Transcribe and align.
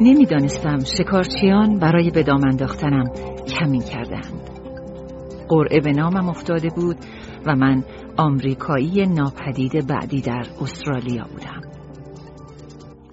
نمی‌دانستم 0.00 0.78
شکارچیان 0.98 1.78
برای 1.78 2.10
به 2.10 2.22
دام 2.22 2.44
انداختنم 2.44 3.04
کمی 3.58 3.80
کردند. 3.80 4.50
قرعه 5.48 5.80
به 5.80 5.90
نامم 5.90 6.28
افتاده 6.28 6.68
بود 6.68 6.96
و 7.46 7.54
من 7.56 7.84
آمریکایی 8.16 9.06
ناپدید 9.06 9.86
بعدی 9.86 10.20
در 10.20 10.42
استرالیا 10.60 11.24
بودم. 11.24 11.60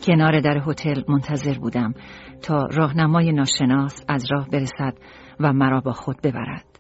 کنار 0.07 0.39
در 0.39 0.63
هتل 0.67 1.01
منتظر 1.07 1.59
بودم 1.59 1.93
تا 2.41 2.65
راهنمای 2.65 3.31
ناشناس 3.31 4.03
از 4.07 4.31
راه 4.31 4.49
برسد 4.49 4.97
و 5.39 5.53
مرا 5.53 5.79
با 5.79 5.91
خود 5.91 6.21
ببرد. 6.21 6.79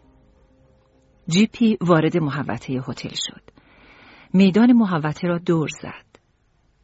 جیپی 1.27 1.77
وارد 1.81 2.17
محوطه 2.17 2.73
هتل 2.87 3.09
شد. 3.09 3.41
میدان 4.33 4.73
محوطه 4.73 5.27
را 5.27 5.37
دور 5.37 5.67
زد. 5.81 6.19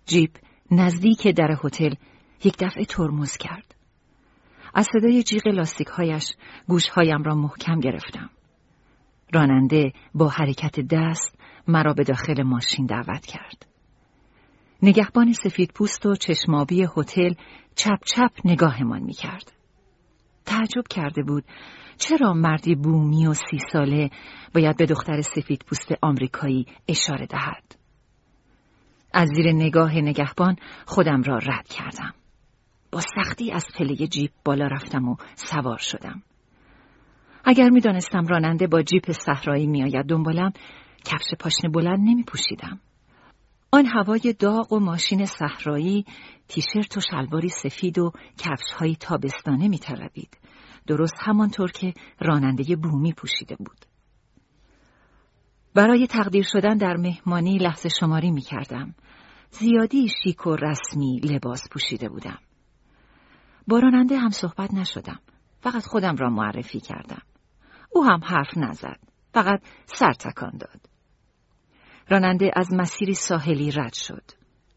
جیپ 0.06 0.32
نزدیک 0.72 1.28
در 1.28 1.58
هتل 1.64 1.94
یک 2.46 2.58
دفعه 2.60 2.86
ترمز 2.86 3.38
کرد. 3.38 3.76
از 4.74 4.88
صدای 4.94 5.24
جیغ 5.24 5.48
لاستیکهایش 5.48 6.36
گوشهایم 6.68 7.24
را 7.24 7.36
محکم 7.36 7.80
گرفتم. 7.80 8.30
راننده 9.34 9.94
با 10.14 10.30
حرکت 10.30 10.80
دست 10.80 11.40
مرا 11.68 11.94
به 11.94 12.04
داخل 12.04 12.44
ماشین 12.44 12.86
دعوت 12.86 13.26
کرد. 13.26 13.66
نگهبان 14.84 15.34
سفید 15.34 15.72
پوست 15.76 16.06
و 16.06 16.16
چشمابی 16.16 16.88
هتل 16.98 17.34
چپ 17.76 18.00
چپ 18.06 18.32
نگاهمان 18.46 19.02
می 19.02 19.14
کرد. 19.14 19.52
تعجب 20.46 20.84
کرده 20.90 21.24
بود 21.24 21.44
چرا 21.98 22.34
مردی 22.34 22.76
بومی 22.76 23.28
و 23.28 23.34
سی 23.34 23.60
ساله 23.72 24.10
باید 24.56 24.78
به 24.78 24.86
دختر 24.86 25.22
سفید 25.22 25.64
پوست 25.68 25.92
آمریکایی 26.02 26.66
اشاره 26.88 27.26
دهد. 27.26 27.76
از 29.14 29.30
زیر 29.30 29.52
نگاه 29.52 29.96
نگهبان 29.96 30.56
خودم 30.86 31.22
را 31.22 31.38
رد 31.38 31.68
کردم. 31.68 32.14
با 32.92 33.00
سختی 33.00 33.52
از 33.52 33.66
پله 33.76 33.96
جیپ 33.96 34.32
بالا 34.46 34.68
رفتم 34.68 35.08
و 35.08 35.16
سوار 35.36 35.78
شدم. 35.78 36.24
اگر 37.46 37.70
می 37.70 37.80
دانستم 37.80 38.28
راننده 38.28 38.68
با 38.68 38.82
جیپ 38.82 39.12
صحرایی 39.12 39.68
میآید 39.68 40.06
دنبالم 40.06 40.52
کفش 41.06 41.34
پاشنه 41.40 41.70
بلند 41.70 42.00
نمی 42.00 42.24
پوشیدم. 42.24 42.80
آن 43.72 43.86
هوای 43.86 44.36
داغ 44.40 44.74
و 44.74 44.80
ماشین 44.80 45.26
صحرایی 45.26 46.06
تیشرت 46.48 46.98
و 46.98 47.02
شلواری 47.02 47.50
سفید 47.50 48.00
و 48.00 48.12
کفش 48.38 48.72
های 48.80 48.96
تابستانه 48.96 49.68
می 49.68 49.80
طلبید. 49.80 50.38
درست 50.88 51.16
همانطور 51.20 51.72
که 51.72 51.94
راننده 52.20 52.76
بومی 52.76 53.14
پوشیده 53.14 53.56
بود. 53.56 53.86
برای 55.74 56.08
تقدیر 56.08 56.46
شدن 56.54 56.78
در 56.78 56.98
مهمانی 56.98 57.58
لحظه 57.58 57.90
شماری 57.90 58.32
می 58.32 58.42
کردم. 58.42 58.96
زیادی 59.50 60.08
شیک 60.24 60.48
و 60.48 60.56
رسمی 60.56 61.20
لباس 61.24 61.62
پوشیده 61.72 62.10
بودم. 62.10 62.40
با 63.68 63.80
راننده 63.80 64.18
هم 64.18 64.30
صحبت 64.30 64.74
نشدم. 64.74 65.20
فقط 65.60 65.86
خودم 65.86 66.16
را 66.16 66.30
معرفی 66.30 66.80
کردم. 66.80 67.22
او 67.90 68.06
هم 68.06 68.20
حرف 68.24 68.58
نزد. 68.58 69.00
فقط 69.34 69.62
سر 69.86 70.14
تکان 70.14 70.58
داد. 70.60 70.82
راننده 72.10 72.52
از 72.56 72.74
مسیری 72.74 73.14
ساحلی 73.14 73.72
رد 73.72 73.94
شد. 73.94 74.24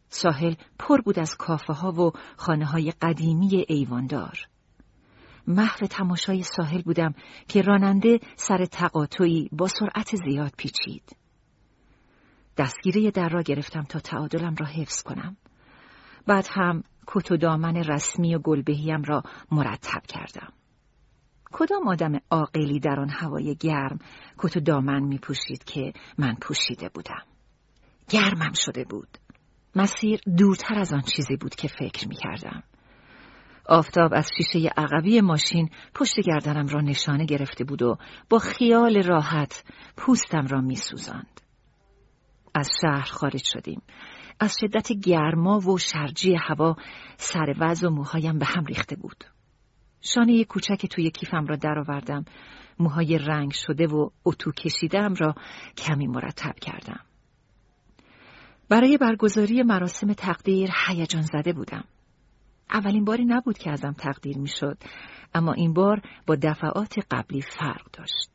ساحل 0.08 0.55
پر 0.78 1.00
بود 1.00 1.19
از 1.19 1.36
کافه 1.36 1.72
ها 1.72 1.92
و 1.92 2.12
خانه 2.36 2.67
های 2.67 2.92
قدیمی 3.03 3.64
ایواندار. 3.69 4.48
محو 5.47 5.86
تماشای 5.86 6.42
ساحل 6.42 6.83
بودم 6.83 7.14
که 7.48 7.62
راننده 7.62 8.20
سر 8.36 8.67
تقاطعی 8.67 9.48
با 9.52 9.69
سرعت 9.69 10.17
زیاد 10.17 10.52
پیچید. 10.56 11.17
دستگیره 12.56 13.11
در 13.11 13.28
را 13.28 13.42
گرفتم 13.42 13.83
تا 13.83 13.98
تعادلم 13.98 14.55
را 14.55 14.67
حفظ 14.67 15.02
کنم. 15.02 15.36
بعد 16.27 16.47
هم 16.50 16.83
کت 17.11 17.33
و 17.33 17.37
دامن 17.37 17.77
رسمی 17.77 18.34
و 18.34 18.39
گلبهیم 18.39 19.03
را 19.03 19.23
مرتب 19.51 20.03
کردم. 20.09 20.53
کدام 21.53 21.89
آدم 21.89 22.20
عاقلی 22.31 22.81
در 22.81 23.01
آن 23.01 23.11
هوای 23.11 23.56
گرم 23.61 23.98
کت 24.39 24.56
و 24.56 24.61
دامن 24.61 25.03
می 25.03 25.19
پوشید 25.19 25.64
که 25.64 25.92
من 26.19 26.35
پوشیده 26.35 26.89
بودم. 26.89 27.23
گرمم 28.08 28.52
شده 28.52 28.85
بود. 28.85 29.19
مسیر 29.77 30.20
دورتر 30.39 30.79
از 30.79 30.92
آن 30.92 31.01
چیزی 31.01 31.36
بود 31.36 31.55
که 31.55 31.69
فکر 31.69 32.08
می 32.08 32.14
کردم. 32.14 32.63
آفتاب 33.69 34.11
از 34.14 34.30
شیشه 34.36 34.69
عقبی 34.77 35.20
ماشین 35.20 35.70
پشت 35.95 36.20
گردنم 36.20 36.67
را 36.67 36.80
نشانه 36.80 37.25
گرفته 37.25 37.64
بود 37.64 37.83
و 37.83 37.96
با 38.30 38.39
خیال 38.39 39.02
راحت 39.02 39.64
پوستم 39.96 40.46
را 40.46 40.61
می 40.61 40.77
سوزند. 40.77 41.40
از 42.55 42.70
شهر 42.83 43.11
خارج 43.11 43.45
شدیم. 43.45 43.83
از 44.41 44.57
شدت 44.61 44.93
گرما 44.93 45.59
و 45.59 45.79
شرجی 45.79 46.35
هوا 46.35 46.77
سر 47.17 47.77
و 47.83 47.91
موهایم 47.91 48.39
به 48.39 48.47
هم 48.47 48.65
ریخته 48.65 48.97
بود. 48.97 49.25
شانه 50.01 50.45
کوچک 50.45 50.87
توی 50.87 51.11
کیفم 51.11 51.47
را 51.47 51.57
درآوردم 51.57 52.25
موهای 52.79 53.19
رنگ 53.19 53.53
شده 53.53 53.87
و 53.87 54.11
اتو 54.25 54.53
کشیدم 54.53 55.15
را 55.15 55.35
کمی 55.77 56.07
مرتب 56.07 56.55
کردم. 56.61 57.01
برای 58.69 58.99
برگزاری 58.99 59.63
مراسم 59.63 60.13
تقدیر 60.13 60.70
هیجان 60.87 61.23
زده 61.23 61.53
بودم. 61.53 61.85
اولین 62.70 63.05
باری 63.05 63.25
نبود 63.25 63.59
که 63.59 63.70
ازم 63.70 63.93
تقدیر 63.93 64.39
می‌شد 64.39 64.79
اما 65.35 65.53
این 65.53 65.73
بار 65.73 66.03
با 66.27 66.37
دفعات 66.43 66.95
قبلی 67.11 67.43
فرق 67.43 67.91
داشت. 67.93 68.31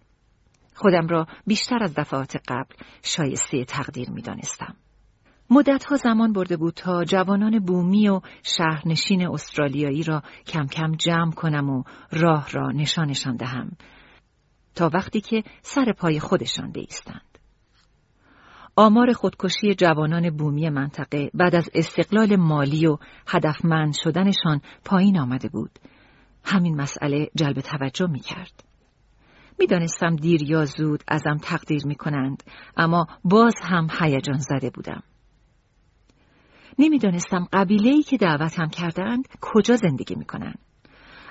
خودم 0.76 1.08
را 1.08 1.28
بیشتر 1.48 1.84
از 1.84 1.94
دفعات 1.96 2.36
قبل 2.48 2.76
شایسته 3.04 3.66
تقدیر 3.66 4.10
می 4.10 4.22
دانستم. 4.22 4.76
مدتها 5.54 5.96
زمان 5.96 6.34
برده 6.34 6.58
بود 6.58 6.74
تا 6.74 7.04
جوانان 7.04 7.60
بومی 7.60 8.10
و 8.10 8.22
شهرنشین 8.44 9.28
استرالیایی 9.28 10.04
را 10.04 10.24
کم 10.48 10.66
کم 10.66 10.92
جمع 10.92 11.32
کنم 11.32 11.70
و 11.70 11.84
راه 12.12 12.52
را 12.52 12.72
نشانشان 12.72 13.36
دهم 13.36 13.72
تا 14.76 14.90
وقتی 14.94 15.22
که 15.22 15.44
سر 15.62 15.94
پای 15.98 16.20
خودشان 16.20 16.72
بیستند. 16.72 17.38
آمار 18.76 19.14
خودکشی 19.14 19.76
جوانان 19.76 20.30
بومی 20.30 20.70
منطقه 20.70 21.32
بعد 21.34 21.56
از 21.56 21.70
استقلال 21.74 22.36
مالی 22.36 22.88
و 22.88 22.98
هدفمند 23.28 23.94
شدنشان 24.04 24.62
پایین 24.86 25.20
آمده 25.20 25.50
بود. 25.50 25.80
همین 26.44 26.82
مسئله 26.82 27.30
جلب 27.36 27.62
توجه 27.62 28.08
می 28.08 28.20
کرد. 28.20 28.64
می‌دانستم 29.60 30.16
دیر 30.16 30.44
یا 30.44 30.66
زود 30.66 31.04
ازم 31.08 31.38
تقدیر 31.42 31.88
می 31.88 31.96
کنند 31.96 32.44
اما 32.78 33.06
باز 33.24 33.56
هم 33.64 33.88
هیجان 34.00 34.38
زده 34.38 34.70
بودم. 34.70 35.04
نمی‌دانستم 36.80 37.48
قبیله 37.54 38.02
که 38.02 38.18
دعوتم 38.18 38.68
کردند 38.68 39.28
کجا 39.42 39.76
زندگی 39.76 40.16
می‌کنن. 40.16 40.54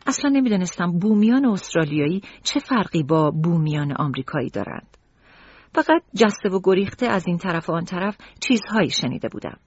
اصلا 0.06 0.30
نمی‌دانستم 0.30 0.98
بومیان 0.98 1.44
استرالیایی 1.44 2.20
چه 2.42 2.60
فرقی 2.60 3.03
با 3.03 3.30
بومیان 3.30 3.92
آمریکایی 3.92 4.50
دارند. 4.50 4.97
فقط 5.75 6.03
جسته 6.14 6.48
و 6.48 6.60
گریخته 6.64 7.06
از 7.06 7.26
این 7.26 7.38
طرف 7.38 7.70
و 7.70 7.72
آن 7.72 7.84
طرف 7.84 8.16
چیزهایی 8.41 8.91
شنیده 8.91 9.28
بودم. 9.28 9.58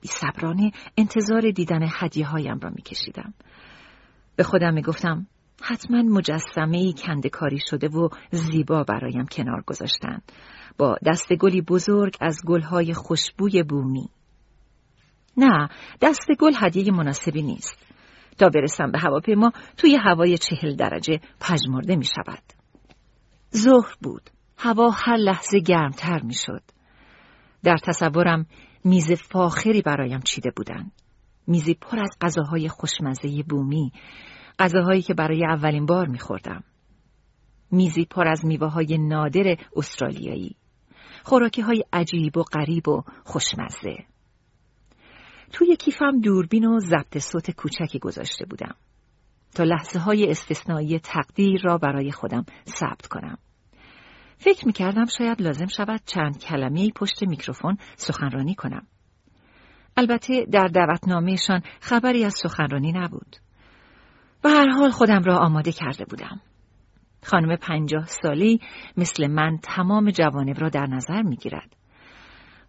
بی 0.00 0.08
صبرانه 0.08 0.72
انتظار 0.96 1.50
دیدن 1.50 1.88
هدیه 2.00 2.26
هایم 2.26 2.58
را 2.58 2.70
میکشیدم. 2.70 3.34
به 4.36 4.42
خودم 4.42 4.74
می‌گفتم 4.74 5.26
حتما 5.62 6.02
مجسمه 6.02 6.78
ای 6.78 6.94
کنده 6.98 7.28
کاری 7.28 7.58
شده 7.58 7.88
و 7.88 8.08
زیبا 8.30 8.84
برایم 8.84 9.26
کنار 9.32 9.62
گذاشتن 9.66 10.22
با 10.78 10.96
دست 11.06 11.32
گلی 11.34 11.60
بزرگ 11.60 12.16
از 12.20 12.40
گلهای 12.46 12.94
خوشبوی 12.94 13.62
بومی. 13.62 14.08
نه 15.36 15.68
دست 16.00 16.26
گل 16.38 16.52
هدیه 16.56 16.92
مناسبی 16.92 17.42
نیست. 17.42 17.86
تا 18.38 18.48
برسم 18.48 18.90
به 18.90 18.98
هواپیما 18.98 19.52
توی 19.76 19.96
هوای 19.96 20.38
چهل 20.38 20.76
درجه 20.76 21.20
پژمرده 21.40 21.96
می 21.96 22.04
شود. 22.04 22.42
ظهر 23.56 23.94
بود. 24.02 24.30
هوا 24.58 24.90
هر 24.90 25.16
لحظه 25.16 25.60
گرمتر 25.60 26.22
می 26.22 26.34
شد. 26.34 26.62
در 27.62 27.76
تصورم 27.76 28.46
میز 28.84 29.12
فاخری 29.12 29.82
برایم 29.82 30.20
چیده 30.20 30.50
بودند. 30.56 30.92
میزی 31.46 31.74
پر 31.74 31.98
از 31.98 32.16
غذاهای 32.20 32.68
خوشمزه 32.68 33.42
بومی 33.48 33.92
غذاهایی 34.58 35.02
که 35.02 35.14
برای 35.14 35.44
اولین 35.44 35.86
بار 35.86 36.06
میخوردم 36.06 36.64
میزی 37.70 38.04
پر 38.04 38.28
از 38.28 38.44
میوه 38.44 38.68
های 38.68 38.98
نادر 38.98 39.56
استرالیایی. 39.76 40.56
خوراکی 41.24 41.62
های 41.62 41.84
عجیب 41.92 42.36
و 42.36 42.42
غریب 42.42 42.88
و 42.88 43.02
خوشمزه. 43.24 43.96
توی 45.52 45.76
کیفم 45.76 46.20
دوربین 46.20 46.64
و 46.64 46.78
ضبط 46.80 47.18
صوت 47.18 47.50
کوچکی 47.50 47.98
گذاشته 47.98 48.46
بودم 48.46 48.74
تا 49.54 49.64
لحظه 49.64 49.98
های 49.98 50.30
استثنایی 50.30 50.98
تقدیر 50.98 51.60
را 51.64 51.78
برای 51.78 52.12
خودم 52.12 52.44
ثبت 52.68 53.06
کنم. 53.06 53.38
فکر 54.38 54.66
می 54.66 54.72
کردم 54.72 55.04
شاید 55.18 55.42
لازم 55.42 55.66
شود 55.66 56.00
چند 56.06 56.38
کلمه 56.38 56.90
پشت 56.90 57.22
میکروفون 57.22 57.78
سخنرانی 57.96 58.54
کنم. 58.54 58.86
البته 59.96 60.46
در 60.52 60.66
دعوتنامهشان 60.66 61.62
خبری 61.80 62.24
از 62.24 62.34
سخنرانی 62.42 62.92
نبود. 62.92 63.36
و 64.44 64.48
هر 64.48 64.68
حال 64.68 64.90
خودم 64.90 65.22
را 65.22 65.38
آماده 65.38 65.72
کرده 65.72 66.04
بودم. 66.04 66.40
خانم 67.22 67.56
پنجاه 67.56 68.06
سالی 68.06 68.60
مثل 68.96 69.26
من 69.26 69.58
تمام 69.62 70.10
جوانب 70.10 70.60
را 70.60 70.68
در 70.68 70.86
نظر 70.86 71.22
می 71.22 71.36
گیرد. 71.36 71.76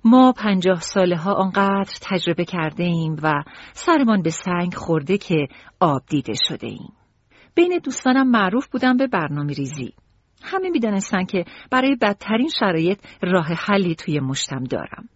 ما 0.05 0.31
پنجاه 0.31 0.81
ساله 0.81 1.17
ها 1.17 1.33
آنقدر 1.33 1.93
تجربه 2.01 2.45
کرده 2.45 2.83
ایم 2.83 3.15
و 3.23 3.43
سرمان 3.73 4.21
به 4.21 4.29
سنگ 4.29 4.73
خورده 4.73 5.17
که 5.17 5.47
آب 5.79 6.01
دیده 6.09 6.33
شده 6.33 6.67
ایم. 6.67 6.93
بین 7.55 7.79
دوستانم 7.83 8.31
معروف 8.31 8.67
بودم 8.67 8.97
به 8.97 9.07
برنامه 9.07 9.53
ریزی. 9.53 9.93
همه 10.43 10.69
می‌دانستن 10.69 11.25
که 11.25 11.45
برای 11.71 11.95
بدترین 12.01 12.49
شرایط 12.59 12.99
راه 13.21 13.45
حلی 13.45 13.95
توی 13.95 14.19
مشتم 14.19 14.63
دارم. 14.63 15.09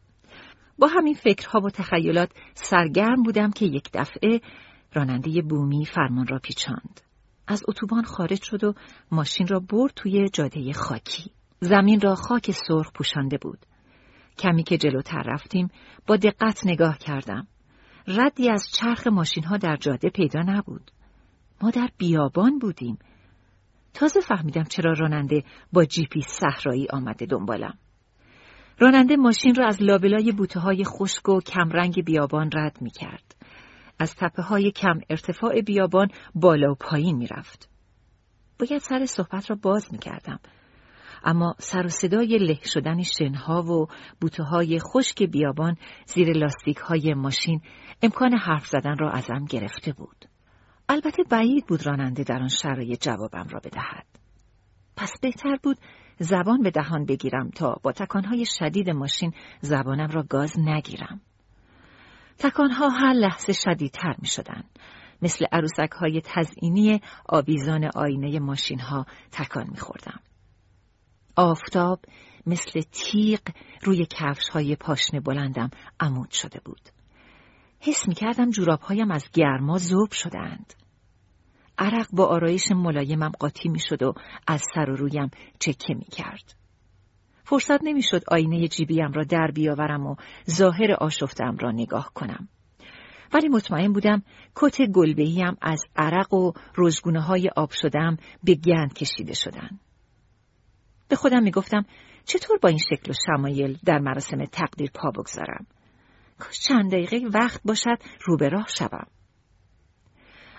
با 0.77 0.87
همین 0.87 1.13
فکرها 1.13 1.59
و 1.59 1.69
تخیلات 1.69 2.31
سرگرم 2.53 3.23
بودم 3.23 3.51
که 3.51 3.65
یک 3.65 3.89
دفعه 3.93 4.41
راننده 4.93 5.41
بومی 5.41 5.85
فرمان 5.85 6.27
را 6.27 6.39
پیچاند. 6.39 7.01
از 7.47 7.63
اتوبان 7.67 8.03
خارج 8.03 8.43
شد 8.43 8.63
و 8.63 8.73
ماشین 9.11 9.47
را 9.47 9.59
برد 9.59 9.93
توی 9.95 10.29
جاده 10.29 10.73
خاکی. 10.73 11.31
زمین 11.59 12.01
را 12.01 12.15
خاک 12.15 12.51
سرخ 12.51 12.91
پوشانده 12.93 13.37
بود. 13.37 13.65
کمی 14.41 14.63
که 14.63 14.77
جلوتر 14.77 15.23
رفتیم 15.25 15.67
با 16.07 16.15
دقت 16.15 16.61
نگاه 16.65 16.97
کردم. 16.97 17.47
ردی 18.07 18.49
از 18.49 18.69
چرخ 18.73 19.07
ماشین 19.07 19.43
ها 19.43 19.57
در 19.57 19.75
جاده 19.75 20.09
پیدا 20.09 20.41
نبود. 20.41 20.91
ما 21.61 21.69
در 21.69 21.89
بیابان 21.97 22.59
بودیم. 22.59 22.97
تازه 23.93 24.19
فهمیدم 24.21 24.63
چرا 24.63 24.93
راننده 24.93 25.43
با 25.73 25.85
جیپی 25.85 26.21
صحرایی 26.21 26.87
آمده 26.87 27.25
دنبالم. 27.25 27.77
راننده 28.79 29.15
ماشین 29.15 29.55
را 29.55 29.67
از 29.67 29.81
لابلای 29.81 30.31
بوته 30.31 30.59
های 30.59 30.83
خشک 30.83 31.29
و 31.29 31.41
کمرنگ 31.41 32.05
بیابان 32.05 32.49
رد 32.53 32.81
می 32.81 32.91
کرد. 32.91 33.35
از 33.99 34.15
تپه 34.15 34.41
های 34.41 34.71
کم 34.71 34.99
ارتفاع 35.09 35.61
بیابان 35.61 36.07
بالا 36.35 36.71
و 36.71 36.75
پایین 36.75 37.17
می 37.17 37.27
رفت. 37.27 37.69
باید 38.59 38.81
سر 38.81 39.05
صحبت 39.05 39.49
را 39.49 39.55
باز 39.61 39.93
می 39.93 39.99
کردم. 39.99 40.39
اما 41.23 41.55
سر 41.59 41.85
و 41.85 41.89
صدای 41.89 42.37
له 42.37 42.59
شدن 42.63 43.01
شنها 43.01 43.63
و 43.63 43.87
بوته 44.21 44.43
های 44.43 44.79
خشک 44.79 45.23
بیابان 45.23 45.77
زیر 46.05 46.37
لاستیک 46.37 46.77
های 46.77 47.13
ماشین 47.13 47.61
امکان 48.01 48.33
حرف 48.33 48.67
زدن 48.67 48.97
را 48.97 49.11
ازم 49.11 49.45
گرفته 49.49 49.93
بود. 49.93 50.25
البته 50.89 51.23
بعید 51.23 51.65
بود 51.67 51.87
راننده 51.87 52.23
در 52.23 52.41
آن 52.41 52.47
شرایط 52.47 53.03
جوابم 53.03 53.47
را 53.49 53.59
بدهد. 53.59 54.05
پس 54.95 55.19
بهتر 55.21 55.57
بود 55.63 55.77
زبان 56.19 56.61
به 56.61 56.71
دهان 56.71 57.05
بگیرم 57.05 57.49
تا 57.49 57.75
با 57.83 57.91
تکانهای 57.91 58.45
شدید 58.45 58.89
ماشین 58.89 59.33
زبانم 59.61 60.07
را 60.07 60.23
گاز 60.23 60.59
نگیرم. 60.59 61.21
تکانها 62.37 62.89
هر 62.89 63.13
لحظه 63.13 63.53
شدیدتر 63.53 64.15
می 64.19 64.27
شدن. 64.27 64.63
مثل 65.21 65.45
عروسک 65.51 65.91
های 65.91 66.21
تزئینی 66.25 67.01
آویزان 67.25 67.89
آینه 67.95 68.39
ماشین 68.39 68.79
ها 68.79 69.05
تکان 69.31 69.67
می 69.69 69.77
خوردم. 69.77 70.19
آفتاب 71.35 71.99
مثل 72.45 72.81
تیغ 72.91 73.39
روی 73.83 74.05
کفش 74.09 74.49
های 74.49 74.75
پاشنه 74.75 75.19
بلندم 75.19 75.69
عمود 75.99 76.31
شده 76.31 76.59
بود. 76.65 76.81
حس 77.79 78.07
می 78.07 78.15
کردم 78.15 78.49
جوراب 78.49 78.81
هایم 78.81 79.11
از 79.11 79.29
گرما 79.33 79.77
زوب 79.77 80.11
شدند. 80.11 80.73
عرق 81.77 82.07
با 82.13 82.25
آرایش 82.25 82.71
ملایمم 82.71 83.31
قاطی 83.39 83.69
می 83.69 83.79
شد 83.79 84.03
و 84.03 84.13
از 84.47 84.63
سر 84.75 84.89
و 84.89 84.95
رویم 84.95 85.31
چکه 85.59 85.93
می 85.93 86.05
کرد. 86.05 86.53
فرصت 87.43 87.83
نمی‌شد 87.83 88.21
آینه 88.27 88.67
جیبیم 88.67 89.11
را 89.11 89.23
در 89.23 89.51
بیاورم 89.55 90.07
و 90.07 90.15
ظاهر 90.49 90.91
آشفتم 90.99 91.57
را 91.59 91.71
نگاه 91.71 92.11
کنم. 92.13 92.47
ولی 93.33 93.49
مطمئن 93.49 93.93
بودم 93.93 94.23
کت 94.55 94.81
گلبهیم 94.81 95.57
از 95.61 95.83
عرق 95.95 96.33
و 96.33 96.51
روزگونه 96.75 97.21
های 97.21 97.49
آب 97.55 97.71
شدم 97.71 98.17
به 98.43 98.55
گند 98.55 98.93
کشیده 98.93 99.33
شدن. 99.33 99.79
به 101.11 101.17
خودم 101.17 101.43
می‌گفتم 101.43 101.85
چطور 102.25 102.57
با 102.57 102.69
این 102.69 102.77
شکل 102.77 103.11
و 103.11 103.13
شمایل 103.25 103.77
در 103.85 103.99
مراسم 103.99 104.45
تقدیر 104.45 104.91
پا 104.93 105.11
بگذارم. 105.11 105.65
کاش 106.39 106.59
چند 106.59 106.91
دقیقه 106.91 107.19
وقت 107.33 107.61
باشد 107.65 107.97
رو 108.21 108.37
به 108.37 108.49
راه 108.49 108.67
شوم. 108.67 109.07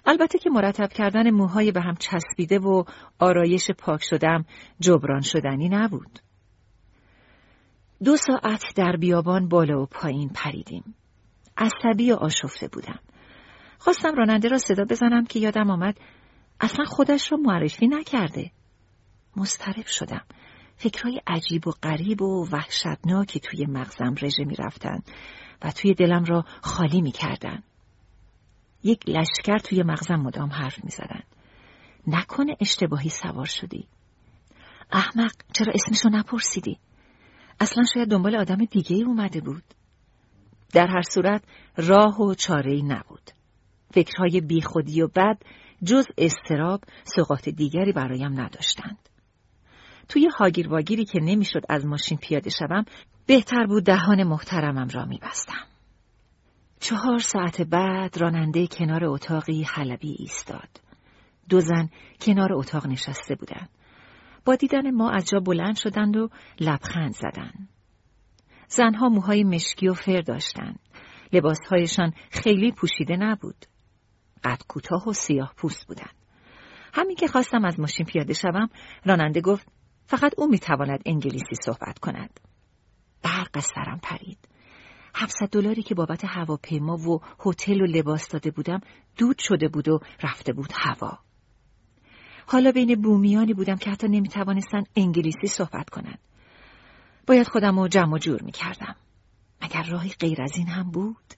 البته 0.07 0.39
که 0.39 0.51
مرتب 0.51 0.89
کردن 0.89 1.31
موهای 1.31 1.73
به 1.73 1.81
هم 1.81 1.95
چسبیده 1.95 2.59
و 2.59 2.85
آرایش 3.19 3.71
پاک 3.71 4.03
شدم 4.03 4.45
جبران 4.81 5.21
شدنی 5.21 5.69
نبود. 5.69 6.19
دو 8.05 8.17
ساعت 8.17 8.65
در 8.77 8.97
بیابان 8.97 9.49
بالا 9.49 9.83
و 9.83 9.87
پایین 9.87 10.29
پریدیم. 10.29 10.95
عصبی 11.57 12.13
و 12.13 12.15
آشفته 12.15 12.69
بودم. 12.69 12.99
خواستم 13.79 14.15
راننده 14.15 14.49
را 14.49 14.59
صدا 14.59 14.85
بزنم 14.85 15.25
که 15.25 15.39
یادم 15.39 15.71
آمد 15.71 15.97
اصلا 16.61 16.85
خودش 16.85 17.33
را 17.33 17.39
معرفی 17.39 17.87
نکرده. 17.89 18.51
مسترب 19.37 19.87
شدم. 19.87 20.25
فکرهای 20.77 21.21
عجیب 21.27 21.69
و 21.69 21.71
غریب 21.71 22.23
و 22.23 22.49
وحشتناکی 22.53 23.41
توی 23.41 23.67
مغزم 23.67 24.15
رژه 24.23 24.45
می 24.45 24.55
رفتن 24.59 25.03
و 25.63 25.71
توی 25.71 25.95
دلم 25.95 26.25
را 26.25 26.45
خالی 26.63 27.01
می 27.01 27.13
کردن. 27.13 27.63
یک 28.85 29.09
لشکر 29.09 29.59
توی 29.59 29.83
مغزم 29.83 30.17
مدام 30.17 30.51
حرف 30.51 30.85
می 30.85 30.91
زدن. 30.91 31.23
نکنه 32.07 32.57
اشتباهی 32.61 33.11
سوار 33.11 33.47
شدی. 33.47 33.89
احمق 34.93 35.33
چرا 35.53 35.73
اسمشو 35.75 36.09
نپرسیدی؟ 36.09 36.79
اصلا 37.61 37.85
شاید 37.95 38.09
دنبال 38.09 38.37
آدم 38.37 38.65
دیگه 38.65 38.97
ای 38.97 39.03
اومده 39.03 39.41
بود. 39.41 39.65
در 40.73 40.87
هر 40.87 41.03
صورت 41.03 41.43
راه 41.77 42.21
و 42.21 42.35
چاره 42.35 42.83
نبود. 42.83 43.31
فکرهای 43.95 44.41
بیخودی 44.41 45.03
و 45.03 45.09
بد 45.09 45.39
جز 45.85 46.07
استراب 46.19 46.85
سقاط 47.05 47.49
دیگری 47.49 47.93
برایم 47.93 48.41
نداشتند. 48.41 49.09
توی 50.13 50.29
هاگیر 50.39 50.69
واگیری 50.69 51.05
که 51.05 51.21
نمی‌شد 51.21 51.63
از 51.69 51.87
ماشین 51.87 52.19
پیاده 52.19 52.51
شوم 52.51 52.85
بهتر 53.27 53.67
بود 53.67 53.85
دهان 53.85 54.23
محترمم 54.23 54.89
را 54.89 55.05
میبستم. 55.05 55.67
چهار 56.81 57.19
ساعت 57.19 57.63
بعد 57.63 58.19
راننده 58.19 58.67
کنار 58.67 59.05
اتاقی 59.05 59.63
حلبی 59.63 60.17
ایستاد. 60.19 60.69
دو 61.49 61.61
زن 61.61 61.89
کنار 62.21 62.53
اتاق 62.53 62.87
نشسته 62.87 63.35
بودند. 63.35 63.69
با 64.45 64.55
دیدن 64.55 64.91
ما 64.91 65.11
از 65.11 65.29
جا 65.29 65.41
بلند 65.41 65.77
شدند 65.77 66.17
و 66.17 66.29
لبخند 66.61 67.15
زدند. 67.15 67.69
زنها 68.69 69.09
موهای 69.09 69.45
مشکی 69.45 69.89
و 69.89 69.95
فر 69.95 70.21
داشتند. 70.21 70.79
لباسهایشان 71.33 72.13
خیلی 72.31 72.73
پوشیده 72.73 73.17
نبود. 73.17 73.67
قد 74.45 74.63
کوتاه 74.69 75.09
و 75.09 75.13
سیاه 75.13 75.55
پوست 75.57 75.87
بودند. 75.87 76.15
همین 76.95 77.17
که 77.17 77.29
خواستم 77.29 77.65
از 77.65 77.81
ماشین 77.81 78.07
پیاده 78.07 78.35
شوم، 78.35 78.69
راننده 79.05 79.41
گفت 79.41 79.72
فقط 80.07 80.33
او 80.39 80.49
می‌تواند 80.49 81.03
انگلیسی 81.07 81.55
صحبت 81.65 81.99
کند. 81.99 82.41
برق 83.23 83.51
از 83.55 83.65
سرم 83.75 84.01
پرید. 84.03 84.39
700 85.15 85.49
دلاری 85.51 85.83
که 85.83 85.95
بابت 85.95 86.25
هواپیما 86.25 86.97
و 86.97 87.21
هتل 87.47 87.81
و 87.81 87.87
لباس 87.87 88.29
داده 88.29 88.51
بودم 88.51 88.81
دود 89.17 89.39
شده 89.39 89.69
بود 89.69 89.89
و 89.89 90.01
رفته 90.23 90.53
بود 90.53 90.73
هوا. 90.75 91.19
حالا 92.47 92.73
بین 92.73 93.03
بومیانی 93.03 93.55
بودم 93.55 93.77
که 93.77 93.91
حتی 93.91 94.09
نمی‌توانستن 94.09 94.83
انگلیسی 94.97 95.47
صحبت 95.47 95.91
کنند. 95.91 96.19
باید 97.27 97.49
خودم 97.49 97.79
رو 97.79 97.89
جمع 97.89 98.13
و 98.13 98.19
جور 98.19 98.43
می‌کردم. 98.43 98.97
مگر 99.63 99.83
راهی 99.83 100.11
غیر 100.11 100.43
از 100.43 100.53
این 100.57 100.69
هم 100.69 100.91
بود؟ 100.91 101.35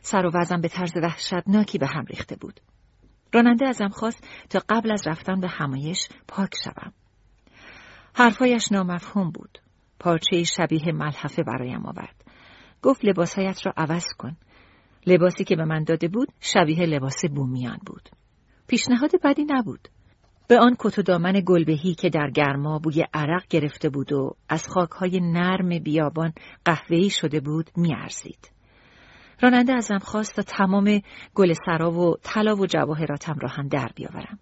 سر 0.00 0.26
و 0.26 0.30
وزم 0.34 0.60
به 0.60 0.68
طرز 0.68 0.92
وحشتناکی 1.02 1.78
به 1.78 1.86
هم 1.86 2.04
ریخته 2.04 2.36
بود. 2.36 2.60
راننده 3.34 3.66
ازم 3.66 3.88
خواست 3.88 4.26
تا 4.50 4.62
قبل 4.68 4.92
از 4.92 5.06
رفتن 5.06 5.40
به 5.40 5.48
همایش 5.48 6.08
پاک 6.28 6.50
شوم. 6.64 6.92
حرفایش 8.14 8.72
نامفهوم 8.72 9.30
بود. 9.30 9.58
پارچه 9.98 10.42
شبیه 10.42 10.92
ملحفه 10.92 11.42
برایم 11.42 11.86
آورد. 11.86 12.24
گفت 12.82 13.04
لباسهایت 13.04 13.66
را 13.66 13.72
عوض 13.76 14.06
کن. 14.18 14.36
لباسی 15.06 15.44
که 15.44 15.56
به 15.56 15.64
من 15.64 15.84
داده 15.84 16.08
بود 16.08 16.28
شبیه 16.40 16.86
لباس 16.86 17.24
بومیان 17.34 17.78
بود. 17.86 18.08
پیشنهاد 18.66 19.10
بدی 19.24 19.44
نبود. 19.44 19.88
به 20.48 20.58
آن 20.58 20.76
کت 20.78 20.98
و 20.98 21.02
دامن 21.02 21.42
گلبهی 21.46 21.94
که 21.94 22.08
در 22.10 22.30
گرما 22.30 22.78
بوی 22.78 23.04
عرق 23.14 23.42
گرفته 23.50 23.88
بود 23.88 24.12
و 24.12 24.36
از 24.48 24.68
خاکهای 24.68 25.20
نرم 25.20 25.78
بیابان 25.78 26.32
قهوه‌ای 26.64 27.10
شده 27.10 27.40
بود 27.40 27.70
میارزید. 27.76 28.50
راننده 29.40 29.72
ازم 29.72 29.98
خواست 29.98 30.36
تا 30.36 30.42
تمام 30.42 31.00
گل 31.34 31.52
سرا 31.66 31.90
و 31.90 32.16
طلا 32.22 32.56
و 32.56 32.66
جواهراتم 32.66 33.34
را 33.42 33.48
هم 33.48 33.68
در 33.68 33.90
بیاورم. 33.96 34.38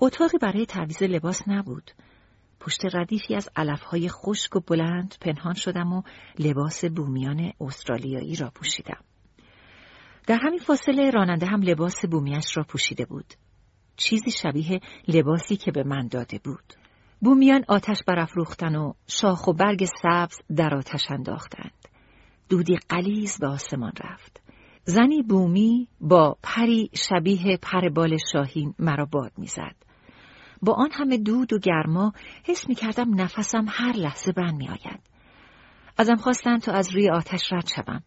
اتاقی 0.00 0.38
برای 0.38 0.66
تعویز 0.66 1.02
لباس 1.02 1.48
نبود. 1.48 1.90
پشت 2.60 2.80
ردیفی 2.94 3.34
از 3.34 3.48
علفهای 3.56 4.08
خشک 4.08 4.56
و 4.56 4.60
بلند 4.60 5.14
پنهان 5.20 5.54
شدم 5.54 5.92
و 5.92 6.02
لباس 6.38 6.84
بومیان 6.84 7.52
استرالیایی 7.60 8.36
را 8.36 8.50
پوشیدم. 8.54 9.04
در 10.26 10.38
همین 10.42 10.58
فاصله 10.58 11.10
راننده 11.10 11.46
هم 11.46 11.62
لباس 11.62 12.06
بومیش 12.06 12.56
را 12.56 12.64
پوشیده 12.68 13.04
بود. 13.04 13.34
چیزی 13.96 14.30
شبیه 14.30 14.80
لباسی 15.08 15.56
که 15.56 15.70
به 15.70 15.82
من 15.82 16.08
داده 16.08 16.40
بود. 16.44 16.74
بومیان 17.20 17.64
آتش 17.68 17.96
برافروختن 18.06 18.76
و 18.76 18.92
شاخ 19.06 19.48
و 19.48 19.52
برگ 19.52 19.84
سبز 20.02 20.36
در 20.56 20.74
آتش 20.74 21.10
انداختند. 21.10 21.88
دودی 22.48 22.76
قلیز 22.88 23.38
به 23.38 23.46
آسمان 23.46 23.92
رفت. 24.04 24.40
زنی 24.84 25.22
بومی 25.22 25.88
با 26.00 26.36
پری 26.42 26.90
شبیه 26.94 27.56
پر 27.62 27.88
بال 27.88 28.16
شاهین 28.32 28.74
مرا 28.78 29.04
باد 29.04 29.32
می‌زد. 29.38 29.89
با 30.62 30.72
آن 30.72 30.88
همه 30.92 31.18
دود 31.18 31.52
و 31.52 31.58
گرما 31.58 32.12
حس 32.44 32.68
می 32.68 32.74
کردم 32.74 33.20
نفسم 33.20 33.64
هر 33.68 33.92
لحظه 33.92 34.32
بند 34.32 34.54
می 34.54 34.68
آید. 34.68 35.00
ازم 35.96 36.16
خواستند 36.16 36.62
تا 36.62 36.72
از 36.72 36.94
روی 36.94 37.10
آتش 37.10 37.52
رد 37.52 37.66
شوم. 37.76 38.02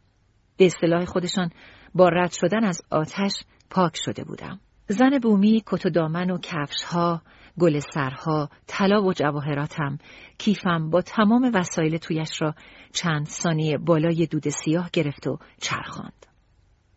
به 0.58 0.66
اصطلاح 0.66 1.06
خودشان 1.06 1.50
با 1.96 2.10
رد 2.10 2.32
شدن 2.32 2.64
از 2.64 2.82
آتش 2.92 3.44
پاک 3.70 3.96
شده 3.96 4.24
بودم. 4.24 4.60
زن 4.88 5.20
بومی 5.20 5.64
کت 5.66 5.86
و 5.86 5.90
دامن 5.90 6.32
و 6.32 6.38
کفش 6.38 6.84
ها، 6.84 7.22
گل 7.60 7.80
سرها، 7.80 8.50
طلا 8.68 9.04
و 9.04 9.14
جواهراتم، 9.14 9.98
کیفم 10.38 10.90
با 10.90 11.02
تمام 11.02 11.52
وسایل 11.54 11.98
تویش 11.98 12.42
را 12.42 12.56
چند 12.94 13.26
ثانیه 13.26 13.78
بالای 13.78 14.26
دود 14.26 14.50
سیاه 14.50 14.90
گرفت 14.94 15.28
و 15.28 15.38
چرخاند. 15.62 16.26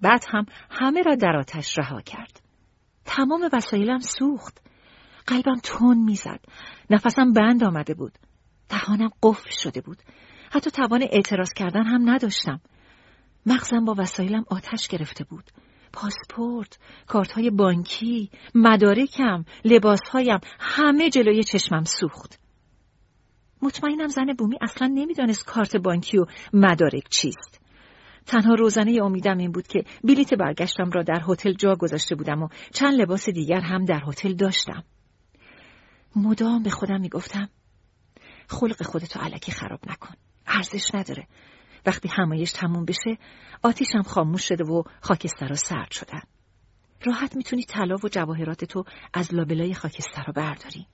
بعد 0.01 0.25
هم 0.29 0.47
همه 0.71 1.03
را 1.03 1.15
در 1.15 1.37
آتش 1.37 1.79
رها 1.79 2.01
کرد. 2.01 2.41
تمام 3.05 3.51
وسایلم 3.53 3.99
سوخت. 3.99 4.61
قلبم 5.27 5.59
تون 5.63 5.99
می‌زد. 5.99 6.41
نفسم 6.91 7.33
بند 7.33 7.65
آمده 7.65 7.95
بود. 7.95 8.13
دهانم 8.69 9.11
قفل 9.23 9.51
شده 9.51 9.81
بود. 9.81 10.03
حتی 10.51 10.71
توان 10.71 11.03
اعتراض 11.03 11.53
کردن 11.53 11.85
هم 11.85 12.11
نداشتم. 12.11 12.61
مغزم 13.47 13.85
با 13.85 13.95
وسایلم 13.99 14.45
آتش 14.51 14.89
گرفته 14.89 15.25
بود. 15.25 15.51
پاسپورت، 15.93 16.79
کارت 17.07 17.39
بانکی، 17.39 18.31
مدارکم، 18.55 19.45
لباسهایم 19.65 20.41
همه 20.61 21.11
جلوی 21.11 21.45
چشمم 21.45 21.85
سوخت. 21.85 22.41
مطمئنم 23.63 24.09
زن 24.09 24.27
بومی 24.39 24.57
اصلا 24.61 24.89
نمی‌دانست 24.95 25.47
کارت 25.47 25.77
بانکی 25.77 26.19
و 26.19 26.27
مدارک 26.53 27.09
چیست. 27.11 27.61
تنها 28.27 28.55
روزنه 28.55 29.03
امیدم 29.03 29.39
این 29.39 29.53
بود 29.53 29.67
که 29.67 29.85
بلیت 30.05 30.35
برگشتم 30.35 30.91
را 30.91 31.03
در 31.03 31.23
هتل 31.29 31.53
جا 31.53 31.75
گذاشته 31.75 32.15
بودم 32.15 32.43
و 32.43 32.49
چند 32.73 33.01
لباس 33.01 33.29
دیگر 33.29 33.61
هم 33.61 33.85
در 33.85 34.03
هتل 34.07 34.33
داشتم. 34.33 34.85
مدام 36.17 36.63
به 36.63 36.71
خودم 36.71 37.01
می‌گفتم 37.01 37.49
خلق 38.49 38.83
خودتو 38.83 39.21
علکی 39.21 39.53
خراب 39.53 39.81
نکن. 39.91 40.15
ارزش 40.47 40.95
نداره. 40.95 41.27
وقتی 41.87 42.09
همایش 42.09 42.53
تموم 42.53 42.85
بشه 42.85 43.19
آتیشم 43.63 44.03
خاموش 44.03 44.49
شده 44.49 44.65
و 44.65 44.83
خاکستر 45.01 45.55
سرد 45.55 45.91
شدن. 45.91 46.21
راحت 47.05 47.37
می‌تونی 47.37 47.65
طلا 47.65 47.97
و 47.97 48.09
جواهرات 48.09 48.65
تو 48.65 48.85
از 49.15 49.35
لابلای 49.35 49.75
خاکستر 49.75 50.25
رو 50.27 50.33
برداری. 50.33 50.87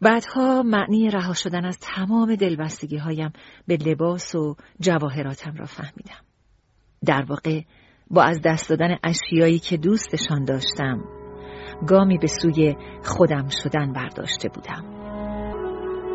بعدها 0.00 0.62
معنی 0.62 1.10
رها 1.10 1.34
شدن 1.34 1.64
از 1.64 1.78
تمام 1.78 2.34
دلبستگی 2.34 2.96
هایم 2.96 3.32
به 3.66 3.76
لباس 3.76 4.34
و 4.34 4.56
جواهراتم 4.80 5.54
را 5.56 5.66
فهمیدم. 5.66 6.24
در 7.04 7.24
واقع 7.28 7.62
با 8.10 8.22
از 8.22 8.40
دست 8.44 8.68
دادن 8.68 8.96
اشیایی 9.04 9.58
که 9.58 9.76
دوستشان 9.76 10.44
داشتم 10.44 11.21
گامی 11.86 12.18
به 12.18 12.26
سوی 12.26 12.76
خودم 13.04 13.48
شدن 13.48 13.92
برداشته 13.92 14.48
بودم. 14.48 14.84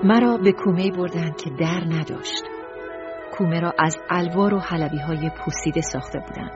مرا 0.04 0.38
به 0.38 0.52
کومه 0.52 0.92
بردن 0.92 1.32
که 1.32 1.50
در 1.60 1.84
نداشت. 1.90 2.44
کومه 3.38 3.60
را 3.60 3.74
از 3.80 3.98
الوار 4.10 4.54
و 4.54 4.60
حلبی 4.60 4.98
های 5.00 5.30
پوسیده 5.30 5.82
ساخته 5.82 6.20
بودند. 6.20 6.52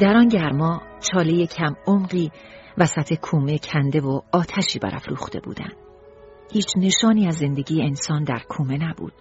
در 0.00 0.16
آن 0.16 0.28
گرما 0.28 0.82
چاله 1.00 1.46
کم 1.46 1.74
عمقی 1.86 2.30
وسط 2.78 3.14
کومه 3.14 3.58
کنده 3.58 4.00
و 4.00 4.20
آتشی 4.32 4.78
برافروخته 4.78 5.40
بودند. 5.40 5.76
هیچ 6.52 6.66
نشانی 6.76 7.26
از 7.26 7.34
زندگی 7.34 7.82
انسان 7.82 8.24
در 8.24 8.42
کومه 8.48 8.78
نبود. 8.78 9.12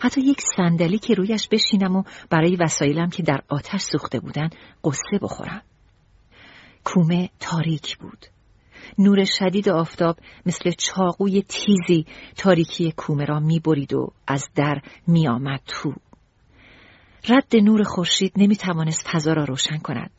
حتی 0.00 0.20
یک 0.20 0.40
صندلی 0.56 0.98
که 0.98 1.14
رویش 1.14 1.48
بشینم 1.48 1.96
و 1.96 2.02
برای 2.30 2.56
وسایلم 2.56 3.10
که 3.10 3.22
در 3.22 3.40
آتش 3.48 3.80
سوخته 3.80 4.20
بودن 4.20 4.48
قصه 4.84 5.18
بخورم. 5.22 5.62
کومه 6.84 7.30
تاریک 7.40 7.98
بود. 7.98 8.26
نور 8.98 9.24
شدید 9.24 9.68
آفتاب 9.68 10.16
مثل 10.46 10.70
چاقوی 10.70 11.42
تیزی 11.42 12.06
تاریکی 12.36 12.92
کومه 12.92 13.24
را 13.24 13.40
می‌برید 13.40 13.94
و 13.94 14.12
از 14.26 14.48
در 14.54 14.82
میآمد 15.06 15.60
تو. 15.66 15.94
رد 17.28 17.56
نور 17.56 17.82
خورشید 17.82 18.32
نمی‌توانست 18.36 19.08
فضا 19.08 19.32
را 19.32 19.44
روشن 19.44 19.78
کند. 19.78 20.10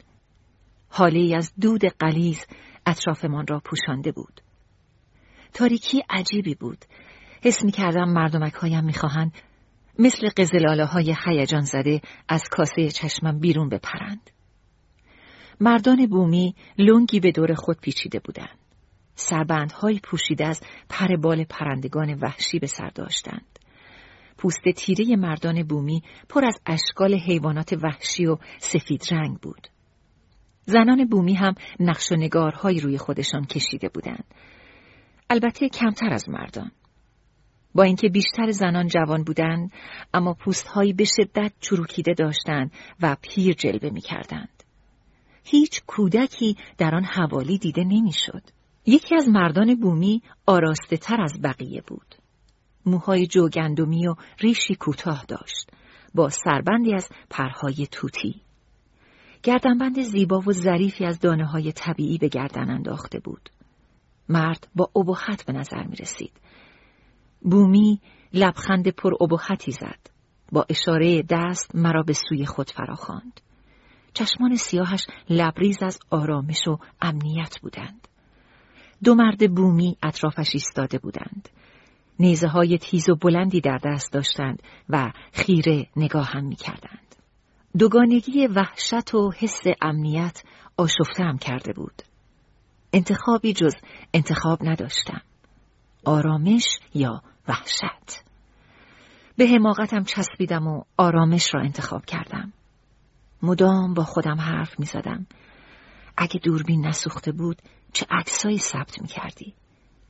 حالی 0.89 1.36
از 1.36 1.53
دود 1.62 1.86
قلیز 1.86 2.45
اطرافمان 2.86 3.47
را 3.47 3.62
پوشانده 3.65 4.12
بود. 4.12 4.41
تاریکی 5.53 6.03
عجیبی 6.09 6.55
بود. 6.55 6.86
حس 7.43 7.63
می 7.65 7.71
کردم 7.71 8.09
مردمک 8.09 8.53
هایم 8.53 8.86
می 8.86 8.93
خواهند 8.93 9.31
مثل 10.00 10.29
قزلاله 10.38 10.86
های 10.86 11.15
هیجان 11.25 11.62
زده 11.62 12.01
از 12.29 12.43
کاسه 12.51 12.89
چشمم 12.89 13.39
بیرون 13.39 13.69
بپرند. 13.69 14.29
مردان 15.59 16.05
بومی 16.05 16.55
لنگی 16.77 17.19
به 17.19 17.31
دور 17.31 17.53
خود 17.53 17.77
پیچیده 17.81 18.19
بودند. 18.19 18.57
سربندهایی 19.15 19.99
پوشیده 19.99 20.47
از 20.47 20.61
پر 20.89 21.15
بال 21.15 21.43
پرندگان 21.43 22.13
وحشی 22.13 22.59
به 22.59 22.67
سر 22.67 22.89
داشتند. 22.89 23.59
پوست 24.37 24.69
تیره 24.75 25.15
مردان 25.15 25.63
بومی 25.63 26.03
پر 26.29 26.45
از 26.45 26.59
اشکال 26.65 27.13
حیوانات 27.13 27.73
وحشی 27.73 28.25
و 28.25 28.37
سفید 28.57 29.03
رنگ 29.11 29.37
بود. 29.37 29.67
زنان 30.65 31.05
بومی 31.05 31.33
هم 31.33 31.53
نقش 31.79 32.11
و 32.11 32.15
نگارهایی 32.15 32.79
روی 32.79 32.97
خودشان 32.97 33.45
کشیده 33.45 33.89
بودند. 33.89 34.23
البته 35.29 35.69
کمتر 35.69 36.13
از 36.13 36.29
مردان. 36.29 36.71
با 37.75 37.83
اینکه 37.83 38.09
بیشتر 38.09 38.51
زنان 38.51 38.87
جوان 38.87 39.23
بودند 39.23 39.71
اما 40.13 40.33
پوستهایی 40.33 40.93
به 40.93 41.03
شدت 41.03 41.53
چروکیده 41.59 42.13
داشتند 42.13 42.71
و 43.01 43.15
پیر 43.21 43.53
جلوه 43.53 43.89
می 43.89 44.01
کردند. 44.01 44.56
هیچ 45.49 45.81
کودکی 45.87 46.57
در 46.77 46.95
آن 46.95 47.03
حوالی 47.03 47.57
دیده 47.57 47.83
نمی‌شد. 47.83 48.41
یکی 48.85 49.15
از 49.15 49.29
مردان 49.29 49.75
بومی 49.75 50.21
آراسته 50.45 50.97
تر 50.97 51.21
از 51.21 51.41
بقیه 51.43 51.83
بود. 51.87 52.15
موهای 52.85 53.27
جوگندمی 53.27 54.07
و 54.07 54.15
ریشی 54.39 54.75
کوتاه 54.75 55.25
داشت 55.27 55.71
با 56.15 56.29
سربندی 56.29 56.93
از 56.93 57.09
پرهای 57.29 57.87
توتی. 57.91 58.41
گردنبند 59.43 60.01
زیبا 60.01 60.39
و 60.39 60.51
ظریفی 60.51 61.05
از 61.05 61.19
دانه 61.19 61.45
های 61.45 61.71
طبیعی 61.71 62.17
به 62.17 62.27
گردن 62.27 62.69
انداخته 62.69 63.19
بود. 63.19 63.49
مرد 64.29 64.67
با 64.75 64.91
ابهت 64.95 65.45
به 65.45 65.53
نظر 65.53 65.83
می 65.83 65.95
رسید. 65.95 66.33
بومی 67.41 68.01
لبخند 68.33 68.87
پر 68.87 69.13
ابهتی 69.21 69.71
زد. 69.71 70.09
با 70.51 70.65
اشاره 70.69 71.23
دست 71.29 71.75
مرا 71.75 72.03
به 72.03 72.13
سوی 72.13 72.45
خود 72.45 72.69
فراخواند. 72.69 73.41
چشمان 74.17 74.55
سیاهش 74.55 75.07
لبریز 75.29 75.83
از 75.83 76.00
آرامش 76.09 76.67
و 76.67 76.77
امنیت 77.01 77.59
بودند. 77.62 78.07
دو 79.03 79.15
مرد 79.15 79.55
بومی 79.55 79.97
اطرافش 80.03 80.50
ایستاده 80.53 80.97
بودند. 80.97 81.50
نیزه 82.19 82.47
های 82.47 82.77
تیز 82.77 83.09
و 83.09 83.15
بلندی 83.15 83.62
در 83.62 83.79
دست 83.83 84.13
داشتند 84.13 84.63
و 84.89 85.12
خیره 85.31 85.88
نگاهم 85.95 86.45
می 86.45 86.55
کردند. 86.55 87.15
دوگانگی 87.77 88.47
وحشت 88.47 89.13
و 89.13 89.31
حس 89.31 89.62
امنیت 89.81 90.43
آشفته 90.77 91.24
کرده 91.41 91.74
بود. 91.74 92.01
انتخابی 92.93 93.53
جز 93.53 93.75
انتخاب 94.13 94.59
نداشتم. 94.62 95.21
آرامش 96.05 96.79
یا 96.93 97.21
وحشت. 97.47 98.24
به 99.38 99.47
حماقتم 99.47 100.03
چسبیدم 100.03 100.67
و 100.67 100.83
آرامش 100.97 101.55
را 101.55 101.62
انتخاب 101.62 102.05
کردم. 102.05 102.53
مدام 103.41 103.94
با 103.94 104.03
خودم 104.03 104.41
حرف 104.41 104.79
می 104.79 104.86
زدم. 104.86 105.27
اگه 106.17 106.39
دوربین 106.39 106.88
نسوخته 106.88 107.32
بود 107.32 107.62
چه 107.94 108.06
عکسایی 108.10 108.58
ثبت 108.58 109.01
می 109.01 109.08
کردی؟ 109.08 109.53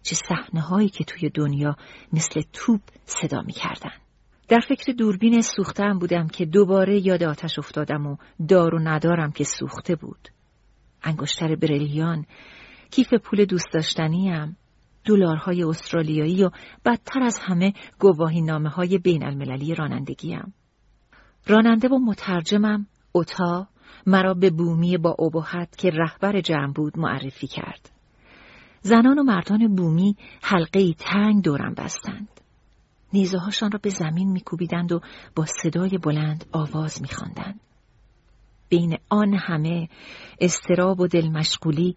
چه 0.03 0.15
صحنه 0.15 0.61
هایی 0.61 0.89
که 0.89 1.03
توی 1.03 1.29
دنیا 1.29 1.75
مثل 2.13 2.41
توپ 2.53 2.81
صدا 3.05 3.41
می 3.41 3.53
کردن. 3.53 3.93
در 4.47 4.59
فکر 4.59 4.91
دوربین 4.91 5.41
سوختم 5.41 5.99
بودم 5.99 6.27
که 6.27 6.45
دوباره 6.45 7.07
یاد 7.07 7.23
آتش 7.23 7.59
افتادم 7.59 8.05
و 8.05 8.17
دار 8.47 8.75
و 8.75 8.79
ندارم 8.79 9.31
که 9.31 9.43
سوخته 9.43 9.95
بود. 9.95 10.29
انگشتر 11.03 11.55
بریلیان 11.55 12.25
کیف 12.91 13.13
پول 13.13 13.45
دوست 13.45 13.67
داشتنیم 13.73 14.57
دلارهای 15.05 15.63
استرالیایی 15.63 16.43
و 16.43 16.49
بدتر 16.85 17.23
از 17.23 17.39
همه 17.39 17.73
گواهی 17.99 18.41
نامه 18.41 18.69
های 18.69 18.97
بین 18.97 19.25
المللی 19.25 19.75
رانندگیم. 19.75 20.53
راننده 21.47 21.87
و 21.87 21.99
مترجمم 21.99 22.87
اوتا 23.11 23.67
مرا 24.05 24.33
به 24.33 24.49
بومی 24.49 24.97
با 24.97 25.15
ابهت 25.19 25.77
که 25.77 25.89
رهبر 25.89 26.41
جمع 26.41 26.73
بود 26.73 26.99
معرفی 26.99 27.47
کرد. 27.47 27.89
زنان 28.81 29.19
و 29.19 29.23
مردان 29.23 29.75
بومی 29.75 30.15
حلقه 30.43 30.93
تنگ 30.93 31.43
دورم 31.43 31.73
بستند. 31.73 32.41
نیزه 33.13 33.37
هاشان 33.37 33.71
را 33.71 33.79
به 33.83 33.89
زمین 33.89 34.31
میکوبیدند 34.31 34.91
و 34.91 35.01
با 35.35 35.45
صدای 35.45 35.97
بلند 35.97 36.45
آواز 36.51 37.01
میخواندند. 37.01 37.59
بین 38.69 38.97
آن 39.09 39.33
همه 39.33 39.89
استراب 40.39 40.99
و 40.99 41.07
دل 41.07 41.29
مشغولی 41.29 41.95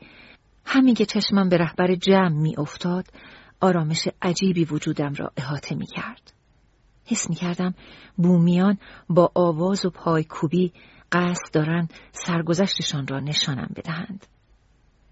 همین 0.65 0.95
که 0.95 1.07
چشمم 1.07 1.49
به 1.49 1.57
رهبر 1.57 1.95
جمع 1.95 2.41
می 2.41 2.57
افتاد 2.59 3.07
آرامش 3.61 4.09
عجیبی 4.23 4.65
وجودم 4.65 5.15
را 5.15 5.33
احاطه 5.37 5.75
می 5.75 5.87
کرد. 5.87 6.33
حس 7.05 7.31
می 7.31 7.37
کردم 7.37 7.75
بومیان 8.17 8.79
با 9.09 9.33
آواز 9.35 9.87
و 9.87 9.91
پایکوبی 9.91 10.73
قصد 11.13 11.53
دارند 11.53 11.93
سرگذشتشان 12.13 13.07
را 13.07 13.21
نشانم 13.21 13.71
بدهند. 13.77 14.27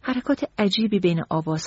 حرکات 0.02 0.44
عجیبی 0.58 0.98
بین 0.98 1.24
آواز 1.30 1.66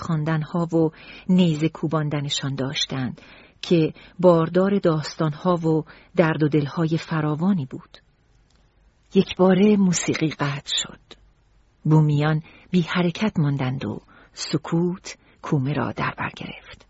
ها 0.53 0.65
و 0.65 0.91
نیزه 1.29 1.69
کوباندنشان 1.69 2.55
داشتند 2.55 3.21
که 3.61 3.93
باردار 4.19 4.79
داستانها 4.79 5.55
و 5.55 5.85
درد 6.15 6.43
و 6.43 6.47
دلهای 6.47 6.97
فراوانی 6.97 7.65
بود. 7.65 7.97
یک 9.13 9.35
باره 9.35 9.77
موسیقی 9.77 10.29
قطع 10.29 10.71
شد. 10.83 10.99
بومیان 11.83 12.41
بی 12.71 12.81
حرکت 12.81 13.39
ماندند 13.39 13.85
و 13.85 14.01
سکوت 14.33 15.17
کومه 15.41 15.73
را 15.73 15.91
در 15.91 16.13
بر 16.17 16.29
گرفت. 16.35 16.87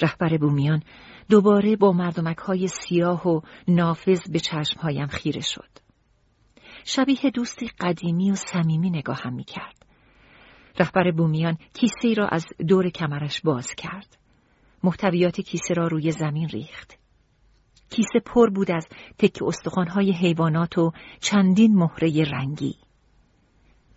رهبر 0.00 0.36
بومیان 0.36 0.82
دوباره 1.28 1.76
با 1.76 1.92
مردمک 1.92 2.38
های 2.38 2.68
سیاه 2.68 3.28
و 3.28 3.40
نافذ 3.68 4.28
به 4.30 4.40
چشمهایم 4.40 5.06
خیره 5.06 5.40
شد. 5.40 5.87
شبیه 6.90 7.30
دوستی 7.34 7.70
قدیمی 7.80 8.30
و 8.30 8.34
صمیمی 8.34 8.90
نگاهم 8.90 9.34
می 9.34 9.44
کرد. 9.44 9.86
رهبر 10.78 11.10
بومیان 11.10 11.58
کیسه 11.74 12.14
را 12.16 12.28
از 12.28 12.46
دور 12.68 12.88
کمرش 12.88 13.40
باز 13.40 13.74
کرد. 13.74 14.16
محتویات 14.84 15.40
کیسه 15.40 15.74
را 15.74 15.86
روی 15.86 16.12
زمین 16.12 16.48
ریخت. 16.48 16.98
کیسه 17.90 18.20
پر 18.26 18.50
بود 18.50 18.70
از 18.70 18.86
تک 19.18 19.38
استخوانهای 19.42 20.12
حیوانات 20.12 20.78
و 20.78 20.92
چندین 21.20 21.74
مهره 21.74 22.24
رنگی. 22.24 22.74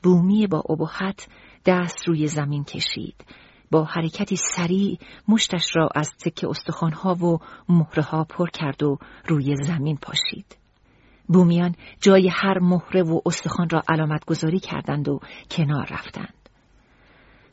بومی 0.04 0.48
با 0.48 0.64
ابهت 0.70 1.28
دست 1.66 2.08
روی 2.08 2.28
زمین 2.28 2.64
کشید. 2.64 3.26
با 3.72 3.84
حرکتی 3.84 4.36
سریع 4.36 4.98
مشتش 5.28 5.76
را 5.76 5.90
از 5.96 6.10
تک 6.20 6.46
استخوانها 6.50 7.16
و 7.16 7.40
مهره 7.70 8.04
ها 8.04 8.24
پر 8.24 8.50
کرد 8.50 8.84
و 8.84 8.98
روی 9.28 9.56
زمین 9.56 9.98
پاشید. 9.98 10.61
بومیان 11.34 11.76
جای 12.02 12.30
هر 12.34 12.60
مهره 12.60 13.04
و 13.04 13.22
استخوان 13.26 13.70
را 13.70 13.84
علامت 13.90 14.26
گذاری 14.26 14.60
کردند 14.60 15.10
و 15.10 15.20
کنار 15.52 15.88
رفتند. 15.92 16.34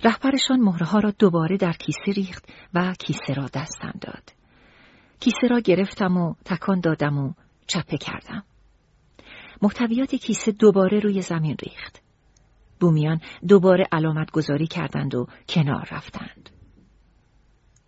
رهبرشان 0.04 0.60
مهره 0.60 0.86
ها 0.86 0.98
را 0.98 1.10
دوباره 1.10 1.56
در 1.56 1.72
کیسه 1.72 2.12
ریخت 2.12 2.48
و 2.74 2.94
کیسه 2.98 3.34
را 3.34 3.46
دستم 3.54 3.92
داد. 4.00 4.32
کیسه 5.20 5.46
را 5.50 5.60
گرفتم 5.60 6.16
و 6.16 6.34
تکان 6.44 6.80
دادم 6.80 7.18
و 7.18 7.32
چپه 7.66 7.96
کردم. 7.96 8.44
محتویات 9.62 10.14
کیسه 10.14 10.52
دوباره 10.52 11.00
روی 11.00 11.22
زمین 11.22 11.56
ریخت. 11.62 12.02
بومیان 12.80 13.20
دوباره 13.48 13.84
علامت 13.92 14.30
گذاری 14.30 14.66
کردند 14.66 15.14
و 15.14 15.26
کنار 15.48 15.88
رفتند. 15.90 16.50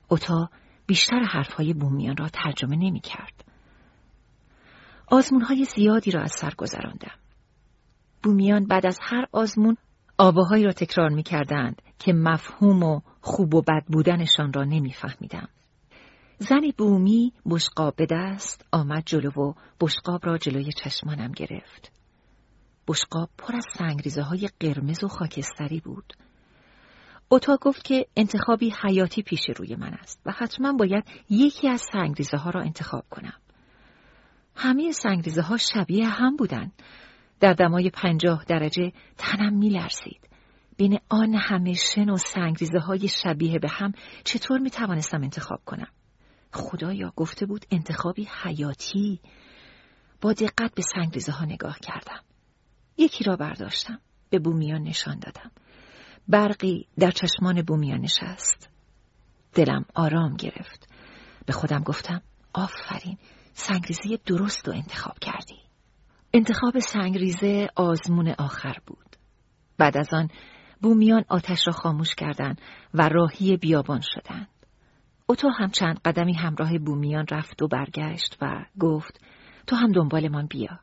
اوتا 0.09 0.51
بیشتر 0.87 1.23
حرفهای 1.23 1.75
بومیان 1.75 2.17
را 2.17 2.29
ترجمه 2.29 2.77
نمی 2.77 3.01
کرد. 3.01 3.50
آزمون 5.11 5.43
های 5.43 5.65
زیادی 5.65 6.11
را 6.11 6.23
از 6.23 6.33
سر 6.33 6.55
گذراندم. 6.59 7.19
بومیان 8.23 8.67
بعد 8.67 8.87
از 8.87 8.99
هر 9.03 9.27
آزمون 9.33 9.77
آواهایی 10.19 10.65
را 10.65 10.73
تکرار 10.73 11.09
می 11.09 11.23
کردند 11.23 11.83
که 11.99 12.13
مفهوم 12.13 12.83
و 12.83 13.01
خوب 13.21 13.55
و 13.55 13.63
بد 13.63 13.85
بودنشان 13.89 14.53
را 14.53 14.65
نمیفهمیدم. 14.65 15.49
زنی 16.39 16.73
بومی 16.79 17.33
بشقاب 17.47 17.97
به 17.97 18.07
دست 18.11 18.65
آمد 18.73 19.03
جلو 19.07 19.31
و 19.31 19.53
بشقاب 19.81 20.27
را 20.27 20.39
جلوی 20.39 20.73
چشمانم 20.73 21.33
گرفت. 21.33 21.93
بشقاب 22.89 23.31
پر 23.39 23.57
از 23.57 23.65
سنگریزه 23.79 24.23
های 24.23 24.49
قرمز 24.61 25.05
و 25.05 25.09
خاکستری 25.09 25.81
بود. 25.81 26.13
اوتا 27.29 27.59
گفت 27.61 27.85
که 27.85 28.07
انتخابی 28.17 28.75
حیاتی 28.83 29.23
پیش 29.23 29.51
روی 29.57 29.77
من 29.77 29.95
است 29.95 30.21
و 30.27 30.33
حتما 30.33 30.73
باید 30.73 31.05
یکی 31.31 31.69
از 31.69 31.83
سنگریزه 31.93 32.37
ها 32.37 32.51
را 32.51 32.61
انتخاب 32.61 33.05
کنم. 33.11 33.35
همه 34.57 34.93
سنگریزه 34.93 35.43
ها 35.43 35.57
شبیه 35.57 36.09
هم 36.09 36.37
بودند. 36.37 36.73
در 37.41 37.53
دمای 37.53 37.91
پنجاه 37.91 38.45
درجه 38.45 38.93
تنم 39.19 39.59
می 39.59 39.69
لرزید. 39.69 40.29
بین 40.77 40.99
آن 41.09 41.35
همه 41.35 41.75
شن 41.75 42.11
و 42.11 42.17
سنگریزه 42.17 42.79
های 42.79 43.09
شبیه 43.09 43.59
به 43.59 43.69
هم 43.69 43.93
چطور 44.25 44.59
می 44.59 44.71
توانستم 44.71 45.23
انتخاب 45.23 45.61
کنم؟ 45.65 45.89
خدایا 46.53 47.13
گفته 47.17 47.47
بود 47.47 47.65
انتخابی 47.71 48.29
حیاتی. 48.43 49.21
با 50.21 50.33
دقت 50.33 50.75
به 50.75 50.83
سنگریزه 50.83 51.33
ها 51.33 51.45
نگاه 51.45 51.79
کردم. 51.79 52.21
یکی 52.97 53.25
را 53.25 53.37
برداشتم. 53.37 54.01
به 54.31 54.39
بومیان 54.39 54.83
نشان 54.83 55.19
دادم. 55.19 55.51
برقی 56.29 56.87
در 56.99 57.11
چشمان 57.11 57.63
بومیان 57.63 58.01
نشست. 58.01 58.71
دلم 59.55 59.85
آرام 59.95 60.37
گرفت. 60.37 60.89
به 61.47 61.53
خودم 61.53 61.83
گفتم 61.83 62.23
آفرین 62.55 63.19
سنگریزه 63.53 64.19
درست 64.27 64.69
رو 64.69 64.75
انتخاب 64.75 65.19
کردی. 65.19 65.59
انتخاب 66.35 66.79
سنگریزه 66.79 67.69
آزمون 67.77 68.35
آخر 68.39 68.77
بود. 68.87 69.17
بعد 69.79 69.97
از 69.97 70.09
آن 70.13 70.29
بومیان 70.81 71.25
آتش 71.29 71.67
را 71.67 71.73
خاموش 71.73 72.15
کردند 72.15 72.61
و 72.95 73.09
راهی 73.09 73.57
بیابان 73.57 74.01
شدند. 74.01 74.49
اوتو 75.27 75.49
هم 75.49 75.71
چند 75.71 76.01
قدمی 76.05 76.35
همراه 76.35 76.79
بومیان 76.79 77.27
رفت 77.31 77.63
و 77.63 77.69
برگشت 77.69 78.37
و 78.43 78.65
گفت 78.81 79.21
تو 79.67 79.77
هم 79.77 79.93
دنبالمان 79.93 80.47
بیا. 80.47 80.81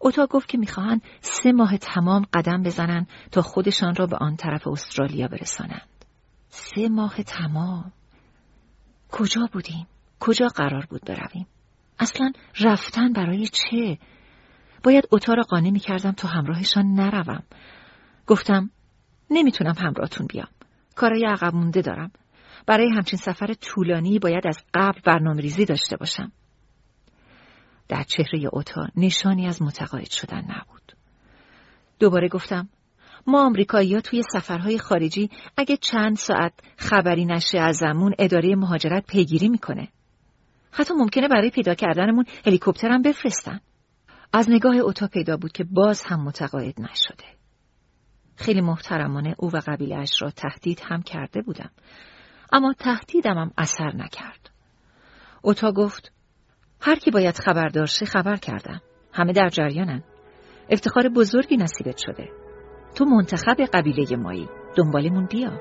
اوتا 0.00 0.26
گفت 0.26 0.48
که 0.48 0.58
می‌خواهند 0.58 1.02
سه 1.20 1.52
ماه 1.52 1.76
تمام 1.76 2.26
قدم 2.32 2.62
بزنند 2.62 3.08
تا 3.32 3.42
خودشان 3.42 3.94
را 3.94 4.06
به 4.06 4.16
آن 4.16 4.36
طرف 4.36 4.68
استرالیا 4.68 5.28
برسانند. 5.28 6.04
سه 6.48 6.88
ماه 6.88 7.22
تمام. 7.22 7.92
کجا 9.10 9.48
بودیم؟ 9.52 9.86
کجا 10.20 10.46
قرار 10.46 10.86
بود 10.90 11.04
برویم؟ 11.04 11.46
اصلا 11.98 12.32
رفتن 12.60 13.12
برای 13.12 13.48
چه؟ 13.48 13.98
باید 14.82 15.04
اوتا 15.10 15.34
را 15.34 15.42
قانع 15.42 15.70
می 15.70 15.80
کردم 15.80 16.12
تا 16.12 16.28
همراهشان 16.28 16.86
نروم. 16.86 17.42
گفتم 18.26 18.70
نمی‌تونم 19.30 19.74
همراهتون 19.78 20.26
بیام. 20.26 20.48
کارای 20.94 21.26
عقب 21.26 21.54
مونده 21.54 21.82
دارم. 21.82 22.10
برای 22.66 22.90
همچین 22.90 23.18
سفر 23.18 23.54
طولانی 23.54 24.18
باید 24.18 24.46
از 24.46 24.58
قبل 24.74 25.00
برنامه 25.04 25.40
ریزی 25.40 25.64
داشته 25.64 25.96
باشم. 25.96 26.32
در 27.88 28.02
چهره 28.02 28.48
اوتا 28.52 28.88
نشانی 28.96 29.46
از 29.46 29.62
متقاعد 29.62 30.10
شدن 30.10 30.42
نبود. 30.42 30.92
دوباره 31.98 32.28
گفتم 32.28 32.68
ما 33.26 33.46
آمریکایی 33.46 34.00
توی 34.00 34.22
سفرهای 34.32 34.78
خارجی 34.78 35.30
اگه 35.56 35.76
چند 35.76 36.16
ساعت 36.16 36.52
خبری 36.76 37.24
نشه 37.24 37.58
ازمون 37.58 38.14
اداره 38.18 38.56
مهاجرت 38.56 39.06
پیگیری 39.06 39.48
می‌کنه. 39.48 39.88
حتی 40.72 40.94
ممکنه 40.94 41.28
برای 41.28 41.50
پیدا 41.50 41.74
کردنمون 41.74 42.24
هلیکوپترم 42.46 43.02
بفرستن. 43.02 43.60
از 44.32 44.50
نگاه 44.50 44.76
اوتا 44.76 45.06
پیدا 45.06 45.36
بود 45.36 45.52
که 45.52 45.64
باز 45.64 46.02
هم 46.06 46.24
متقاعد 46.24 46.80
نشده. 46.80 47.24
خیلی 48.36 48.60
محترمانه 48.60 49.34
او 49.38 49.50
و 49.52 49.60
قبیلش 49.66 50.22
را 50.22 50.30
تهدید 50.30 50.82
هم 50.84 51.02
کرده 51.02 51.42
بودم. 51.42 51.70
اما 52.52 52.74
تهدیدم 52.78 53.38
هم 53.38 53.50
اثر 53.58 53.96
نکرد. 53.96 54.50
اوتا 55.42 55.72
گفت 55.72 56.12
هر 56.80 56.96
کی 56.96 57.10
باید 57.10 57.38
خبردار 57.38 57.86
شه 57.86 58.06
خبر 58.06 58.36
کردم. 58.36 58.80
همه 59.12 59.32
در 59.32 59.48
جریانن. 59.48 60.02
افتخار 60.70 61.08
بزرگی 61.08 61.56
نصیبت 61.56 61.96
شده. 61.96 62.28
تو 62.94 63.04
منتخب 63.04 63.56
قبیله 63.72 64.16
مایی. 64.16 64.48
دنبالمون 64.76 65.26
بیا. 65.26 65.60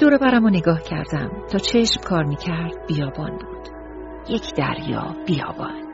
دور 0.00 0.18
برم 0.18 0.44
و 0.44 0.50
نگاه 0.50 0.82
کردم 0.82 1.46
تا 1.50 1.58
چشم 1.58 2.00
کار 2.00 2.24
می‌کرد 2.24 2.86
بیابان 2.86 3.30
بود. 3.30 3.53
یک 4.28 4.54
دریا 4.56 5.16
بیابان. 5.26 5.92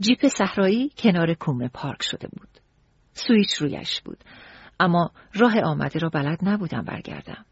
جیپ 0.00 0.26
صحرایی 0.28 0.90
کنار 0.98 1.34
کومه 1.34 1.68
پارک 1.68 2.02
شده 2.02 2.28
بود. 2.28 2.48
سویچ 3.12 3.54
رویش 3.54 4.00
بود. 4.00 4.24
اما 4.80 5.10
راه 5.34 5.60
آمده 5.60 5.98
را 5.98 6.08
بلد 6.08 6.38
نبودم 6.42 6.82
برگردم. 6.82 7.44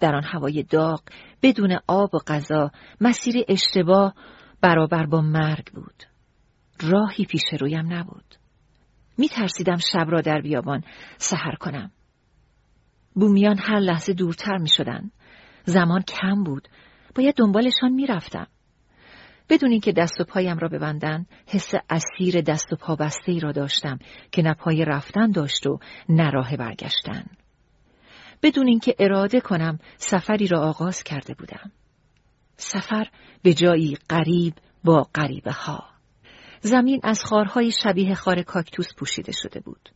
در 0.00 0.14
آن 0.14 0.24
هوای 0.24 0.62
داغ 0.62 1.02
بدون 1.42 1.78
آب 1.86 2.14
و 2.14 2.18
غذا 2.18 2.70
مسیر 3.00 3.44
اشتباه 3.48 4.14
برابر 4.60 5.06
با 5.06 5.20
مرگ 5.20 5.72
بود. 5.72 6.02
راهی 6.80 7.24
پیش 7.24 7.44
رویم 7.60 7.92
نبود. 7.92 8.34
می 9.18 9.28
ترسیدم 9.28 9.76
شب 9.76 10.06
را 10.08 10.20
در 10.20 10.40
بیابان 10.40 10.82
سهر 11.16 11.54
کنم. 11.60 11.90
بومیان 13.14 13.58
هر 13.58 13.78
لحظه 13.78 14.12
دورتر 14.12 14.56
می 14.56 14.68
شدن. 14.68 15.10
زمان 15.64 16.02
کم 16.02 16.44
بود. 16.44 16.68
باید 17.14 17.34
دنبالشان 17.34 17.92
می 17.92 18.06
رفتم. 18.06 18.46
بدون 19.48 19.70
اینکه 19.70 19.92
دست 19.92 20.20
و 20.20 20.24
پایم 20.24 20.58
را 20.58 20.68
ببندن 20.68 21.26
حس 21.46 21.74
اسیر 21.90 22.40
دست 22.40 22.72
و 22.72 22.76
پا 22.76 22.96
بسته 22.96 23.32
ای 23.32 23.40
را 23.40 23.52
داشتم 23.52 23.98
که 24.32 24.42
نه 24.42 24.54
پای 24.54 24.84
رفتن 24.84 25.30
داشت 25.30 25.66
و 25.66 25.78
نه 26.08 26.30
راه 26.30 26.56
برگشتن. 26.56 27.24
بدون 28.42 28.68
اینکه 28.68 28.94
اراده 28.98 29.40
کنم 29.40 29.78
سفری 29.96 30.46
را 30.46 30.60
آغاز 30.60 31.02
کرده 31.02 31.34
بودم. 31.34 31.72
سفر 32.56 33.08
به 33.42 33.54
جایی 33.54 33.98
قریب 34.08 34.54
با 34.84 35.08
غریبه 35.14 35.52
ها 35.52 35.84
زمین 36.60 37.00
از 37.02 37.24
خارهای 37.24 37.70
شبیه 37.70 38.14
خار 38.14 38.42
کاکتوس 38.42 38.94
پوشیده 38.96 39.32
شده 39.32 39.60
بود. 39.60 39.88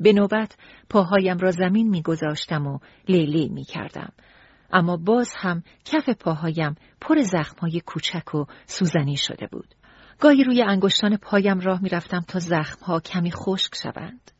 به 0.00 0.12
نوبت 0.12 0.56
پاهایم 0.88 1.38
را 1.38 1.50
زمین 1.50 1.88
میگذاشتم 1.88 2.66
و 2.66 2.78
لیلی 3.08 3.48
می 3.48 3.64
کردم 3.64 4.12
اما 4.76 4.96
باز 4.96 5.34
هم 5.36 5.62
کف 5.84 6.08
پاهایم 6.08 6.74
پر 7.00 7.22
زخمهای 7.22 7.80
کوچک 7.80 8.34
و 8.34 8.44
سوزنی 8.66 9.16
شده 9.16 9.46
بود. 9.46 9.74
گاهی 10.20 10.44
روی 10.44 10.62
انگشتان 10.62 11.16
پایم 11.16 11.60
راه 11.60 11.82
می‌رفتم 11.82 12.20
تا 12.20 12.38
زخمها 12.38 13.00
کمی 13.00 13.32
خشک 13.32 13.74
شوند. 13.82 14.30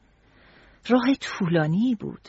راه 0.89 1.15
طولانی 1.21 1.95
بود. 1.95 2.29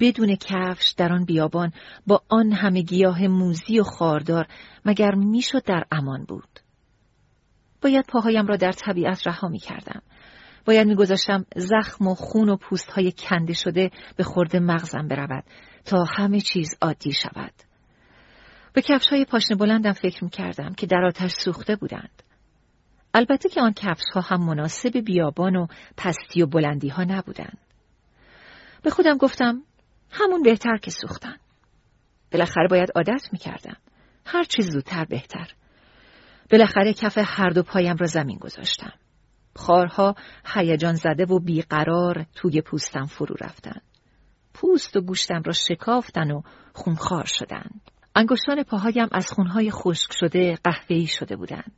بدون 0.00 0.36
کفش 0.36 0.94
در 0.96 1.12
آن 1.12 1.24
بیابان 1.24 1.72
با 2.06 2.22
آن 2.28 2.52
همه 2.52 2.82
گیاه 2.82 3.26
موزی 3.26 3.80
و 3.80 3.82
خاردار 3.82 4.46
مگر 4.84 5.14
می‌شد 5.14 5.64
در 5.64 5.84
امان 5.90 6.24
بود 6.24 6.60
باید 7.82 8.06
پاهایم 8.06 8.46
را 8.46 8.56
در 8.56 8.72
طبیعت 8.72 9.26
رها 9.26 9.48
می 9.48 9.58
کردم. 9.58 10.02
باید 10.64 10.86
میگذاشتم 10.86 11.46
زخم 11.56 12.06
و 12.06 12.14
خون 12.14 12.48
و 12.48 12.56
پوست 12.56 12.90
های 12.90 13.12
کنده 13.12 13.52
شده 13.52 13.90
به 14.16 14.24
خورده 14.24 14.58
مغزم 14.58 15.08
برود 15.08 15.44
تا 15.84 16.04
همه 16.04 16.40
چیز 16.40 16.68
عادی 16.80 17.12
شود. 17.12 17.52
به 18.72 18.82
کفش 18.82 19.08
های 19.08 19.24
پاشنه 19.24 19.56
بلندم 19.56 19.92
فکر 19.92 20.24
می 20.24 20.30
کردم 20.30 20.74
که 20.74 20.86
در 20.86 21.04
آتش 21.04 21.30
سوخته 21.30 21.76
بودند. 21.76 22.22
البته 23.14 23.48
که 23.48 23.60
آن 23.60 23.72
کفش 23.72 24.04
ها 24.14 24.20
هم 24.20 24.46
مناسب 24.46 24.98
بیابان 24.98 25.56
و 25.56 25.66
پستی 25.96 26.42
و 26.42 26.46
بلندی 26.46 26.88
ها 26.88 27.04
نبودند. 27.04 27.58
به 28.82 28.90
خودم 28.90 29.16
گفتم 29.16 29.62
همون 30.10 30.42
بهتر 30.42 30.76
که 30.76 30.90
سوختن. 30.90 31.36
بالاخره 32.32 32.68
باید 32.68 32.88
عادت 32.96 33.28
می 33.32 33.38
کردم. 33.38 33.76
هر 34.26 34.44
چیز 34.44 34.70
زودتر 34.70 35.04
بهتر. 35.04 35.54
بالاخره 36.50 36.92
کف 36.92 37.18
هر 37.18 37.50
دو 37.50 37.62
پایم 37.62 37.96
را 37.96 38.06
زمین 38.06 38.38
گذاشتم. 38.38 38.92
خارها 39.56 40.14
هیجان 40.54 40.94
زده 40.94 41.24
و 41.24 41.38
بیقرار 41.38 42.26
توی 42.34 42.60
پوستم 42.60 43.06
فرو 43.06 43.36
رفتند. 43.40 43.82
پوست 44.54 44.96
و 44.96 45.00
گوشتم 45.00 45.42
را 45.44 45.52
شکافتن 45.52 46.30
و 46.30 46.42
خونخوار 46.72 47.24
شدند. 47.24 47.80
انگشتان 48.16 48.62
پاهایم 48.62 49.08
از 49.12 49.32
خونهای 49.32 49.70
خشک 49.70 50.12
شده 50.12 50.58
قهوه‌ای 50.64 51.06
شده 51.06 51.36
بودند. 51.36 51.72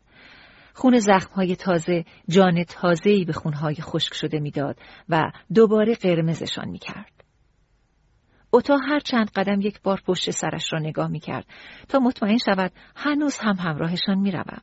خون 0.75 0.99
زخمهای 0.99 1.57
تازه 1.57 2.05
جان 2.29 2.65
تازه‌ای 2.65 3.25
به 3.25 3.33
خونهای 3.33 3.75
خشک 3.75 4.15
شده 4.15 4.41
می‌داد 4.41 4.77
و 5.09 5.33
دوباره 5.55 5.95
قرمزشان 5.95 6.69
می‌کرد. 6.69 7.25
اوتا 8.51 8.77
هر 8.77 9.01
چند 9.01 9.31
قدم 9.31 9.61
یک 9.61 9.83
بار 9.83 10.01
پشت 10.07 10.31
سرش 10.31 10.73
را 10.73 10.79
نگاه 10.79 11.09
می‌کرد 11.09 11.47
تا 11.89 11.99
مطمئن 11.99 12.39
شود 12.39 12.73
هنوز 12.97 13.39
هم 13.39 13.57
همراهشان 13.57 14.19
می‌روم. 14.19 14.63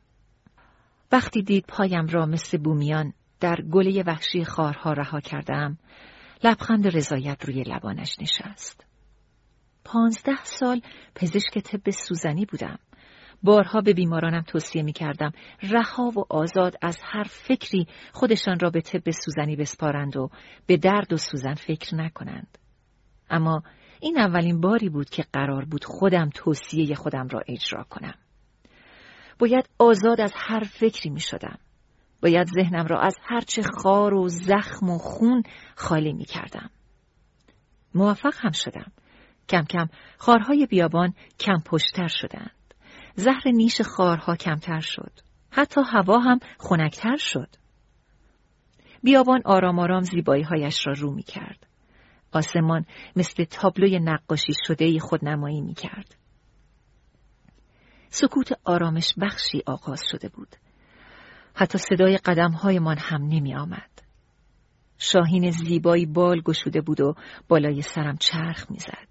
وقتی 1.12 1.42
دید 1.42 1.64
پایم 1.68 2.06
را 2.06 2.26
مثل 2.26 2.58
بومیان 2.58 3.12
در 3.40 3.56
گله 3.70 4.02
وحشی 4.06 4.44
خارها 4.44 4.92
رها 4.92 5.20
کردم 5.20 5.78
لبخند 6.44 6.96
رضایت 6.96 7.44
روی 7.44 7.62
لبانش 7.62 8.16
نشست. 8.20 8.86
پانزده 9.84 10.44
سال 10.44 10.80
پزشک 11.14 11.58
طب 11.58 11.90
سوزنی 11.90 12.46
بودم. 12.46 12.78
بارها 13.42 13.80
به 13.80 13.92
بیمارانم 13.92 14.42
توصیه 14.42 14.82
می 14.82 14.92
کردم 14.92 15.32
رها 15.62 16.12
و 16.16 16.24
آزاد 16.28 16.76
از 16.82 16.98
هر 17.02 17.24
فکری 17.24 17.86
خودشان 18.12 18.58
را 18.60 18.70
به 18.70 18.80
طب 18.80 19.10
سوزنی 19.10 19.56
بسپارند 19.56 20.16
و 20.16 20.30
به 20.66 20.76
درد 20.76 21.12
و 21.12 21.16
سوزن 21.16 21.54
فکر 21.54 21.94
نکنند. 21.94 22.58
اما 23.30 23.62
این 24.00 24.18
اولین 24.18 24.60
باری 24.60 24.88
بود 24.88 25.10
که 25.10 25.24
قرار 25.32 25.64
بود 25.64 25.84
خودم 25.84 26.30
توصیه 26.34 26.94
خودم 26.94 27.28
را 27.28 27.42
اجرا 27.48 27.84
کنم. 27.84 28.14
باید 29.42 29.68
آزاد 29.78 30.20
از 30.20 30.32
هر 30.36 30.64
فکری 30.64 31.10
می 31.10 31.20
شدم. 31.20 31.58
باید 32.22 32.46
ذهنم 32.46 32.86
را 32.86 33.00
از 33.00 33.18
هرچه 33.22 33.62
خار 33.62 34.14
و 34.14 34.28
زخم 34.28 34.90
و 34.90 34.98
خون 34.98 35.42
خالی 35.76 36.12
می 36.12 36.24
کردم. 36.24 36.70
موفق 37.94 38.34
هم 38.36 38.52
شدم. 38.52 38.92
کم 39.48 39.64
کم 39.64 39.88
خارهای 40.18 40.66
بیابان 40.66 41.14
کم 41.38 41.62
پشتر 41.64 42.08
شدند. 42.08 42.74
زهر 43.14 43.48
نیش 43.48 43.80
خارها 43.80 44.36
کمتر 44.36 44.80
شد. 44.80 45.12
حتی 45.50 45.80
هوا 45.92 46.18
هم 46.18 46.38
خنکتر 46.58 47.16
شد. 47.16 47.48
بیابان 49.02 49.42
آرام 49.44 49.78
آرام 49.78 50.02
زیبایی 50.02 50.42
هایش 50.42 50.86
را 50.86 50.92
رو 50.92 51.10
می 51.10 51.22
کرد. 51.22 51.66
آسمان 52.32 52.84
مثل 53.16 53.44
تابلوی 53.44 53.98
نقاشی 53.98 54.52
شده 54.66 54.98
خودنمایی 54.98 55.60
می 55.60 55.74
کرد. 55.74 56.21
سکوت 58.14 58.52
آرامش 58.64 59.14
بخشی 59.20 59.62
آغاز 59.66 60.02
شده 60.10 60.28
بود. 60.28 60.48
حتی 61.54 61.78
صدای 61.78 62.16
قدمهایمان 62.16 62.96
هم 62.98 63.22
نمی 63.22 63.54
آمد. 63.54 63.90
شاهین 64.98 65.50
زیبایی 65.50 66.06
بال 66.06 66.40
گشوده 66.40 66.80
بود 66.80 67.00
و 67.00 67.14
بالای 67.48 67.82
سرم 67.82 68.16
چرخ 68.16 68.70
می‌زد. 68.70 69.08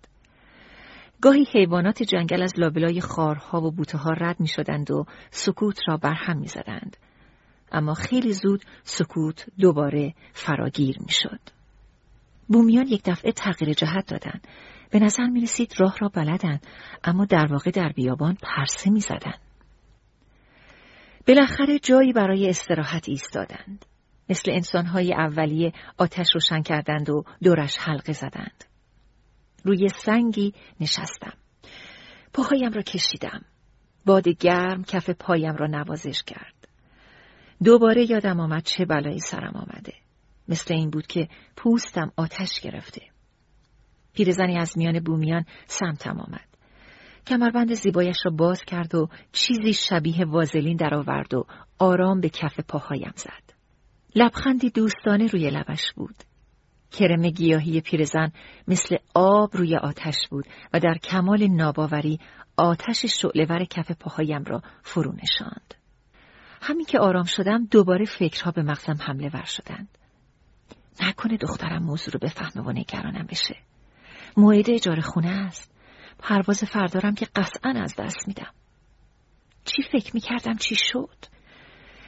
گاهی 1.22 1.48
حیوانات 1.54 2.04
جنگل 2.04 2.44
از 2.44 2.60
لابلای 2.60 3.02
خارها 3.02 3.62
و 3.62 3.72
بوته 3.72 3.98
ها 3.98 4.12
رد 4.12 4.40
می 4.40 4.48
شدند 4.48 4.92
و 4.92 5.06
سکوت 5.32 5.80
را 5.88 5.98
برهم 5.98 6.38
می 6.38 6.48
زدند. 6.48 6.98
اما 7.72 7.94
خیلی 7.94 8.34
زود 8.34 8.64
سکوت 8.84 9.46
دوباره 9.60 10.14
فراگیر 10.34 10.98
می 11.00 11.12
شد. 11.12 11.40
بومیان 12.48 12.88
یک 12.88 13.02
دفعه 13.06 13.32
تغییر 13.32 13.74
جهت 13.74 14.08
دادند. 14.08 14.48
به 14.92 15.00
نظر 15.00 15.26
می 15.26 15.42
رسید 15.42 15.74
راه 15.78 15.98
را 16.00 16.10
بلدند 16.10 16.68
اما 17.04 17.26
در 17.26 17.46
واقع 17.52 17.72
در 17.72 17.90
بیابان 17.90 18.38
پرسه 18.44 18.90
می 18.90 19.00
زدند. 19.00 19.40
بالاخره 21.28 21.80
جایی 21.80 22.14
برای 22.14 22.50
استراحت 22.50 23.10
ایستادند. 23.10 23.86
مثل 24.30 24.52
انسانهای 24.52 25.14
اولیه 25.14 25.74
آتش 25.98 26.28
روشن 26.34 26.62
کردند 26.62 27.10
و 27.10 27.24
دورش 27.44 27.78
حلقه 27.78 28.14
زدند. 28.14 28.64
روی 29.64 29.90
سنگی 29.90 30.54
نشستم. 30.80 31.34
پاهایم 32.34 32.72
را 32.72 32.82
کشیدم. 32.82 33.46
باد 34.06 34.30
گرم 34.30 34.84
کف 34.84 35.10
پایم 35.10 35.56
را 35.56 35.68
نوازش 35.68 36.24
کرد. 36.24 36.68
دوباره 37.64 38.12
یادم 38.12 38.40
آمد 38.40 38.64
چه 38.64 38.86
بلایی 38.86 39.20
سرم 39.20 39.54
آمده. 39.56 39.94
مثل 40.48 40.74
این 40.74 40.90
بود 40.90 41.08
که 41.08 41.28
پوستم 41.56 42.12
آتش 42.18 42.60
گرفته. 42.60 43.11
پیرزنی 44.14 44.58
از 44.58 44.78
میان 44.78 45.00
بومیان 45.00 45.46
سمتم 45.66 46.20
آمد. 46.20 46.48
کمربند 47.28 47.74
زیبایش 47.74 48.18
را 48.26 48.32
باز 48.32 48.64
کرد 48.64 48.96
و 48.96 49.10
چیزی 49.32 49.74
شبیه 49.74 50.26
وازلین 50.26 50.78
درآورد 50.78 51.34
و 51.34 51.46
آرام 51.80 52.22
به 52.22 52.30
کف 52.30 52.60
پاهایم 52.60 53.14
زد. 53.16 53.54
لبخندی 54.16 54.70
دوستانه 54.70 55.28
روی 55.28 55.50
لبش 55.50 55.94
بود. 55.96 56.16
کرم 56.92 57.30
گیاهی 57.30 57.82
پیرزن 57.82 58.32
مثل 58.68 58.98
آب 59.14 59.58
روی 59.58 59.76
آتش 59.76 60.28
بود 60.30 60.46
و 60.74 60.80
در 60.80 60.98
کمال 61.04 61.48
ناباوری 61.48 62.20
آتش 62.58 63.06
شعلهور 63.06 63.66
کف 63.66 63.92
پاهایم 63.92 64.44
را 64.44 64.62
فرو 64.84 65.14
نشاند. 65.24 65.74
همین 66.62 66.86
که 66.86 67.00
آرام 67.00 67.24
شدم 67.24 67.66
دوباره 67.66 68.06
فکرها 68.06 68.52
به 68.52 68.64
مغزم 68.64 68.98
حمله 69.02 69.30
ور 69.34 69.46
شدند. 69.46 69.98
نکنه 71.02 71.38
دخترم 71.38 71.84
موضوع 71.84 72.14
رو 72.14 72.20
بفهمه 72.20 72.66
و 72.68 72.72
نگرانم 72.72 73.26
بشه. 73.30 73.56
موعد 74.38 74.70
اجاره 74.70 75.02
خونه 75.02 75.30
است. 75.30 75.72
پرواز 76.20 76.64
فردارم 76.64 77.16
که 77.16 77.28
قطعا 77.36 77.72
از 77.72 77.96
دست 77.96 78.28
میدم. 78.28 78.52
چی 79.66 79.84
فکر 79.92 80.12
می‌کردم 80.14 80.56
چی 80.56 80.76
شد؟ 80.76 81.18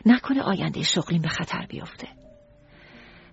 نکنه 0.06 0.42
آینده 0.42 0.84
شغلیم 0.84 1.22
به 1.22 1.28
خطر 1.28 1.66
بیفته. 1.70 2.08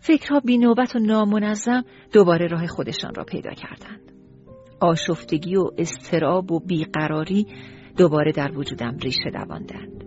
فکرها 0.00 0.40
بی 0.40 0.59
نوبت 0.59 0.96
و 0.96 0.98
نامنظم 0.98 1.85
دوباره 2.12 2.46
راه 2.46 2.66
خودشان 2.66 3.14
را 3.14 3.24
پیدا 3.24 3.50
کردند. 3.50 4.12
آشفتگی 4.81 5.57
و 5.57 5.70
استراب 5.79 6.53
و 6.53 6.61
بیقراری 6.61 7.46
دوباره 7.96 8.33
در 8.33 8.59
وجودم 8.59 8.96
ریشه 8.98 9.31
دواندند. 9.33 10.05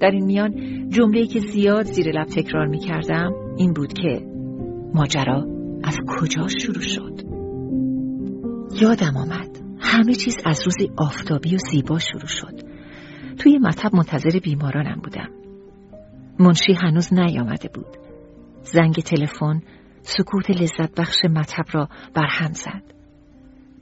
در 0.00 0.10
این 0.10 0.24
میان 0.24 0.88
جمله‌ای 0.88 1.26
که 1.26 1.40
زیاد 1.40 1.84
زیر 1.84 2.10
لب 2.10 2.26
تکرار 2.26 2.66
می 2.66 2.78
کردم 2.78 3.32
این 3.56 3.72
بود 3.72 3.92
که 3.92 4.26
ماجرا 4.94 5.46
از 5.84 5.98
کجا 6.20 6.48
شروع 6.48 6.82
شد؟ 6.82 7.33
یادم 8.80 9.16
آمد 9.16 9.58
همه 9.80 10.14
چیز 10.14 10.36
از 10.44 10.62
روز 10.64 10.76
آفتابی 10.96 11.54
و 11.54 11.58
زیبا 11.58 11.98
شروع 11.98 12.26
شد. 12.26 12.60
توی 13.38 13.58
مطب 13.58 13.94
منتظر 13.94 14.38
بیمارانم 14.38 15.00
بودم. 15.00 15.28
منشی 16.38 16.72
هنوز 16.72 17.12
نیامده 17.12 17.68
بود. 17.68 17.96
زنگ 18.62 18.94
تلفن 18.94 19.62
سکوت 20.02 20.50
لذت 20.50 20.94
بخش 21.00 21.16
مطب 21.30 21.64
را 21.72 21.88
برهم 22.14 22.52
زد. 22.52 22.82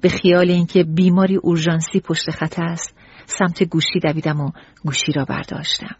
به 0.01 0.09
خیال 0.09 0.51
اینکه 0.51 0.85
بیماری 0.85 1.37
اورژانسی 1.37 2.01
پشت 2.01 2.31
خط 2.31 2.59
است، 2.59 2.97
سمت 3.27 3.63
گوشی 3.63 4.01
دویدم 4.03 4.41
و 4.41 4.51
گوشی 4.85 5.13
را 5.13 5.25
برداشتم. 5.25 5.97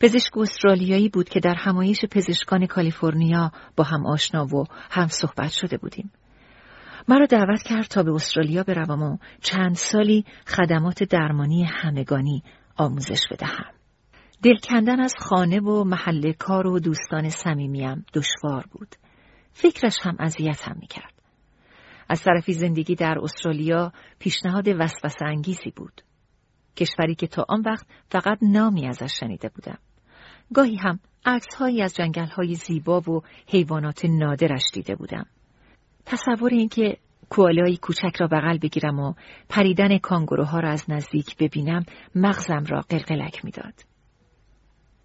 پزشک 0.00 0.38
استرالیایی 0.38 1.08
بود 1.08 1.28
که 1.28 1.40
در 1.40 1.54
همایش 1.58 2.04
پزشکان 2.10 2.66
کالیفرنیا 2.66 3.52
با 3.76 3.84
هم 3.84 4.06
آشنا 4.06 4.46
و 4.46 4.64
هم 4.90 5.06
صحبت 5.06 5.50
شده 5.50 5.76
بودیم. 5.76 6.10
مرا 7.08 7.26
دعوت 7.26 7.62
کرد 7.62 7.84
تا 7.84 8.02
به 8.02 8.12
استرالیا 8.12 8.62
بروم 8.62 9.02
و 9.02 9.18
چند 9.42 9.74
سالی 9.74 10.24
خدمات 10.46 11.02
درمانی 11.02 11.64
همگانی 11.64 12.42
آموزش 12.76 13.20
بدهم. 13.30 13.74
دل 14.42 14.56
کندن 14.56 15.00
از 15.00 15.14
خانه 15.18 15.60
و 15.60 15.84
محل 15.84 16.32
کار 16.32 16.66
و 16.66 16.80
دوستان 16.80 17.28
صمیمیم 17.28 18.06
دشوار 18.14 18.64
بود. 18.70 18.94
فکرش 19.52 19.98
هم 20.02 20.16
اذیتم 20.18 20.76
می‌کرد. 20.80 21.14
از 22.08 22.22
طرفی 22.22 22.52
زندگی 22.52 22.94
در 22.94 23.18
استرالیا 23.22 23.92
پیشنهاد 24.18 24.68
وسوسه 24.68 25.24
انگیزی 25.24 25.70
بود. 25.76 26.00
کشوری 26.76 27.14
که 27.14 27.26
تا 27.26 27.46
آن 27.48 27.62
وقت 27.66 27.86
فقط 28.10 28.38
نامی 28.42 28.88
ازش 28.88 29.12
شنیده 29.20 29.48
بودم. 29.48 29.78
گاهی 30.54 30.76
هم 30.76 31.00
عکسهایی 31.26 31.82
از 31.82 31.94
جنگل 31.94 32.26
های 32.26 32.54
زیبا 32.54 33.00
و 33.00 33.22
حیوانات 33.48 34.04
نادرش 34.04 34.62
دیده 34.72 34.94
بودم. 34.94 35.26
تصور 36.06 36.50
اینکه 36.50 36.96
کوالایی 37.30 37.76
کوچک 37.76 38.16
را 38.20 38.26
بغل 38.26 38.58
بگیرم 38.58 38.98
و 38.98 39.14
پریدن 39.48 39.98
کانگوروها 39.98 40.60
را 40.60 40.70
از 40.70 40.90
نزدیک 40.90 41.36
ببینم 41.36 41.84
مغزم 42.14 42.64
را 42.68 42.80
قلقلک 42.80 43.44
می‌داد. 43.44 43.74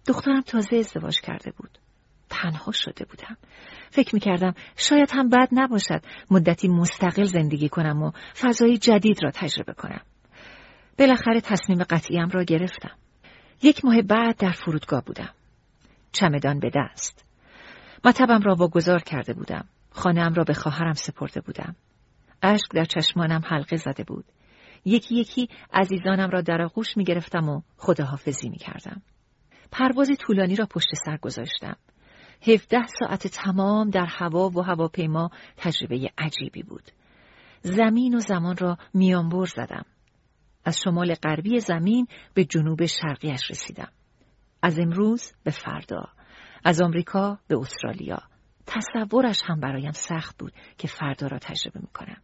دخترم 0.06 0.40
تازه 0.40 0.76
ازدواج 0.76 1.20
کرده 1.20 1.50
بود. 1.50 1.78
تنها 2.30 2.72
شده 2.72 3.04
بودم. 3.04 3.36
فکر 3.90 4.14
می 4.14 4.20
کردم 4.20 4.54
شاید 4.76 5.10
هم 5.12 5.28
بد 5.28 5.48
نباشد 5.52 6.02
مدتی 6.30 6.68
مستقل 6.68 7.24
زندگی 7.24 7.68
کنم 7.68 8.02
و 8.02 8.10
فضای 8.40 8.78
جدید 8.78 9.24
را 9.24 9.30
تجربه 9.30 9.72
کنم. 9.72 10.00
بالاخره 10.98 11.40
تصمیم 11.40 11.82
قطعیم 11.82 12.28
را 12.28 12.44
گرفتم. 12.44 12.96
یک 13.62 13.84
ماه 13.84 14.02
بعد 14.02 14.36
در 14.36 14.52
فرودگاه 14.52 15.04
بودم. 15.04 15.30
چمدان 16.12 16.58
به 16.60 16.70
دست. 16.74 17.24
مطبم 18.04 18.40
را 18.42 18.54
واگذار 18.54 18.98
کرده 18.98 19.34
بودم. 19.34 19.64
خانهام 19.90 20.34
را 20.34 20.44
به 20.44 20.54
خواهرم 20.54 20.92
سپرده 20.92 21.40
بودم. 21.40 21.76
اشک 22.42 22.70
در 22.74 22.84
چشمانم 22.84 23.42
حلقه 23.44 23.76
زده 23.76 24.04
بود. 24.04 24.24
یکی 24.84 25.14
یکی 25.14 25.48
عزیزانم 25.72 26.30
را 26.30 26.40
در 26.40 26.62
آغوش 26.62 26.96
می 26.96 27.04
گرفتم 27.04 27.48
و 27.48 27.62
خداحافظی 27.76 28.48
می 28.48 28.58
کردم. 28.58 29.02
پرواز 29.72 30.10
طولانی 30.18 30.56
را 30.56 30.66
پشت 30.66 30.88
سر 31.04 31.16
گذاشتم. 31.16 31.76
هفده 32.46 32.86
ساعت 32.98 33.26
تمام 33.26 33.90
در 33.90 34.06
هوا 34.08 34.48
و 34.48 34.60
هواپیما 34.60 35.30
تجربه 35.56 36.10
عجیبی 36.18 36.62
بود. 36.62 36.90
زمین 37.62 38.14
و 38.14 38.20
زمان 38.20 38.56
را 38.56 38.78
میانبر 38.94 39.44
زدم. 39.44 39.84
از 40.64 40.80
شمال 40.80 41.14
غربی 41.14 41.60
زمین 41.60 42.06
به 42.34 42.44
جنوب 42.44 42.86
شرقیش 42.86 43.50
رسیدم. 43.50 43.88
از 44.62 44.78
امروز 44.78 45.32
به 45.44 45.50
فردا. 45.50 46.08
از 46.64 46.82
آمریکا 46.82 47.38
به 47.48 47.58
استرالیا. 47.58 48.29
تصورش 48.70 49.42
هم 49.44 49.60
برایم 49.60 49.92
سخت 49.92 50.38
بود 50.38 50.52
که 50.78 50.88
فردا 50.88 51.26
را 51.26 51.38
تجربه 51.38 51.80
می‌کنم. 51.80 52.22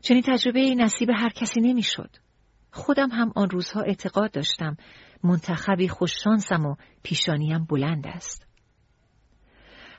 چنین 0.00 0.22
تجربه 0.26 0.74
نصیب 0.74 1.10
هر 1.10 1.28
کسی 1.28 1.60
نمی‌شد. 1.60 2.10
خودم 2.70 3.08
هم 3.10 3.32
آن 3.36 3.50
روزها 3.50 3.80
اعتقاد 3.80 4.30
داشتم 4.30 4.76
منتخبی 5.24 5.88
خوششانسم 5.88 6.66
و 6.66 6.76
پیشانیم 7.02 7.64
بلند 7.64 8.06
است. 8.06 8.46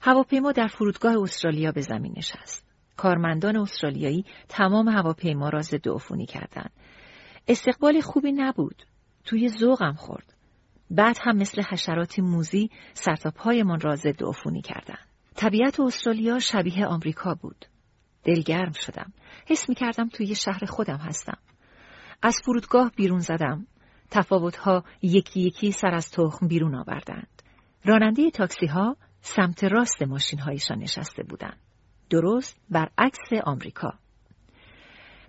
هواپیما 0.01 0.51
در 0.51 0.67
فرودگاه 0.67 1.17
استرالیا 1.17 1.71
به 1.71 1.81
زمین 1.81 2.13
نشست. 2.17 2.65
کارمندان 2.97 3.57
استرالیایی 3.57 4.25
تمام 4.49 4.89
هواپیما 4.89 5.49
را 5.49 5.61
ضد 5.61 5.89
عفونی 5.89 6.25
کردند. 6.25 6.71
استقبال 7.47 8.01
خوبی 8.01 8.31
نبود. 8.31 8.83
توی 9.23 9.49
ذوقم 9.49 9.93
خورد. 9.93 10.33
بعد 10.89 11.17
هم 11.21 11.37
مثل 11.37 11.61
حشرات 11.61 12.19
موزی 12.19 12.69
سرتاپایمان 12.93 13.79
را 13.79 13.95
ضد 13.95 14.23
عفونی 14.23 14.61
کردند. 14.61 15.14
طبیعت 15.35 15.79
استرالیا 15.79 16.39
شبیه 16.39 16.85
آمریکا 16.85 17.35
بود. 17.35 17.65
دلگرم 18.23 18.71
شدم. 18.71 19.13
حس 19.45 19.69
می 19.69 19.75
کردم 19.75 20.09
توی 20.09 20.35
شهر 20.35 20.65
خودم 20.65 20.97
هستم. 20.97 21.37
از 22.21 22.41
فرودگاه 22.45 22.91
بیرون 22.95 23.19
زدم. 23.19 23.67
تفاوتها 24.11 24.83
یکی 25.01 25.41
یکی 25.41 25.71
سر 25.71 25.93
از 25.93 26.11
تخم 26.11 26.47
بیرون 26.47 26.75
آوردند. 26.75 27.41
راننده 27.85 28.31
تاکسی 28.31 28.65
ها 28.65 28.97
سمت 29.21 29.63
راست 29.63 30.01
ماشین 30.01 30.39
هایشان 30.39 30.77
نشسته 30.77 31.23
بودند. 31.23 31.59
درست 32.09 32.57
برعکس 32.69 33.33
آمریکا. 33.43 33.93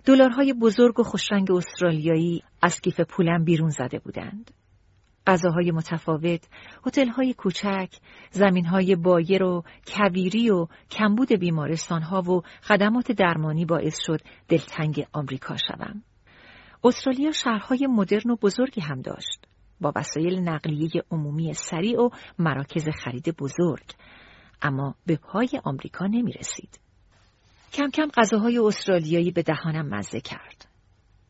دلارهای 0.05 0.53
بزرگ 0.53 0.99
و 0.99 1.03
خوشرنگ 1.03 1.51
استرالیایی 1.51 2.43
از 2.61 2.81
کیف 2.81 2.99
پولم 2.99 3.43
بیرون 3.43 3.69
زده 3.69 3.99
بودند. 3.99 4.51
غذاهای 5.27 5.71
متفاوت، 5.71 6.47
هتل‌های 6.85 7.33
کوچک، 7.33 7.89
زمینهای 8.31 8.95
بایر 8.95 9.43
و 9.43 9.63
کویری 9.87 10.49
و 10.49 10.67
کمبود 10.91 11.33
بیمارستانها 11.33 12.21
و 12.21 12.41
خدمات 12.63 13.11
درمانی 13.11 13.65
باعث 13.65 13.97
شد 14.05 14.21
دلتنگ 14.47 15.07
آمریکا 15.13 15.55
شوم. 15.57 16.03
استرالیا 16.83 17.31
شهرهای 17.31 17.87
مدرن 17.87 18.31
و 18.31 18.35
بزرگی 18.35 18.81
هم 18.81 19.01
داشت. 19.01 19.47
با 19.81 19.93
وسایل 19.95 20.39
نقلیه 20.39 21.03
عمومی 21.11 21.53
سریع 21.53 22.01
و 22.01 22.09
مراکز 22.39 22.89
خرید 22.89 23.29
بزرگ 23.29 23.85
اما 24.61 24.95
به 25.05 25.15
پای 25.15 25.49
آمریکا 25.63 26.05
نمی 26.05 26.31
رسید. 26.31 26.79
کم 27.73 27.89
کم 27.89 28.07
غذاهای 28.17 28.57
استرالیایی 28.57 29.31
به 29.31 29.43
دهانم 29.43 29.89
مزه 29.89 30.19
کرد. 30.19 30.66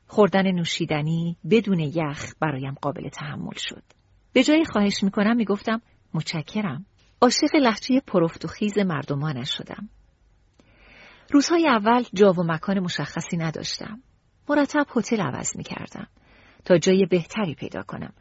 خوردن 0.08 0.52
نوشیدنی 0.52 1.38
بدون 1.50 1.80
یخ 1.80 2.34
برایم 2.40 2.76
قابل 2.82 3.10
تحمل 3.10 3.58
شد. 3.58 3.84
به 4.34 4.44
جای 4.44 4.66
خواهش 4.66 5.04
می‌کنم 5.04 5.36
می‌گفتم 5.36 5.82
متشکرم. 6.14 6.86
عاشق 7.22 7.56
لحچه 7.56 8.02
پرفت 8.08 8.46
و 8.46 8.48
خیز 8.48 8.78
مردمانش 8.78 9.58
شدم. 9.58 9.90
روزهای 11.32 11.68
اول 11.68 12.04
جا 12.14 12.32
و 12.32 12.44
مکان 12.44 12.80
مشخصی 12.80 13.38
نداشتم. 13.38 14.02
مرتب 14.50 14.86
هتل 14.96 15.22
عوض 15.22 15.58
می‌کردم 15.58 16.08
تا 16.66 16.78
جای 16.78 17.06
بهتری 17.06 17.56
پیدا 17.56 17.84
کنم. 17.84 18.14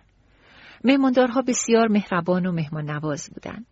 مهماندارها 0.85 1.43
بسیار 1.43 1.89
مهربان 1.89 2.47
و 2.47 2.53
مهمان 2.53 2.91
نواز 2.91 3.31
بودند. 3.35 3.67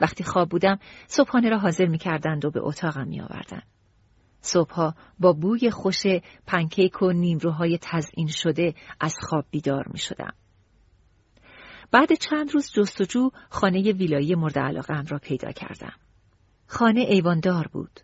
وقتی 0.00 0.24
خواب 0.24 0.48
بودم 0.48 0.78
صبحانه 1.06 1.48
را 1.48 1.58
حاضر 1.58 1.86
می 1.86 1.98
کردند 1.98 2.44
و 2.44 2.50
به 2.50 2.60
اتاقم 2.62 3.08
می 3.08 3.20
آوردن. 3.20 3.62
صبحها 4.44 4.94
با 5.18 5.32
بوی 5.32 5.70
خوش 5.70 6.02
پنکیک 6.46 7.02
و 7.02 7.12
نیمروهای 7.12 7.78
تزئین 7.82 8.26
شده 8.26 8.74
از 9.00 9.14
خواب 9.20 9.44
بیدار 9.50 9.88
می 9.92 9.98
شدم. 9.98 10.32
بعد 11.90 12.12
چند 12.12 12.54
روز 12.54 12.72
جستجو 12.72 13.30
خانه 13.50 13.92
ویلایی 13.92 14.34
مورد 14.34 14.58
علاقه 14.58 15.02
را 15.02 15.18
پیدا 15.18 15.52
کردم. 15.52 15.92
خانه 16.66 17.00
ایواندار 17.00 17.68
بود. 17.72 18.00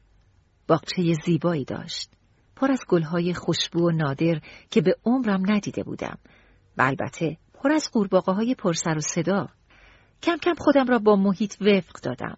باغچه 0.69 1.15
زیبایی 1.25 1.65
داشت. 1.65 2.11
پر 2.57 2.73
از 2.73 2.81
گلهای 2.89 3.35
خوشبو 3.35 3.89
و 3.89 3.91
نادر 3.91 4.41
که 4.71 4.81
به 4.81 4.97
عمرم 5.05 5.43
ندیده 5.51 5.83
بودم. 5.83 6.19
و 6.77 6.83
البته 6.83 7.37
پر 7.55 7.73
از 7.73 7.91
قورباغه 7.93 8.33
های 8.33 8.55
پرسر 8.55 8.99
و 8.99 9.01
صدا. 9.01 9.49
کم 10.23 10.37
کم 10.37 10.55
خودم 10.55 10.87
را 10.87 10.99
با 10.99 11.17
محیط 11.17 11.63
وفق 11.63 12.01
دادم. 12.03 12.37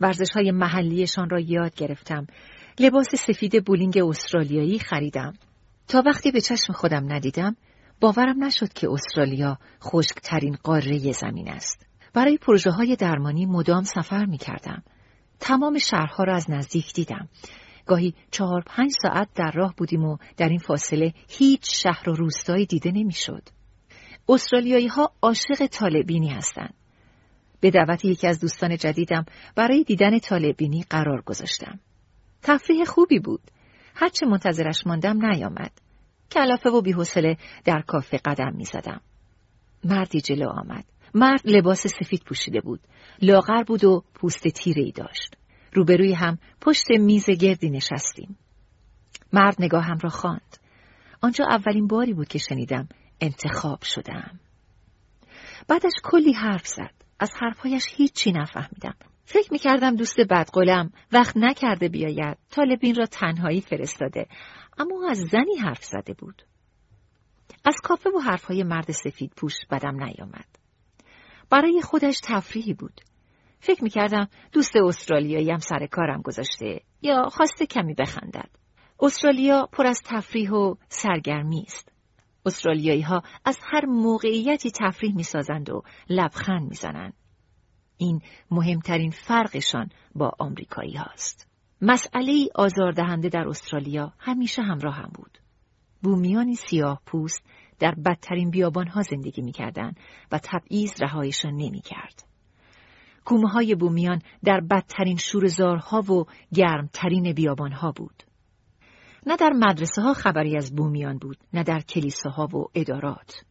ورزش 0.00 0.30
های 0.34 0.50
محلیشان 0.50 1.30
را 1.30 1.40
یاد 1.40 1.74
گرفتم. 1.74 2.26
لباس 2.80 3.14
سفید 3.14 3.64
بولینگ 3.64 3.98
استرالیایی 3.98 4.78
خریدم. 4.78 5.32
تا 5.88 6.02
وقتی 6.06 6.30
به 6.30 6.40
چشم 6.40 6.72
خودم 6.72 7.12
ندیدم، 7.12 7.56
باورم 8.00 8.44
نشد 8.44 8.72
که 8.72 8.90
استرالیا 8.90 9.58
خشکترین 9.82 10.56
قاره 10.62 11.12
زمین 11.12 11.48
است. 11.48 11.86
برای 12.14 12.38
پروژه 12.38 12.70
های 12.70 12.96
درمانی 12.96 13.46
مدام 13.46 13.82
سفر 13.82 14.24
می 14.24 14.38
کردم. 14.38 14.82
تمام 15.40 15.78
شهرها 15.78 16.24
را 16.24 16.34
از 16.34 16.50
نزدیک 16.50 16.92
دیدم. 16.92 17.28
گاهی 17.86 18.14
چهار 18.30 18.62
پنج 18.66 18.90
ساعت 19.02 19.28
در 19.34 19.50
راه 19.54 19.74
بودیم 19.76 20.04
و 20.04 20.16
در 20.36 20.48
این 20.48 20.58
فاصله 20.58 21.14
هیچ 21.28 21.82
شهر 21.82 22.10
و 22.10 22.14
روستایی 22.14 22.66
دیده 22.66 22.90
نمی‌شد. 22.90 23.42
استرالیایی 24.28 24.86
ها 24.86 25.12
عاشق 25.22 25.66
طالبینی 25.66 26.28
هستند. 26.28 26.74
به 27.60 27.70
دعوت 27.70 28.04
یکی 28.04 28.26
از 28.26 28.40
دوستان 28.40 28.76
جدیدم 28.76 29.24
برای 29.54 29.84
دیدن 29.84 30.18
طالبینی 30.18 30.84
قرار 30.90 31.22
گذاشتم. 31.22 31.80
تفریح 32.48 32.84
خوبی 32.84 33.18
بود. 33.18 33.40
هرچه 33.94 34.26
منتظرش 34.26 34.86
ماندم 34.86 35.26
نیامد. 35.26 35.72
کلافه 36.32 36.70
و 36.70 36.80
بیحوصله 36.80 37.36
در 37.64 37.80
کافه 37.80 38.16
قدم 38.16 38.52
می 38.56 38.64
زدم. 38.64 39.00
مردی 39.84 40.20
جلو 40.20 40.48
آمد. 40.48 40.84
مرد 41.14 41.40
لباس 41.44 41.86
سفید 41.86 42.22
پوشیده 42.26 42.60
بود. 42.60 42.80
لاغر 43.22 43.62
بود 43.62 43.84
و 43.84 44.04
پوست 44.14 44.48
تیره 44.48 44.82
ای 44.82 44.92
داشت. 44.92 45.36
روبروی 45.72 46.12
هم 46.12 46.38
پشت 46.60 46.90
میز 46.90 47.30
گردی 47.30 47.70
نشستیم. 47.70 48.38
مرد 49.32 49.56
نگاهم 49.58 49.98
را 49.98 50.10
خواند. 50.10 50.56
آنجا 51.20 51.44
اولین 51.50 51.86
باری 51.86 52.14
بود 52.14 52.28
که 52.28 52.38
شنیدم 52.38 52.88
انتخاب 53.20 53.82
شدم. 53.82 54.40
بعدش 55.68 55.92
کلی 56.04 56.32
حرف 56.32 56.66
زد. 56.66 56.94
از 57.20 57.30
حرفهایش 57.40 57.84
هیچی 57.96 58.32
نفهمیدم. 58.32 58.94
فکر 59.30 59.52
می‌کردم 59.52 59.96
دوست 59.96 60.20
بدقلم 60.20 60.92
وقت 61.12 61.36
نکرده 61.36 61.88
بیاید. 61.88 62.38
طالبین 62.50 62.94
را 62.94 63.06
تنهایی 63.06 63.60
فرستاده. 63.60 64.26
اما 64.78 65.10
از 65.10 65.18
زنی 65.18 65.56
حرف 65.56 65.84
زده 65.84 66.14
بود. 66.14 66.42
از 67.64 67.74
کافه 67.82 68.10
و 68.10 68.18
حرفهای 68.18 68.62
مرد 68.62 68.90
سفید 68.90 69.32
پوش 69.36 69.54
بدم 69.70 70.04
نیامد. 70.04 70.46
برای 71.50 71.80
خودش 71.82 72.20
تفریحی 72.24 72.74
بود. 72.74 73.00
فکر 73.60 73.84
می‌کردم 73.84 74.28
دوست 74.52 74.76
استرالیایی 74.76 75.58
سر 75.60 75.86
کارم 75.86 76.22
گذاشته 76.22 76.80
یا 77.02 77.28
خواسته 77.28 77.66
کمی 77.66 77.94
بخندد. 77.94 78.50
استرالیا 79.00 79.68
پر 79.72 79.86
از 79.86 80.02
تفریح 80.04 80.50
و 80.50 80.74
سرگرمی 80.88 81.64
است. 81.66 81.92
استرالیایی 82.46 83.02
ها 83.02 83.22
از 83.44 83.58
هر 83.62 83.86
موقعیتی 83.86 84.70
تفریح 84.70 85.14
می‌سازند 85.16 85.70
و 85.70 85.82
لبخند 86.08 86.68
می‌زنند. 86.68 87.14
این 87.98 88.20
مهمترین 88.50 89.10
فرقشان 89.10 89.88
با 90.14 90.32
آمریکایی 90.38 90.96
هاست. 90.96 91.48
مسئله 91.82 92.48
آزاردهنده 92.54 93.28
در 93.28 93.48
استرالیا 93.48 94.12
همیشه 94.18 94.62
همراه 94.62 94.94
هم 94.94 95.10
بود. 95.14 95.38
بومیانی 96.02 96.54
سیاه 96.54 97.02
پوست 97.06 97.44
در 97.78 97.94
بدترین 97.94 98.50
بیابان 98.50 98.86
ها 98.86 99.02
زندگی 99.02 99.42
می‌کردند 99.42 99.96
و 100.32 100.40
تبعیض 100.42 101.02
رهایشان 101.02 101.54
نمی‌کرد. 101.54 102.24
کومه 103.24 103.48
های 103.48 103.74
بومیان 103.74 104.22
در 104.44 104.60
بدترین 104.60 105.16
شورزارها 105.16 106.12
و 106.12 106.24
گرمترین 106.54 107.32
بیابان 107.32 107.72
ها 107.72 107.92
بود. 107.92 108.22
نه 109.26 109.36
در 109.36 109.50
مدرسه 109.50 110.02
ها 110.02 110.12
خبری 110.14 110.56
از 110.56 110.74
بومیان 110.74 111.18
بود 111.18 111.38
نه 111.52 111.62
در 111.62 111.80
کلیساها 111.80 112.46
و 112.46 112.66
ادارات 112.74 113.44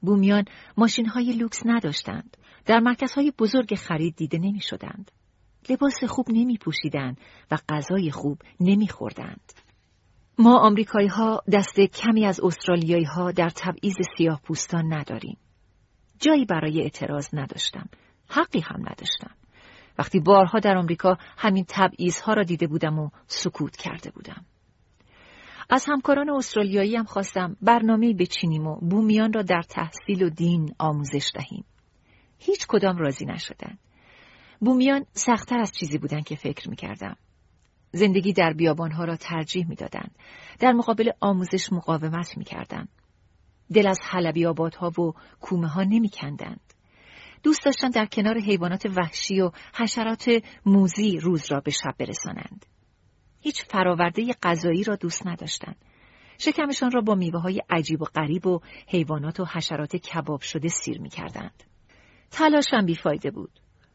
بومیان 0.00 0.44
ماشین 0.76 1.06
های 1.06 1.32
لوکس 1.32 1.62
نداشتند 1.64 2.36
در 2.66 2.80
مرکزهای 2.80 3.32
بزرگ 3.38 3.74
خرید 3.74 4.16
دیده 4.16 4.38
نمی 4.38 4.60
شدند. 4.60 5.10
لباس 5.70 6.04
خوب 6.04 6.26
نمی 6.28 6.58
پوشیدند 6.58 7.20
و 7.50 7.58
غذای 7.68 8.10
خوب 8.10 8.38
نمی 8.60 8.88
خوردند. 8.88 9.52
ما 10.38 10.58
آمریکایی 10.58 11.08
ها 11.08 11.42
دست 11.52 11.80
کمی 11.80 12.26
از 12.26 12.40
استرالیایی 12.40 13.04
ها 13.04 13.32
در 13.32 13.50
تبعیض 13.50 13.94
سیاه 14.16 14.40
پوستان 14.44 14.94
نداریم. 14.94 15.38
جایی 16.20 16.44
برای 16.44 16.82
اعتراض 16.82 17.28
نداشتم. 17.32 17.88
حقی 18.28 18.60
هم 18.60 18.80
نداشتم. 18.80 19.34
وقتی 19.98 20.20
بارها 20.20 20.58
در 20.58 20.76
آمریکا 20.76 21.18
همین 21.36 21.64
تبعیض 21.68 22.20
ها 22.20 22.32
را 22.32 22.42
دیده 22.42 22.66
بودم 22.66 22.98
و 22.98 23.10
سکوت 23.26 23.76
کرده 23.76 24.10
بودم. 24.10 24.44
از 25.70 25.84
همکاران 25.88 26.30
استرالیایی 26.30 26.96
هم 26.96 27.04
خواستم 27.04 27.56
برنامه 27.62 28.14
بچینیم 28.14 28.66
و 28.66 28.76
بومیان 28.76 29.32
را 29.32 29.42
در 29.42 29.62
تحصیل 29.62 30.22
و 30.22 30.30
دین 30.30 30.74
آموزش 30.78 31.30
دهیم. 31.34 31.64
هیچ 32.38 32.66
کدام 32.66 32.96
راضی 32.96 33.24
نشدند. 33.24 33.78
بومیان 34.60 35.06
سختتر 35.12 35.58
از 35.58 35.72
چیزی 35.72 35.98
بودند 35.98 36.24
که 36.24 36.36
فکر 36.36 36.70
می‌کردم. 36.70 37.16
زندگی 37.92 38.32
در 38.32 38.52
بیابانها 38.52 39.04
را 39.04 39.16
ترجیح 39.16 39.68
می‌دادند. 39.68 40.14
در 40.58 40.72
مقابل 40.72 41.10
آموزش 41.20 41.72
مقاومت 41.72 42.38
می‌کردند. 42.38 42.88
دل 43.74 43.86
از 43.86 43.98
حلبی 44.02 44.46
آبادها 44.46 45.00
و 45.00 45.12
کومه 45.40 45.68
ها 45.68 45.82
نمیکندند. 45.82 46.74
دوست 47.42 47.64
داشتن 47.64 47.90
در 47.90 48.06
کنار 48.06 48.38
حیوانات 48.38 48.86
وحشی 48.96 49.40
و 49.40 49.50
حشرات 49.74 50.30
موزی 50.66 51.18
روز 51.18 51.52
را 51.52 51.60
به 51.60 51.70
شب 51.70 51.94
برسانند. 51.98 52.66
هیچ 53.48 53.64
فراورده 53.64 54.34
غذایی 54.42 54.84
را 54.84 54.96
دوست 54.96 55.26
نداشتند. 55.26 55.76
شکمشان 56.38 56.90
را 56.90 57.00
با 57.00 57.14
میوه 57.14 57.40
های 57.40 57.62
عجیب 57.70 58.02
و 58.02 58.04
غریب 58.04 58.46
و 58.46 58.60
حیوانات 58.88 59.40
و 59.40 59.44
حشرات 59.44 59.96
کباب 59.96 60.40
شده 60.40 60.68
سیر 60.68 61.00
می 61.00 61.08
کردند. 61.08 61.62
تلاشم 62.30 62.86
بیفایده 62.86 63.30
بود. 63.30 63.50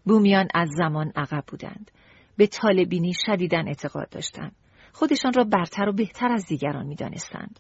بومیان 0.05 0.47
از 0.53 0.69
زمان 0.77 1.11
عقب 1.15 1.43
بودند. 1.47 1.91
به 2.37 2.47
طالبینی 2.47 3.13
شدیدن 3.25 3.67
اعتقاد 3.67 4.09
داشتند. 4.09 4.55
خودشان 4.93 5.33
را 5.33 5.43
برتر 5.43 5.89
و 5.89 5.93
بهتر 5.93 6.31
از 6.31 6.45
دیگران 6.45 6.85
می 6.85 6.95
دانستند. 6.95 7.59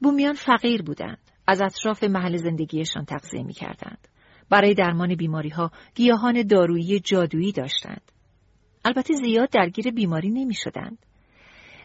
بومیان 0.00 0.34
فقیر 0.34 0.82
بودند. 0.82 1.30
از 1.46 1.60
اطراف 1.60 2.04
محل 2.04 2.36
زندگیشان 2.36 3.04
تغذیه 3.04 3.42
می 3.42 3.52
کردند. 3.52 4.08
برای 4.50 4.74
درمان 4.74 5.14
بیماری 5.14 5.48
ها 5.48 5.70
گیاهان 5.94 6.42
دارویی 6.42 7.00
جادویی 7.00 7.52
داشتند. 7.52 8.09
البته 8.84 9.14
زیاد 9.14 9.50
درگیر 9.50 9.90
بیماری 9.90 10.30
نمی 10.30 10.54
شدند. 10.54 11.06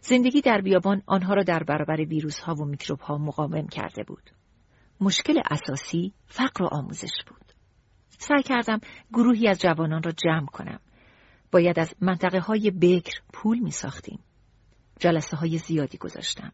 زندگی 0.01 0.41
در 0.41 0.61
بیابان 0.61 1.01
آنها 1.05 1.33
را 1.33 1.43
در 1.43 1.63
برابر 1.63 2.01
ویروس 2.01 2.39
ها 2.39 2.55
و 2.55 2.65
میکروب 2.65 2.99
ها 2.99 3.17
مقاوم 3.17 3.67
کرده 3.67 4.03
بود. 4.03 4.31
مشکل 5.01 5.41
اساسی 5.51 6.13
فقر 6.25 6.63
و 6.63 6.67
آموزش 6.71 7.23
بود. 7.27 7.53
سعی 8.09 8.43
کردم 8.43 8.79
گروهی 9.13 9.47
از 9.47 9.61
جوانان 9.61 10.03
را 10.03 10.11
جمع 10.11 10.45
کنم. 10.45 10.79
باید 11.51 11.79
از 11.79 11.95
منطقه 12.01 12.39
های 12.39 12.71
بکر 12.71 13.19
پول 13.33 13.59
می 13.59 13.71
ساختیم. 13.71 14.19
جلسه 14.99 15.37
های 15.37 15.57
زیادی 15.57 15.97
گذاشتم. 15.97 16.51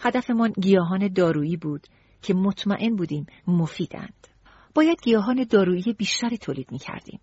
هدفمان 0.00 0.52
گیاهان 0.52 1.08
دارویی 1.08 1.56
بود 1.56 1.86
که 2.22 2.34
مطمئن 2.34 2.96
بودیم 2.96 3.26
مفیدند. 3.46 4.26
باید 4.74 5.02
گیاهان 5.02 5.44
دارویی 5.50 5.94
بیشتری 5.98 6.38
تولید 6.38 6.72
می 6.72 6.78
کردیم. 6.78 7.20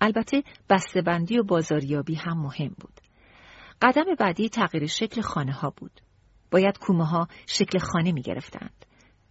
البته 0.00 0.42
بسته‌بندی 0.70 1.38
و 1.38 1.42
بازاریابی 1.42 2.14
هم 2.14 2.38
مهم 2.38 2.74
بود. 2.80 3.00
قدم 3.82 4.04
بعدی 4.18 4.48
تغییر 4.48 4.86
شکل 4.86 5.20
خانه 5.20 5.52
ها 5.52 5.70
بود. 5.76 6.00
باید 6.50 6.78
کومه 6.78 7.06
ها 7.06 7.28
شکل 7.46 7.78
خانه 7.78 8.12
می 8.12 8.22
گرفتند. 8.22 8.86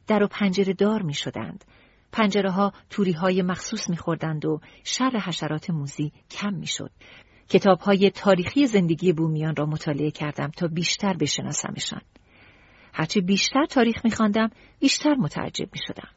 در 0.08 0.23
و 0.23 0.28
پنجره 0.28 0.73
دار 0.73 1.02
می 1.02 1.13
شدند. 1.13 1.65
پنجره 2.12 2.52
ها 2.52 2.73
توری 2.89 3.12
های 3.12 3.41
مخصوص 3.41 3.89
می 3.89 3.97
خوردند 3.97 4.45
و 4.45 4.60
شر 4.84 5.21
حشرات 5.26 5.69
موزی 5.69 6.12
کم 6.32 6.54
می 6.54 6.67
شد. 6.67 6.91
کتاب 7.49 7.80
های 7.80 8.10
تاریخی 8.10 8.67
زندگی 8.67 9.13
بومیان 9.13 9.56
را 9.56 9.65
مطالعه 9.65 10.12
کردم 10.12 10.52
تا 10.58 10.67
بیشتر 10.67 11.13
بشناسمشان. 11.13 12.02
هرچه 12.93 13.21
بیشتر 13.21 13.65
تاریخ 13.65 14.06
می 14.06 14.12
خواندم، 14.12 14.49
بیشتر 14.80 15.15
متعجب 15.15 15.69
می 15.73 15.80
شدم. 15.88 16.10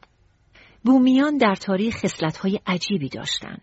بومیان 0.83 1.37
در 1.37 1.55
تاریخ 1.55 1.97
خصلت 1.97 2.37
های 2.37 2.59
عجیبی 2.65 3.09
داشتند. 3.09 3.61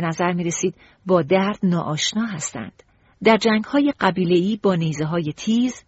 به 0.00 0.06
نظر 0.06 0.32
می 0.32 0.44
رسید 0.44 0.74
با 1.06 1.22
درد 1.22 1.58
ناآشنا 1.62 2.26
هستند. 2.26 2.82
در 3.24 3.36
جنگ 3.36 3.64
های 3.64 3.92
قبیله‌ای 4.00 4.58
با 4.62 4.74
نیزه 4.74 5.04
های 5.04 5.32
تیز، 5.36 5.84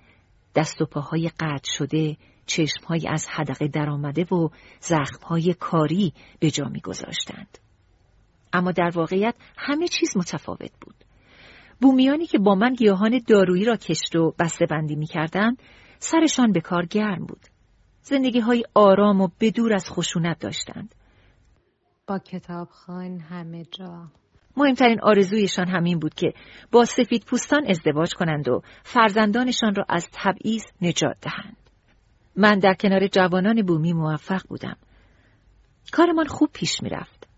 دست 0.54 0.82
و 0.82 0.86
پاهای 0.86 1.30
قطع 1.40 1.72
شده، 1.72 2.16
چشم 2.46 2.84
های 2.88 3.08
از 3.08 3.26
حدقه 3.28 3.68
درآمده 3.68 4.24
و 4.24 4.48
زخم 4.80 5.26
های 5.26 5.54
کاری 5.54 6.12
به 6.40 6.50
جا 6.50 6.64
می 6.64 6.80
گذاشتند. 6.80 7.58
اما 8.52 8.72
در 8.72 8.90
واقعیت 8.94 9.34
همه 9.56 9.88
چیز 9.88 10.16
متفاوت 10.16 10.72
بود. 10.80 10.94
بومیانی 11.80 12.26
که 12.26 12.38
با 12.38 12.54
من 12.54 12.74
گیاهان 12.74 13.20
دارویی 13.26 13.64
را 13.64 13.76
کشت 13.76 14.16
و 14.16 14.34
بسته 14.38 14.66
بندی 14.66 14.96
می 14.96 15.06
کردن، 15.06 15.56
سرشان 15.98 16.52
به 16.52 16.60
کار 16.60 16.86
گرم 16.86 17.26
بود. 17.26 17.46
زندگی 18.02 18.40
های 18.40 18.64
آرام 18.74 19.20
و 19.20 19.28
بدور 19.40 19.74
از 19.74 19.90
خشونت 19.90 20.38
داشتند. 20.38 20.94
با 22.10 22.18
کتابخان 22.18 23.20
همه 23.20 23.64
جا 23.64 24.08
مهمترین 24.56 25.00
آرزویشان 25.02 25.68
همین 25.68 25.98
بود 25.98 26.14
که 26.14 26.32
با 26.72 26.84
سفید 26.84 27.24
پوستان 27.24 27.66
ازدواج 27.66 28.14
کنند 28.14 28.48
و 28.48 28.62
فرزندانشان 28.82 29.74
را 29.74 29.84
از 29.88 30.08
تبعیض 30.12 30.64
نجات 30.82 31.16
دهند. 31.22 31.56
من 32.36 32.58
در 32.58 32.74
کنار 32.74 33.06
جوانان 33.06 33.62
بومی 33.62 33.92
موفق 33.92 34.42
بودم. 34.48 34.76
کارمان 35.92 36.26
خوب 36.26 36.50
پیش 36.52 36.82
می‌رفت. 36.82 37.28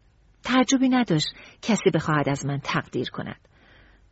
تعجبی 0.42 0.88
نداشت 0.88 1.34
کسی 1.62 1.90
بخواهد 1.94 2.28
از 2.28 2.46
من 2.46 2.58
تقدیر 2.58 3.10
کند. 3.10 3.48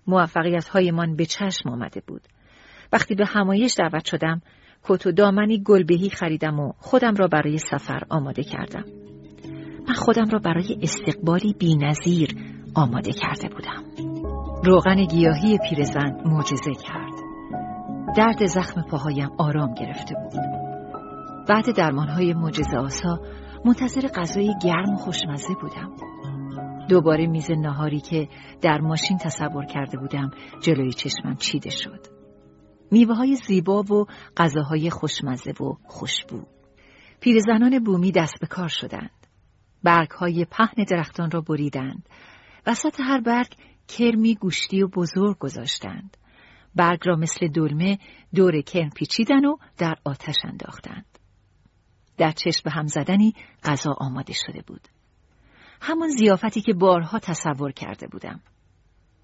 موفقیت 0.06 0.68
هایمان 0.68 1.16
به 1.16 1.26
چشم 1.26 1.68
آمده 1.68 2.02
بود. 2.06 2.22
وقتی 2.92 3.14
به 3.14 3.26
همایش 3.26 3.74
دعوت 3.78 4.04
شدم، 4.04 4.42
کت 4.84 5.06
و 5.06 5.12
دامنی 5.12 5.62
گلبهی 5.62 6.10
خریدم 6.10 6.60
و 6.60 6.72
خودم 6.78 7.14
را 7.14 7.26
برای 7.26 7.58
سفر 7.58 8.02
آماده 8.08 8.42
کردم. 8.42 8.99
من 9.90 9.96
خودم 9.96 10.29
را 10.31 10.38
برای 10.38 10.79
استقبالی 10.83 11.55
بینظیر 11.59 12.37
آماده 12.74 13.12
کرده 13.12 13.48
بودم. 13.48 13.85
روغن 14.64 15.05
گیاهی 15.05 15.59
پیرزن 15.68 16.16
معجزه 16.24 16.74
کرد. 16.83 17.12
درد 18.16 18.46
زخم 18.46 18.83
پاهایم 18.83 19.31
آرام 19.38 19.74
گرفته 19.74 20.14
بود. 20.14 20.40
بعد 21.48 21.76
درمانهای 21.76 22.35
معجزه 22.35 22.76
آسا 22.76 23.20
منتظر 23.64 24.09
غذای 24.09 24.55
گرم 24.62 24.94
و 24.94 24.96
خوشمزه 24.96 25.55
بودم. 25.61 25.92
دوباره 26.88 27.26
میز 27.26 27.50
نهاری 27.50 28.00
که 28.00 28.29
در 28.62 28.79
ماشین 28.81 29.18
تصور 29.18 29.64
کرده 29.64 29.98
بودم 29.98 30.31
جلوی 30.62 30.92
چشمم 30.92 31.37
چیده 31.37 31.70
شد. 31.70 32.07
میوه 32.90 33.14
های 33.14 33.37
زیبا 33.37 33.83
و 33.83 34.07
غذاهای 34.37 34.90
خوشمزه 34.90 35.50
و 35.50 35.74
خوشبو. 35.87 36.42
پیرزنان 37.20 37.79
بومی 37.85 38.12
دست 38.12 38.40
به 38.40 38.46
کار 38.46 38.68
شدند. 38.68 39.19
برگ 39.82 40.10
های 40.10 40.44
پهن 40.44 40.84
درختان 40.88 41.30
را 41.30 41.40
بریدند. 41.40 42.08
وسط 42.66 43.00
هر 43.00 43.20
برگ 43.20 43.54
کرمی 43.88 44.34
گوشتی 44.34 44.82
و 44.82 44.88
بزرگ 44.88 45.38
گذاشتند. 45.38 46.16
برگ 46.74 47.00
را 47.04 47.16
مثل 47.16 47.48
دلمه 47.48 47.98
دور 48.34 48.60
کرم 48.60 48.90
پیچیدن 48.90 49.44
و 49.44 49.56
در 49.78 49.96
آتش 50.04 50.36
انداختند. 50.44 51.06
در 52.16 52.32
چشم 52.32 52.70
هم 52.70 52.86
زدنی 52.86 53.34
غذا 53.64 53.92
آماده 53.98 54.32
شده 54.32 54.62
بود. 54.66 54.88
همان 55.82 56.08
زیافتی 56.08 56.60
که 56.60 56.72
بارها 56.72 57.18
تصور 57.18 57.72
کرده 57.72 58.06
بودم. 58.06 58.40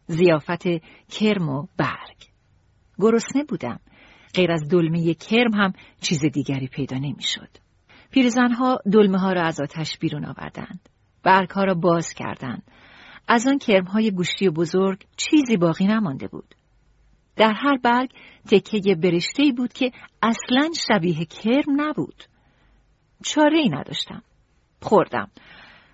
زیافت 0.07 0.66
کرم 1.11 1.49
و 1.49 1.66
برگ. 1.77 2.16
گرسنه 2.99 3.45
بودم. 3.45 3.81
غیر 4.35 4.53
از 4.53 4.69
دلمه 4.69 5.14
کرم 5.14 5.55
هم 5.55 5.73
چیز 6.01 6.25
دیگری 6.25 6.66
پیدا 6.66 6.99
نمی‌شد. 6.99 7.49
پیرزنها 8.11 8.78
دلمه 8.93 9.18
ها 9.18 9.33
را 9.33 9.43
از 9.43 9.61
آتش 9.61 9.99
بیرون 9.99 10.24
آوردند. 10.24 10.89
برگ 11.22 11.51
ها 11.51 11.64
را 11.64 11.74
باز 11.74 12.14
کردند. 12.14 12.62
از 13.28 13.47
آن 13.47 13.59
کرم 13.59 13.85
های 13.85 14.11
گوشتی 14.11 14.51
بزرگ 14.51 15.05
چیزی 15.16 15.57
باقی 15.57 15.87
نمانده 15.87 16.28
بود. 16.28 16.55
در 17.37 17.53
هر 17.53 17.76
برگ 17.76 18.11
تکه 18.51 18.95
برشته 18.95 19.53
بود 19.57 19.72
که 19.72 19.93
اصلا 20.22 20.70
شبیه 20.89 21.24
کرم 21.24 21.81
نبود. 21.81 22.24
چاره 23.24 23.59
ای 23.59 23.68
نداشتم. 23.68 24.22
خوردم. 24.83 25.31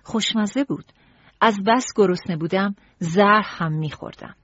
خوشمزه 0.03 0.63
بود. 0.63 0.85
از 1.41 1.63
بس 1.67 1.85
گرسنه 1.95 2.37
بودم 2.37 2.75
زهر 2.99 3.43
هم 3.45 3.73
میخوردم. 3.73 4.35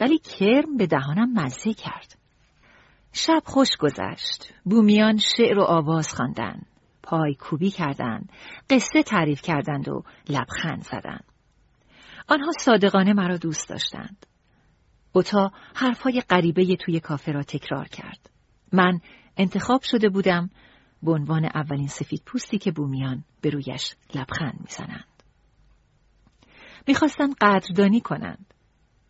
ولی 0.00 0.18
کرم 0.18 0.76
به 0.76 0.86
دهانم 0.86 1.32
مزه 1.32 1.74
کرد. 1.74 2.18
شب 3.12 3.42
خوش 3.44 3.76
گذشت. 3.76 4.54
بومیان 4.64 5.16
شعر 5.16 5.58
و 5.58 5.62
آواز 5.62 6.14
خواندند. 6.14 6.66
پای 7.10 7.34
کوبی 7.34 7.70
کردند، 7.70 8.32
قصه 8.70 9.02
تعریف 9.02 9.42
کردند 9.42 9.88
و 9.88 10.02
لبخند 10.28 10.82
زدند. 10.82 11.24
آنها 12.28 12.52
صادقانه 12.60 13.12
مرا 13.12 13.36
دوست 13.36 13.68
داشتند. 13.68 14.26
اوتا 15.12 15.52
حرفهای 15.74 16.20
غریبه 16.20 16.76
توی 16.76 17.00
کافه 17.00 17.32
را 17.32 17.42
تکرار 17.42 17.88
کرد. 17.88 18.30
من 18.72 19.00
انتخاب 19.36 19.82
شده 19.82 20.08
بودم 20.08 20.50
به 21.02 21.12
عنوان 21.12 21.44
اولین 21.44 21.88
سفید 21.88 22.22
پوستی 22.26 22.58
که 22.58 22.72
بومیان 22.72 23.24
به 23.40 23.50
رویش 23.50 23.94
لبخند 24.14 24.60
می‌زنند. 24.60 25.22
می‌خواستند 26.86 27.34
قدردانی 27.40 28.00
کنند 28.00 28.54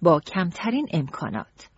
با 0.03 0.21
کمترین 0.21 0.89
امکانات. 0.93 1.69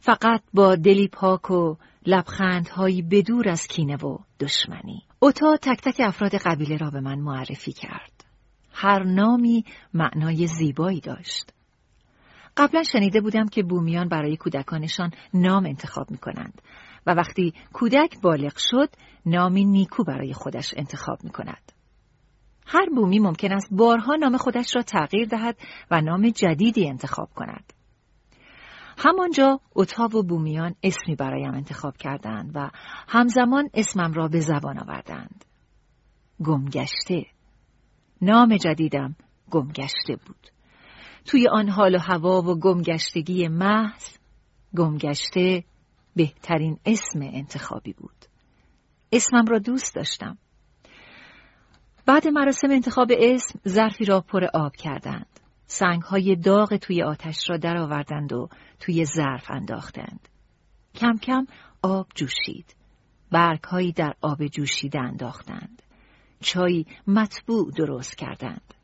فقط 0.00 0.42
با 0.54 0.76
دلی 0.76 1.08
پاک 1.08 1.50
و 1.50 1.76
لبخندهایی 2.08 3.02
بدور 3.02 3.48
از 3.48 3.66
کینه 3.66 3.96
و 3.96 4.18
دشمنی. 4.40 5.02
اوتا 5.18 5.56
تک 5.56 5.80
تک 5.80 6.00
افراد 6.00 6.34
قبیله 6.34 6.76
را 6.76 6.90
به 6.90 7.00
من 7.00 7.18
معرفی 7.18 7.72
کرد. 7.72 8.24
هر 8.72 9.02
نامی 9.02 9.64
معنای 9.94 10.46
زیبایی 10.46 11.00
داشت. 11.00 11.52
قبلا 12.56 12.82
شنیده 12.82 13.20
بودم 13.20 13.48
که 13.48 13.62
بومیان 13.62 14.08
برای 14.08 14.36
کودکانشان 14.36 15.10
نام 15.34 15.66
انتخاب 15.66 16.10
می 16.10 16.18
کنند 16.18 16.62
و 17.06 17.14
وقتی 17.14 17.54
کودک 17.72 18.20
بالغ 18.20 18.56
شد 18.56 18.88
نامی 19.26 19.64
نیکو 19.64 20.04
برای 20.04 20.32
خودش 20.32 20.74
انتخاب 20.76 21.24
می 21.24 21.30
کند. 21.30 21.72
هر 22.66 22.88
بومی 22.94 23.18
ممکن 23.18 23.52
است 23.52 23.68
بارها 23.70 24.14
نام 24.14 24.36
خودش 24.36 24.76
را 24.76 24.82
تغییر 24.82 25.28
دهد 25.28 25.56
و 25.90 26.00
نام 26.00 26.30
جدیدی 26.30 26.88
انتخاب 26.88 27.28
کند. 27.34 27.72
همانجا 29.00 29.60
اتاو 29.74 30.10
و 30.12 30.22
بومیان 30.22 30.74
اسمی 30.82 31.14
برایم 31.14 31.54
انتخاب 31.54 31.96
کردند 31.96 32.50
و 32.54 32.70
همزمان 33.08 33.70
اسمم 33.74 34.12
را 34.12 34.28
به 34.28 34.40
زبان 34.40 34.78
آوردند. 34.78 35.44
گمگشته. 36.44 37.26
نام 38.22 38.56
جدیدم 38.56 39.16
گمگشته 39.50 40.16
بود. 40.26 40.48
توی 41.24 41.48
آن 41.48 41.68
حال 41.68 41.94
و 41.94 41.98
هوا 41.98 42.42
و 42.42 42.58
گمگشتگی 42.58 43.48
محض 43.48 44.08
گمگشته 44.76 45.64
بهترین 46.16 46.78
اسم 46.86 47.20
انتخابی 47.22 47.92
بود. 47.92 48.24
اسمم 49.12 49.46
را 49.46 49.58
دوست 49.58 49.94
داشتم. 49.94 50.38
بعد 52.06 52.28
مراسم 52.28 52.70
انتخاب 52.70 53.08
اسم 53.18 53.60
ظرفی 53.68 54.04
را 54.04 54.20
پر 54.20 54.44
آب 54.54 54.76
کردند. 54.76 55.37
سنگ 55.70 56.02
های 56.02 56.36
داغ 56.36 56.76
توی 56.76 57.02
آتش 57.02 57.50
را 57.50 57.56
درآوردند 57.56 58.32
و 58.32 58.48
توی 58.80 59.04
ظرف 59.04 59.50
انداختند. 59.50 60.28
کم 60.94 61.16
کم 61.16 61.46
آب 61.82 62.06
جوشید. 62.14 62.74
برگ 63.30 63.64
هایی 63.64 63.92
در 63.92 64.14
آب 64.20 64.46
جوشیده 64.46 65.00
انداختند. 65.00 65.82
چای 66.40 66.84
مطبوع 67.06 67.72
درست 67.72 68.16
کردند. 68.16 68.74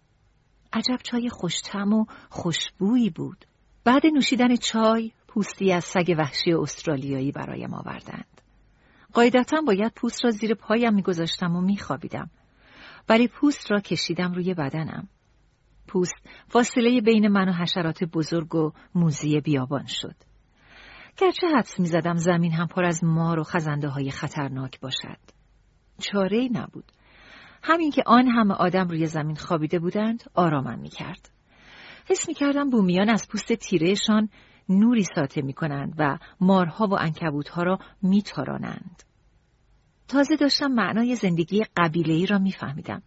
عجب 0.73 0.99
چای 1.03 1.29
خوشتم 1.29 1.93
و 1.93 2.05
خوشبویی 2.29 3.11
بود. 3.11 3.45
بعد 3.85 4.07
نوشیدن 4.07 4.57
چای 4.57 5.13
پوستی 5.29 5.73
از 5.73 5.85
سگ 5.85 6.15
وحشی 6.19 6.53
استرالیایی 6.53 7.33
برایم 7.33 7.75
آوردند. 7.75 8.41
قاعدتا 9.13 9.61
باید 9.67 9.93
پوست 9.93 10.25
را 10.25 10.31
زیر 10.31 10.55
پایم 10.55 10.95
میگذاشتم 10.95 11.57
و 11.57 11.61
میخوابیدم. 11.61 12.31
ولی 13.09 13.29
پوست 13.29 13.71
را 13.71 13.81
کشیدم 13.81 14.33
روی 14.33 14.55
بدنم. 14.55 15.09
پوست 15.95 16.15
فاصله 16.49 17.01
بین 17.01 17.29
من 17.29 17.49
و 17.49 17.53
حشرات 17.53 18.05
بزرگ 18.05 18.55
و 18.55 18.73
موزی 18.95 19.41
بیابان 19.41 19.87
شد. 19.87 20.15
گرچه 21.17 21.47
حدس 21.47 21.81
می 21.81 21.87
زدم 21.87 22.15
زمین 22.15 22.53
هم 22.53 22.67
پر 22.67 22.85
از 22.85 23.05
مار 23.05 23.39
و 23.39 23.45
خزنده 23.45 23.89
های 23.89 24.11
خطرناک 24.11 24.81
باشد. 24.81 25.19
چاره 26.01 26.49
نبود. 26.53 26.93
همین 27.63 27.91
که 27.91 28.03
آن 28.07 28.29
همه 28.29 28.55
آدم 28.55 28.89
روی 28.89 29.07
زمین 29.07 29.37
خوابیده 29.37 29.79
بودند 29.79 30.25
آرامم 30.35 30.79
می 30.79 30.89
کرد. 30.89 31.31
حس 32.07 32.29
می 32.29 32.35
کردم 32.35 32.71
بومیان 32.71 33.09
از 33.09 33.29
پوست 33.29 33.53
تیرهشان 33.53 34.29
نوری 34.69 35.05
ساته 35.15 35.43
می 35.43 35.53
کنند 35.53 35.95
و 35.99 36.19
مارها 36.41 36.87
و 36.87 36.95
انکبوتها 36.95 37.63
را 37.63 37.79
می 38.03 38.23
تارانند. 38.23 39.03
تازه 40.09 40.37
داشتم 40.37 40.67
معنای 40.67 41.17
زندگی 41.17 41.65
قبیله 41.77 42.15
ای 42.15 42.27
را 42.27 42.39
می 42.39 42.53
فهمیدم. 42.53 43.03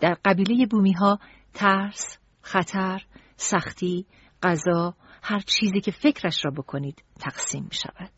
در 0.00 0.16
قبیله 0.24 0.66
بومی 0.66 0.92
ها 0.92 1.18
ترس، 1.54 2.18
خطر، 2.42 3.06
سختی، 3.36 4.06
غذا، 4.42 4.94
هر 5.22 5.40
چیزی 5.40 5.80
که 5.80 5.90
فکرش 5.90 6.44
را 6.44 6.50
بکنید 6.50 7.04
تقسیم 7.20 7.62
می 7.64 7.74
شود. 7.74 8.10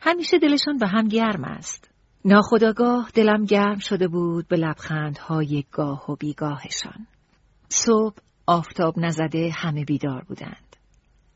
همیشه 0.00 0.38
دلشان 0.38 0.78
به 0.78 0.86
هم 0.86 1.08
گرم 1.08 1.44
است. 1.44 1.90
ناخداگاه 2.24 3.10
دلم 3.14 3.44
گرم 3.44 3.78
شده 3.78 4.08
بود 4.08 4.48
به 4.48 4.56
لبخندهای 4.56 5.64
گاه 5.72 6.10
و 6.10 6.16
بیگاهشان. 6.16 7.06
صبح 7.68 8.16
آفتاب 8.46 8.98
نزده 8.98 9.50
همه 9.54 9.84
بیدار 9.84 10.24
بودند. 10.24 10.76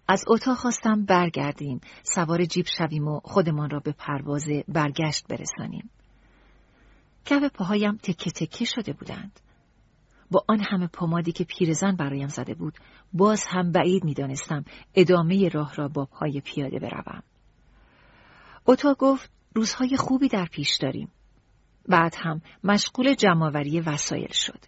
از 0.09 0.25
اتاق 0.27 0.57
خواستم 0.57 1.05
برگردیم، 1.05 1.81
سوار 2.03 2.45
جیب 2.45 2.67
شویم 2.67 3.09
و 3.09 3.21
خودمان 3.25 3.71
را 3.71 3.81
به 3.81 3.93
پرواز 3.93 4.49
برگشت 4.69 5.27
برسانیم. 5.29 5.91
کف 7.25 7.43
پاهایم 7.43 7.97
تکه 7.97 8.31
تکه 8.31 8.65
شده 8.65 8.93
بودند. 8.93 9.41
با 10.31 10.45
آن 10.49 10.61
همه 10.61 10.87
پمادی 10.87 11.33
که 11.33 11.45
پیرزن 11.45 11.97
برایم 11.97 12.29
زده 12.29 12.55
بود 12.55 12.79
باز 13.13 13.45
هم 13.49 13.73
بعید 13.73 14.05
می‌دانستم 14.05 14.65
ادامه 14.95 15.49
راه 15.49 15.75
را 15.75 15.89
با 15.89 16.05
پای 16.05 16.41
پیاده 16.41 16.79
بروم. 16.79 17.23
اوتا 18.65 18.95
گفت 18.99 19.31
روزهای 19.55 19.97
خوبی 19.97 20.29
در 20.29 20.47
پیش 20.47 20.77
داریم. 20.77 21.09
بعد 21.89 22.15
هم 22.19 22.43
مشغول 22.65 23.15
جمعآوری 23.15 23.81
وسایل 23.81 24.33
شد. 24.33 24.59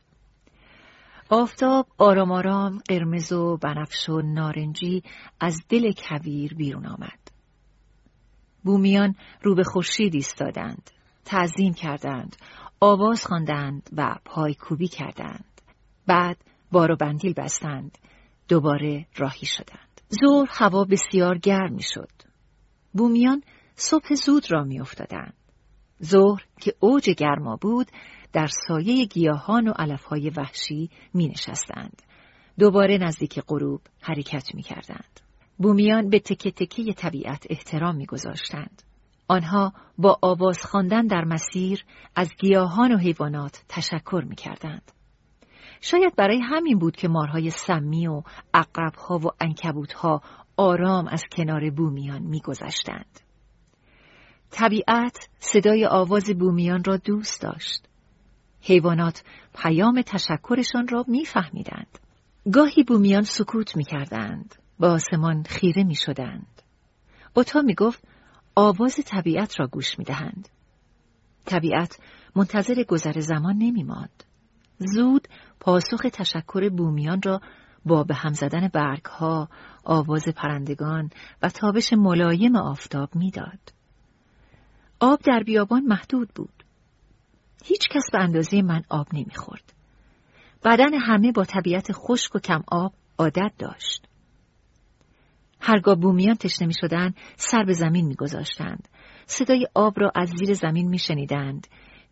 آفتاب 1.31 1.87
آرام 1.99 2.33
آرام 2.33 2.79
قرمز 2.89 3.33
و 3.33 3.57
بنفش 3.57 4.09
و 4.09 4.23
نارنجی 4.23 5.03
از 5.41 5.63
دل 5.69 5.93
کویر 5.93 6.55
بیرون 6.55 6.87
آمد. 6.87 7.19
بومیان 8.65 9.15
رو 9.43 9.55
به 9.55 9.63
خورشید 9.65 10.15
ایستادند 10.15 10.91
تعظیم 11.25 11.75
کردند 11.75 12.37
آواز 12.81 13.27
خواندند 13.27 13.91
و 13.97 14.17
پایکوبی 14.25 14.89
کردند. 14.89 15.52
بعد 16.07 16.37
بار 16.73 16.93
و 16.93 16.97
بندیل 16.97 17.33
بستند. 17.33 17.99
دوباره 18.49 19.07
راهی 19.17 19.47
شدند. 19.47 20.01
ظهر 20.21 20.49
هوا 20.51 20.85
بسیار 20.85 21.39
گرم 21.39 21.73
می 21.73 21.83
شد 21.83 22.13
بومیان 22.93 23.43
صبح 23.77 24.15
زود 24.15 24.53
را 24.53 24.65
می 24.65 24.81
افتادند 24.81 25.35
ظهر 26.05 26.45
که 26.61 26.75
اوج 26.81 27.11
گرما 27.11 27.57
بود 27.57 27.87
در 28.33 28.47
سایه 28.69 29.05
گیاهان 29.05 29.69
و 29.69 29.73
علفهای 29.73 30.31
وحشی 30.31 30.91
می 31.15 31.29
نشستند 31.29 32.03
دوباره 32.59 32.99
نزدیک 32.99 33.41
غروب 33.41 33.81
حرکت 34.01 34.55
می 34.55 34.63
کردند 34.63 35.21
بومیان 35.59 36.11
به 36.11 36.21
تکه 36.21 36.51
تکه 36.51 36.93
طبیعت 36.93 37.47
احترام 37.51 37.97
می 37.97 38.07
گذاشتند. 38.07 38.83
آنها 39.29 39.73
با 39.99 40.19
آواز 40.23 40.59
خواندن 40.59 41.07
در 41.07 41.25
مسیر 41.25 41.85
از 42.15 42.35
گیاهان 42.39 42.93
و 42.93 42.99
حیوانات 42.99 43.65
تشکر 43.69 44.25
می 44.29 44.37
کردند. 44.37 44.93
شاید 45.85 46.17
برای 46.17 46.41
همین 46.41 46.79
بود 46.79 46.97
که 46.97 47.09
مارهای 47.09 47.51
سمی 47.51 48.07
و 48.07 48.23
اقربها 48.55 49.19
و 49.19 49.31
انکبوتها 49.41 50.23
آرام 50.57 51.09
از 51.09 51.25
کنار 51.33 51.71
بومیان 51.71 52.23
میگذشتند. 52.23 53.21
طبیعت 54.51 55.29
صدای 55.39 55.87
آواز 55.87 56.31
بومیان 56.31 56.85
را 56.85 56.97
دوست 56.97 57.43
داشت. 57.43 57.89
حیوانات 58.61 59.25
پیام 59.55 60.03
تشکرشان 60.03 60.89
را 60.89 61.05
میفهمیدند. 61.09 61.99
گاهی 62.53 62.83
بومیان 62.83 63.23
سکوت 63.23 63.77
می‌کردند. 63.77 64.55
با 64.79 64.91
آسمان 64.91 65.43
خیره 65.43 65.85
می‌شدند. 65.85 66.63
اوتا 67.37 67.63
می‌گفت 67.63 68.05
آواز 68.55 69.01
طبیعت 69.07 69.61
را 69.61 69.67
گوش 69.67 69.99
می‌دهند. 69.99 70.49
طبیعت 71.45 71.99
منتظر 72.37 72.83
گذر 72.83 73.21
زمان 73.21 73.57
نمیماند. 73.57 74.25
زود 74.79 75.29
پاسخ 75.63 76.07
تشکر 76.13 76.69
بومیان 76.69 77.23
را 77.25 77.41
با 77.85 78.05
به 78.05 78.15
هم 78.15 78.33
زدن 78.33 78.69
برگ 78.69 79.05
ها، 79.05 79.49
آواز 79.85 80.29
پرندگان 80.37 81.11
و 81.43 81.49
تابش 81.49 81.93
ملایم 81.93 82.57
آفتاب 82.57 83.17
می‌داد. 83.17 83.59
آب 85.01 85.21
در 85.21 85.43
بیابان 85.43 85.83
محدود 85.85 86.29
بود. 86.35 86.65
هیچ 87.65 87.89
کس 87.89 88.11
به 88.13 88.19
اندازه 88.19 88.63
من 88.63 88.83
آب 88.89 89.07
نمی‌خورد. 89.13 89.73
بدن 90.65 90.95
همه 90.95 91.33
با 91.33 91.45
طبیعت 91.45 91.93
خشک 91.93 92.35
و 92.35 92.39
کم 92.39 92.63
آب 92.69 92.93
عادت 93.19 93.53
داشت. 93.59 94.09
هرگاه 95.61 95.95
بومیان 95.95 96.35
تشنه 96.35 96.67
می 96.67 96.75
شدن، 96.75 97.15
سر 97.37 97.65
به 97.65 97.73
زمین 97.73 98.07
می 98.07 98.15
گذاشتند. 98.15 98.89
صدای 99.27 99.67
آب 99.75 100.01
را 100.01 100.13
از 100.15 100.29
زیر 100.29 100.55
زمین 100.55 100.89
می 100.89 100.99
شنیدند. 100.99 101.67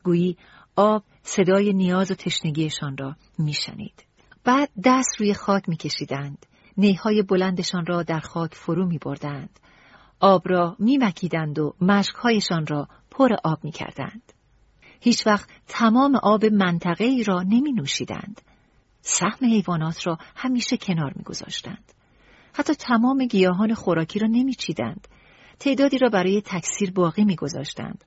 گویی 0.04 0.36
آب 0.80 1.04
صدای 1.22 1.72
نیاز 1.72 2.10
و 2.10 2.14
تشنگیشان 2.14 2.96
را 2.96 3.16
میشنید. 3.38 4.04
بعد 4.44 4.70
دست 4.84 5.20
روی 5.20 5.34
خاک 5.34 5.68
میکشیدند. 5.68 6.46
نیهای 6.76 7.22
بلندشان 7.22 7.86
را 7.86 8.02
در 8.02 8.20
خاک 8.20 8.54
فرو 8.54 8.86
می 8.86 8.98
بردند. 8.98 9.60
آب 10.20 10.42
را 10.48 10.76
می 10.78 10.98
مکیدند 10.98 11.58
و 11.58 11.74
مشکهایشان 11.80 12.66
را 12.66 12.88
پر 13.10 13.28
آب 13.44 13.64
می 13.64 13.72
کردند. 13.72 14.32
هیچ 15.00 15.26
وقت 15.26 15.48
تمام 15.68 16.16
آب 16.16 16.44
منطقه 16.44 17.04
ای 17.04 17.24
را 17.24 17.42
نمی 17.42 17.72
نوشیدند. 17.72 18.40
سهم 19.02 19.48
حیوانات 19.48 20.06
را 20.06 20.18
همیشه 20.36 20.76
کنار 20.76 21.12
می 21.16 21.22
گذاشتند. 21.22 21.92
حتی 22.52 22.74
تمام 22.74 23.26
گیاهان 23.26 23.74
خوراکی 23.74 24.18
را 24.18 24.28
نمیچیدند. 24.28 25.08
تعدادی 25.58 25.98
را 25.98 26.08
برای 26.08 26.42
تکثیر 26.44 26.90
باقی 26.90 27.24
میگذاشتند. 27.24 28.04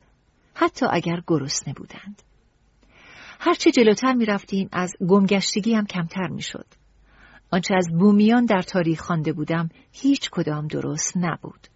حتی 0.54 0.86
اگر 0.92 1.24
گرسنه 1.28 1.74
بودند. 1.74 2.22
هرچه 3.46 3.72
جلوتر 3.72 4.14
می 4.14 4.26
رفتیم 4.26 4.70
از 4.72 4.94
گمگشتگی 5.08 5.74
هم 5.74 5.86
کمتر 5.86 6.28
می 6.28 6.42
شد. 6.42 6.66
آنچه 7.52 7.76
از 7.76 7.88
بومیان 8.00 8.46
در 8.46 8.62
تاریخ 8.62 9.02
خوانده 9.02 9.34
بودم 9.34 9.70
هیچ 9.92 10.30
کدام 10.30 10.68
درست 10.68 11.18
نبود. 11.18 11.68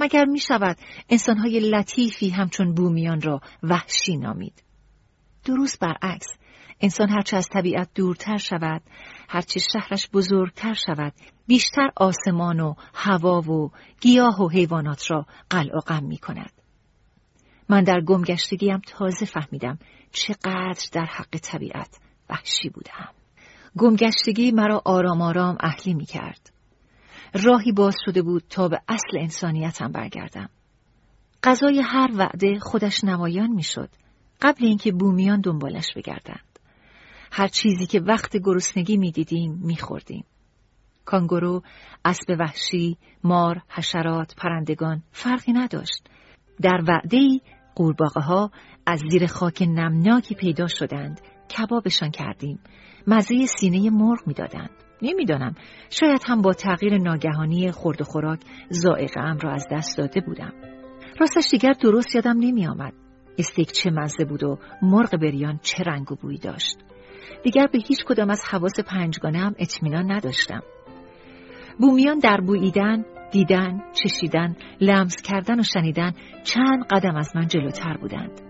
مگر 0.00 0.24
می 0.24 0.38
شود 0.38 0.76
انسانهای 1.08 1.60
لطیفی 1.60 2.30
همچون 2.30 2.74
بومیان 2.74 3.20
را 3.20 3.40
وحشی 3.62 4.16
نامید. 4.16 4.62
درست 5.44 5.80
برعکس 5.80 6.26
انسان 6.80 7.08
هرچه 7.08 7.36
از 7.36 7.48
طبیعت 7.52 7.88
دورتر 7.94 8.36
شود 8.36 8.82
هرچه 9.28 9.60
شهرش 9.60 10.08
بزرگتر 10.12 10.74
شود 10.74 11.12
بیشتر 11.46 11.90
آسمان 11.96 12.60
و 12.60 12.74
هوا 12.94 13.40
و 13.40 13.70
گیاه 14.00 14.42
و 14.42 14.48
حیوانات 14.48 15.10
را 15.10 15.26
قلع 15.50 15.76
و 15.76 15.80
غم 15.80 16.04
می 16.04 16.18
کند. 16.18 16.52
من 17.68 17.84
در 17.84 18.00
گمگشتگیم 18.00 18.80
تازه 18.86 19.26
فهمیدم 19.26 19.78
چقدر 20.12 20.88
در 20.92 21.04
حق 21.04 21.36
طبیعت 21.42 21.98
وحشی 22.30 22.68
بودم. 22.68 23.08
گمگشتگی 23.78 24.50
مرا 24.50 24.82
آرام 24.84 25.22
آرام 25.22 25.56
اهلی 25.60 25.94
می 25.94 26.06
کرد. 26.06 26.50
راهی 27.44 27.72
باز 27.72 27.96
شده 28.06 28.22
بود 28.22 28.42
تا 28.50 28.68
به 28.68 28.80
اصل 28.88 29.18
انسانیتم 29.18 29.92
برگردم. 29.92 30.48
غذای 31.42 31.80
هر 31.80 32.10
وعده 32.18 32.58
خودش 32.58 33.04
نمایان 33.04 33.50
می‌شد 33.50 33.88
قبل 34.42 34.64
اینکه 34.64 34.92
بومیان 34.92 35.40
دنبالش 35.40 35.94
بگردند. 35.96 36.58
هر 37.32 37.48
چیزی 37.48 37.86
که 37.86 38.00
وقت 38.00 38.36
گرسنگی 38.36 38.96
می‌دیدیم 38.96 39.60
میخوردیم. 39.64 40.24
کانگورو، 41.04 41.62
اسب 42.04 42.36
وحشی، 42.38 42.96
مار، 43.24 43.62
حشرات، 43.68 44.34
پرندگان 44.36 45.02
فرقی 45.12 45.52
نداشت. 45.52 46.08
در 46.62 46.80
وعده 46.88 47.40
قورباغه 47.78 48.20
ها 48.20 48.50
از 48.86 49.00
زیر 49.10 49.26
خاک 49.26 49.62
نمناکی 49.62 50.34
پیدا 50.34 50.66
شدند. 50.66 51.20
کبابشان 51.58 52.10
کردیم. 52.10 52.58
مزه 53.06 53.46
سینه 53.46 53.90
مرغ 53.90 54.18
می‌دادند. 54.26 54.70
نمی‌دانم. 55.02 55.54
شاید 55.90 56.20
هم 56.26 56.42
با 56.42 56.52
تغییر 56.52 56.98
ناگهانی 56.98 57.70
خورد 57.70 58.00
و 58.00 58.04
خوراک 58.04 58.40
زائقه 58.70 59.20
ام 59.20 59.38
را 59.38 59.52
از 59.52 59.66
دست 59.70 59.98
داده 59.98 60.20
بودم. 60.20 60.52
راستش 61.20 61.48
دیگر 61.50 61.72
درست 61.72 62.14
یادم 62.14 62.38
نمی 62.40 62.66
آمد 62.66 62.92
استیک 63.38 63.72
چه 63.72 63.90
مزه 63.90 64.24
بود 64.24 64.44
و 64.44 64.58
مرغ 64.82 65.16
بریان 65.16 65.58
چه 65.62 65.82
رنگ 65.82 66.12
و 66.12 66.14
بویی 66.14 66.38
داشت. 66.38 66.78
دیگر 67.42 67.66
به 67.72 67.78
هیچ 67.78 68.04
کدام 68.04 68.30
از 68.30 68.42
حواس 68.50 68.80
پنجگانه 68.80 69.38
هم 69.38 69.54
اطمینان 69.58 70.12
نداشتم. 70.12 70.62
بومیان 71.78 72.18
در 72.18 72.40
بوییدن 72.40 73.04
دیدن، 73.30 73.80
چشیدن، 73.92 74.56
لمس 74.80 75.16
کردن 75.24 75.60
و 75.60 75.62
شنیدن 75.62 76.12
چند 76.44 76.86
قدم 76.90 77.16
از 77.16 77.36
من 77.36 77.46
جلوتر 77.46 77.96
بودند. 77.96 78.40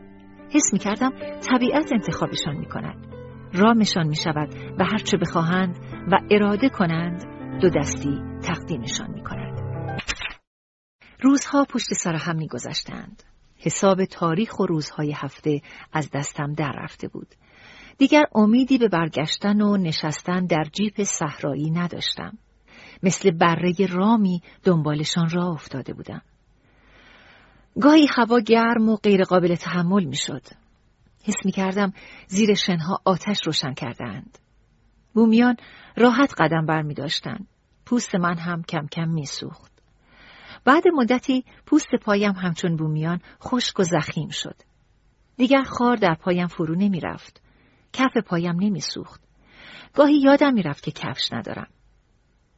حس 0.50 0.72
می 0.72 0.78
کردم 0.78 1.10
طبیعت 1.40 1.92
انتخابشان 1.92 2.56
می 2.56 2.66
کند. 2.66 3.06
رامشان 3.54 4.06
می 4.06 4.16
شود 4.16 4.54
و 4.78 4.84
هرچه 4.84 5.16
بخواهند 5.16 5.76
و 6.12 6.18
اراده 6.30 6.68
کنند 6.68 7.24
دو 7.60 7.70
دستی 7.70 8.22
تقدیمشان 8.42 9.10
می 9.10 9.22
کند. 9.22 9.58
روزها 11.22 11.64
پشت 11.64 11.94
سر 11.94 12.14
هم 12.14 12.36
می 12.36 12.48
گذشتند. 12.48 13.22
حساب 13.56 14.04
تاریخ 14.04 14.60
و 14.60 14.66
روزهای 14.66 15.12
هفته 15.16 15.60
از 15.92 16.10
دستم 16.10 16.52
در 16.52 16.72
رفته 16.72 17.08
بود. 17.08 17.34
دیگر 17.98 18.24
امیدی 18.34 18.78
به 18.78 18.88
برگشتن 18.88 19.60
و 19.60 19.76
نشستن 19.76 20.46
در 20.46 20.64
جیپ 20.72 21.02
صحرایی 21.02 21.70
نداشتم. 21.70 22.38
مثل 23.02 23.30
بره 23.30 23.74
رامی 23.90 24.42
دنبالشان 24.62 25.28
راه 25.30 25.48
افتاده 25.48 25.92
بودم. 25.92 26.22
گاهی 27.80 28.06
هوا 28.16 28.40
گرم 28.40 28.88
و 28.88 28.96
غیرقابل 28.96 29.54
تحمل 29.54 30.04
می 30.04 30.16
شد. 30.16 30.42
حس 31.24 31.36
می 31.44 31.52
کردم 31.52 31.92
زیر 32.26 32.54
شنها 32.54 33.00
آتش 33.04 33.46
روشن 33.46 33.74
کردند. 33.74 34.38
بومیان 35.14 35.56
راحت 35.96 36.34
قدم 36.38 36.66
بر 36.66 36.82
می 36.82 36.94
داشتن. 36.94 37.46
پوست 37.86 38.14
من 38.14 38.38
هم 38.38 38.62
کم 38.62 38.86
کم 38.86 39.08
می 39.08 39.26
سوخت. 39.26 39.72
بعد 40.64 40.82
مدتی 40.94 41.44
پوست 41.66 41.94
پایم 42.02 42.32
همچون 42.32 42.76
بومیان 42.76 43.20
خشک 43.42 43.80
و 43.80 43.82
زخیم 43.82 44.28
شد. 44.28 44.56
دیگر 45.36 45.62
خار 45.62 45.96
در 45.96 46.14
پایم 46.14 46.46
فرو 46.46 46.74
نمی 46.74 47.00
رفت. 47.00 47.42
کف 47.92 48.16
پایم 48.26 48.56
نمی 48.60 48.80
سوخت. 48.80 49.20
گاهی 49.94 50.20
یادم 50.20 50.54
می 50.54 50.62
رفت 50.62 50.82
که 50.82 50.90
کفش 50.90 51.32
ندارم. 51.32 51.68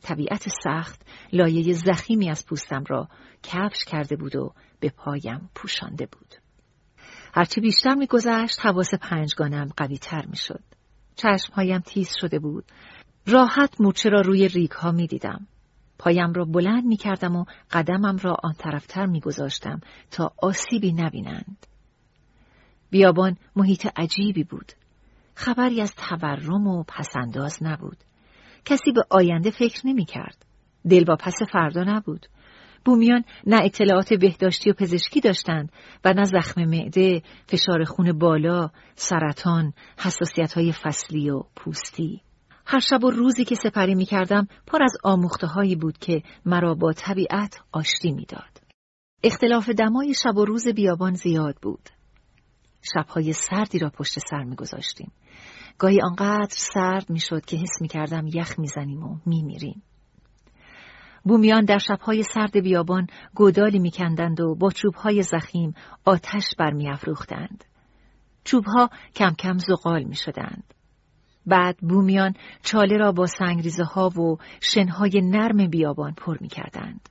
طبیعت 0.02 0.48
سخت 0.64 1.02
لایه 1.32 1.72
زخیمی 1.72 2.30
از 2.30 2.46
پوستم 2.46 2.84
را 2.88 3.08
کفش 3.42 3.84
کرده 3.84 4.16
بود 4.16 4.36
و 4.36 4.54
به 4.80 4.88
پایم 4.88 5.50
پوشانده 5.54 6.06
بود. 6.06 6.34
هرچی 7.34 7.60
بیشتر 7.60 7.94
میگذشت 7.94 8.60
حواس 8.60 8.94
پنجگانم 8.94 9.68
قوی 9.76 9.98
تر 9.98 10.26
می 10.26 10.36
شد. 10.36 10.62
چشمهایم 11.16 11.80
تیز 11.80 12.10
شده 12.20 12.38
بود. 12.38 12.64
راحت 13.26 13.80
مورچه 13.80 14.08
را 14.08 14.20
روی 14.20 14.48
ریگ 14.48 14.70
ها 14.70 14.92
می 14.92 15.06
دیدم. 15.06 15.46
پایم 15.98 16.32
را 16.32 16.44
بلند 16.44 16.84
می 16.84 16.96
کردم 16.96 17.36
و 17.36 17.44
قدمم 17.70 18.16
را 18.16 18.36
آن 18.42 18.52
طرفتر 18.52 19.06
می 19.06 19.20
گذاشتم 19.20 19.80
تا 20.10 20.32
آسیبی 20.42 20.92
نبینند. 20.92 21.66
بیابان 22.90 23.36
محیط 23.56 23.88
عجیبی 23.96 24.44
بود. 24.44 24.72
خبری 25.34 25.80
از 25.80 25.94
تورم 25.94 26.66
و 26.66 26.82
پسنداز 26.82 27.62
نبود. 27.62 27.96
کسی 28.64 28.92
به 28.92 29.04
آینده 29.10 29.50
فکر 29.50 29.86
نمی 29.86 30.04
کرد. 30.04 30.46
دل 30.90 31.04
با 31.04 31.16
پس 31.16 31.34
فردا 31.52 31.84
نبود. 31.84 32.26
بومیان 32.84 33.24
نه 33.46 33.60
اطلاعات 33.64 34.14
بهداشتی 34.14 34.70
و 34.70 34.72
پزشکی 34.72 35.20
داشتند 35.20 35.72
و 36.04 36.12
نه 36.12 36.24
زخم 36.24 36.64
معده، 36.64 37.22
فشار 37.46 37.84
خون 37.84 38.18
بالا، 38.18 38.70
سرطان، 38.94 39.72
حساسیت 39.98 40.52
های 40.52 40.72
فصلی 40.72 41.30
و 41.30 41.42
پوستی. 41.56 42.20
هر 42.66 42.80
شب 42.80 43.04
و 43.04 43.10
روزی 43.10 43.44
که 43.44 43.54
سپری 43.54 43.94
می 43.94 44.04
کردم 44.04 44.48
پر 44.66 44.82
از 44.82 44.96
آموخته 45.04 45.46
هایی 45.46 45.76
بود 45.76 45.98
که 45.98 46.22
مرا 46.46 46.74
با 46.74 46.92
طبیعت 46.92 47.60
آشتی 47.72 48.12
می‌داد. 48.12 48.60
اختلاف 49.22 49.68
دمای 49.68 50.14
شب 50.14 50.36
و 50.36 50.44
روز 50.44 50.68
بیابان 50.68 51.14
زیاد 51.14 51.56
بود. 51.62 51.88
شبهای 52.94 53.32
سردی 53.32 53.78
را 53.78 53.90
پشت 53.90 54.18
سر 54.18 54.44
می 54.44 54.56
گذاشتیم. 54.56 55.12
گاهی 55.78 56.00
آنقدر 56.02 56.56
سرد 56.74 57.10
می‌شد 57.10 57.44
که 57.44 57.56
حس 57.56 57.80
می 57.80 57.88
کردم 57.88 58.26
یخ 58.26 58.58
می‌زنیم 58.58 59.02
و 59.02 59.16
میمیریم. 59.26 59.82
بومیان 61.24 61.64
در 61.64 61.78
شبهای 61.78 62.22
سرد 62.22 62.60
بیابان 62.60 63.06
گودالی 63.34 63.78
میکندند 63.78 64.40
و 64.40 64.54
با 64.54 64.70
چوبهای 64.70 65.22
زخیم 65.22 65.74
آتش 66.04 66.44
برمیافروختند. 66.58 67.64
چوبها 68.44 68.90
کم 69.14 69.30
کم 69.30 69.58
زغال 69.58 70.02
می 70.02 70.16
شدند. 70.16 70.74
بعد 71.46 71.76
بومیان 71.80 72.34
چاله 72.62 72.96
را 72.96 73.12
با 73.12 73.26
سنگریزه 73.26 73.84
ها 73.84 74.08
و 74.08 74.38
شنهای 74.60 75.20
نرم 75.24 75.66
بیابان 75.70 76.12
پر 76.12 76.36
می 76.40 76.48
کردند. 76.48 77.08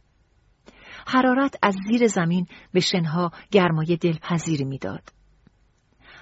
حرارت 1.07 1.55
از 1.63 1.75
زیر 1.87 2.07
زمین 2.07 2.47
به 2.73 2.79
شنها 2.79 3.31
گرمای 3.51 3.97
دلپذیری 3.97 4.63
می‌داد. 4.63 5.18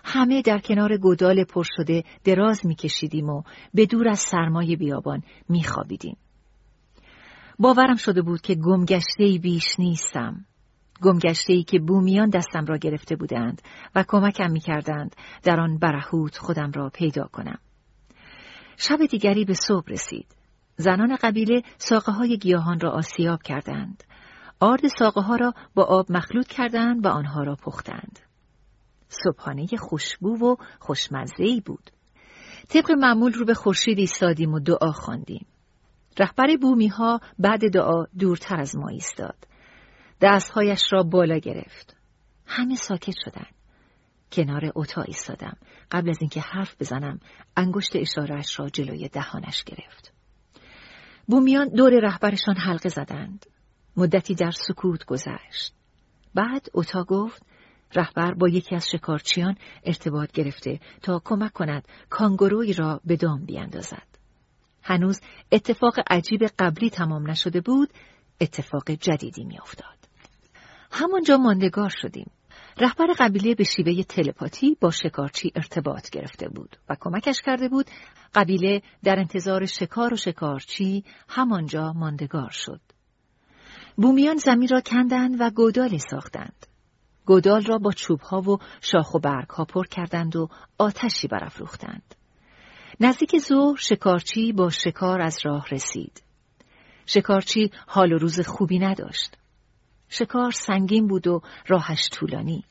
همه 0.10 0.41
در 0.41 0.60
کنار 0.60 0.97
گودال 0.97 1.43
پر 1.43 1.64
شده 1.78 2.03
دراز 2.24 2.66
میکشیدیم 2.66 3.30
و 3.30 3.43
به 3.74 3.86
دور 3.86 4.08
از 4.10 4.20
سرمای 4.20 4.76
بیابان 4.76 5.24
میخوابیدیم. 5.49 6.18
باورم 7.60 7.95
شده 7.95 8.22
بود 8.22 8.41
که 8.41 8.55
گمگشته 8.55 9.39
بیش 9.41 9.80
نیستم. 9.80 10.45
گمگشته 11.01 11.53
ای 11.53 11.64
که 11.64 11.80
بومیان 11.80 12.30
دستم 12.30 12.66
را 12.66 12.78
گرفته 12.78 13.16
بودند 13.16 13.62
و 13.95 14.03
کمکم 14.08 14.51
می‌کردند 14.51 15.16
در 15.43 15.60
آن 15.60 15.78
برهوت 15.78 16.38
خودم 16.38 16.72
را 16.72 16.89
پیدا 16.89 17.24
کنم. 17.24 17.60
شب 18.78 19.05
دیگری 19.05 19.45
به 19.45 19.53
صبح 19.53 19.88
رسید. 19.88 20.36
زنان 20.76 21.16
قبیله 21.22 21.62
ساقه 21.78 22.12
های 22.12 22.38
گیاهان 22.38 22.80
را 22.80 22.91
آسیاب 22.91 23.41
کردند. 23.41 24.03
آرد 24.60 24.88
ساقه 24.88 25.22
ها 25.22 25.36
را 25.36 25.53
با 25.76 25.84
آب 25.84 26.12
مخلوط 26.12 26.47
کردند 26.47 27.05
و 27.05 27.08
آنها 27.08 27.43
را 27.43 27.55
پختند. 27.55 28.26
صبحانه 29.10 29.68
خوشبو 29.78 30.30
و 30.30 30.55
خوشمزهی 30.80 31.62
بود. 31.62 31.91
طبق 32.70 32.91
معمول 32.91 33.34
رو 33.34 33.45
به 33.45 33.53
خورشید 33.53 33.99
ایستادیم 33.99 34.53
و 34.53 34.60
دعا 34.60 34.91
خواندیم. 34.91 35.45
رهبر 36.20 36.58
بومی 36.62 36.88
ها 36.88 37.20
بعد 37.39 37.72
دعا 37.74 38.05
دورتر 38.20 38.60
از 38.60 38.78
ما 38.78 38.88
ایستاد. 38.88 39.47
دستهایش 40.22 40.93
را 40.93 41.03
بالا 41.03 41.38
گرفت. 41.38 41.95
همه 42.45 42.76
ساکت 42.76 43.16
شدند. 43.26 43.53
کنار 44.32 44.72
اوتا 44.76 45.01
ایستادم. 45.01 45.58
قبل 45.91 46.10
از 46.10 46.18
اینکه 46.22 46.39
حرف 46.41 46.76
بزنم 46.80 47.20
انگشت 47.58 47.95
اشارهش 47.95 48.60
را 48.60 48.70
جلوی 48.70 49.10
دهانش 49.10 49.64
گرفت. 49.64 50.14
بومیان 51.28 51.68
دور 51.68 51.99
رهبرشان 51.99 52.55
حلقه 52.55 52.89
زدند. 52.89 53.45
مدتی 53.97 54.36
در 54.36 54.51
سکوت 54.51 55.05
گذشت. 55.05 55.74
بعد 56.34 56.68
اوتا 56.74 57.03
گفت 57.03 57.45
رهبر 57.95 58.33
با 58.33 58.49
یکی 58.49 58.75
از 58.75 58.89
شکارچیان 58.89 59.55
ارتباط 59.83 60.31
گرفته 60.31 60.79
تا 61.01 61.21
کمک 61.25 61.53
کند 61.53 61.88
کانگوروی 62.09 62.73
را 62.73 63.01
به 63.05 63.15
دام 63.15 63.45
بیاندازد. 63.45 64.07
هنوز 64.83 65.21
اتفاق 65.51 65.93
عجیب 66.09 66.43
قبلی 66.59 66.89
تمام 66.89 67.29
نشده 67.29 67.61
بود 67.61 67.89
اتفاق 68.41 68.91
جدیدی 68.91 69.43
میافتاد 69.43 69.97
همانجا 70.91 71.38
ماندگار 71.38 71.89
شدیم 71.89 72.31
رهبر 72.79 73.07
قبیله 73.19 73.55
به 73.55 73.63
شیوه 73.63 74.03
تلپاتی 74.03 74.77
با 74.81 74.91
شکارچی 74.91 75.51
ارتباط 75.55 76.09
گرفته 76.09 76.49
بود 76.49 76.77
و 76.89 76.95
کمکش 76.99 77.41
کرده 77.41 77.69
بود 77.69 77.85
قبیله 78.35 78.81
در 79.03 79.19
انتظار 79.19 79.65
شکار 79.65 80.13
و 80.13 80.17
شکارچی 80.17 81.03
همانجا 81.29 81.93
ماندگار 81.93 82.49
شد. 82.49 82.81
بومیان 83.95 84.38
زمین 84.38 84.67
را 84.67 84.81
کندند 84.81 85.35
و 85.39 85.49
گودالی 85.49 85.99
ساختند. 85.99 86.66
گودال 87.28 87.65
را 87.65 87.78
با 87.78 87.91
چوبها 87.91 88.41
و 88.41 88.57
شاخ 88.82 89.15
و 89.15 89.19
ها 89.49 89.65
پر 89.65 89.88
کردند 89.88 90.36
و 90.36 90.49
آتشی 90.78 91.28
برافروختند. 91.28 92.15
نزدیک 92.99 93.38
ظهر 93.38 93.75
شکارچی 93.75 94.53
با 94.53 94.69
شکار 94.69 95.21
از 95.21 95.39
راه 95.43 95.65
رسید. 95.71 96.23
شکارچی 97.05 97.71
حال 97.88 98.13
و 98.13 98.17
روز 98.17 98.39
خوبی 98.39 98.80
نداشت. 98.80 99.38
شکار 100.09 100.51
سنگین 100.51 101.07
بود 101.07 101.28
و 101.28 101.41
راهش 101.67 102.09
طولانی. 102.09 102.63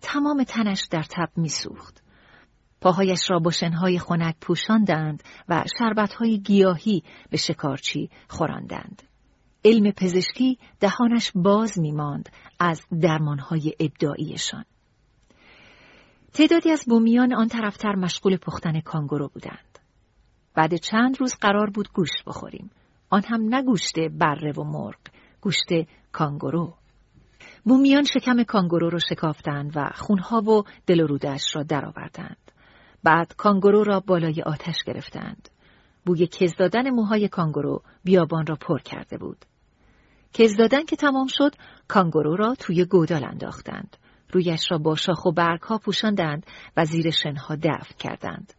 تمام 0.00 0.44
تنش 0.44 0.88
در 0.90 1.02
تب 1.02 1.28
میسوخت. 1.36 2.02
پاهایش 2.80 3.30
را 3.30 3.38
با 3.38 3.50
شنهای 3.50 3.98
خنک 3.98 4.36
پوشاندند 4.40 5.22
و 5.48 5.64
شربتهای 5.78 6.38
گیاهی 6.38 7.02
به 7.30 7.36
شکارچی 7.36 8.10
خوراندند. 8.28 9.02
علم 9.64 9.90
پزشکی 9.90 10.58
دهانش 10.80 11.32
باز 11.34 11.78
میماند 11.78 12.28
از 12.58 12.86
درمانهای 13.00 13.74
ابداعیشان. 13.80 14.64
تعدادی 16.32 16.70
از 16.70 16.84
بومیان 16.88 17.34
آن 17.34 17.48
طرفتر 17.48 17.94
مشغول 17.94 18.36
پختن 18.36 18.80
کانگورو 18.80 19.28
بودند. 19.28 19.78
بعد 20.54 20.74
چند 20.74 21.20
روز 21.20 21.34
قرار 21.34 21.70
بود 21.70 21.88
گوشت 21.92 22.24
بخوریم. 22.26 22.70
آن 23.10 23.22
هم 23.24 23.40
نه 23.42 23.62
گوشت 23.62 23.98
بره 23.98 24.52
و 24.52 24.64
مرغ، 24.64 24.98
گوشت 25.40 25.88
کانگورو. 26.12 26.74
بومیان 27.64 28.04
شکم 28.04 28.42
کانگورو 28.42 28.90
را 28.90 28.98
شکافتند 28.98 29.72
و 29.76 29.90
خونها 29.94 30.40
و 30.40 30.64
دل 30.86 31.00
و 31.00 31.06
رودش 31.06 31.56
را 31.56 31.62
درآوردند. 31.62 32.52
بعد 33.02 33.34
کانگورو 33.36 33.84
را 33.84 34.00
بالای 34.00 34.42
آتش 34.42 34.76
گرفتند. 34.86 35.48
بوی 36.06 36.26
کز 36.26 36.54
دادن 36.56 36.90
موهای 36.90 37.28
کانگورو 37.28 37.82
بیابان 38.04 38.46
را 38.46 38.56
پر 38.56 38.78
کرده 38.78 39.18
بود. 39.18 39.44
کز 40.34 40.56
دادن 40.56 40.84
که 40.84 40.96
تمام 40.96 41.26
شد، 41.26 41.54
کانگورو 41.88 42.36
را 42.36 42.54
توی 42.54 42.84
گودال 42.84 43.24
انداختند. 43.24 43.96
رویش 44.32 44.70
را 44.70 44.78
با 44.78 44.94
شاخ 44.94 45.26
و 45.26 45.32
برگ 45.32 45.62
ها 45.62 45.78
پوشاندند 45.78 46.46
و 46.76 46.84
زیر 46.84 47.10
شنها 47.10 47.56
دفن 47.56 47.94
کردند. 47.98 48.52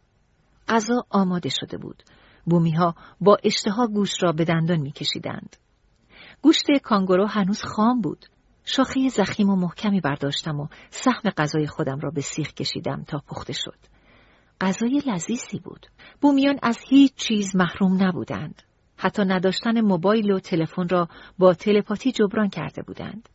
غذا 0.67 1.05
آماده 1.09 1.49
شده 1.49 1.77
بود. 1.77 2.03
بومی 2.45 2.71
ها 2.71 2.95
با 3.21 3.37
اشتها 3.43 3.87
گوشت 3.87 4.23
را 4.23 4.31
به 4.31 4.45
دندان 4.45 4.79
میکشیدند. 4.79 5.55
گوشت 6.41 6.65
کانگورو 6.83 7.25
هنوز 7.27 7.63
خام 7.63 8.01
بود. 8.01 8.25
شاخه 8.65 9.09
زخیم 9.09 9.49
و 9.49 9.55
محکمی 9.55 10.01
برداشتم 10.01 10.59
و 10.59 10.67
سهم 10.89 11.29
غذای 11.37 11.67
خودم 11.67 11.99
را 11.99 12.09
به 12.09 12.21
سیخ 12.21 12.53
کشیدم 12.53 13.03
تا 13.03 13.21
پخته 13.27 13.53
شد. 13.53 13.77
غذای 14.61 15.01
لذیذی 15.05 15.59
بود. 15.59 15.87
بومیان 16.21 16.59
از 16.61 16.79
هیچ 16.89 17.13
چیز 17.15 17.55
محروم 17.55 18.03
نبودند. 18.03 18.61
حتی 18.97 19.23
نداشتن 19.23 19.81
موبایل 19.81 20.31
و 20.31 20.39
تلفن 20.39 20.87
را 20.87 21.07
با 21.37 21.53
تلپاتی 21.53 22.11
جبران 22.11 22.49
کرده 22.49 22.81
بودند. 22.81 23.29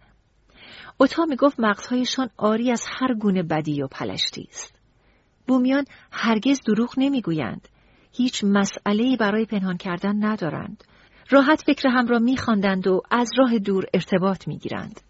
اوتا 0.97 1.25
می 1.25 1.37
گفت 1.37 1.61
مغزهایشان 1.61 2.31
آری 2.37 2.71
از 2.71 2.85
هر 2.89 3.15
گونه 3.15 3.43
بدی 3.43 3.83
و 3.83 3.87
پلشتی 3.87 4.49
است. 4.51 4.75
بومیان 5.49 5.85
هرگز 6.13 6.61
دروغ 6.67 6.95
نمی‌گویند. 6.99 7.69
هیچ 8.13 8.45
مسئله 8.45 9.17
برای 9.17 9.45
پنهان 9.45 9.77
کردن 9.77 10.25
ندارند. 10.25 10.85
راحت 11.31 11.63
فکر 11.63 11.89
هم 11.89 12.07
را 12.07 12.19
میخواندند 12.19 12.87
و 12.87 13.03
از 13.11 13.31
راه 13.39 13.59
دور 13.59 13.85
ارتباط 13.95 14.49
می‌گیرند. 14.49 15.01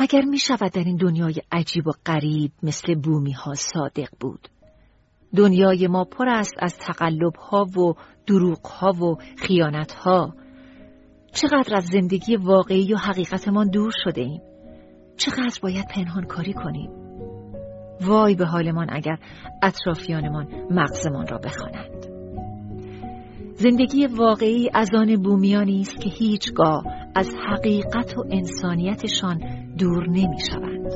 مگر 0.00 0.22
می 0.22 0.38
شود 0.38 0.72
در 0.72 0.84
این 0.84 0.96
دنیای 0.96 1.34
عجیب 1.52 1.86
و 1.86 1.92
غریب 2.06 2.52
مثل 2.62 2.94
بومی 2.94 3.32
ها 3.32 3.54
صادق 3.54 4.08
بود؟ 4.20 4.48
دنیای 5.36 5.86
ما 5.86 6.04
پر 6.04 6.28
است 6.28 6.54
از 6.58 6.78
تقلب 6.78 7.36
ها 7.36 7.64
و 7.64 7.94
دروغ 8.26 8.66
ها 8.66 8.90
و 8.90 9.16
خیانت 9.36 9.92
ها. 9.92 10.34
چقدر 11.32 11.76
از 11.76 11.84
زندگی 11.84 12.36
واقعی 12.36 12.94
و 12.94 12.96
حقیقتمان 12.96 13.70
دور 13.70 13.92
شده 14.04 14.20
ایم؟ 14.20 14.40
چقدر 15.16 15.58
باید 15.62 15.88
پنهان 15.88 16.24
کاری 16.24 16.52
کنیم؟ 16.52 16.90
وای 18.00 18.34
به 18.34 18.46
حالمان 18.46 18.86
اگر 18.90 19.18
اطرافیانمان 19.62 20.46
مغزمان 20.70 21.26
را 21.26 21.38
بخوانند. 21.38 22.06
زندگی 23.54 24.06
واقعی 24.06 24.70
از 24.74 24.94
آن 24.94 25.22
بومیانی 25.22 25.80
است 25.80 26.00
که 26.00 26.10
هیچگاه 26.10 26.84
از 27.14 27.34
حقیقت 27.50 28.18
و 28.18 28.24
انسانیتشان 28.30 29.38
دور 29.78 30.08
نمی 30.08 30.40
شوند. 30.50 30.92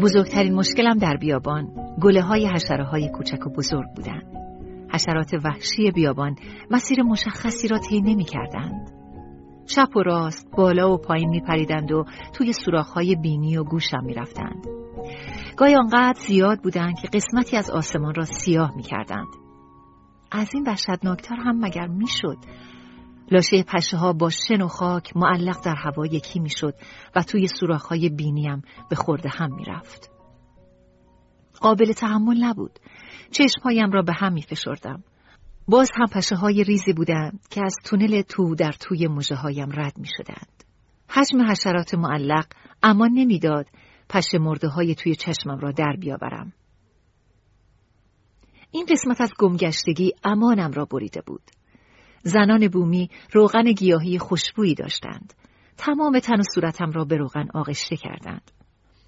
بزرگترین 0.00 0.54
مشکلم 0.54 0.98
در 0.98 1.16
بیابان 1.16 1.83
گله 2.02 2.22
های 2.22 2.46
حشره 2.46 2.84
های 2.84 3.08
کوچک 3.08 3.46
و 3.46 3.50
بزرگ 3.50 3.86
بودند. 3.96 4.34
حشرات 4.92 5.34
وحشی 5.44 5.90
بیابان 5.90 6.36
مسیر 6.70 7.02
مشخصی 7.02 7.68
را 7.68 7.78
طی 7.78 8.00
نمی 8.00 8.24
کردند. 8.24 8.90
چپ 9.66 9.96
و 9.96 10.02
راست، 10.02 10.50
بالا 10.56 10.92
و 10.92 10.98
پایین 10.98 11.28
می 11.28 11.40
پریدند 11.40 11.92
و 11.92 12.04
توی 12.32 12.52
های 12.94 13.16
بینی 13.16 13.56
و 13.56 13.64
گوشم 13.64 14.04
می 14.04 14.14
رفتند. 14.14 14.66
گاهی 15.56 15.76
آنقدر 15.76 16.20
زیاد 16.20 16.62
بودند 16.62 16.98
که 17.00 17.08
قسمتی 17.08 17.56
از 17.56 17.70
آسمان 17.70 18.14
را 18.14 18.24
سیاه 18.24 18.76
می 18.76 18.82
کردند. 18.82 19.28
از 20.32 20.54
این 20.54 20.64
وحشتناکتر 20.66 21.36
هم 21.36 21.64
مگر 21.64 21.86
می‌شد 21.86 22.38
لاشه 23.30 23.62
پشه 23.62 23.96
ها 23.96 24.12
با 24.12 24.30
شن 24.30 24.62
و 24.62 24.68
خاک 24.68 25.16
معلق 25.16 25.64
در 25.64 25.74
هوا 25.74 26.06
یکی 26.06 26.40
می‌شد 26.40 26.74
و 27.16 27.22
توی 27.22 27.48
سوراخ 27.48 27.86
های 27.86 28.08
بینیم 28.08 28.62
به 28.90 28.96
خورده 28.96 29.28
هم 29.32 29.54
می‌رفت. 29.54 30.13
قابل 31.64 31.92
تحمل 31.92 32.44
نبود. 32.44 32.78
چشمهایم 33.30 33.90
را 33.90 34.02
به 34.02 34.12
هم 34.16 34.32
می 34.32 34.42
فشردم. 34.42 35.04
باز 35.68 35.90
هم 35.94 36.06
پشه 36.06 36.36
های 36.36 36.64
ریزی 36.64 36.92
بودند 36.92 37.40
که 37.50 37.60
از 37.64 37.76
تونل 37.84 38.22
تو 38.22 38.54
در 38.54 38.72
توی 38.72 39.06
مجه 39.06 39.36
هایم 39.36 39.68
رد 39.72 39.98
می 39.98 40.08
شدند. 40.16 40.64
حجم 41.08 41.50
حشرات 41.50 41.94
معلق 41.94 42.46
امان 42.82 43.10
نمی‌داد 43.14 43.66
پشه 44.08 44.38
مرده 44.38 44.68
های 44.68 44.94
توی 44.94 45.14
چشمم 45.14 45.58
را 45.58 45.70
در 45.70 45.96
بیاورم. 46.00 46.52
این 48.70 48.86
قسمت 48.90 49.20
از 49.20 49.32
گمگشتگی 49.38 50.12
امانم 50.24 50.70
را 50.72 50.84
بریده 50.84 51.20
بود. 51.26 51.50
زنان 52.22 52.68
بومی 52.68 53.10
روغن 53.32 53.72
گیاهی 53.72 54.18
خوشبویی 54.18 54.74
داشتند. 54.74 55.34
تمام 55.76 56.18
تن 56.18 56.40
و 56.40 56.42
صورتم 56.54 56.90
را 56.90 57.04
به 57.04 57.16
روغن 57.16 57.46
آغشته 57.54 57.96
کردند. 57.96 58.50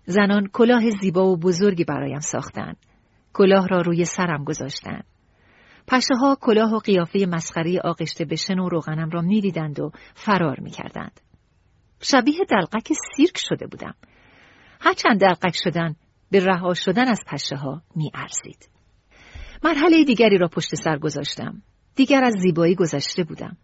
زنان 0.07 0.46
کلاه 0.52 0.90
زیبا 0.90 1.26
و 1.26 1.36
بزرگی 1.36 1.84
برایم 1.84 2.20
ساختند. 2.20 2.76
کلاه 3.32 3.68
را 3.68 3.80
روی 3.80 4.04
سرم 4.04 4.44
گذاشتند. 4.44 5.04
پشه 5.88 6.14
ها 6.20 6.36
کلاه 6.40 6.74
و 6.74 6.78
قیافه 6.78 7.26
مسخری 7.28 7.78
آغشته 7.78 8.24
به 8.24 8.36
شن 8.36 8.59
و 8.59 8.68
روغنم 8.68 9.11
را 9.11 9.20
می‌دیدند 9.20 9.80
و 9.80 9.90
فرار 10.14 10.61
می‌کردند. 10.61 11.20
شبیه 12.00 12.44
دلقک 12.50 12.92
سیرک 13.16 13.38
شده 13.38 13.66
بودم. 13.66 13.94
هرچند 14.80 15.20
دلقک 15.20 15.57
شدن 15.64 15.96
به 16.30 16.44
رها 16.44 16.74
شدن 16.74 17.09
از 17.09 17.20
پشه 17.26 17.57
ها 17.57 17.82
می 17.96 18.11
ارزید. 18.14 18.68
مرحله 19.64 20.04
دیگری 20.04 20.38
را 20.38 20.48
پشت 20.48 20.74
سر 20.74 20.98
گذاشتم. 20.98 21.62
دیگر 21.94 22.24
از 22.24 22.34
زیبایی 22.42 22.74
گذشته 22.74 23.24
بودم. 23.24 23.57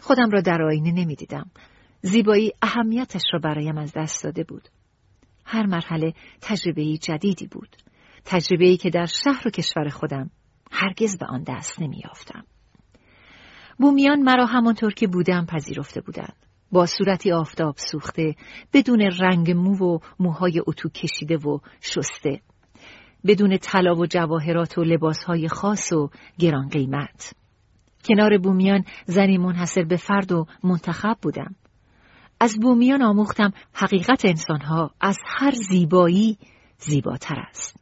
خودم 0.00 0.30
را 0.30 0.40
در 0.40 0.62
آینه 0.62 0.92
نمی 0.92 1.14
دیدم. 1.14 1.50
زیبایی 2.02 2.52
اهمیتش 2.62 3.22
را 3.32 3.38
برایم 3.38 3.78
از 3.78 3.92
دست 3.96 4.24
داده 4.24 4.44
بود. 4.44 4.68
هر 5.50 5.66
مرحله 5.66 6.14
تجربه 6.40 6.96
جدیدی 6.96 7.46
بود. 7.46 7.76
تجربه‌ای 8.24 8.76
که 8.76 8.90
در 8.90 9.06
شهر 9.06 9.48
و 9.48 9.50
کشور 9.50 9.88
خودم 9.88 10.30
هرگز 10.72 11.18
به 11.18 11.26
آن 11.26 11.42
دست 11.42 11.82
نمیافتم. 11.82 12.44
بومیان 13.78 14.22
مرا 14.22 14.46
همانطور 14.46 14.94
که 14.94 15.06
بودم 15.06 15.46
پذیرفته 15.46 16.00
بودند. 16.00 16.36
با 16.72 16.86
صورتی 16.86 17.32
آفتاب 17.32 17.74
سوخته، 17.76 18.34
بدون 18.72 19.00
رنگ 19.00 19.50
مو 19.50 19.76
و 19.76 19.98
موهای 20.18 20.62
اتو 20.66 20.88
کشیده 20.88 21.36
و 21.36 21.58
شسته. 21.80 22.40
بدون 23.26 23.58
طلا 23.58 23.94
و 23.94 24.06
جواهرات 24.06 24.78
و 24.78 24.84
لباسهای 24.84 25.48
خاص 25.48 25.92
و 25.92 26.10
گران 26.38 26.68
قیمت. 26.68 27.32
کنار 28.04 28.38
بومیان 28.38 28.84
زنی 29.06 29.38
منحصر 29.38 29.84
به 29.84 29.96
فرد 29.96 30.32
و 30.32 30.46
منتخب 30.64 31.16
بودم. 31.22 31.54
از 32.40 32.56
بومیان 32.62 33.02
آموختم 33.02 33.52
حقیقت 33.72 34.24
انسانها 34.24 34.90
از 35.00 35.18
هر 35.26 35.50
زیبایی 35.50 36.38
زیباتر 36.78 37.38
است. 37.38 37.76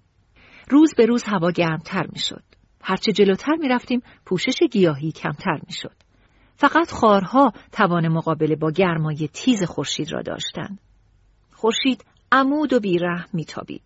روز 0.70 0.94
به 0.96 1.06
روز 1.06 1.24
هوا 1.24 1.50
گرمتر 1.50 2.06
می 2.12 2.18
شد. 2.18 2.42
هرچه 2.82 3.12
جلوتر 3.12 3.56
می 3.60 3.68
رفتیم 3.68 4.02
پوشش 4.26 4.58
گیاهی 4.72 5.12
کمتر 5.12 5.60
می 5.66 5.72
شد. 5.72 5.94
فقط 6.56 6.90
خارها 6.90 7.52
توان 7.72 8.08
مقابله 8.08 8.56
با 8.56 8.70
گرمای 8.70 9.28
تیز 9.32 9.64
خورشید 9.64 10.12
را 10.12 10.22
داشتند. 10.22 10.80
خورشید 11.52 12.04
عمود 12.32 12.72
و 12.72 12.80
بیرحم 12.80 13.28
میتابید. 13.32 13.82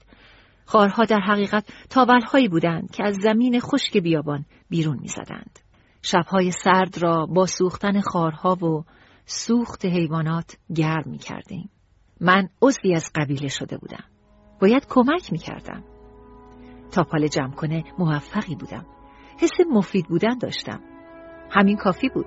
خارها 0.64 1.04
در 1.04 1.20
حقیقت 1.20 1.68
تاولهایی 1.90 2.48
بودند 2.48 2.90
که 2.90 3.04
از 3.06 3.16
زمین 3.22 3.60
خشک 3.60 3.96
بیابان 3.96 4.44
بیرون 4.68 4.98
می‌زدند. 5.00 5.58
شبهای 6.02 6.50
سرد 6.50 7.02
را 7.02 7.26
با 7.26 7.46
سوختن 7.46 8.00
خارها 8.00 8.54
و 8.54 8.84
سوخت 9.32 9.84
حیوانات 9.84 10.56
گرم 10.76 11.02
می 11.06 11.18
کردیم. 11.18 11.70
من 12.20 12.48
عضوی 12.62 12.94
از 12.94 13.10
قبیله 13.14 13.48
شده 13.48 13.78
بودم. 13.78 14.04
باید 14.60 14.86
کمک 14.88 15.32
می 15.32 15.38
کردم. 15.38 15.84
تا 16.92 17.04
پال 17.04 17.26
جمع 17.26 17.54
کنه 17.54 17.84
موفقی 17.98 18.54
بودم. 18.54 18.86
حس 19.40 19.50
مفید 19.72 20.06
بودن 20.08 20.38
داشتم. 20.38 20.80
همین 21.50 21.76
کافی 21.76 22.08
بود. 22.08 22.26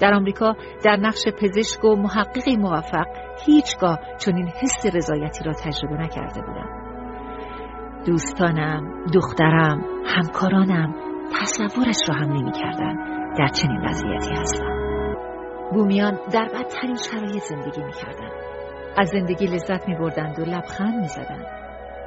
در 0.00 0.14
آمریکا 0.14 0.56
در 0.84 0.96
نقش 0.96 1.24
پزشک 1.40 1.84
و 1.84 1.96
محققی 1.96 2.56
موفق 2.56 3.06
هیچگاه 3.46 3.98
چنین 4.18 4.48
حس 4.48 4.86
رضایتی 4.94 5.44
را 5.44 5.52
تجربه 5.52 5.94
نکرده 5.94 6.40
بودم. 6.40 6.68
دوستانم، 8.06 9.04
دخترم، 9.14 9.84
همکارانم 10.06 10.94
تصورش 11.40 12.08
را 12.08 12.14
هم 12.14 12.32
نمی 12.32 12.52
کردن 12.52 12.96
در 13.38 13.48
چنین 13.48 13.80
وضعیتی 13.86 14.30
هستم. 14.34 14.69
بومیان 15.72 16.18
در 16.32 16.48
بدترین 16.54 16.96
شرایط 17.10 17.42
زندگی 17.42 17.82
می 17.82 17.92
کردن. 17.92 18.30
از 18.98 19.08
زندگی 19.08 19.46
لذت 19.46 19.88
می 19.88 19.94
بردند 19.94 20.38
و 20.38 20.42
لبخند 20.42 21.00
می 21.00 21.08
زدند. 21.08 21.46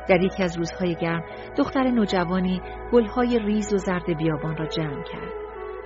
در 0.10 0.22
یکی 0.22 0.44
از 0.44 0.58
روزهای 0.58 0.96
گرم 0.96 1.24
دختر 1.58 1.92
نوجوانی 1.92 2.62
گلهای 2.92 3.40
ریز 3.40 3.74
و 3.74 3.78
زرد 3.78 4.18
بیابان 4.18 4.58
را 4.58 4.66
جمع 4.66 5.04
کرد. 5.04 5.34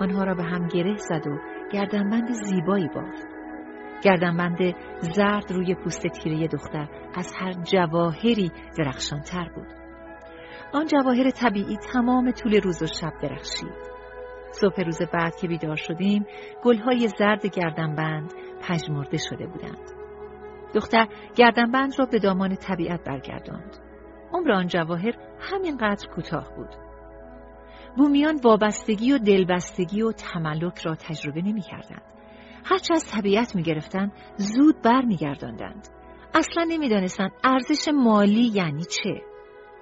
آنها 0.00 0.24
را 0.24 0.34
به 0.34 0.42
هم 0.42 0.68
گره 0.68 0.96
زد 0.96 1.26
و 1.26 1.38
گردنبند 1.72 2.32
زیبایی 2.32 2.88
بافت. 2.88 3.26
گردنبند 4.02 4.58
زرد 5.00 5.52
روی 5.52 5.74
پوست 5.74 6.06
تیره 6.06 6.48
دختر 6.48 6.88
از 7.14 7.32
هر 7.40 7.52
جواهری 7.52 8.52
درخشانتر 8.78 9.48
بود. 9.54 9.68
آن 10.72 10.86
جواهر 10.86 11.30
طبیعی 11.30 11.76
تمام 11.76 12.30
طول 12.30 12.60
روز 12.60 12.82
و 12.82 12.86
شب 12.86 13.12
درخشید. 13.22 13.87
صبح 14.60 14.80
روز 14.80 15.02
بعد 15.12 15.36
که 15.36 15.48
بیدار 15.48 15.76
شدیم 15.76 16.26
گلهای 16.64 17.08
زرد 17.18 17.46
گردنبند 17.46 18.32
پژمرده 18.62 19.18
شده 19.18 19.46
بودند. 19.46 19.90
دختر 20.74 21.08
گردنبند 21.36 21.92
را 21.98 22.06
به 22.06 22.18
دامان 22.18 22.56
طبیعت 22.56 23.04
برگرداند. 23.04 23.76
عمر 24.32 24.52
آن 24.52 24.66
جواهر 24.66 25.14
همینقدر 25.40 26.08
کوتاه 26.08 26.54
بود. 26.56 26.68
بومیان 27.96 28.40
وابستگی 28.44 29.12
و 29.12 29.18
دلبستگی 29.18 30.02
و 30.02 30.12
تملک 30.12 30.78
را 30.78 30.94
تجربه 30.94 31.42
نمی 31.42 31.60
کردند. 31.60 32.02
هرچه 32.64 32.94
از 32.94 33.10
طبیعت 33.10 33.56
می 33.56 33.62
گرفتند 33.62 34.12
زود 34.36 34.82
بر 34.82 35.02
می 35.02 35.16
گرداندند. 35.16 35.88
اصلا 36.34 36.66
نمی 36.68 36.88
دانستند 36.88 37.30
ارزش 37.44 37.88
مالی 37.94 38.50
یعنی 38.54 38.84
چه؟ 38.84 39.22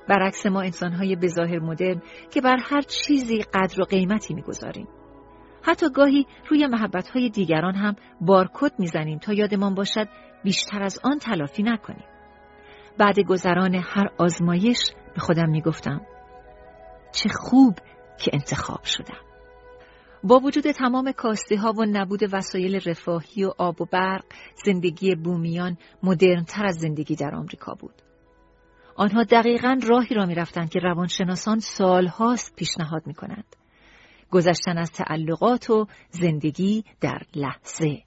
برعکس 0.08 0.46
ما 0.46 0.62
انسانهای 0.62 1.16
بظاهر 1.16 1.58
مدرن 1.58 2.02
که 2.30 2.40
بر 2.40 2.56
هر 2.62 2.82
چیزی 2.82 3.42
قدر 3.54 3.80
و 3.80 3.84
قیمتی 3.84 4.34
می‌گذاریم. 4.34 4.88
حتی 5.62 5.90
گاهی 5.90 6.26
روی 6.50 6.66
محبتهای 6.66 7.30
دیگران 7.30 7.74
هم 7.74 7.96
بارکد 8.20 8.72
می‌زنیم 8.78 9.18
تا 9.18 9.32
یادمان 9.32 9.74
باشد 9.74 10.08
بیشتر 10.44 10.82
از 10.82 10.98
آن 11.04 11.18
تلافی 11.18 11.62
نکنیم. 11.62 12.06
بعد 12.98 13.20
گذران 13.20 13.74
هر 13.74 14.10
آزمایش 14.18 14.78
به 15.14 15.20
خودم 15.20 15.50
می‌گفتم 15.50 16.00
چه 17.12 17.28
خوب 17.28 17.78
که 18.18 18.30
انتخاب 18.34 18.84
شدم. 18.84 19.20
با 20.22 20.38
وجود 20.38 20.70
تمام 20.70 21.12
کاسته 21.12 21.56
ها 21.56 21.72
و 21.72 21.84
نبود 21.84 22.20
وسایل 22.32 22.80
رفاهی 22.86 23.44
و 23.44 23.52
آب 23.58 23.82
و 23.82 23.84
برق 23.84 24.24
زندگی 24.64 25.14
بومیان 25.14 25.76
مدرنتر 26.02 26.66
از 26.66 26.76
زندگی 26.76 27.16
در 27.16 27.34
آمریکا 27.34 27.74
بود. 27.74 28.05
آنها 28.96 29.24
دقیقا 29.24 29.80
راهی 29.82 30.14
را 30.14 30.26
می‌رفتند 30.26 30.70
که 30.70 30.78
روانشناسان 30.78 31.58
سالهاست 31.58 32.56
پیشنهاد 32.56 33.06
می 33.06 33.14
کنند. 33.14 33.56
گذشتن 34.30 34.78
از 34.78 34.92
تعلقات 34.92 35.70
و 35.70 35.86
زندگی 36.10 36.84
در 37.00 37.22
لحظه. 37.34 38.02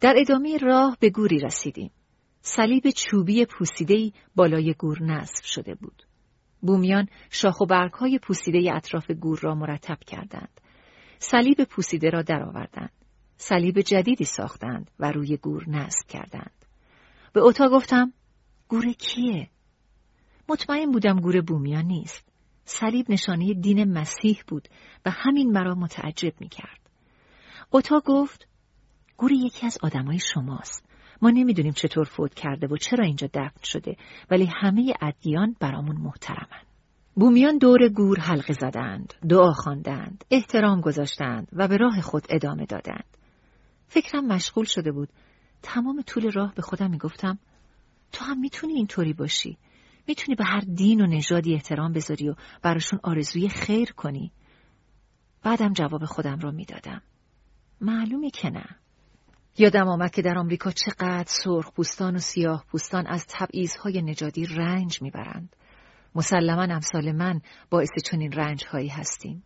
در 0.00 0.14
ادامه 0.18 0.58
راه 0.58 0.96
به 1.00 1.10
گوری 1.10 1.38
رسیدیم. 1.38 1.90
صلیب 2.40 2.90
چوبی 2.90 3.44
پوسیدهی 3.44 4.12
بالای 4.34 4.74
گور 4.78 5.02
نصب 5.02 5.44
شده 5.44 5.74
بود. 5.74 6.02
بومیان 6.60 7.08
شاخ 7.30 7.60
و 7.60 7.66
برگهای 7.66 8.18
پوسیده 8.18 8.74
اطراف 8.74 9.10
گور 9.10 9.38
را 9.42 9.54
مرتب 9.54 9.98
کردند. 10.06 10.60
صلیب 11.18 11.64
پوسیده 11.64 12.10
را 12.10 12.22
درآوردند. 12.22 12.92
صلیب 13.36 13.80
جدیدی 13.80 14.24
ساختند 14.24 14.90
و 14.98 15.12
روی 15.12 15.36
گور 15.36 15.64
نصب 15.68 16.08
کردند. 16.08 16.64
به 17.32 17.40
اوتا 17.40 17.68
گفتم 17.68 18.12
گور 18.68 18.92
کیه؟ 18.92 19.50
مطمئن 20.50 20.90
بودم 20.92 21.20
گور 21.20 21.40
بومیان 21.40 21.84
نیست. 21.84 22.28
صلیب 22.64 23.10
نشانه 23.10 23.54
دین 23.54 23.92
مسیح 23.92 24.42
بود 24.48 24.68
و 25.06 25.10
همین 25.10 25.52
مرا 25.52 25.74
متعجب 25.74 26.32
می 26.40 26.48
کرد. 26.48 26.80
اوتا 27.70 28.02
گفت 28.04 28.48
گور 29.16 29.32
یکی 29.32 29.66
از 29.66 29.78
آدمای 29.82 30.18
شماست. 30.18 30.84
ما 31.22 31.30
نمی‌دونیم 31.30 31.72
چطور 31.72 32.04
فوت 32.04 32.34
کرده 32.34 32.66
و 32.66 32.76
چرا 32.76 33.04
اینجا 33.04 33.26
دفن 33.26 33.62
شده 33.62 33.96
ولی 34.30 34.48
همه 34.62 34.94
ادیان 35.02 35.56
برامون 35.60 35.96
محترمن. 35.96 36.62
بومیان 37.14 37.58
دور 37.58 37.88
گور 37.88 38.20
حلقه 38.20 38.52
زدند، 38.52 39.14
دعا 39.28 39.52
خواندند، 39.52 40.24
احترام 40.30 40.80
گذاشتند 40.80 41.48
و 41.52 41.68
به 41.68 41.76
راه 41.76 42.00
خود 42.00 42.26
ادامه 42.30 42.66
دادند. 42.66 43.16
فکرم 43.88 44.26
مشغول 44.26 44.64
شده 44.64 44.92
بود. 44.92 45.08
تمام 45.62 46.02
طول 46.06 46.30
راه 46.30 46.54
به 46.54 46.62
خودم 46.62 46.90
می‌گفتم 46.90 47.38
تو 48.12 48.24
هم 48.24 48.40
می‌تونی 48.40 48.72
اینطوری 48.72 49.12
باشی. 49.12 49.58
می‌تونی 50.06 50.36
به 50.36 50.44
هر 50.44 50.60
دین 50.60 51.00
و 51.00 51.06
نژادی 51.06 51.54
احترام 51.54 51.92
بذاری 51.92 52.28
و 52.28 52.34
براشون 52.62 53.00
آرزوی 53.02 53.48
خیر 53.48 53.92
کنی. 53.92 54.32
بعدم 55.42 55.72
جواب 55.72 56.04
خودم 56.04 56.38
رو 56.38 56.52
می‌دادم. 56.52 57.02
معلومه 57.80 58.30
که 58.30 58.50
نه. 58.50 58.64
یادم 59.58 59.88
آمد 59.88 60.10
که 60.10 60.22
در 60.22 60.38
آمریکا 60.38 60.70
چقدر 60.70 61.28
سرخ 61.28 61.72
پوستان 61.72 62.16
و 62.16 62.18
سیاه 62.18 62.64
پوستان 62.68 63.06
از 63.06 63.26
تبعیضهای 63.28 64.02
نژادی 64.02 64.46
رنج 64.46 65.02
می‌برند. 65.02 65.56
مسلما 66.14 66.62
امثال 66.62 67.12
من 67.12 67.40
باعث 67.70 67.90
چنین 68.04 68.32
رنجهایی 68.32 68.88
هستیم. 68.88 69.42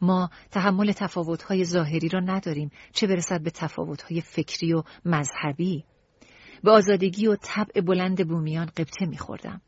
ما 0.00 0.30
تحمل 0.50 0.92
تفاوتهای 0.92 1.64
ظاهری 1.64 2.08
را 2.08 2.20
نداریم 2.20 2.70
چه 2.92 3.06
برسد 3.06 3.42
به 3.42 3.50
تفاوتهای 3.50 4.20
فکری 4.20 4.72
و 4.72 4.82
مذهبی. 5.04 5.84
به 6.64 6.70
آزادگی 6.70 7.26
و 7.26 7.36
طبع 7.36 7.80
بلند 7.80 8.28
بومیان 8.28 8.66
قبطه 8.66 9.06
میخوردم. 9.06 9.60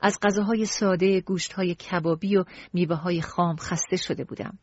از 0.00 0.18
غذاهای 0.22 0.66
ساده، 0.66 1.20
گوشتهای 1.20 1.74
کبابی 1.74 2.36
و 2.36 2.44
میوه 2.72 2.96
های 2.96 3.22
خام 3.22 3.56
خسته 3.56 3.96
شده 3.96 4.24
بودم. 4.24 4.58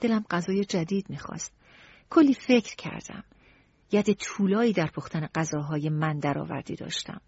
دلم 0.00 0.24
غذای 0.30 0.64
جدید 0.64 1.10
می‌خواست. 1.10 1.52
کلی 2.10 2.34
فکر 2.34 2.76
کردم. 2.76 3.24
ید 3.92 4.12
طولایی 4.12 4.72
در 4.72 4.86
پختن 4.86 5.28
غذاهای 5.34 5.88
من 5.88 6.18
درآوردی 6.18 6.76
داشتم. 6.76 7.20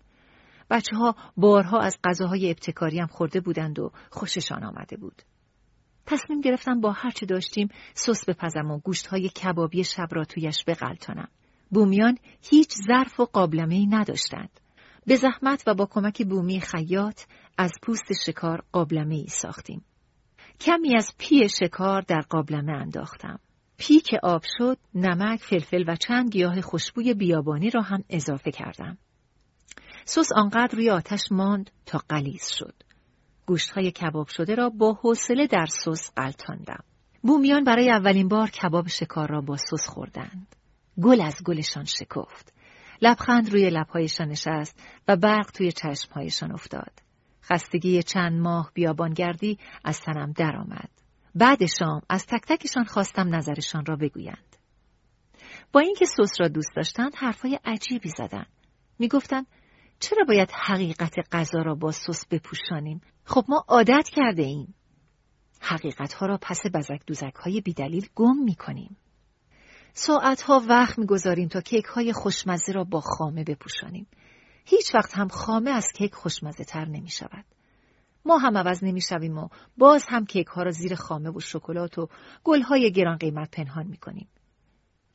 بچه 0.71 0.97
ها 0.97 1.17
بارها 1.37 1.79
از 1.79 1.99
غذاهای 2.05 2.51
ابتکاری 2.51 2.99
هم 2.99 3.07
خورده 3.07 3.41
بودند 3.41 3.79
و 3.79 3.93
خوششان 4.11 4.65
آمده 4.65 4.97
بود. 4.97 5.23
تصمیم 6.07 6.41
گرفتم 6.41 6.81
با 6.81 6.93
هرچه 6.93 7.27
داشتیم 7.27 7.69
سس 7.95 8.25
بپزم 8.29 8.71
و 8.71 8.79
گوشتهای 8.79 9.29
کبابی 9.29 9.85
شب 9.85 10.09
را 10.11 10.25
تویش 10.25 10.65
بغلتانم. 10.67 11.29
بومیان 11.71 12.19
هیچ 12.43 12.75
ظرف 12.87 13.21
و 13.21 13.25
قابلمه 13.25 13.75
ای 13.75 13.87
نداشتند. 13.87 14.61
به 15.09 15.17
زحمت 15.17 15.63
و 15.67 15.75
با 15.75 15.87
کمک 15.87 16.23
بومی 16.23 16.61
خیاط 16.61 17.21
از 17.59 17.73
پوست 17.83 18.13
شکار 18.27 18.63
قابلمه 18.73 19.15
ای 19.15 19.27
ساختیم. 19.27 19.85
کمی 20.61 20.97
از 20.97 21.13
پی 21.19 21.49
شکار 21.49 22.03
در 22.03 22.21
قابلمه 22.21 22.73
انداختم. 22.73 23.39
پی 23.79 24.01
که 24.01 24.21
آب 24.23 24.43
شد، 24.59 24.79
نمک، 24.95 25.41
فلفل 25.41 25.85
و 25.87 25.97
چند 25.97 26.31
گیاه 26.31 26.61
خوشبوی 26.61 27.15
بیابانی 27.15 27.71
را 27.71 27.83
هم 27.83 28.05
اضافه 28.11 28.51
کردم. 28.51 28.99
سس 30.05 30.29
آنقدر 30.37 30.77
روی 30.77 30.91
آتش 30.91 31.33
ماند 31.33 31.71
تا 31.87 32.03
غلیظ 32.09 32.49
شد. 32.49 32.75
گوشتهای 33.47 33.91
کباب 33.91 34.29
شده 34.29 34.55
را 34.55 34.71
با 34.71 34.93
حوصله 34.93 35.47
در 35.47 35.67
سس 35.67 36.11
غلتاندم. 36.17 36.85
بومیان 37.23 37.65
برای 37.65 37.91
اولین 37.91 38.29
بار 38.29 38.51
کباب 38.51 38.89
شکار 38.89 39.29
را 39.29 39.41
با 39.41 39.57
سس 39.57 39.87
خوردند. 39.87 40.57
گل 41.03 41.21
از 41.21 41.37
گلشان 41.45 41.85
شکفت. 41.85 42.58
لبخند 43.03 43.53
روی 43.53 43.71
لبهایشان 43.71 44.29
نشست 44.29 44.83
و 45.09 45.17
برق 45.17 45.51
توی 45.51 45.73
چشمهایشان 45.73 46.53
افتاد. 46.53 46.93
خستگی 47.43 48.03
چند 48.03 48.41
ماه 48.41 48.71
بیابانگردی 48.75 49.59
از 49.85 50.01
تنم 50.01 50.33
درآمد. 50.33 50.91
بعد 51.35 51.67
شام 51.67 52.03
از 52.09 52.27
تک 52.27 52.43
تکشان 52.47 52.85
خواستم 52.85 53.35
نظرشان 53.35 53.87
را 53.87 53.97
بگویند. 53.97 54.57
با 55.73 55.81
اینکه 55.81 56.05
سس 56.05 56.41
را 56.41 56.49
دوست 56.49 56.71
داشتند 56.77 57.13
حرفای 57.17 57.59
عجیبی 57.65 58.09
زدند. 58.09 58.53
می‌گفتند 58.99 59.47
چرا 60.01 60.25
باید 60.29 60.51
حقیقت 60.51 61.15
غذا 61.33 61.63
را 61.63 61.75
با 61.75 61.93
سس 61.93 62.27
بپوشانیم؟ 62.27 63.01
خب 63.25 63.45
ما 63.49 63.65
عادت 63.69 64.09
کرده 64.09 64.43
ایم. 64.43 64.75
حقیقت 65.61 66.13
ها 66.13 66.27
را 66.27 66.39
پس 66.43 66.63
بزک 66.75 67.01
دوزک 67.07 67.35
های 67.35 67.61
بیدلیل 67.61 68.09
گم 68.15 68.37
می 68.45 68.55
کنیم. 68.55 68.97
ساعتها 69.95 70.63
وقت 70.69 70.99
می‌گذاریم 70.99 71.49
تا 71.49 71.61
کیک 71.61 71.85
های 71.85 72.13
خوشمزه 72.13 72.73
را 72.73 72.85
با 72.85 73.01
خامه 73.01 73.45
بپوشانیم. 73.45 74.07
هیچ 74.65 74.95
وقت 74.95 75.19
هم 75.19 75.29
خامه 75.29 75.71
از 75.71 75.93
کیک 75.95 76.15
خوشمزه 76.15 76.65
تر 76.65 76.85
نمی 76.85 77.11
شود. 77.11 77.45
ما 78.25 78.39
هم 78.39 78.57
عوض 78.57 78.85
نمی‌شویم 78.85 79.39
و 79.39 79.49
باز 79.77 80.05
هم 80.09 80.27
کیک 80.27 80.47
ها 80.47 80.63
را 80.63 80.71
زیر 80.71 80.95
خامه 80.95 81.31
و 81.31 81.41
شکلات 81.41 81.99
و 81.99 82.09
گل 82.45 82.63
های 82.63 82.93
گران 82.93 83.17
قیمت 83.17 83.51
پنهان 83.51 83.87
می‌کنیم. 83.87 84.29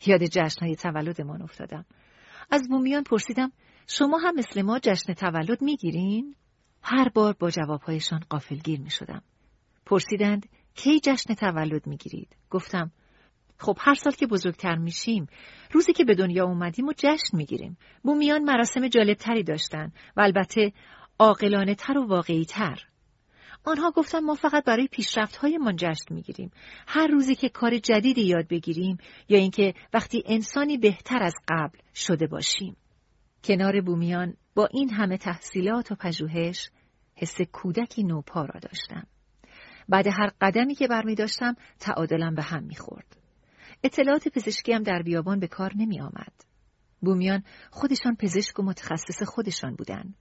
یاد 0.06 0.24
جشن 0.26 0.66
های 0.66 0.76
تولدمان 0.76 1.42
افتادم. 1.42 1.86
از 2.52 2.70
بومیان 2.70 3.04
پرسیدم 3.04 3.52
شما 3.88 4.18
هم 4.18 4.36
مثل 4.36 4.62
ما 4.62 4.80
جشن 4.80 5.14
تولد 5.14 5.62
می‌گیرین؟ 5.62 6.36
هر 6.82 7.10
بار 7.10 7.34
با 7.40 7.50
جوابهایشان 7.50 8.20
قافلگیر 8.30 8.82
می 8.82 8.90
شدم. 8.90 9.22
پرسیدند 9.86 10.50
کی 10.76 11.00
جشن 11.00 11.34
تولد 11.34 11.88
می‌گیرید؟ 11.88 12.36
گفتم 12.50 12.92
خب 13.58 13.78
هر 13.80 13.94
سال 13.94 14.14
که 14.14 14.28
بزرگتر 14.28 14.76
میشیم 14.76 15.28
روزی 15.72 15.94
که 15.94 16.04
به 16.04 16.16
دنیا 16.16 16.46
اومدیم 16.46 16.88
و 16.88 16.94
جشن 16.98 17.38
می‌گیریم. 17.38 17.78
بومیان 18.04 18.44
مراسم 18.44 18.88
جالبتری 18.88 19.44
داشتن 19.44 19.92
و 20.18 20.22
البته 20.22 20.74
عاقلانه 21.20 21.76
تر 21.76 21.98
و 21.98 22.08
واقعی 22.08 22.46
تر 22.46 22.80
آنها 23.66 23.92
گفتن 23.92 24.20
ما 24.20 24.36
فقط 24.36 24.64
برای 24.64 24.88
پیشرفت 24.88 25.36
های 25.36 25.58
من 25.58 25.76
جشن 25.76 26.14
می‌گیریم. 26.16 26.52
هر 26.88 27.08
روزی 27.08 27.36
که 27.36 27.50
کار 27.50 27.78
جدیدی 27.78 28.22
یاد 28.22 28.48
بگیریم 28.48 28.98
یا 29.30 29.40
اینکه 29.40 29.74
وقتی 29.94 30.24
انسانی 30.26 30.78
بهتر 30.78 31.24
از 31.24 31.34
قبل 31.48 31.78
شده 31.96 32.28
باشیم. 32.28 32.76
کنار 33.44 33.82
بومیان 33.82 34.34
با 34.56 34.66
این 34.66 34.90
همه 34.90 35.18
تحصیلات 35.18 35.92
و 35.92 35.96
پژوهش 35.96 36.70
حس 37.16 37.42
کودکی 37.42 38.04
نوپا 38.04 38.46
را 38.46 38.60
داشتم. 38.60 39.08
بعد 39.90 40.08
هر 40.08 40.32
قدمی 40.42 40.76
که 40.76 40.88
برمی 40.88 41.16
داشتم 41.16 41.56
تعادلم 41.80 42.36
به 42.36 42.44
هم 42.44 42.64
می‌خورد. 42.64 43.23
اطلاعات 43.84 44.28
پزشکی 44.28 44.74
هم 44.74 44.84
در 44.84 45.02
بیابان 45.02 45.40
به 45.40 45.48
کار 45.48 45.72
نمی 45.76 46.02
آمد. 46.02 46.34
بومیان 47.02 47.44
خودشان 47.72 48.16
پزشک 48.16 48.60
و 48.60 48.64
متخصص 48.64 49.24
خودشان 49.24 49.76
بودند. 49.76 50.16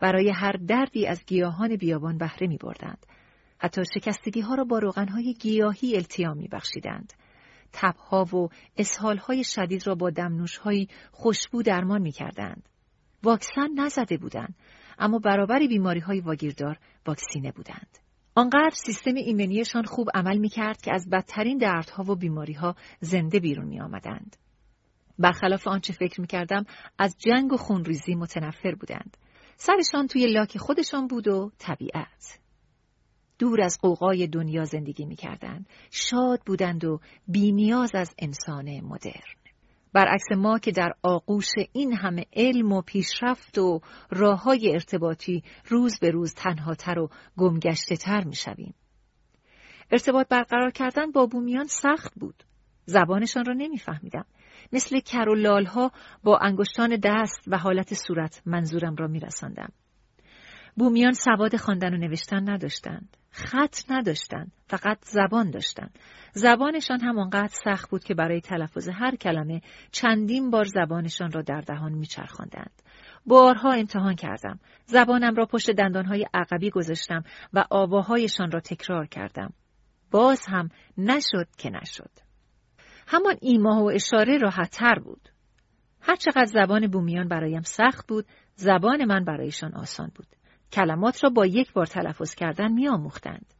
برای 0.00 0.30
هر 0.30 0.52
دردی 0.52 1.06
از 1.06 1.24
گیاهان 1.26 1.76
بیابان 1.76 2.18
بهره 2.18 2.46
می 2.46 2.56
بردند. 2.56 3.06
حتی 3.58 3.82
شکستگی 3.94 4.40
ها 4.40 4.54
را 4.54 4.64
با 4.64 4.78
روغنهای 4.78 5.34
گیاهی 5.34 5.96
التیام 5.96 6.36
می 6.36 6.48
بخشیدند. 6.48 7.12
تبها 7.72 8.24
و 8.24 8.48
های 9.20 9.44
شدید 9.44 9.86
را 9.86 9.94
با 9.94 10.10
دمنوشهایی 10.10 10.88
خوشبو 11.12 11.62
درمان 11.62 12.02
می 12.02 12.12
کردند. 12.12 12.68
واکسن 13.22 13.68
نزده 13.76 14.16
بودند 14.16 14.54
اما 14.98 15.18
برابر 15.18 15.58
بیماری 15.58 16.00
های 16.00 16.20
واگیردار 16.20 16.78
واکسینه 17.06 17.52
بودند. 17.52 17.98
آنقدر 18.36 18.74
سیستم 18.86 19.14
ایمنیشان 19.14 19.84
خوب 19.84 20.08
عمل 20.14 20.38
می 20.38 20.48
کرد 20.48 20.82
که 20.82 20.94
از 20.94 21.10
بدترین 21.10 21.58
دردها 21.58 22.12
و 22.12 22.16
بیماریها 22.16 22.76
زنده 23.00 23.40
بیرون 23.40 23.66
می 23.66 23.80
آمدند. 23.80 24.36
برخلاف 25.18 25.68
آنچه 25.68 25.92
فکر 25.92 26.20
می 26.20 26.26
کردم 26.26 26.64
از 26.98 27.16
جنگ 27.18 27.52
و 27.52 27.56
خونریزی 27.56 28.14
متنفر 28.14 28.74
بودند. 28.74 29.16
سرشان 29.56 30.06
توی 30.06 30.26
لاک 30.26 30.58
خودشان 30.58 31.06
بود 31.06 31.28
و 31.28 31.50
طبیعت. 31.58 32.38
دور 33.38 33.60
از 33.60 33.78
قوقای 33.80 34.26
دنیا 34.26 34.64
زندگی 34.64 35.04
می 35.04 35.16
کردند. 35.16 35.66
شاد 35.90 36.40
بودند 36.46 36.84
و 36.84 37.00
بینیاز 37.28 37.90
از 37.94 38.14
انسان 38.18 38.80
مدرن. 38.80 39.43
برعکس 39.94 40.32
ما 40.36 40.58
که 40.58 40.72
در 40.72 40.92
آغوش 41.02 41.48
این 41.72 41.92
همه 41.92 42.26
علم 42.32 42.72
و 42.72 42.82
پیشرفت 42.82 43.58
و 43.58 43.80
راه 44.10 44.42
های 44.42 44.72
ارتباطی 44.72 45.42
روز 45.68 45.98
به 45.98 46.10
روز 46.10 46.34
تنهاتر 46.34 46.98
و 46.98 47.10
گمگشته 47.36 47.96
تر 47.96 48.24
می 48.24 48.34
شویم. 48.34 48.74
ارتباط 49.90 50.28
برقرار 50.28 50.70
کردن 50.70 51.10
با 51.10 51.26
بومیان 51.26 51.66
سخت 51.66 52.12
بود. 52.14 52.44
زبانشان 52.86 53.44
را 53.44 53.52
نمیفهمیدم. 53.52 54.24
مثل 54.72 55.00
کر 55.00 55.28
و 55.28 55.34
لالها 55.34 55.92
با 56.24 56.38
انگشتان 56.38 56.96
دست 57.02 57.44
و 57.46 57.58
حالت 57.58 57.94
صورت 57.94 58.42
منظورم 58.46 58.96
را 58.96 59.06
میرساندم. 59.06 59.72
بومیان 60.76 61.12
سواد 61.12 61.56
خواندن 61.56 61.94
و 61.94 61.96
نوشتن 61.96 62.50
نداشتند. 62.50 63.16
خط 63.34 63.76
نداشتند. 63.90 64.52
فقط 64.66 64.98
زبان 65.04 65.50
داشتند. 65.50 65.98
زبانشان 66.32 67.00
هم 67.00 67.18
آنقدر 67.18 67.54
سخت 67.64 67.90
بود 67.90 68.04
که 68.04 68.14
برای 68.14 68.40
تلفظ 68.40 68.88
هر 68.88 69.16
کلمه 69.16 69.60
چندین 69.90 70.50
بار 70.50 70.64
زبانشان 70.64 71.32
را 71.32 71.42
در 71.42 71.60
دهان 71.60 71.92
میچرخاندند. 71.92 72.82
بارها 73.26 73.72
امتحان 73.72 74.14
کردم. 74.14 74.60
زبانم 74.86 75.34
را 75.34 75.46
پشت 75.46 75.70
دندانهای 75.70 76.26
عقبی 76.34 76.70
گذاشتم 76.70 77.22
و 77.52 77.64
آواهایشان 77.70 78.50
را 78.50 78.60
تکرار 78.60 79.06
کردم. 79.06 79.52
باز 80.10 80.46
هم 80.46 80.68
نشد 80.98 81.48
که 81.58 81.70
نشد. 81.70 82.10
همان 83.06 83.34
ایما 83.40 83.84
و 83.84 83.90
اشاره 83.90 84.38
راحتتر 84.38 84.98
بود. 84.98 85.28
هرچقدر 86.00 86.44
زبان 86.44 86.86
بومیان 86.86 87.28
برایم 87.28 87.62
سخت 87.62 88.08
بود، 88.08 88.26
زبان 88.54 89.04
من 89.04 89.24
برایشان 89.24 89.74
آسان 89.74 90.12
بود. 90.14 90.26
کلمات 90.72 91.24
را 91.24 91.30
با 91.30 91.46
یک 91.46 91.72
بار 91.72 91.86
تلفظ 91.86 92.34
کردن 92.34 92.72
می 92.72 92.88
آموختند. 92.88 93.54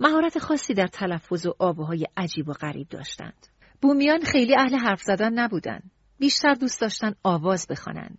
مهارت 0.00 0.38
خاصی 0.38 0.74
در 0.74 0.86
تلفظ 0.86 1.46
و 1.46 1.54
آواهای 1.58 2.06
عجیب 2.16 2.48
و 2.48 2.52
غریب 2.52 2.88
داشتند. 2.88 3.46
بومیان 3.82 4.20
خیلی 4.20 4.56
اهل 4.56 4.76
حرف 4.76 5.02
زدن 5.02 5.32
نبودند. 5.32 5.90
بیشتر 6.18 6.54
دوست 6.54 6.80
داشتن 6.80 7.14
آواز 7.22 7.66
بخوانند. 7.70 8.18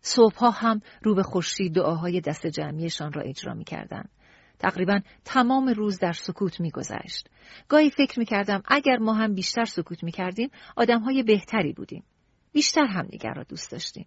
صبحها 0.00 0.50
هم 0.50 0.80
رو 1.02 1.14
به 1.14 1.22
خورشید 1.22 1.74
دعاهای 1.74 2.20
دست 2.20 2.46
جمعیشان 2.46 3.12
را 3.12 3.22
اجرا 3.22 3.54
می 3.54 3.64
کردن. 3.64 4.04
تقریبا 4.58 5.00
تمام 5.24 5.68
روز 5.68 5.98
در 5.98 6.12
سکوت 6.12 6.60
می 6.60 6.70
گذشت. 6.70 7.28
گاهی 7.68 7.90
فکر 7.90 8.18
می 8.18 8.24
کردم 8.24 8.62
اگر 8.68 8.96
ما 8.96 9.14
هم 9.14 9.34
بیشتر 9.34 9.64
سکوت 9.64 10.04
می 10.04 10.12
کردیم 10.12 10.50
آدمهای 10.76 11.22
بهتری 11.22 11.72
بودیم. 11.72 12.04
بیشتر 12.52 12.84
همدیگر 12.84 13.34
را 13.34 13.42
دوست 13.42 13.72
داشتیم. 13.72 14.06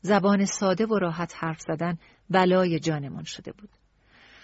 زبان 0.00 0.44
ساده 0.44 0.86
و 0.86 0.98
راحت 0.98 1.34
حرف 1.36 1.60
زدن 1.60 1.98
بلای 2.32 2.78
جانمان 2.78 3.24
شده 3.24 3.52
بود. 3.52 3.70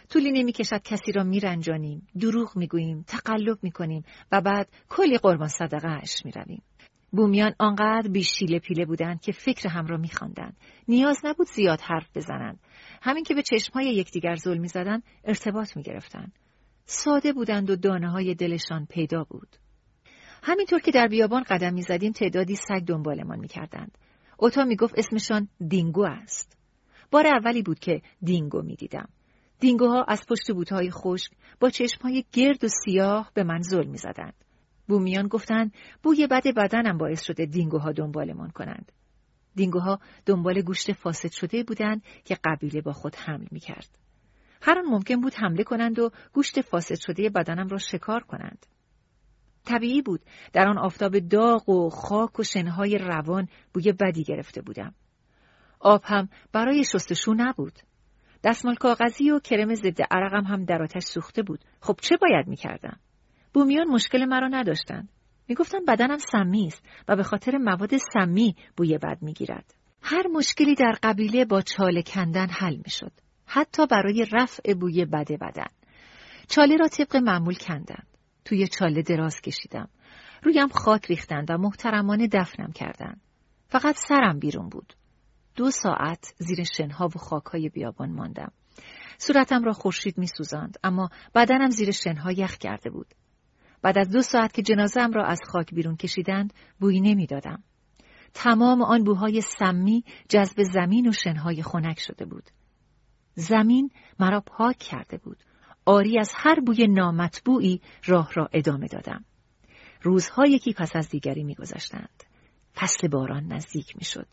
طولی 0.09 0.33
نمی 0.33 0.53
کشد 0.53 0.83
کسی 0.83 1.13
را 1.13 1.25
میرنجانیم، 1.25 2.07
دروغ 2.21 2.57
می‌گوییم، 2.57 3.05
تقلب 3.07 3.59
می‌کنیم 3.63 4.05
و 4.33 4.41
بعد 4.41 4.69
کلی 4.89 5.19
قربان 5.19 5.49
صدقه 5.49 5.89
اش 5.89 6.25
می 6.25 6.33
رویم. 6.33 6.63
بومیان 7.13 7.55
آنقدر 7.59 8.09
بیشیله 8.09 8.59
پیله 8.59 8.85
بودند 8.85 9.21
که 9.21 9.33
فکر 9.33 9.69
هم 9.69 9.87
را 9.87 9.97
میخواندند. 9.97 10.57
نیاز 10.89 11.21
نبود 11.25 11.47
زیاد 11.47 11.81
حرف 11.81 12.11
بزنند. 12.15 12.61
همین 13.03 13.25
که 13.25 13.35
به 13.35 13.43
چشمهای 13.43 13.87
یکدیگر 13.87 14.35
ظلم 14.35 14.61
می‌زدند 14.61 15.03
ارتباط 15.25 15.77
می‌گرفتند. 15.77 16.33
ساده 16.87 17.33
بودند 17.33 17.71
و 17.71 17.77
دانه 17.77 18.11
های 18.11 18.35
دلشان 18.35 18.87
پیدا 18.87 19.25
بود. 19.25 19.57
همینطور 20.43 20.81
که 20.81 20.91
در 20.91 21.09
بیابان 21.09 21.43
قدم 21.43 21.75
می‌زدیم 21.75 22.13
تعدادی 22.13 22.57
سگ 22.57 22.81
دنبالمان 22.87 23.39
می‌کردند. 23.39 23.99
اوتا 24.37 24.65
می‌گفت 24.65 24.99
اسمشان 24.99 25.49
دینگو 25.69 26.05
است. 26.05 26.58
بار 27.11 27.27
اولی 27.27 27.63
بود 27.63 27.79
که 27.79 28.03
دینگو 28.23 28.63
می‌دیدم. 28.63 29.09
دینگوها 29.61 30.05
از 30.09 30.27
پشت 30.29 30.53
بوتهای 30.53 30.91
خشک 30.91 31.33
با 31.61 31.71
چشمهای 31.71 32.25
گرد 32.33 32.65
و 32.65 32.69
سیاه 32.69 33.31
به 33.35 33.43
من 33.43 33.63
ظلم 33.63 33.91
می‌زدند. 33.91 34.35
بومیان 34.89 35.29
گفتند 35.29 35.75
بوی 36.03 36.27
بد 36.27 36.43
بدنم 36.57 36.99
باعث 36.99 37.23
شده 37.23 37.47
دینگوها 37.47 37.93
دنبالمان 37.93 38.51
کنند. 38.51 38.93
دینگوها 39.55 40.01
دنبال 40.27 40.63
گوشت 40.63 40.93
فاسد 40.93 41.31
شده 41.31 41.65
بودند 41.65 42.03
که 42.25 42.39
قبیله 42.45 42.81
با 42.81 42.93
خود 42.93 43.17
حمل 43.17 43.47
می 43.51 43.61
کرد. 43.61 43.99
هر 44.63 44.79
آن 44.79 44.85
ممکن 44.87 45.21
بود 45.21 45.35
حمله 45.35 45.65
کنند 45.65 45.99
و 45.99 46.11
گوشت 46.33 46.61
فاسد 46.61 46.99
شده 47.01 47.31
بدنم 47.31 47.69
را 47.69 47.79
شکار 47.79 48.21
کنند. 48.21 48.67
طبیعی 49.65 50.03
بود 50.03 50.21
در 50.53 50.69
آن 50.69 50.79
آفتاب 50.79 51.19
داغ 51.19 51.69
و 51.69 51.91
خاک 51.91 52.41
و 52.41 52.43
شنهای 52.43 52.99
روان 52.99 53.49
بوی 53.75 53.93
بدی 53.93 54.25
گرفته 54.25 54.63
بودم. 54.63 54.95
آب 55.81 56.03
هم 56.05 56.29
برای 56.53 56.85
شستشو 56.85 57.35
نبود. 57.37 57.79
دستمال 58.45 58.75
کاغذی 58.75 59.31
و 59.31 59.39
کرم 59.39 59.75
ضد 59.75 60.03
عرقم 60.11 60.45
هم 60.45 60.65
در 60.65 60.83
آتش 60.83 61.03
سوخته 61.03 61.43
بود. 61.43 61.65
خب 61.81 61.99
چه 62.03 62.17
باید 62.17 62.49
می‌کردم؟ 62.49 62.99
بومیان 63.55 63.89
مشکل 63.89 64.25
مرا 64.25 64.49
نداشتند. 64.49 65.09
می‌گفتند 65.49 65.87
بدنم 65.87 66.19
سمی 66.19 66.67
است 66.67 66.83
و 67.09 67.17
به 67.17 67.23
خاطر 67.23 67.59
مواد 67.59 67.91
سمی 67.97 68.57
بوی 68.77 68.99
بد 68.99 69.19
می‌گیرد. 69.21 69.75
هر 70.03 70.27
مشکلی 70.27 70.75
در 70.75 70.99
قبیله 71.03 71.45
با 71.45 71.63
چاله 71.63 72.03
کندن 72.03 72.47
حل 72.49 72.77
می‌شد. 72.77 73.13
حتی 73.47 73.87
برای 73.87 74.27
رفع 74.33 74.75
بوی 74.75 75.05
بد 75.05 75.33
بدن. 75.33 75.69
چاله 76.49 76.77
را 76.77 76.89
طبق 76.89 77.17
معمول 77.17 77.55
کندند. 77.55 78.07
توی 78.45 78.69
چاله 78.69 79.03
دراز 79.03 79.41
کشیدم. 79.41 79.89
رویم 80.43 80.69
خاک 80.69 81.07
ریختند 81.07 81.51
و 81.51 81.59
محترمانه 81.59 82.29
دفنم 82.33 82.73
کردند. 82.73 83.21
فقط 83.69 83.97
سرم 83.97 84.39
بیرون 84.39 84.69
بود. 84.69 84.95
دو 85.59 85.71
ساعت 85.71 86.35
زیر 86.39 86.65
شنها 86.65 87.07
و 87.07 87.19
خاکهای 87.19 87.69
بیابان 87.69 88.13
ماندم. 88.13 88.53
صورتم 89.19 89.65
را 89.65 89.73
خورشید 89.73 90.19
میسوزاند 90.19 90.79
اما 90.85 91.11
بدنم 91.35 91.71
زیر 91.71 91.91
شنها 91.91 92.33
یخ 92.33 92.57
کرده 92.57 92.91
بود. 92.91 93.07
بعد 93.83 93.99
از 93.99 94.11
دو 94.11 94.23
ساعت 94.23 94.53
که 94.53 94.63
جنازم 94.63 95.13
را 95.13 95.25
از 95.25 95.39
خاک 95.47 95.75
بیرون 95.75 95.97
کشیدند 95.97 96.53
بویی 96.81 97.01
نمی‌دادم. 97.01 97.63
تمام 98.35 98.83
آن 98.83 99.05
بوهای 99.05 99.41
سمی 99.41 100.05
جذب 100.29 100.63
زمین 100.63 101.09
و 101.09 101.13
شنهای 101.13 101.63
خنک 101.63 102.01
شده 102.01 102.25
بود. 102.25 102.45
زمین 103.35 103.91
مرا 104.19 104.41
پاک 104.41 104.79
کرده 104.79 105.19
بود. 105.19 105.39
آری 105.87 106.19
از 106.19 106.33
هر 106.35 106.61
بوی 106.61 106.87
نامطبوعی 106.87 107.81
راه 108.05 108.33
را 108.35 108.49
ادامه 108.53 108.87
دادم. 108.87 109.25
روزها 110.03 110.47
یکی 110.47 110.73
پس 110.73 110.97
از 110.97 111.09
دیگری 111.09 111.45
میگذشتند. 111.45 112.25
فصل 112.75 113.09
باران 113.09 113.53
نزدیک 113.53 113.97
می‌شد. 113.97 114.27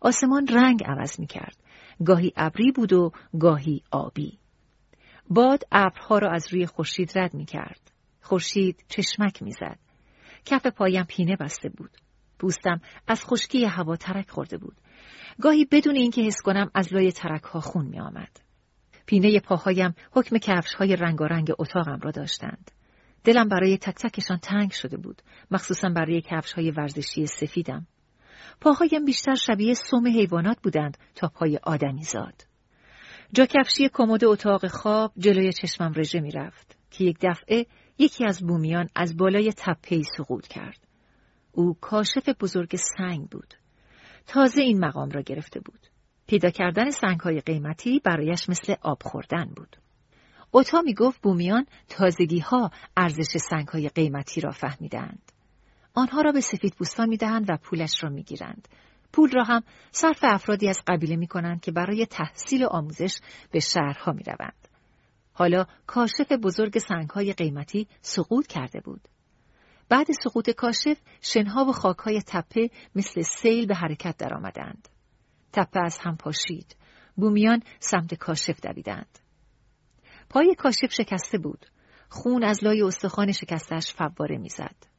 آسمان 0.00 0.46
رنگ 0.46 0.84
عوض 0.84 1.20
می 1.20 1.26
کرد. 1.26 1.56
گاهی 2.04 2.32
ابری 2.36 2.72
بود 2.72 2.92
و 2.92 3.12
گاهی 3.40 3.82
آبی. 3.90 4.38
باد 5.30 5.62
ابرها 5.72 6.18
را 6.18 6.30
از 6.30 6.52
روی 6.52 6.66
خورشید 6.66 7.18
رد 7.18 7.34
می 7.34 7.44
کرد. 7.44 7.90
خورشید 8.20 8.84
چشمک 8.88 9.42
می‌زد. 9.42 9.78
کف 10.44 10.66
پایم 10.66 11.04
پینه 11.04 11.36
بسته 11.36 11.68
بود. 11.68 11.90
بوستم 12.38 12.80
از 13.06 13.24
خشکی 13.24 13.64
هوا 13.64 13.96
ترک 13.96 14.30
خورده 14.30 14.58
بود. 14.58 14.76
گاهی 15.40 15.64
بدون 15.64 15.96
اینکه 15.96 16.22
حس 16.22 16.36
کنم 16.44 16.70
از 16.74 16.92
لای 16.92 17.12
ترک 17.12 17.42
ها 17.42 17.60
خون 17.60 17.86
می 17.86 18.00
آمد. 18.00 18.40
پینه 19.06 19.40
پاهایم 19.40 19.94
حکم 20.12 20.38
کفش 20.38 20.74
های 20.74 20.96
رنگارنگ 20.96 21.50
اتاقم 21.58 21.98
را 22.02 22.10
داشتند. 22.10 22.70
دلم 23.24 23.48
برای 23.48 23.78
تک 23.78 23.94
تکشان 23.94 24.38
تنگ 24.38 24.70
شده 24.70 24.96
بود، 24.96 25.22
مخصوصا 25.50 25.88
برای 25.88 26.20
کفش 26.20 26.52
های 26.52 26.70
ورزشی 26.70 27.26
سفیدم. 27.26 27.86
پاهایم 28.60 29.04
بیشتر 29.04 29.34
شبیه 29.34 29.74
سوم 29.74 30.06
حیوانات 30.06 30.58
بودند 30.62 30.98
تا 31.14 31.28
پای 31.28 31.58
آدمی 31.62 32.02
زاد. 32.02 32.46
جا 33.32 33.46
کفشی 33.46 33.88
کمد 33.92 34.24
اتاق 34.24 34.66
خواب 34.66 35.12
جلوی 35.18 35.52
چشمم 35.52 35.92
رژه 35.96 36.20
می 36.20 36.30
رفت 36.30 36.76
که 36.90 37.04
یک 37.04 37.18
دفعه 37.22 37.66
یکی 37.98 38.24
از 38.24 38.46
بومیان 38.46 38.88
از 38.94 39.16
بالای 39.16 39.52
تپهی 39.56 40.02
سقوط 40.16 40.46
کرد. 40.46 40.86
او 41.52 41.76
کاشف 41.80 42.28
بزرگ 42.28 42.76
سنگ 42.76 43.28
بود. 43.28 43.54
تازه 44.26 44.62
این 44.62 44.84
مقام 44.84 45.10
را 45.10 45.20
گرفته 45.20 45.60
بود. 45.60 45.80
پیدا 46.26 46.50
کردن 46.50 46.90
سنگ 46.90 47.20
های 47.20 47.40
قیمتی 47.40 48.00
برایش 48.04 48.48
مثل 48.48 48.74
آب 48.82 49.02
خوردن 49.02 49.52
بود. 49.56 49.76
اوتا 50.50 50.80
می 50.80 50.94
گفت 50.94 51.22
بومیان 51.22 51.66
تازگی 51.88 52.38
ها 52.38 52.70
ارزش 52.96 53.36
سنگ 53.50 53.68
های 53.68 53.88
قیمتی 53.88 54.40
را 54.40 54.50
فهمیدند. 54.50 55.32
آنها 55.94 56.20
را 56.20 56.32
به 56.32 56.40
سفید 56.40 56.74
بوستان 56.76 57.08
می 57.08 57.16
دهند 57.16 57.50
و 57.50 57.56
پولش 57.56 58.04
را 58.04 58.10
می 58.10 58.22
گیرند. 58.22 58.68
پول 59.12 59.30
را 59.30 59.44
هم 59.44 59.62
صرف 59.92 60.18
افرادی 60.22 60.68
از 60.68 60.78
قبیله 60.86 61.16
می 61.16 61.26
کنند 61.26 61.60
که 61.60 61.72
برای 61.72 62.06
تحصیل 62.06 62.64
و 62.64 62.66
آموزش 62.66 63.20
به 63.50 63.60
شهرها 63.60 64.12
می 64.12 64.22
روند. 64.22 64.68
حالا 65.32 65.66
کاشف 65.86 66.32
بزرگ 66.32 66.78
سنگ 66.78 67.10
های 67.10 67.32
قیمتی 67.32 67.88
سقوط 68.00 68.46
کرده 68.46 68.80
بود. 68.80 69.08
بعد 69.88 70.06
سقوط 70.24 70.50
کاشف 70.50 70.98
شنها 71.20 71.64
و 71.64 71.72
خاکهای 71.72 72.22
تپه 72.26 72.70
مثل 72.94 73.22
سیل 73.22 73.66
به 73.66 73.74
حرکت 73.74 74.16
درآمدند. 74.16 74.88
تپه 75.52 75.80
از 75.84 75.98
هم 75.98 76.16
پاشید. 76.16 76.76
بومیان 77.16 77.62
سمت 77.78 78.14
کاشف 78.14 78.60
دویدند. 78.60 79.18
پای 80.28 80.54
کاشف 80.58 80.92
شکسته 80.92 81.38
بود. 81.38 81.66
خون 82.08 82.44
از 82.44 82.64
لای 82.64 82.82
استخوان 82.82 83.32
شکستش 83.32 83.94
فواره 83.94 84.38
می‌زد. 84.38 84.89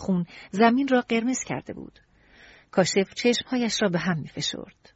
خون 0.00 0.26
زمین 0.50 0.88
را 0.88 1.00
قرمز 1.00 1.44
کرده 1.44 1.72
بود. 1.72 1.98
کاشف 2.70 3.14
چشمهایش 3.14 3.82
را 3.82 3.88
به 3.88 3.98
هم 3.98 4.18
میفشرد. 4.18 4.92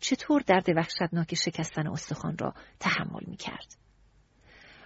چطور 0.00 0.42
درد 0.46 0.68
وحشتناک 0.76 1.34
شکستن 1.34 1.86
استخوان 1.86 2.38
را 2.38 2.54
تحمل 2.80 3.22
می 3.26 3.36
کرد؟ 3.36 3.76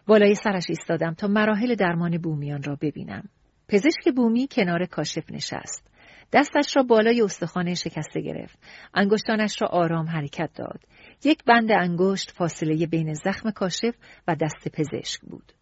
بالای 0.07 0.35
سرش 0.35 0.65
ایستادم 0.69 1.15
تا 1.15 1.27
مراحل 1.27 1.75
درمان 1.75 2.19
بومیان 2.19 2.63
را 2.63 2.77
ببینم. 2.81 3.29
پزشک 3.69 4.15
بومی 4.17 4.49
کنار 4.51 4.87
کاشف 4.87 5.31
نشست. 5.31 5.91
دستش 6.33 6.77
را 6.77 6.83
بالای 6.83 7.23
استخوان 7.23 7.75
شکسته 7.75 8.21
گرفت. 8.21 8.59
انگشتانش 8.95 9.63
را 9.63 9.69
آرام 9.69 10.07
حرکت 10.07 10.51
داد. 10.55 10.81
یک 11.25 11.45
بند 11.45 11.73
انگشت 11.73 12.31
فاصله 12.31 12.87
بین 12.87 13.15
زخم 13.15 13.51
کاشف 13.51 13.95
و 14.29 14.35
دست 14.35 14.69
پزشک 14.69 15.21
بود. 15.21 15.53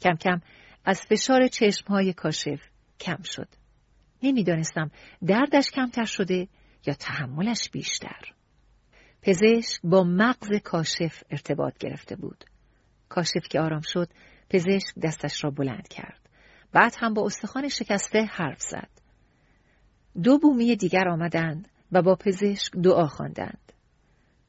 کم 0.00 0.14
کم 0.14 0.40
از 0.84 1.00
فشار 1.00 1.48
چشمهای 1.48 2.12
کاشف 2.12 2.60
کم 3.00 3.22
شد. 3.22 3.48
نمی‌دانستم 4.22 4.90
دردش 5.26 5.70
کمتر 5.70 6.04
شده 6.04 6.48
یا 6.86 6.94
تحملش 6.94 7.70
بیشتر. 7.70 8.34
پزشک 9.22 9.80
با 9.84 10.04
مغز 10.04 10.48
کاشف 10.64 11.22
ارتباط 11.30 11.78
گرفته 11.78 12.16
بود. 12.16 12.44
کاشف 13.08 13.48
که 13.50 13.60
آرام 13.60 13.80
شد 13.80 14.08
پزشک 14.50 14.98
دستش 15.02 15.44
را 15.44 15.50
بلند 15.50 15.88
کرد. 15.88 16.28
بعد 16.72 16.94
هم 16.98 17.14
با 17.14 17.26
استخوان 17.26 17.68
شکسته 17.68 18.24
حرف 18.24 18.60
زد. 18.60 18.90
دو 20.22 20.38
بومی 20.38 20.76
دیگر 20.76 21.08
آمدند 21.08 21.68
و 21.92 22.02
با 22.02 22.14
پزشک 22.14 22.72
دعا 22.72 23.06
خواندند. 23.06 23.72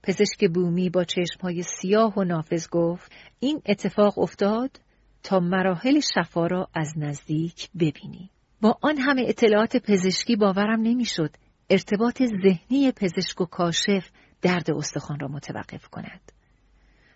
پزشک 0.04 0.50
بومی 0.54 0.90
با 0.90 1.04
چشمهای 1.04 1.64
سیاه 1.64 2.14
و 2.18 2.24
نافذ 2.24 2.68
گفت 2.70 3.12
این 3.40 3.62
اتفاق 3.66 4.20
افتاد 4.20 4.82
تا 5.24 5.40
مراحل 5.40 6.00
شفا 6.00 6.48
را 6.48 6.70
از 6.74 6.94
نزدیک 6.98 7.70
ببینی. 7.80 8.30
با 8.66 8.78
آن 8.82 8.98
همه 8.98 9.26
اطلاعات 9.28 9.78
پزشکی 9.78 10.36
باورم 10.36 10.82
نمی‌شد 10.82 11.36
ارتباط 11.70 12.24
ذهنی 12.24 12.92
پزشک 12.92 13.42
و 13.42 13.46
کاشف 13.46 14.10
درد 14.42 14.72
استخوان 14.72 15.20
را 15.20 15.28
متوقف 15.28 15.88
کند. 15.88 16.32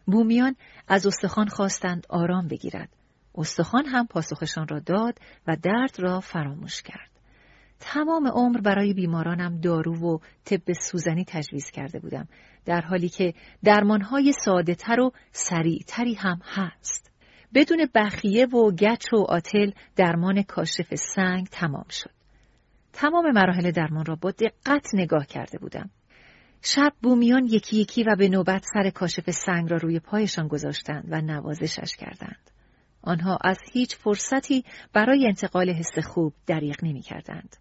بومیان 0.06 0.56
از 0.88 1.08
استخوان 1.08 1.48
خواستند 1.48 2.06
آرام 2.10 2.48
بگیرد. 2.48 2.90
استخوان 3.36 3.86
هم 3.86 4.08
پاسخشان 4.08 4.68
را 4.68 4.80
داد 4.80 5.20
و 5.48 5.58
درد 5.64 6.00
را 6.00 6.20
فراموش 6.20 6.82
کرد. 6.82 7.10
تمام 7.80 8.28
عمر 8.28 8.62
برای 8.62 8.94
بیمارانم 8.94 9.62
دارو 9.62 9.96
و 9.96 10.18
طب 10.46 10.74
سوزنی 10.74 11.26
تجویز 11.28 11.72
کرده 11.72 12.00
بودم 12.00 12.28
در 12.66 12.82
حالی 12.82 13.10
که 13.10 13.34
درمانهای 13.64 14.34
ساده 14.46 14.76
تر 14.76 15.00
و 15.00 15.12
سریعتری 15.32 16.14
هم 16.14 16.40
هست. 16.44 17.09
بدون 17.54 17.90
بخیه 17.96 18.46
و 18.46 18.72
گچ 18.72 19.14
و 19.14 19.18
آتل 19.18 19.72
درمان 19.96 20.44
کاشف 20.44 20.96
سنگ 20.96 21.48
تمام 21.48 21.86
شد. 21.90 22.12
تمام 22.94 23.32
مراحل 23.32 23.72
درمان 23.72 24.06
را 24.06 24.16
با 24.16 24.32
دقت 24.32 24.88
نگاه 24.94 25.26
کرده 25.26 25.58
بودم. 25.58 25.90
شب 26.62 26.94
بومیان 27.02 27.46
یکی 27.46 27.78
یکی 27.78 28.04
و 28.04 28.16
به 28.16 28.30
نوبت 28.30 28.66
سر 28.74 28.90
کاشف 28.90 29.32
سنگ 29.32 29.72
را 29.72 29.78
روی 29.78 30.00
پایشان 30.00 30.48
گذاشتند 30.48 31.06
و 31.10 31.22
نوازشش 31.22 31.96
کردند. 31.96 32.52
آنها 33.02 33.38
از 33.44 33.58
هیچ 33.74 33.96
فرصتی 33.96 34.66
برای 34.94 35.28
انتقال 35.28 35.70
حس 35.70 36.00
خوب 36.00 36.34
دریغ 36.48 36.84
نمی 36.84 37.02
کردند. 37.02 37.56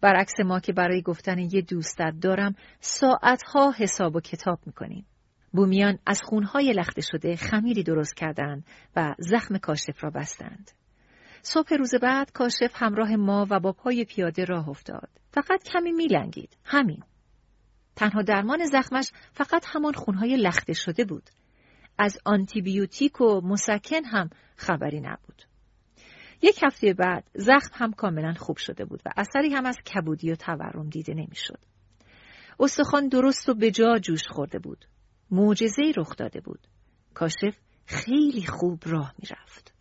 برعکس 0.00 0.40
ما 0.40 0.60
که 0.60 0.72
برای 0.72 1.02
گفتن 1.02 1.38
یه 1.38 1.62
دوستت 1.62 2.14
دارم 2.20 2.54
ساعتها 2.80 3.74
حساب 3.78 4.16
و 4.16 4.20
کتاب 4.20 4.58
می‌کنیم. 4.66 5.06
بومیان 5.52 5.98
از 6.06 6.20
خونهای 6.24 6.72
لخته 6.72 7.02
شده 7.02 7.36
خمیری 7.36 7.82
درست 7.82 8.16
کردند 8.16 8.66
و 8.96 9.14
زخم 9.18 9.58
کاشف 9.58 10.04
را 10.04 10.10
بستند. 10.10 10.70
صبح 11.42 11.74
روز 11.74 11.94
بعد 11.94 12.32
کاشف 12.32 12.72
همراه 12.74 13.16
ما 13.16 13.46
و 13.50 13.60
با 13.60 13.72
پای 13.72 14.04
پیاده 14.04 14.44
راه 14.44 14.68
افتاد. 14.68 15.08
فقط 15.30 15.62
کمی 15.62 15.92
میلنگید. 15.92 16.56
همین. 16.64 17.02
تنها 17.96 18.22
درمان 18.22 18.64
زخمش 18.64 19.10
فقط 19.32 19.64
همان 19.66 19.92
خونهای 19.92 20.36
لخته 20.36 20.72
شده 20.72 21.04
بود. 21.04 21.30
از 21.98 22.18
آنتیبیوتیک 22.24 23.20
و 23.20 23.40
مسکن 23.40 24.04
هم 24.04 24.30
خبری 24.56 25.00
نبود. 25.00 25.42
یک 26.42 26.62
هفته 26.62 26.94
بعد 26.94 27.24
زخم 27.34 27.70
هم 27.74 27.92
کاملا 27.92 28.34
خوب 28.34 28.56
شده 28.56 28.84
بود 28.84 29.02
و 29.06 29.10
اثری 29.16 29.54
هم 29.54 29.66
از 29.66 29.76
کبودی 29.78 30.32
و 30.32 30.34
تورم 30.34 30.88
دیده 30.88 31.14
نمی‌شد. 31.14 31.58
استخوان 32.60 33.08
درست 33.08 33.48
و 33.48 33.54
به 33.54 33.70
جا 33.70 33.98
جوش 33.98 34.28
خورده 34.28 34.58
بود. 34.58 34.84
معجزه‌ای 35.32 35.92
رخ 35.96 36.16
داده 36.16 36.40
بود. 36.40 36.60
کاشف 37.14 37.56
خیلی 37.86 38.46
خوب 38.46 38.82
راه 38.86 39.14
می‌رفت. 39.18 39.72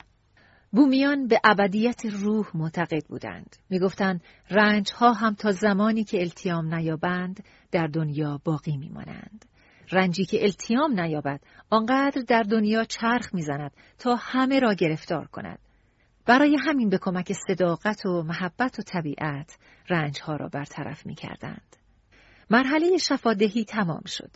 بومیان 0.72 1.28
به 1.28 1.39
ابدیت 1.43 2.06
روح 2.06 2.47
معتقد 2.54 3.06
بودند. 3.08 3.56
می‌گفتند 3.70 4.22
رنج 4.49 4.91
ها 4.91 5.14
هم 5.14 5.34
تا 5.34 5.52
زمانی 5.52 6.04
که 6.04 6.20
التیام 6.20 6.76
نیابند 6.76 7.43
در 7.72 7.88
دنیا 7.88 8.41
باقی 8.43 8.78
میمانند. 8.78 9.45
رنجی 9.91 10.26
که 10.26 10.43
التیام 10.43 10.99
نیابد 10.99 11.39
آنقدر 11.70 12.22
در 12.22 12.43
دنیا 12.43 12.84
چرخ 12.84 13.34
می‌زند 13.34 13.72
تا 13.99 14.16
همه 14.16 14.60
را 14.60 14.74
گرفتار 14.74 15.28
کند 15.28 15.60
برای 16.26 16.58
همین 16.66 16.89
به 16.89 16.97
کمک 17.02 17.34
صداقت 17.34 18.06
و 18.06 18.24
محبت 18.24 18.80
و 18.80 18.82
طبیعت 18.82 19.58
رنجها 19.89 20.36
را 20.36 20.47
برطرف 20.47 21.06
می 21.06 21.16
کردند. 21.16 21.76
مرحله 22.49 22.97
شفادهی 22.97 23.66
تمام 23.66 24.04
شد. 24.06 24.32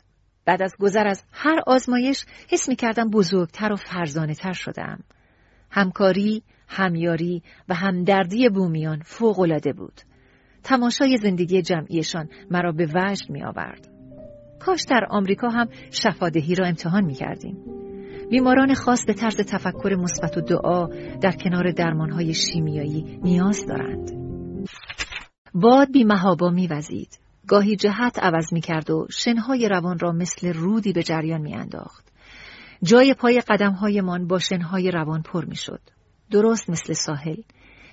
بعد 0.45 0.63
از 0.63 0.75
گذر 0.79 1.07
از 1.07 1.23
هر 1.31 1.59
آزمایش 1.67 2.25
حس 2.49 2.69
می 2.69 2.75
کردم 2.75 3.09
بزرگتر 3.09 3.73
و 3.73 3.75
فرزانه 3.75 4.33
تر 4.33 4.53
شدم. 4.53 4.99
همکاری، 5.71 6.43
همیاری 6.67 7.43
و 7.69 7.73
همدردی 7.73 8.49
بومیان 8.49 9.01
فوقالعاده 9.05 9.73
بود. 9.73 10.01
تماشای 10.63 11.17
زندگی 11.17 11.61
جمعیشان 11.61 12.29
مرا 12.51 12.71
به 12.71 12.85
وجد 12.85 13.29
می 13.29 13.43
آورد. 13.43 13.87
کاش 14.59 14.83
در 14.89 15.07
آمریکا 15.09 15.49
هم 15.49 15.69
شفادهی 15.91 16.55
را 16.55 16.65
امتحان 16.65 17.05
می 17.05 17.13
کردیم. 17.13 17.57
بیماران 18.29 18.73
خاص 18.73 19.05
به 19.05 19.13
طرز 19.13 19.35
تفکر 19.35 19.95
مثبت 19.99 20.37
و 20.37 20.41
دعا 20.41 20.87
در 21.21 21.31
کنار 21.31 21.71
درمانهای 21.71 22.33
شیمیایی 22.33 23.19
نیاز 23.23 23.65
دارند. 23.65 24.11
باد 25.53 25.91
بی 25.91 26.03
محابا 26.03 26.49
میوزید. 26.49 27.19
گاهی 27.47 27.75
جهت 27.75 28.19
عوض 28.19 28.53
می 28.53 28.61
کرد 28.61 28.89
و 28.89 29.07
شنهای 29.09 29.69
روان 29.69 29.99
را 29.99 30.11
مثل 30.11 30.53
رودی 30.53 30.93
به 30.93 31.03
جریان 31.03 31.41
می 31.41 31.55
انداخت. 31.55 32.11
جای 32.83 33.13
پای 33.13 33.41
قدمهایمان 33.41 34.27
با 34.27 34.39
شنهای 34.39 34.91
روان 34.91 35.21
پر 35.21 35.45
می 35.45 35.55
شد. 35.55 35.81
درست 36.31 36.69
مثل 36.69 36.93
ساحل. 36.93 37.41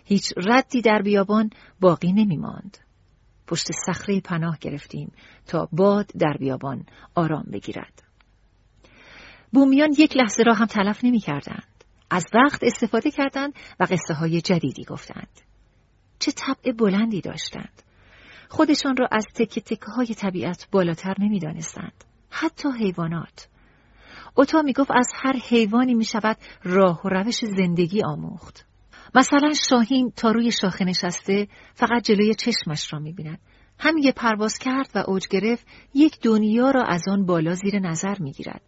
هیچ 0.04 0.32
ردی 0.36 0.82
در 0.82 1.02
بیابان 1.02 1.50
باقی 1.80 2.12
نمی 2.12 2.36
ماند. 2.36 2.78
پشت 3.46 3.68
صخره 3.86 4.20
پناه 4.20 4.58
گرفتیم 4.60 5.12
تا 5.46 5.68
باد 5.72 6.06
در 6.18 6.36
بیابان 6.38 6.86
آرام 7.14 7.44
بگیرد. 7.52 8.02
بومیان 9.52 9.94
یک 9.98 10.16
لحظه 10.16 10.42
را 10.42 10.54
هم 10.54 10.66
تلف 10.66 11.04
نمی 11.04 11.20
کردند. 11.20 11.84
از 12.10 12.26
وقت 12.34 12.64
استفاده 12.64 13.10
کردند 13.10 13.54
و 13.80 13.84
قصه 13.84 14.14
های 14.14 14.40
جدیدی 14.40 14.84
گفتند. 14.84 15.40
چه 16.18 16.32
طبع 16.32 16.72
بلندی 16.72 17.20
داشتند. 17.20 17.82
خودشان 18.52 18.96
را 18.96 19.08
از 19.12 19.26
تکه 19.34 19.60
تکه 19.60 19.90
های 19.90 20.06
طبیعت 20.06 20.68
بالاتر 20.70 21.14
نمی 21.18 21.38
دانستند. 21.38 22.04
حتی 22.30 22.68
حیوانات. 22.78 23.48
اوتا 24.34 24.62
می 24.62 24.72
گفت 24.72 24.90
از 24.90 25.08
هر 25.14 25.36
حیوانی 25.36 25.94
می 25.94 26.04
شود 26.04 26.36
راه 26.62 27.00
و 27.04 27.08
روش 27.08 27.44
زندگی 27.44 28.02
آموخت. 28.04 28.66
مثلا 29.14 29.52
شاهین 29.68 30.12
تا 30.16 30.30
روی 30.30 30.52
شاخه 30.52 30.84
نشسته 30.84 31.48
فقط 31.74 32.02
جلوی 32.02 32.34
چشمش 32.34 32.92
را 32.92 32.98
می 32.98 33.12
بیند. 33.12 33.38
همین 33.78 34.04
یه 34.04 34.12
پرواز 34.12 34.58
کرد 34.58 34.90
و 34.94 35.04
اوج 35.06 35.28
گرفت 35.28 35.66
یک 35.94 36.20
دنیا 36.20 36.70
را 36.70 36.82
از 36.82 37.02
آن 37.08 37.26
بالا 37.26 37.54
زیر 37.54 37.78
نظر 37.78 38.18
می 38.18 38.32
گیرد. 38.32 38.62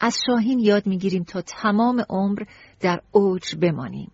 از 0.00 0.18
شاهین 0.26 0.58
یاد 0.58 0.86
می 0.86 0.98
گیریم 0.98 1.24
تا 1.24 1.42
تمام 1.42 2.04
عمر 2.08 2.42
در 2.80 3.00
اوج 3.10 3.56
بمانیم. 3.56 4.12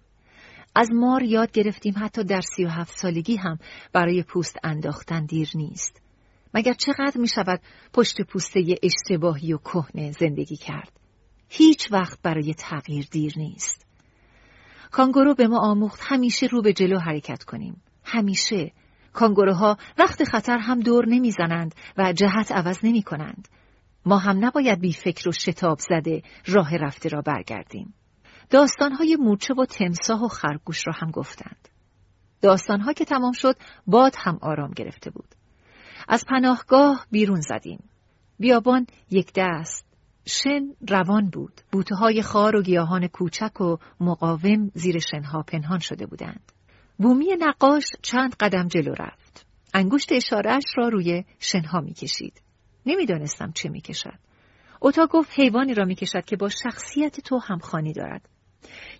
از 0.78 0.92
مار 0.92 1.22
یاد 1.22 1.52
گرفتیم 1.52 1.94
حتی 1.96 2.24
در 2.24 2.40
سی 2.40 2.64
و 2.64 2.68
هفت 2.68 2.98
سالگی 2.98 3.36
هم 3.36 3.58
برای 3.92 4.22
پوست 4.22 4.56
انداختن 4.64 5.24
دیر 5.24 5.50
نیست. 5.54 6.02
مگر 6.54 6.72
چقدر 6.72 7.20
می 7.20 7.28
شود 7.28 7.60
پشت 7.92 8.22
پوسته 8.22 8.60
اشتباهی 8.82 9.52
و 9.52 9.58
کهنه 9.58 10.12
زندگی 10.12 10.56
کرد؟ 10.56 10.92
هیچ 11.48 11.92
وقت 11.92 12.18
برای 12.22 12.54
تغییر 12.54 13.08
دیر 13.10 13.32
نیست. 13.36 13.86
کانگورو 14.90 15.34
به 15.34 15.46
ما 15.46 15.58
آموخت 15.58 16.00
همیشه 16.02 16.46
رو 16.46 16.62
به 16.62 16.72
جلو 16.72 16.98
حرکت 16.98 17.44
کنیم. 17.44 17.82
همیشه. 18.04 18.72
کانگوروها 19.12 19.76
وقت 19.98 20.24
خطر 20.24 20.58
هم 20.58 20.80
دور 20.80 21.06
نمی‌زنند 21.08 21.74
و 21.96 22.12
جهت 22.12 22.52
عوض 22.52 22.78
نمی 22.84 23.02
کنند. 23.02 23.48
ما 24.06 24.18
هم 24.18 24.44
نباید 24.44 24.80
بی 24.80 24.92
فکر 24.92 25.28
و 25.28 25.32
شتاب 25.32 25.78
زده 25.78 26.22
راه 26.46 26.76
رفته 26.76 27.08
را 27.08 27.20
برگردیم. 27.20 27.94
داستانهای 28.50 29.16
مورچه 29.20 29.54
و 29.54 29.64
تمساه 29.64 30.24
و 30.24 30.28
خرگوش 30.28 30.86
را 30.86 30.92
هم 30.96 31.10
گفتند. 31.10 31.68
داستانها 32.42 32.92
که 32.92 33.04
تمام 33.04 33.32
شد 33.32 33.56
باد 33.86 34.14
هم 34.18 34.38
آرام 34.42 34.70
گرفته 34.70 35.10
بود. 35.10 35.34
از 36.08 36.24
پناهگاه 36.28 37.06
بیرون 37.10 37.40
زدیم. 37.40 37.84
بیابان 38.38 38.86
یک 39.10 39.32
دست. 39.36 39.86
شن 40.26 40.62
روان 40.88 41.30
بود. 41.30 41.60
بوته 41.72 41.94
های 41.94 42.22
خار 42.22 42.56
و 42.56 42.62
گیاهان 42.62 43.06
کوچک 43.06 43.60
و 43.60 43.76
مقاوم 44.00 44.70
زیر 44.74 44.98
شنها 44.98 45.42
پنهان 45.42 45.78
شده 45.78 46.06
بودند. 46.06 46.52
بومی 46.98 47.36
نقاش 47.38 47.84
چند 48.02 48.34
قدم 48.40 48.68
جلو 48.68 48.94
رفت. 48.98 49.46
انگشت 49.74 50.12
اشارهش 50.12 50.64
را 50.76 50.88
روی 50.88 51.24
شنها 51.38 51.80
می 51.80 51.94
کشید. 51.94 52.42
نمی‌دانستم 52.86 53.52
چه 53.52 53.68
می 53.68 53.80
کشد. 53.80 54.18
اوتا 54.80 55.06
گفت 55.06 55.40
حیوانی 55.40 55.74
را 55.74 55.84
می 55.84 55.94
کشد 55.94 56.24
که 56.24 56.36
با 56.36 56.48
شخصیت 56.48 57.20
تو 57.20 57.38
همخانی 57.38 57.92
دارد. 57.92 58.28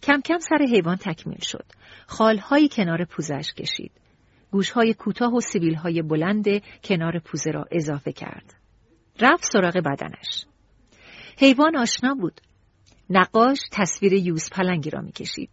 کم 0.02 0.20
کم 0.20 0.38
سر 0.38 0.64
حیوان 0.70 0.96
تکمیل 0.96 1.40
شد. 1.40 1.64
خالهایی 2.06 2.68
کنار 2.68 3.04
پوزش 3.04 3.52
کشید. 3.54 3.92
گوشهای 4.50 4.94
کوتاه 4.94 5.34
و 5.34 5.40
های 5.82 6.02
بلند 6.02 6.46
کنار 6.84 7.18
پوزه 7.18 7.50
را 7.50 7.64
اضافه 7.70 8.12
کرد. 8.12 8.54
رفت 9.20 9.44
سراغ 9.52 9.76
بدنش. 9.76 10.46
حیوان 11.38 11.76
آشنا 11.76 12.14
بود. 12.14 12.40
نقاش 13.10 13.58
تصویر 13.72 14.12
یوز 14.12 14.50
پلنگی 14.50 14.90
را 14.90 15.00
می‌کشید. 15.00 15.50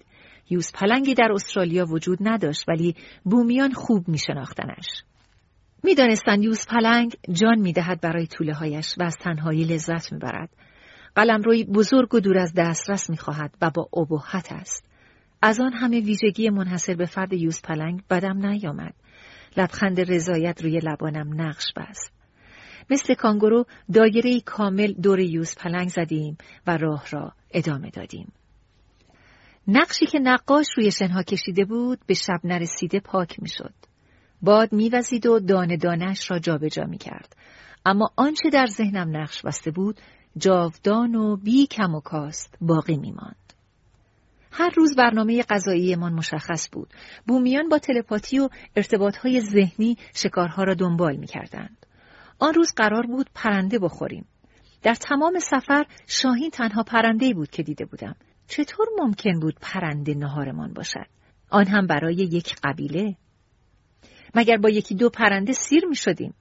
یوز 0.50 0.72
پلنگی 0.72 1.14
در 1.14 1.32
استرالیا 1.34 1.86
وجود 1.86 2.18
نداشت 2.22 2.70
ولی 2.70 2.96
بومیان 3.24 3.72
خوب 3.72 4.08
می 4.08 4.18
شناختنش. 4.18 5.04
می‌دانستند 5.84 6.44
یوز 6.44 6.66
پلنگ 6.68 7.16
جان 7.32 7.60
می‌دهد 7.60 8.02
برای 8.02 8.28
توله 8.28 8.54
هایش 8.54 8.96
و 8.98 9.04
از 9.04 9.18
تنهایی 9.18 9.64
لذت 9.64 10.14
می‌برد. 10.14 10.50
روی 11.16 11.64
بزرگ 11.64 12.14
و 12.14 12.20
دور 12.20 12.38
از 12.38 12.54
دسترس 12.58 13.10
می‌خواهد 13.10 13.56
و 13.62 13.70
با 13.70 13.90
ابهت 13.94 14.52
است. 14.52 14.86
از 15.42 15.60
آن 15.60 15.74
همه 15.74 16.00
ویژگی 16.00 16.50
منحصر 16.50 16.96
به 16.96 17.06
فرد 17.06 17.34
یوز 17.34 17.62
پلنگ 17.62 18.04
بدم 18.10 18.46
نیامد. 18.46 18.94
لبخند 19.58 20.12
رضایت 20.12 20.62
روی 20.62 20.80
لبانم 20.80 21.42
نقش 21.42 21.74
بست. 21.76 22.14
مثل 22.90 23.14
کانگورو 23.14 23.66
دایره 23.94 24.40
کامل 24.40 24.94
دور 24.94 25.20
یوز 25.20 25.56
پلنگ 25.56 25.90
زدیم 25.90 26.38
و 26.68 26.78
راه 26.78 27.06
را 27.12 27.34
ادامه 27.52 27.90
دادیم. 27.90 28.32
نقشی 29.68 30.06
که 30.06 30.20
نقاش 30.20 30.68
روی 30.78 30.92
شنها 30.92 31.24
کشیده 31.24 31.66
بود 31.66 32.00
به 32.08 32.14
شب 32.14 32.40
نرسیده 32.44 33.00
پاک 33.00 33.40
می‌شد. 33.40 33.74
باد 34.42 34.74
میوزید 34.74 35.26
و 35.26 35.40
دانه 35.40 35.78
دانش 35.78 36.32
را 36.32 36.40
جابجا 36.40 36.84
می 36.84 36.98
کرد. 36.98 37.36
اما 37.86 38.10
آنچه 38.16 38.50
در 38.50 38.66
ذهنم 38.66 39.18
نقش 39.18 39.42
بسته 39.42 39.72
بود 39.72 40.02
جاودان 40.38 41.16
و 41.16 41.36
بی 41.36 41.68
کم 41.68 41.96
و 41.96 42.00
کاست 42.00 42.58
باقی 42.62 42.98
می 42.98 43.12
ماند. 43.12 43.54
هر 44.52 44.70
روز 44.78 44.96
برنامه 44.96 45.44
غذاییمان 45.44 46.14
مشخص 46.14 46.70
بود. 46.72 46.94
بومیان 47.28 47.70
با 47.70 47.80
تلپاتی 47.80 48.40
و 48.40 48.50
ارتباطهای 48.76 49.42
ذهنی 49.42 49.98
شکارها 50.16 50.64
را 50.64 50.74
دنبال 50.74 51.16
می 51.16 51.28
کردند. 51.28 51.86
آن 52.40 52.54
روز 52.54 52.74
قرار 52.76 53.08
بود 53.08 53.30
پرنده 53.36 53.80
بخوریم. 53.80 54.26
در 54.84 54.96
تمام 54.96 55.40
سفر 55.40 55.86
شاهین 56.08 56.50
تنها 56.50 56.84
پرنده 56.84 57.34
بود 57.34 57.50
که 57.50 57.64
دیده 57.64 57.86
بودم. 57.86 58.16
چطور 58.48 58.88
ممکن 59.00 59.40
بود 59.40 59.56
پرنده 59.62 60.14
نهارمان 60.14 60.74
باشد؟ 60.74 61.06
آن 61.50 61.68
هم 61.68 61.88
برای 61.88 62.16
یک 62.16 62.56
قبیله؟ 62.64 63.16
مگر 64.36 64.58
با 64.58 64.70
یکی 64.70 64.96
دو 64.96 65.10
پرنده 65.10 65.54
سیر 65.54 65.86
می 65.86 65.96
شدیم؟ 65.96 66.34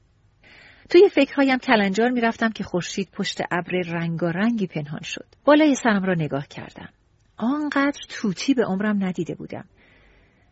توی 0.91 1.09
فکرهایم 1.09 1.59
کلنجار 1.59 2.11
می 2.11 2.21
رفتم 2.21 2.51
که 2.51 2.65
خورشید 2.65 3.09
پشت 3.13 3.41
ابر 3.51 3.73
رنگارنگی 3.87 4.67
پنهان 4.67 5.03
شد. 5.03 5.27
بالای 5.45 5.75
سرم 5.75 6.05
را 6.05 6.15
نگاه 6.15 6.47
کردم. 6.47 6.89
آنقدر 7.37 8.01
توتی 8.09 8.55
به 8.55 8.65
عمرم 8.65 9.05
ندیده 9.05 9.35
بودم. 9.35 9.65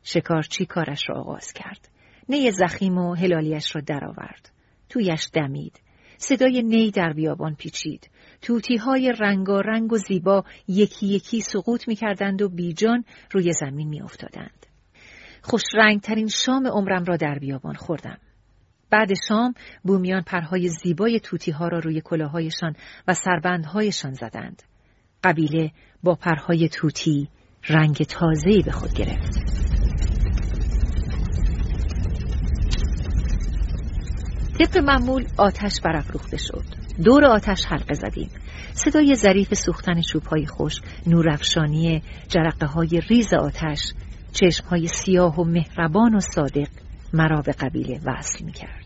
شکارچی 0.02 0.66
کارش 0.66 1.08
را 1.08 1.20
آغاز 1.20 1.52
کرد. 1.52 1.88
نی 2.28 2.50
زخیم 2.50 2.98
و 2.98 3.14
هلالیش 3.14 3.76
را 3.76 3.82
درآورد. 3.86 4.50
تویش 4.88 5.28
دمید. 5.32 5.80
صدای 6.16 6.62
نی 6.62 6.90
در 6.90 7.12
بیابان 7.12 7.54
پیچید. 7.54 8.10
توتی 8.42 8.76
های 8.76 9.12
رنگارنگ 9.18 9.92
و 9.92 9.96
زیبا 9.96 10.44
یکی 10.68 11.06
یکی 11.06 11.40
سقوط 11.40 11.88
می 11.88 11.94
کردند 11.96 12.42
و 12.42 12.48
بیجان 12.48 13.04
روی 13.32 13.52
زمین 13.52 13.88
می 13.88 14.02
افتادند. 14.02 14.66
خوش 15.42 15.62
ترین 16.02 16.28
شام 16.28 16.66
عمرم 16.66 17.04
را 17.04 17.16
در 17.16 17.38
بیابان 17.38 17.74
خوردم. 17.74 18.18
بعد 18.90 19.10
شام 19.28 19.54
بومیان 19.82 20.22
پرهای 20.22 20.68
زیبای 20.68 21.20
توتی 21.20 21.50
ها 21.50 21.68
را 21.68 21.78
روی 21.78 22.00
کلاهایشان 22.00 22.76
و 23.08 23.14
سربندهایشان 23.14 24.14
زدند. 24.14 24.62
قبیله 25.24 25.70
با 26.02 26.14
پرهای 26.14 26.68
توتی 26.68 27.28
رنگ 27.68 27.96
تازه‌ای 27.96 28.62
به 28.62 28.70
خود 28.70 28.94
گرفت. 28.94 29.50
طبق 34.58 34.78
معمول 34.78 35.26
آتش 35.36 35.80
برافروخته 35.80 36.36
شد. 36.36 36.64
دور 37.04 37.24
آتش 37.24 37.66
حلقه 37.66 37.94
زدیم. 37.94 38.30
صدای 38.72 39.14
ظریف 39.14 39.54
سوختن 39.54 40.00
چوبهای 40.00 40.46
خوش، 40.46 40.80
نورافشانی 41.06 42.02
جرقه 42.28 42.66
های 42.66 43.00
ریز 43.08 43.34
آتش، 43.34 43.92
چشم 44.32 44.64
های 44.66 44.86
سیاه 44.86 45.40
و 45.40 45.44
مهربان 45.44 46.14
و 46.14 46.20
صادق 46.20 46.68
مرا 47.12 47.42
به 47.42 47.52
قبیله 47.52 48.00
وصل 48.04 48.44
می 48.44 48.52
کرد. 48.52 48.79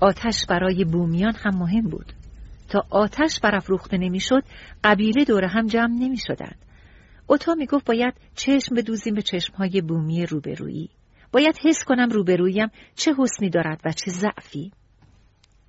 آتش 0.00 0.46
برای 0.48 0.84
بومیان 0.84 1.34
هم 1.34 1.58
مهم 1.58 1.88
بود. 1.88 2.12
تا 2.68 2.86
آتش 2.90 3.40
برافروخته 3.40 3.98
نمی‌شد 3.98 4.42
قبیله 4.84 5.24
دور 5.24 5.44
هم 5.44 5.66
جمع 5.66 5.94
نمی 5.98 6.18
شدند. 6.18 6.56
اوتا 7.26 7.54
می 7.54 7.66
گفت 7.66 7.86
باید 7.86 8.14
چشم 8.34 8.74
بدوزیم 8.74 9.14
به 9.14 9.22
چشم 9.22 9.54
های 9.54 9.80
بومی 9.80 10.26
روبرویی. 10.26 10.90
باید 11.32 11.58
حس 11.64 11.84
کنم 11.86 12.08
روبرویم 12.08 12.68
چه 12.94 13.14
حسنی 13.18 13.50
دارد 13.50 13.80
و 13.84 13.92
چه 13.92 14.10
ضعفی. 14.10 14.72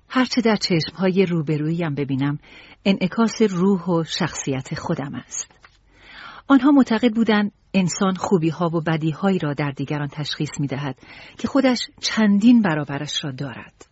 هرچه 0.08 0.40
در 0.40 0.56
چشم 0.56 0.96
های 0.96 1.26
روبرویم 1.26 1.94
ببینم 1.94 2.38
انعکاس 2.84 3.42
روح 3.42 3.84
و 3.84 4.04
شخصیت 4.04 4.74
خودم 4.74 5.14
است. 5.14 5.50
آنها 6.48 6.70
معتقد 6.70 7.14
بودند 7.14 7.52
انسان 7.74 8.14
خوبی 8.14 8.48
ها 8.48 8.66
و 8.66 8.80
بدی 8.80 9.10
هایی 9.10 9.38
را 9.38 9.54
در 9.54 9.70
دیگران 9.70 10.08
تشخیص 10.08 10.60
می 10.60 10.66
دهد 10.66 10.96
که 11.38 11.48
خودش 11.48 11.78
چندین 12.00 12.62
برابرش 12.62 13.24
را 13.24 13.30
دارد. 13.30 13.85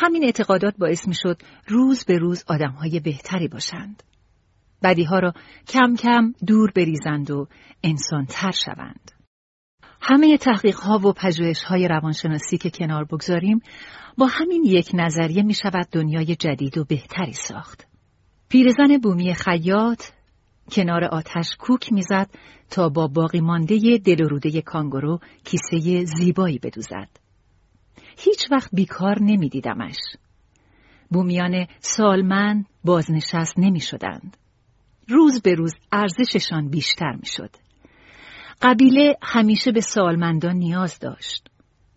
همین 0.00 0.24
اعتقادات 0.24 0.74
باعث 0.78 1.08
می 1.08 1.14
شد 1.14 1.42
روز 1.66 2.04
به 2.04 2.18
روز 2.18 2.44
آدم 2.48 2.70
های 2.70 3.00
بهتری 3.00 3.48
باشند. 3.48 4.02
بدی 4.82 5.04
ها 5.04 5.18
را 5.18 5.32
کم 5.68 5.94
کم 5.96 6.32
دور 6.46 6.70
بریزند 6.76 7.30
و 7.30 7.46
انسان 7.82 8.26
تر 8.28 8.50
شوند. 8.50 9.12
همه 10.00 10.36
تحقیق 10.36 10.76
ها 10.76 10.98
و 10.98 11.12
پژوهش 11.12 11.62
های 11.62 11.88
روانشناسی 11.88 12.58
که 12.58 12.70
کنار 12.70 13.04
بگذاریم 13.04 13.60
با 14.18 14.26
همین 14.26 14.64
یک 14.64 14.90
نظریه 14.94 15.42
می 15.42 15.54
شود 15.54 15.88
دنیای 15.92 16.36
جدید 16.36 16.78
و 16.78 16.84
بهتری 16.84 17.32
ساخت. 17.32 17.86
پیرزن 18.48 18.98
بومی 19.02 19.34
خیاط 19.34 20.02
کنار 20.72 21.04
آتش 21.04 21.56
کوک 21.58 21.92
می‌زد 21.92 22.30
تا 22.70 22.88
با 22.88 23.06
باقی 23.06 23.40
مانده 23.40 23.98
دل 24.04 24.24
و 24.24 24.28
روده 24.28 24.62
کانگورو 24.62 25.20
کیسه 25.44 26.04
زیبایی 26.04 26.58
بدوزد. 26.58 27.27
هیچ 28.18 28.50
وقت 28.50 28.70
بیکار 28.72 29.16
نمیدیدمش. 29.20 29.96
بومیان 31.10 31.66
سالمند 31.80 32.66
بازنشست 32.84 33.58
نمی 33.58 33.80
شدند. 33.80 34.36
روز 35.08 35.42
به 35.42 35.54
روز 35.54 35.74
ارزششان 35.92 36.68
بیشتر 36.68 37.12
می 37.12 37.26
شد. 37.26 37.50
قبیله 38.62 39.16
همیشه 39.22 39.72
به 39.72 39.80
سالمندان 39.80 40.56
نیاز 40.56 40.98
داشت. 40.98 41.50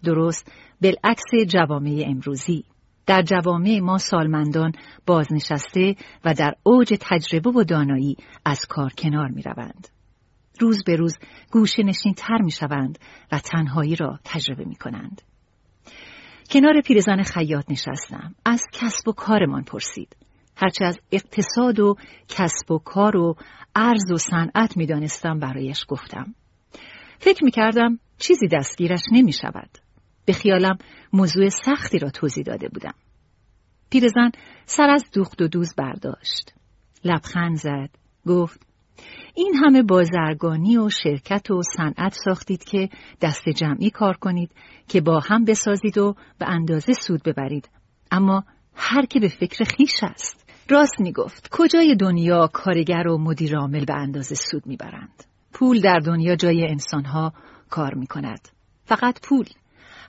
درست 0.04 0.52
بالعکس 0.82 1.48
جوامع 1.48 2.04
امروزی. 2.08 2.66
در 3.06 3.22
جوامع 3.22 3.80
ما 3.80 3.98
سالمندان 3.98 4.72
بازنشسته 5.06 5.96
و 6.26 6.34
در 6.34 6.56
اوج 6.64 6.94
تجربه 7.02 7.50
و 7.50 7.64
دانایی 7.64 8.18
از 8.46 8.66
کار 8.66 8.94
کنار 8.98 9.28
می 9.28 9.42
روند. 9.42 9.88
روز 10.60 10.84
به 10.84 10.96
روز 10.96 11.18
گوشه 11.52 11.84
نشین 11.84 12.14
تر 12.14 12.42
می 12.42 12.52
شوند 12.52 13.00
و 13.32 13.40
تنهایی 13.40 13.96
را 13.96 14.20
تجربه 14.24 14.66
می 14.66 14.76
کنند. 14.76 15.22
کنار 16.52 16.82
پیرزن 16.82 17.24
خیاط 17.24 17.66
نشستم. 17.72 18.36
از 18.46 18.64
کسب 18.74 19.08
و 19.08 19.12
کارمان 19.12 19.64
پرسید. 19.64 20.16
هرچه 20.56 20.86
از 20.86 21.00
اقتصاد 21.12 21.80
و 21.80 21.96
کسب 22.28 22.72
و 22.72 22.78
کار 22.78 23.18
و 23.18 23.36
ارز 23.76 24.12
و 24.12 24.18
صنعت 24.18 24.78
می 24.78 24.86
دانستم 24.86 25.40
برایش 25.40 25.86
گفتم. 25.88 26.36
فکر 27.20 27.44
می 27.44 27.52
کردم 27.52 28.00
چیزی 28.18 28.48
دستگیرش 28.48 29.02
نمی 29.12 29.34
شود. 29.34 29.78
به 30.26 30.34
خیالم 30.34 30.78
موضوع 31.14 31.50
سختی 31.50 32.00
را 32.00 32.10
توضیح 32.10 32.44
داده 32.44 32.70
بودم. 32.70 32.94
پیرزن 33.90 34.32
سر 34.66 34.90
از 34.90 35.06
دوخت 35.14 35.42
و 35.42 35.48
دوز 35.48 35.76
برداشت. 35.78 36.54
لبخند 37.06 37.56
زد. 37.56 37.90
گفت 38.28 38.71
این 39.36 39.56
همه 39.66 39.84
بازرگانی 39.84 40.78
و 40.78 40.90
شرکت 40.90 41.52
و 41.52 41.62
صنعت 41.78 42.14
ساختید 42.26 42.64
که 42.64 42.90
دست 43.22 43.50
جمعی 43.50 43.90
کار 43.90 44.18
کنید 44.18 44.52
که 44.88 45.02
با 45.02 45.20
هم 45.20 45.46
بسازید 45.46 45.98
و 45.98 46.16
به 46.40 46.50
اندازه 46.50 46.94
سود 46.94 47.24
ببرید. 47.24 47.70
اما 48.12 48.44
هر 48.76 49.06
که 49.06 49.20
به 49.20 49.28
فکر 49.28 49.64
خیش 49.64 50.04
است. 50.04 50.46
راست 50.70 51.00
می 51.00 51.12
گفت 51.12 51.48
کجای 51.52 51.96
دنیا 51.96 52.48
کارگر 52.54 53.08
و 53.08 53.18
مدیر 53.18 53.58
عامل 53.58 53.86
به 53.86 53.94
اندازه 53.94 54.36
سود 54.36 54.68
می‌برند. 54.68 55.24
پول 55.54 55.82
در 55.82 56.00
دنیا 56.00 56.36
جای 56.36 56.68
انسانها 56.68 57.34
کار 57.70 57.94
می 57.94 58.08
کند. 58.08 58.48
فقط 58.86 59.20
پول. 59.28 59.46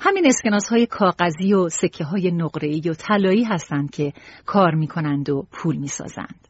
همین 0.00 0.26
اسکناس 0.26 0.68
های 0.68 0.86
کاغذی 0.86 1.54
و 1.54 1.68
سکه 1.68 2.04
های 2.04 2.30
نقره‌ای 2.30 2.90
و 2.90 2.94
طلایی 2.94 3.44
هستند 3.44 3.90
که 3.90 4.12
کار 4.46 4.74
می 4.74 4.86
کنند 4.86 5.30
و 5.30 5.46
پول 5.52 5.76
می 5.76 5.88
سازند. 5.88 6.48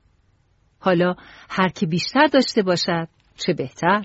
حالا 0.82 1.14
هر 1.50 1.68
کی 1.68 1.86
بیشتر 1.86 2.26
داشته 2.26 2.62
باشد 2.62 3.08
چه 3.36 3.52
بهتر؟ 3.52 4.04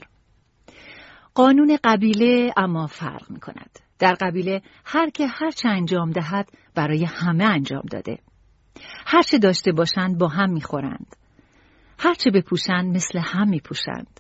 قانون 1.34 1.78
قبیله 1.84 2.54
اما 2.58 2.88
فرق 2.88 3.32
می 3.32 3.40
کند. 3.40 3.80
در 4.00 4.14
قبیله 4.14 4.62
هر 4.86 5.10
که 5.10 5.28
هر 5.28 5.52
چه 5.52 5.70
انجام 5.70 6.12
دهد 6.12 6.50
برای 6.76 7.06
همه 7.06 7.44
انجام 7.44 7.84
داده. 7.92 8.20
هر 9.06 9.22
چه 9.22 9.38
داشته 9.38 9.72
باشند 9.72 10.18
با 10.18 10.28
هم 10.28 10.50
می‌خورند. 10.50 11.16
هر 12.00 12.14
چه 12.14 12.32
بپوشند 12.32 12.96
مثل 12.96 13.20
هم 13.20 13.50
میپوشند. 13.50 14.20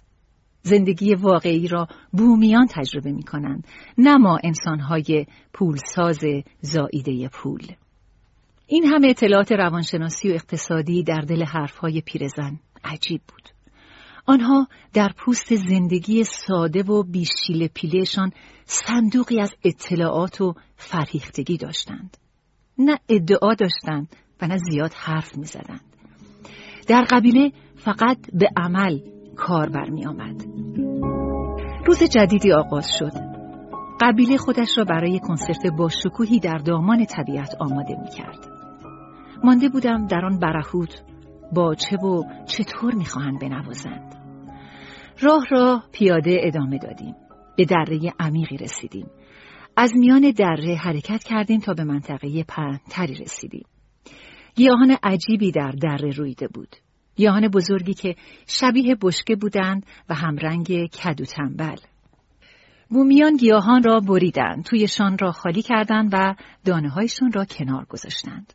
زندگی 0.61 1.15
واقعی 1.15 1.67
را 1.67 1.87
بومیان 2.11 2.67
تجربه 2.69 3.11
می 3.11 3.23
کنند 3.23 3.67
نه 3.97 4.17
ما 4.17 4.39
انسانهای 4.43 5.25
پولساز 5.53 6.19
زائیده 6.61 7.29
پول 7.29 7.67
این 8.67 8.85
همه 8.85 9.07
اطلاعات 9.07 9.51
روانشناسی 9.51 10.29
و 10.29 10.33
اقتصادی 10.33 11.03
در 11.03 11.21
دل 11.21 11.43
حرفهای 11.43 12.01
پیرزن 12.01 12.59
عجیب 12.83 13.21
بود 13.27 13.49
آنها 14.25 14.67
در 14.93 15.11
پوست 15.17 15.55
زندگی 15.55 16.23
ساده 16.23 16.83
و 16.83 17.03
بیشیل 17.03 17.67
پیلهشان 17.67 18.31
صندوقی 18.65 19.41
از 19.41 19.55
اطلاعات 19.63 20.41
و 20.41 20.53
فرهیختگی 20.75 21.57
داشتند 21.57 22.17
نه 22.77 22.99
ادعا 23.09 23.53
داشتند 23.53 24.15
و 24.41 24.47
نه 24.47 24.57
زیاد 24.57 24.91
حرف 24.93 25.37
می 25.37 25.45
زدند. 25.45 25.81
در 26.87 27.05
قبیله 27.09 27.51
فقط 27.75 28.17
به 28.33 28.49
عمل 28.57 28.99
کار 29.35 29.69
برمی 29.69 30.05
آمد. 30.05 30.45
روز 31.85 32.03
جدیدی 32.03 32.51
آغاز 32.51 32.87
شد. 32.99 33.11
قبیله 34.01 34.37
خودش 34.37 34.77
را 34.77 34.83
برای 34.83 35.19
کنسرت 35.19 35.67
با 35.77 35.89
شکوهی 35.89 36.39
در 36.39 36.57
دامان 36.57 37.05
طبیعت 37.05 37.55
آماده 37.59 37.95
می 38.03 38.09
کرد. 38.09 38.56
مانده 39.43 39.69
بودم 39.69 40.07
در 40.07 40.25
آن 40.25 40.39
برهوت 40.39 41.01
با 41.53 41.75
چه 41.75 41.97
و 41.97 42.23
چطور 42.45 42.95
می‌خواهند 42.95 43.39
بنوازند. 43.39 44.15
راه 45.19 45.43
را 45.51 45.83
پیاده 45.91 46.37
ادامه 46.41 46.77
دادیم. 46.77 47.15
به 47.57 47.65
دره 47.65 47.99
عمیقی 48.19 48.57
رسیدیم. 48.57 49.07
از 49.77 49.93
میان 49.95 50.31
دره 50.31 50.75
حرکت 50.75 51.23
کردیم 51.23 51.59
تا 51.59 51.73
به 51.73 51.83
منطقه 51.83 52.43
پهنتری 52.43 53.15
رسیدیم. 53.15 53.65
گیاهان 54.55 54.97
عجیبی 55.03 55.51
در 55.51 55.71
دره 55.71 56.11
رویده 56.11 56.47
بود. 56.47 56.75
گیاهان 57.15 57.47
بزرگی 57.47 57.93
که 57.93 58.15
شبیه 58.47 58.95
بشکه 59.01 59.35
بودند 59.35 59.85
و 60.09 60.15
همرنگ 60.15 60.87
کدو 60.87 61.25
تنبل. 61.25 61.77
بومیان 62.89 63.35
گیاهان 63.37 63.83
را 63.83 63.99
بریدند، 63.99 64.63
تویشان 64.63 65.17
را 65.17 65.31
خالی 65.31 65.61
کردند 65.61 66.09
و 66.13 66.35
دانه 66.65 66.89
هایشان 66.89 67.31
را 67.31 67.45
کنار 67.45 67.85
گذاشتند. 67.85 68.53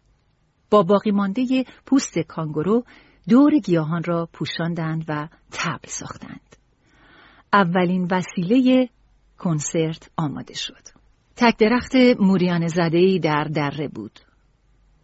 با 0.72 0.82
باقی 0.82 1.10
مانده 1.10 1.64
پوست 1.86 2.18
کانگورو 2.18 2.84
دور 3.28 3.58
گیاهان 3.58 4.02
را 4.04 4.28
پوشاندند 4.32 5.04
و 5.08 5.28
تبل 5.50 5.88
ساختند. 5.88 6.56
اولین 7.52 8.08
وسیله 8.10 8.88
کنسرت 9.38 10.10
آماده 10.16 10.54
شد. 10.54 10.88
تک 11.36 11.56
درخت 11.58 11.94
موریان 12.20 12.66
زدهی 12.66 13.18
در 13.18 13.44
دره 13.44 13.88
بود. 13.88 14.20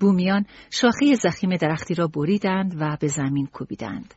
بومیان 0.00 0.46
شاخه 0.70 1.14
زخیم 1.14 1.56
درختی 1.56 1.94
را 1.94 2.06
بریدند 2.06 2.76
و 2.80 2.96
به 3.00 3.08
زمین 3.08 3.46
کوبیدند. 3.46 4.14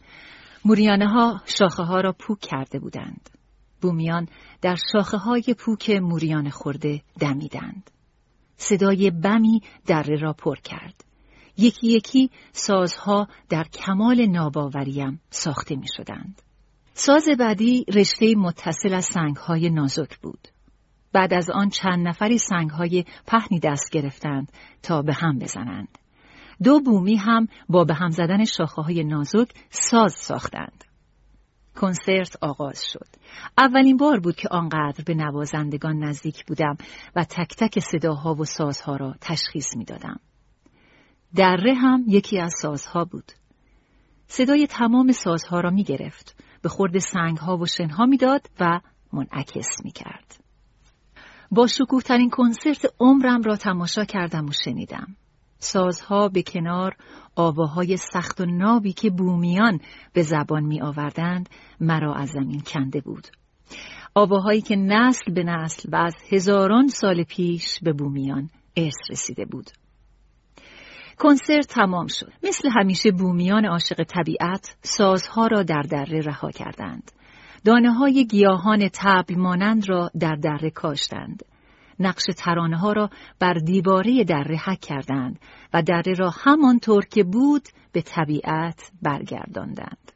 موریانه 0.65 1.07
ها 1.07 1.41
شاخه 1.45 1.83
ها 1.83 2.01
را 2.01 2.11
پوک 2.11 2.39
کرده 2.39 2.79
بودند. 2.79 3.29
بومیان 3.81 4.27
در 4.61 4.75
شاخه 4.93 5.17
های 5.17 5.55
پوک 5.57 5.89
موریان 5.89 6.49
خورده 6.49 7.01
دمیدند. 7.19 7.91
صدای 8.57 9.11
بمی 9.11 9.61
دره 9.85 10.15
را 10.15 10.33
پر 10.33 10.55
کرد. 10.55 11.10
یکی 11.61 11.87
یکی 11.87 12.29
سازها 12.51 13.27
در 13.49 13.63
کمال 13.63 14.25
ناباوریم 14.25 15.21
ساخته 15.29 15.75
می 15.75 15.87
شدند. 15.97 16.41
ساز 16.93 17.29
بعدی 17.39 17.85
رشته 17.93 18.35
متصل 18.35 18.93
از 18.93 19.05
سنگهای 19.05 19.69
نازک 19.69 20.17
بود. 20.17 20.47
بعد 21.13 21.33
از 21.33 21.49
آن 21.49 21.69
چند 21.69 22.07
نفری 22.07 22.37
سنگهای 22.37 23.05
پهنی 23.27 23.59
دست 23.59 23.89
گرفتند 23.91 24.51
تا 24.83 25.01
به 25.01 25.13
هم 25.13 25.39
بزنند. 25.39 25.97
دو 26.63 26.79
بومی 26.79 27.15
هم 27.15 27.47
با 27.69 27.83
به 27.83 27.93
هم 27.93 28.09
زدن 28.09 28.43
شاخه 28.45 28.81
های 28.81 29.03
نازک 29.03 29.49
ساز 29.69 30.13
ساختند. 30.13 30.83
کنسرت 31.75 32.37
آغاز 32.41 32.85
شد. 32.85 33.07
اولین 33.57 33.97
بار 33.97 34.19
بود 34.19 34.35
که 34.35 34.49
آنقدر 34.51 35.03
به 35.05 35.13
نوازندگان 35.13 36.03
نزدیک 36.03 36.45
بودم 36.45 36.77
و 37.15 37.23
تک 37.23 37.55
تک 37.57 37.79
صداها 37.79 38.35
و 38.35 38.45
سازها 38.45 38.95
را 38.95 39.15
تشخیص 39.21 39.77
می 39.77 39.85
دادم. 39.85 40.19
دره 41.35 41.73
هم 41.73 42.03
یکی 42.07 42.39
از 42.39 42.53
سازها 42.61 43.05
بود. 43.05 43.31
صدای 44.27 44.67
تمام 44.67 45.11
سازها 45.11 45.59
را 45.59 45.69
می 45.69 45.83
گرفت. 45.83 46.35
به 46.61 46.69
خورد 46.69 46.97
سنگها 46.97 47.57
و 47.57 47.65
شنها 47.65 48.05
می‌داد 48.05 48.49
و 48.59 48.79
منعکس 49.13 49.67
می 49.83 49.91
کرد. 49.91 50.43
با 51.51 51.67
شکوه 51.67 52.01
ترین 52.01 52.29
کنسرت 52.29 52.93
عمرم 52.99 53.41
را 53.41 53.55
تماشا 53.55 54.05
کردم 54.05 54.45
و 54.45 54.51
شنیدم. 54.65 55.15
سازها 55.59 56.27
به 56.27 56.43
کنار 56.43 56.95
آواهای 57.35 57.97
سخت 57.97 58.41
و 58.41 58.45
نابی 58.45 58.93
که 58.93 59.09
بومیان 59.09 59.79
به 60.13 60.21
زبان 60.21 60.63
می 60.63 60.81
آوردند 60.81 61.49
مرا 61.79 62.13
از 62.13 62.29
زمین 62.29 62.61
کنده 62.61 63.01
بود. 63.01 63.27
آواهایی 64.15 64.61
که 64.61 64.75
نسل 64.75 65.33
به 65.33 65.43
نسل 65.43 65.89
و 65.91 65.95
از 65.95 66.15
هزاران 66.29 66.87
سال 66.87 67.23
پیش 67.23 67.79
به 67.83 67.93
بومیان 67.93 68.49
ارث 68.77 68.97
رسیده 69.11 69.45
بود. 69.45 69.71
کنسرت 71.21 71.67
تمام 71.67 72.07
شد. 72.07 72.33
مثل 72.43 72.69
همیشه 72.69 73.11
بومیان 73.11 73.65
عاشق 73.65 74.03
طبیعت 74.03 74.75
سازها 74.83 75.47
را 75.47 75.63
در 75.63 75.81
دره 75.81 76.21
رها 76.21 76.51
کردند. 76.51 77.11
دانه 77.65 77.93
های 77.93 78.25
گیاهان 78.27 78.89
تبل 78.93 79.35
مانند 79.35 79.89
را 79.89 80.09
در 80.19 80.35
دره 80.35 80.69
کاشتند. 80.69 81.43
نقش 81.99 82.23
ترانه 82.37 82.77
ها 82.77 82.91
را 82.91 83.09
بر 83.39 83.53
دیواره 83.53 84.23
دره 84.23 84.57
حک 84.57 84.79
کردند 84.79 85.39
و 85.73 85.81
دره 85.81 86.13
را 86.13 86.29
همانطور 86.29 87.05
که 87.05 87.23
بود 87.23 87.67
به 87.91 88.01
طبیعت 88.01 88.91
برگرداندند. 89.01 90.11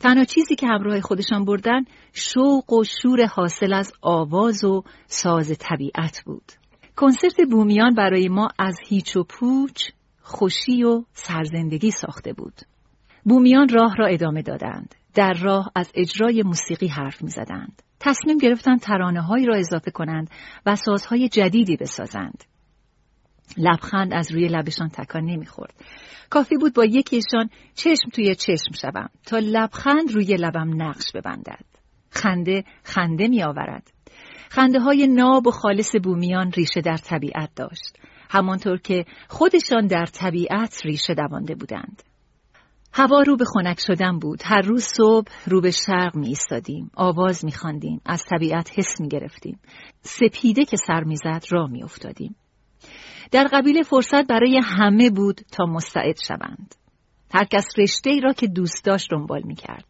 تنها 0.00 0.24
چیزی 0.24 0.54
که 0.54 0.66
همراه 0.66 1.00
خودشان 1.00 1.44
بردن 1.44 1.84
شوق 2.12 2.72
و 2.72 2.84
شور 2.84 3.26
حاصل 3.26 3.72
از 3.72 3.92
آواز 4.02 4.64
و 4.64 4.82
ساز 5.06 5.58
طبیعت 5.58 6.22
بود. 6.26 6.52
کنسرت 6.96 7.40
بومیان 7.50 7.94
برای 7.94 8.28
ما 8.28 8.48
از 8.58 8.76
هیچ 8.88 9.16
و 9.16 9.24
پوچ 9.24 9.90
خوشی 10.26 10.84
و 10.84 11.04
سرزندگی 11.12 11.90
ساخته 11.90 12.32
بود. 12.32 12.60
بومیان 13.24 13.68
راه 13.68 13.96
را 13.96 14.06
ادامه 14.06 14.42
دادند. 14.42 14.94
در 15.14 15.32
راه 15.32 15.72
از 15.74 15.92
اجرای 15.94 16.42
موسیقی 16.42 16.86
حرف 16.86 17.22
می 17.22 17.30
زدند. 17.30 17.82
تصمیم 18.00 18.38
گرفتند 18.38 18.80
ترانه 18.80 19.20
هایی 19.22 19.46
را 19.46 19.56
اضافه 19.56 19.90
کنند 19.90 20.30
و 20.66 20.76
سازهای 20.76 21.28
جدیدی 21.28 21.76
بسازند. 21.76 22.44
لبخند 23.56 24.14
از 24.14 24.32
روی 24.32 24.48
لبشان 24.48 24.88
تکان 24.88 25.24
نمی‌خورد. 25.24 25.74
کافی 26.30 26.56
بود 26.56 26.74
با 26.74 26.84
یکیشان 26.84 27.50
چشم 27.74 28.08
توی 28.12 28.34
چشم 28.34 28.72
شوم 28.80 29.08
تا 29.26 29.38
لبخند 29.38 30.12
روی 30.12 30.36
لبم 30.36 30.82
نقش 30.82 31.12
ببندد. 31.14 31.64
خنده 32.10 32.64
خنده 32.82 33.28
می 33.28 33.42
آورد. 33.42 33.90
خنده 34.48 34.80
های 34.80 35.06
ناب 35.06 35.46
و 35.46 35.50
خالص 35.50 35.96
بومیان 36.04 36.52
ریشه 36.52 36.80
در 36.80 36.96
طبیعت 36.96 37.50
داشت. 37.56 37.98
همانطور 38.30 38.78
که 38.78 39.04
خودشان 39.28 39.86
در 39.86 40.06
طبیعت 40.06 40.80
ریشه 40.84 41.14
دوانده 41.14 41.54
بودند. 41.54 42.02
هوا 42.92 43.22
رو 43.22 43.36
به 43.36 43.44
خنک 43.44 43.80
شدن 43.80 44.18
بود. 44.18 44.42
هر 44.44 44.60
روز 44.60 44.84
صبح 44.84 45.32
رو 45.46 45.60
به 45.60 45.70
شرق 45.70 46.16
می 46.16 46.28
ایستادیم. 46.28 46.90
آواز 46.94 47.44
می 47.44 47.52
خاندیم. 47.52 48.00
از 48.06 48.22
طبیعت 48.30 48.78
حس 48.78 49.00
می 49.00 49.08
گرفتیم. 49.08 49.60
سپیده 50.00 50.64
که 50.64 50.76
سر 50.76 51.04
می 51.04 51.16
زد 51.16 51.44
را 51.50 51.66
می 51.66 51.82
افتادیم. 51.82 52.36
در 53.30 53.48
قبیله 53.52 53.82
فرصت 53.82 54.26
برای 54.26 54.60
همه 54.64 55.10
بود 55.10 55.40
تا 55.52 55.64
مستعد 55.66 56.16
شوند. 56.28 56.74
هر 57.34 57.44
کس 57.44 57.66
رشته 57.78 58.10
ای 58.10 58.20
را 58.20 58.32
که 58.32 58.46
دوست 58.46 58.84
داشت 58.84 59.10
دنبال 59.10 59.42
می 59.44 59.54
کرد. 59.54 59.84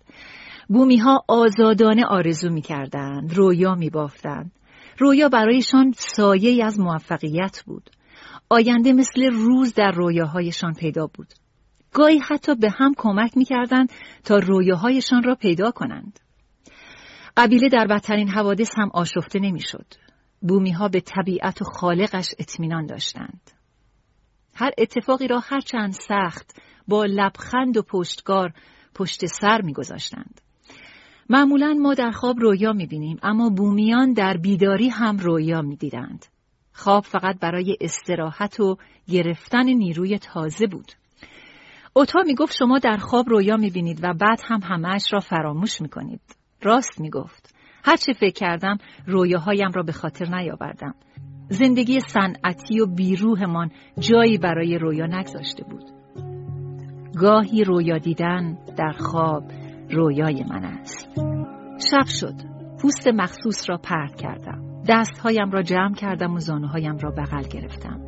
بومی 0.69 0.97
ها 0.97 1.25
آزادانه 1.29 2.05
آرزو 2.09 2.51
می 2.51 2.63
کردند. 2.63 3.35
رویا 3.35 3.75
می 3.75 3.91
بافتند. 3.91 4.53
رویا 4.99 5.29
برایشان 5.29 5.93
سایه 5.97 6.65
از 6.65 6.81
موفقیت 6.81 7.63
بود. 7.67 7.91
آینده 8.49 8.93
مثل 8.93 9.31
روز 9.33 9.75
در 9.75 9.91
رویاهایشان 9.91 10.75
پیدا 10.75 11.07
بود. 11.07 11.35
گاهی 11.93 12.19
حتی 12.19 12.55
به 12.55 12.71
هم 12.79 12.95
کمک 12.97 13.37
می‌کردند 13.37 13.93
تا 14.25 14.39
رویاهایشان 14.39 15.23
را 15.23 15.35
پیدا 15.35 15.71
کنند. 15.71 16.21
قبیله 17.37 17.69
در 17.69 17.87
بدترین 17.87 18.29
حوادث 18.29 18.71
هم 18.77 18.91
آشفته 18.95 19.39
نمی‌شد. 19.39 19.87
بومی 20.43 20.71
ها 20.71 20.89
به 20.89 21.01
طبیعت 21.01 21.63
و 21.63 21.65
خالقش 21.65 22.35
اطمینان 22.39 22.87
داشتند. 22.87 23.51
هر 24.55 24.71
اتفاقی 24.79 25.29
را 25.29 25.39
هرچند 25.39 25.93
سخت 25.93 26.61
با 26.89 27.05
لبخند 27.05 27.77
و 27.77 27.83
پشتگار 27.83 28.53
پشت 28.95 29.27
سر 29.27 29.61
میگذاشتند. 29.63 30.41
معمولا 31.31 31.75
ما 31.81 31.95
در 31.95 32.11
خواب 32.11 32.41
رویا 32.41 32.73
می‌بینیم 32.73 33.19
اما 33.23 33.51
بومیان 33.51 34.13
در 34.13 34.37
بیداری 34.37 34.89
هم 34.89 35.17
رویا 35.17 35.63
می‌دیدند. 35.63 36.27
خواب 36.77 37.05
فقط 37.05 37.39
برای 37.41 37.77
استراحت 37.81 38.61
و 38.61 38.77
گرفتن 39.09 39.65
نیروی 39.65 40.19
تازه 40.19 40.67
بود. 40.67 40.93
اوتا 41.93 42.23
می 42.27 42.35
گفت 42.35 42.57
شما 42.59 42.79
در 42.79 42.97
خواب 42.97 43.29
رویا 43.29 43.57
می 43.57 43.71
بینید 43.71 44.05
و 44.05 44.15
بعد 44.15 44.41
هم 44.45 44.61
همهش 44.63 45.13
را 45.13 45.21
فراموش 45.21 45.81
می 45.81 45.89
کنید. 45.89 46.21
راست 46.63 47.01
می 47.01 47.11
گفت. 47.11 47.55
هرچه 47.85 48.13
فکر 48.13 48.35
کردم 48.35 48.79
رویاهایم 49.07 49.71
را 49.75 49.83
به 49.83 49.93
خاطر 49.93 50.37
نیاوردم. 50.37 50.95
زندگی 51.49 52.01
صنعتی 52.01 52.81
و 52.81 52.87
بیروهمان 52.87 53.71
جایی 53.99 54.39
برای 54.39 54.79
رویا 54.79 55.07
نگذاشته 55.07 55.65
بود. 55.65 55.85
گاهی 57.21 57.65
رویا 57.65 57.99
دیدن 57.99 58.59
در 58.77 58.93
خواب 58.93 59.45
رویای 59.91 60.45
من 60.45 60.65
است. 60.65 61.09
شب 61.91 62.07
شد. 62.07 62.35
پوست 62.83 63.09
مخصوص 63.09 63.71
را 63.71 63.77
پرت 63.77 64.17
کردم. 64.17 64.76
دستهایم 64.89 65.51
را 65.51 65.63
جمع 65.63 65.95
کردم 65.95 66.35
و 66.35 66.39
زانوهایم 66.39 66.99
را 66.99 67.11
بغل 67.11 67.43
گرفتم. 67.43 68.01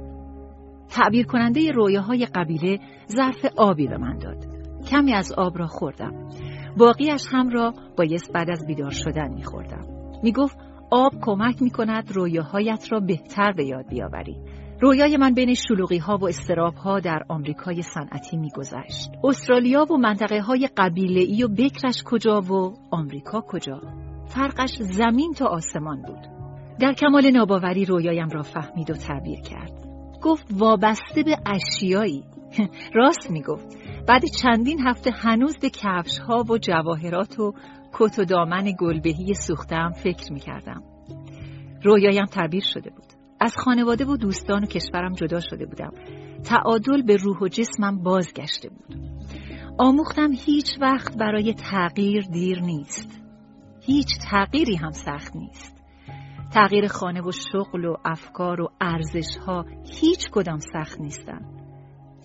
تعبیر 0.89 1.27
کننده 1.27 1.73
رویاهای 1.73 2.27
قبیله 2.27 2.81
ظرف 3.09 3.45
آبی 3.57 3.87
به 3.87 3.99
من 3.99 4.19
داد. 4.19 4.47
کمی 4.91 5.13
از 5.13 5.33
آب 5.33 5.59
را 5.59 5.67
خوردم. 5.67 6.29
باقیش 6.77 7.27
هم 7.31 7.49
را 7.49 7.75
بایست 7.97 8.33
بعد 8.33 8.51
از 8.51 8.67
بیدار 8.67 8.91
شدن 8.91 9.35
میخوردم. 9.35 9.87
می‌گفت 10.23 10.59
آب 10.91 11.13
کمک 11.21 11.63
می‌کند 11.63 12.13
رویاهایت 12.13 12.93
را 12.93 13.01
بهتر 13.01 13.53
به 13.53 13.65
یاد 13.65 13.89
بیاوری. 13.89 14.37
رویای 14.81 15.17
من 15.17 15.35
بین 15.35 15.55
شلوغی 15.55 15.99
ها 15.99 16.17
و 16.17 16.29
استراب 16.29 16.75
ها 16.75 17.01
در 17.01 17.23
آمریکای 17.29 17.83
صنعتی 17.83 18.37
میگذشت. 18.37 19.11
استرالیا 19.25 19.87
و 19.93 19.97
منطقه 19.97 20.41
های 20.41 20.69
قبیله 20.77 21.21
ای 21.21 21.45
و 21.45 21.49
بکرش 21.49 22.03
کجا 22.05 22.41
و 22.41 22.75
آمریکا 22.91 23.41
کجا؟ 23.41 23.81
فرقش 24.27 24.83
زمین 24.83 25.33
تا 25.35 25.47
آسمان 25.47 26.03
بود. 26.03 26.38
در 26.81 26.93
کمال 26.93 27.31
ناباوری 27.31 27.85
رویایم 27.85 28.29
را 28.29 28.43
فهمید 28.43 28.91
و 28.91 28.95
تعبیر 28.95 29.41
کرد. 29.41 29.73
گفت 30.23 30.47
وابسته 30.53 31.23
به 31.23 31.37
اشیایی. 31.47 32.25
راست 32.95 33.31
می‌گفت. 33.31 33.77
بعد 34.07 34.23
چندین 34.43 34.81
هفته 34.87 35.11
هنوز 35.11 35.59
به 35.59 35.71
کفش 35.71 36.19
ها 36.19 36.45
و 36.49 36.59
جواهرات 36.59 37.41
و 37.41 37.55
کت 37.93 38.19
و 38.19 38.25
دامن 38.25 38.73
گلبهی 38.81 39.35
سوختم 39.35 39.91
فکر 39.91 40.33
می‌کردم. 40.33 40.83
رویایم 41.85 42.25
تعبیر 42.25 42.63
شده 42.63 42.91
بود. 42.91 43.13
از 43.41 43.57
خانواده 43.57 44.05
و 44.05 44.17
دوستان 44.17 44.63
و 44.63 44.67
کشورم 44.67 45.13
جدا 45.13 45.41
شده 45.41 45.67
بودم. 45.67 45.93
تعادل 46.45 47.03
به 47.03 47.17
روح 47.17 47.39
و 47.39 47.49
جسمم 47.49 48.03
بازگشته 48.03 48.69
بود. 48.69 48.97
آموختم 49.79 50.31
هیچ 50.33 50.79
وقت 50.81 51.17
برای 51.17 51.55
تغییر 51.55 52.23
دیر 52.33 52.61
نیست. 52.61 53.23
هیچ 53.81 54.09
تغییری 54.31 54.77
هم 54.77 54.91
سخت 54.91 55.37
نیست. 55.37 55.78
تغییر 56.55 56.87
خانه 56.87 57.23
و 57.23 57.33
شغل 57.33 57.85
و 57.85 57.97
افکار 58.05 58.61
و 58.61 58.71
ارزش 58.81 59.37
ها 59.47 59.67
هیچ 60.01 60.31
کدام 60.31 60.59
سخت 60.59 61.01
نیستن. 61.01 61.41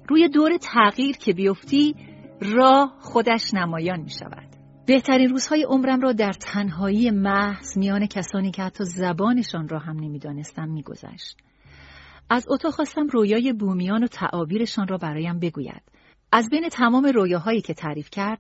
روی 0.10 0.30
دور 0.30 0.58
تغییر 0.58 1.18
که 1.18 1.34
بیفتی 1.34 1.96
راه 2.42 2.98
خودش 3.00 3.54
نمایان 3.54 4.00
می 4.00 4.10
شود 4.10 4.48
بهترین 4.86 5.30
روزهای 5.30 5.64
عمرم 5.64 6.02
را 6.02 6.12
در 6.12 6.32
تنهایی 6.32 7.12
محض 7.12 7.78
میان 7.78 8.06
کسانی 8.06 8.52
که 8.52 8.64
حتی 8.64 8.84
زبانشان 8.86 9.68
را 9.68 9.80
هم 9.80 10.00
نمی‌دانستم 10.00 10.70
میگذشت. 10.70 11.38
از 12.30 12.46
اتاق 12.50 12.74
خواستم 12.74 13.08
رویای 13.08 13.54
بومیان 13.54 14.04
و 14.04 14.08
تعابیرشان 14.08 14.88
را 14.88 14.98
برایم 14.98 15.40
بگوید. 15.40 15.82
از 16.32 16.50
بین 16.50 16.70
تمام 16.70 17.06
رویاهایی 17.06 17.62
که 17.62 17.74
تعریف 17.74 18.10
کرد 18.10 18.40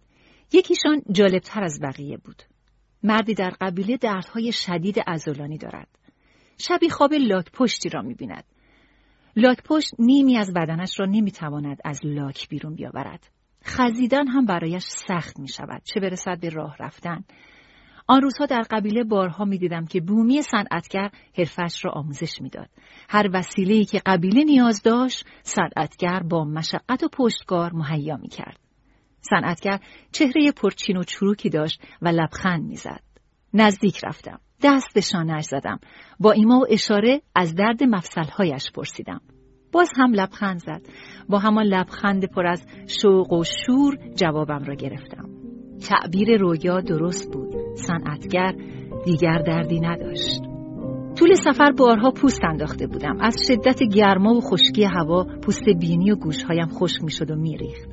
یکیشان 0.53 1.01
جالبتر 1.11 1.63
از 1.63 1.79
بقیه 1.83 2.17
بود. 2.17 2.43
مردی 3.03 3.33
در 3.33 3.53
قبیله 3.61 3.97
دردهای 3.97 4.51
شدید 4.51 4.95
ازولانی 5.07 5.57
دارد. 5.57 5.87
شبی 6.57 6.89
خواب 6.89 7.13
لاک 7.13 7.51
پشتی 7.51 7.89
را 7.89 8.01
می 8.01 8.13
بیند. 8.13 8.43
لاک 9.35 9.63
پشت 9.63 9.91
نیمی 9.99 10.37
از 10.37 10.53
بدنش 10.53 10.99
را 10.99 11.05
نمی 11.05 11.31
تواند 11.31 11.77
از 11.85 11.99
لاک 12.03 12.49
بیرون 12.49 12.75
بیاورد. 12.75 13.29
خزیدن 13.65 14.27
هم 14.27 14.45
برایش 14.45 14.83
سخت 14.83 15.39
می 15.39 15.47
شود 15.47 15.81
چه 15.83 15.99
برسد 15.99 16.39
به 16.39 16.49
راه 16.49 16.75
رفتن. 16.79 17.23
آن 18.07 18.21
روزها 18.21 18.45
در 18.45 18.61
قبیله 18.71 19.03
بارها 19.03 19.45
می 19.45 19.57
دیدم 19.57 19.85
که 19.85 20.01
بومی 20.01 20.41
صنعتگر 20.41 21.09
حرفش 21.37 21.85
را 21.85 21.91
آموزش 21.91 22.41
می‌داد. 22.41 22.69
هر 23.09 23.29
وسیله‌ای 23.33 23.85
که 23.85 24.01
قبیله 24.05 24.43
نیاز 24.43 24.81
داشت 24.81 25.25
صنعتگر 25.43 26.19
با 26.19 26.43
مشقت 26.43 27.03
و 27.03 27.07
پشتگار 27.13 27.73
مهیا 27.73 28.17
می 28.17 28.27
کرد. 28.27 28.59
صنعتگر 29.29 29.79
چهره 30.11 30.51
پرچین 30.51 30.97
و 30.97 31.03
چروکی 31.03 31.49
داشت 31.49 31.81
و 32.01 32.07
لبخند 32.07 32.63
می‌زد. 32.63 32.99
نزدیک 33.53 33.99
رفتم. 34.03 34.39
دست 34.63 34.93
به 34.93 35.01
شانهش 35.01 35.43
زدم. 35.43 35.79
با 36.19 36.31
ایما 36.31 36.59
و 36.59 36.65
اشاره 36.69 37.21
از 37.35 37.55
درد 37.55 37.83
مفصلهایش 37.83 38.71
پرسیدم. 38.71 39.21
باز 39.71 39.89
هم 39.97 40.13
لبخند 40.13 40.59
زد. 40.59 40.81
با 41.29 41.39
همان 41.39 41.65
لبخند 41.65 42.25
پر 42.25 42.47
از 42.47 42.67
شوق 43.01 43.33
و 43.33 43.43
شور 43.43 43.97
جوابم 44.15 44.63
را 44.63 44.75
گرفتم. 44.75 45.29
تعبیر 45.89 46.37
رویا 46.37 46.81
درست 46.81 47.33
بود. 47.33 47.55
صنعتگر 47.75 48.53
دیگر 49.05 49.37
دردی 49.37 49.79
نداشت. 49.79 50.41
طول 51.15 51.33
سفر 51.33 51.71
بارها 51.71 52.11
پوست 52.11 52.43
انداخته 52.43 52.87
بودم. 52.87 53.17
از 53.21 53.35
شدت 53.47 53.83
گرما 53.83 54.33
و 54.33 54.41
خشکی 54.41 54.83
هوا 54.83 55.23
پوست 55.23 55.69
بینی 55.79 56.11
و 56.11 56.15
گوشهایم 56.15 56.67
خشک 56.67 57.03
می‌شد 57.03 57.31
و 57.31 57.35
میریخت. 57.35 57.92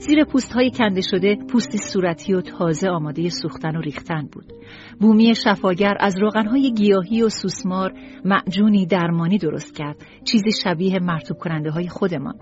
زیر 0.00 0.24
پوست 0.24 0.52
های 0.52 0.70
کنده 0.70 1.00
شده 1.00 1.36
پوستی 1.36 1.78
صورتی 1.78 2.34
و 2.34 2.40
تازه 2.40 2.88
آماده 2.88 3.28
سوختن 3.28 3.76
و 3.76 3.80
ریختن 3.80 4.28
بود. 4.32 4.52
بومی 5.00 5.34
شفاگر 5.34 5.96
از 6.00 6.14
های 6.50 6.74
گیاهی 6.74 7.22
و 7.22 7.28
سوسمار 7.28 7.92
معجونی 8.24 8.86
درمانی 8.86 9.38
درست 9.38 9.76
کرد. 9.76 9.96
چیزی 10.24 10.50
شبیه 10.64 10.98
مرتوب 10.98 11.38
کننده 11.38 11.70
های 11.70 11.88
خودمان. 11.88 12.34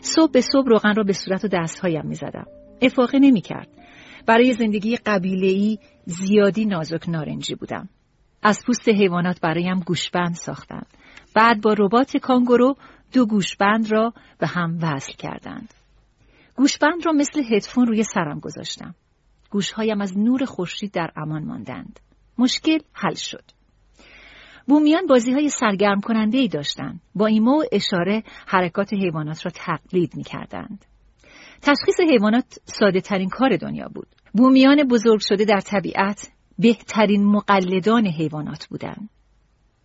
صبح 0.00 0.32
به 0.32 0.40
صبح 0.40 0.68
روغن 0.68 0.94
را 0.94 1.02
به 1.02 1.12
صورت 1.12 1.44
و 1.44 1.48
دستهایم 1.48 2.06
می 2.06 2.14
زدم. 2.14 2.46
افاقه 2.82 3.18
نمی 3.18 3.40
کرد. 3.40 3.68
برای 4.26 4.52
زندگی 4.52 4.96
قبیله‌ای 4.96 5.78
زیادی 6.04 6.64
نازک 6.64 7.08
نارنجی 7.08 7.54
بودم. 7.54 7.88
از 8.42 8.62
پوست 8.66 8.88
حیوانات 8.88 9.40
برایم 9.40 9.80
گوشبند 9.80 10.34
ساختند. 10.34 10.86
بعد 11.34 11.60
با 11.60 11.74
ربات 11.78 12.16
کانگورو 12.16 12.74
دو 13.12 13.26
گوشبند 13.26 13.92
را 13.92 14.12
به 14.38 14.46
هم 14.46 14.78
وصل 14.82 15.12
کردند. 15.12 15.74
گوشبند 16.58 17.06
را 17.06 17.12
مثل 17.12 17.42
هدفون 17.54 17.86
روی 17.86 18.02
سرم 18.02 18.40
گذاشتم. 18.40 18.94
گوشهایم 19.50 20.00
از 20.00 20.18
نور 20.18 20.44
خورشید 20.44 20.92
در 20.92 21.10
امان 21.16 21.44
ماندند. 21.44 22.00
مشکل 22.38 22.78
حل 22.92 23.14
شد. 23.14 23.44
بومیان 24.66 25.06
بازی 25.06 25.32
های 25.32 25.48
سرگرم 25.48 26.00
کننده 26.00 26.38
ای 26.38 26.48
داشتند. 26.48 27.00
با 27.14 27.26
ایما 27.26 27.52
و 27.52 27.62
اشاره 27.72 28.22
حرکات 28.46 28.92
حیوانات 28.92 29.46
را 29.46 29.52
تقلید 29.54 30.16
می 30.16 30.24
کردند. 30.24 30.84
تشخیص 31.62 32.00
حیوانات 32.10 32.58
ساده 32.64 33.00
ترین 33.00 33.28
کار 33.28 33.56
دنیا 33.56 33.88
بود. 33.94 34.08
بومیان 34.34 34.88
بزرگ 34.88 35.20
شده 35.20 35.44
در 35.44 35.60
طبیعت 35.60 36.30
بهترین 36.58 37.24
مقلدان 37.24 38.06
حیوانات 38.06 38.66
بودند. 38.66 39.10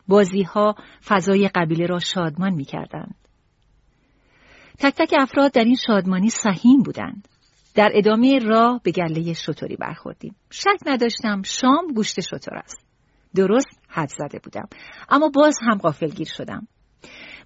بازی 0.08 0.41
ها 0.44 0.76
فضای 1.06 1.50
قبیله 1.56 1.86
را 1.86 2.00
شادمان 2.00 2.54
می 2.54 2.66
کردند. 2.66 3.23
تک 4.80 4.94
تک 4.95 5.14
افراد 5.20 5.52
در 5.52 5.64
این 5.64 5.78
شادمانی 5.88 6.30
سهیم 6.30 6.84
بودند. 6.84 7.28
در 7.76 7.91
ادامه 7.94 8.40
راه 8.40 8.82
به 8.84 8.91
گله 8.91 9.34
شطوری 9.34 9.76
برخوردیم. 9.76 10.36
شک 10.52 10.78
نداشتم 10.86 11.41
شام 11.41 11.88
گوشت 11.95 12.20
شطور 12.20 12.58
است. 12.58 12.86
درست 13.36 13.80
حد 13.88 14.10
زده 14.10 14.40
بودم 14.40 14.68
اما 15.10 15.30
باز 15.30 15.58
هم 15.62 15.78
غافلگیر 15.78 16.28
شدم. 16.28 16.68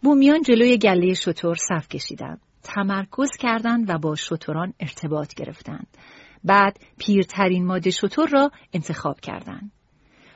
بومیان 0.03 0.41
جلوی 0.41 0.77
گله 0.77 1.13
شطور 1.13 1.55
صف 1.55 1.87
کشیدند. 1.87 2.41
تمرکز 2.63 3.29
کردند 3.39 3.89
و 3.89 3.97
با 3.97 4.15
شطوران 4.15 4.73
ارتباط 4.79 5.33
گرفتند. 5.33 5.87
بعد 6.43 6.79
پیرترین 6.97 7.65
ماده 7.65 7.89
شطور 7.89 8.29
را 8.29 8.51
انتخاب 8.73 9.19
کردند. 9.19 9.71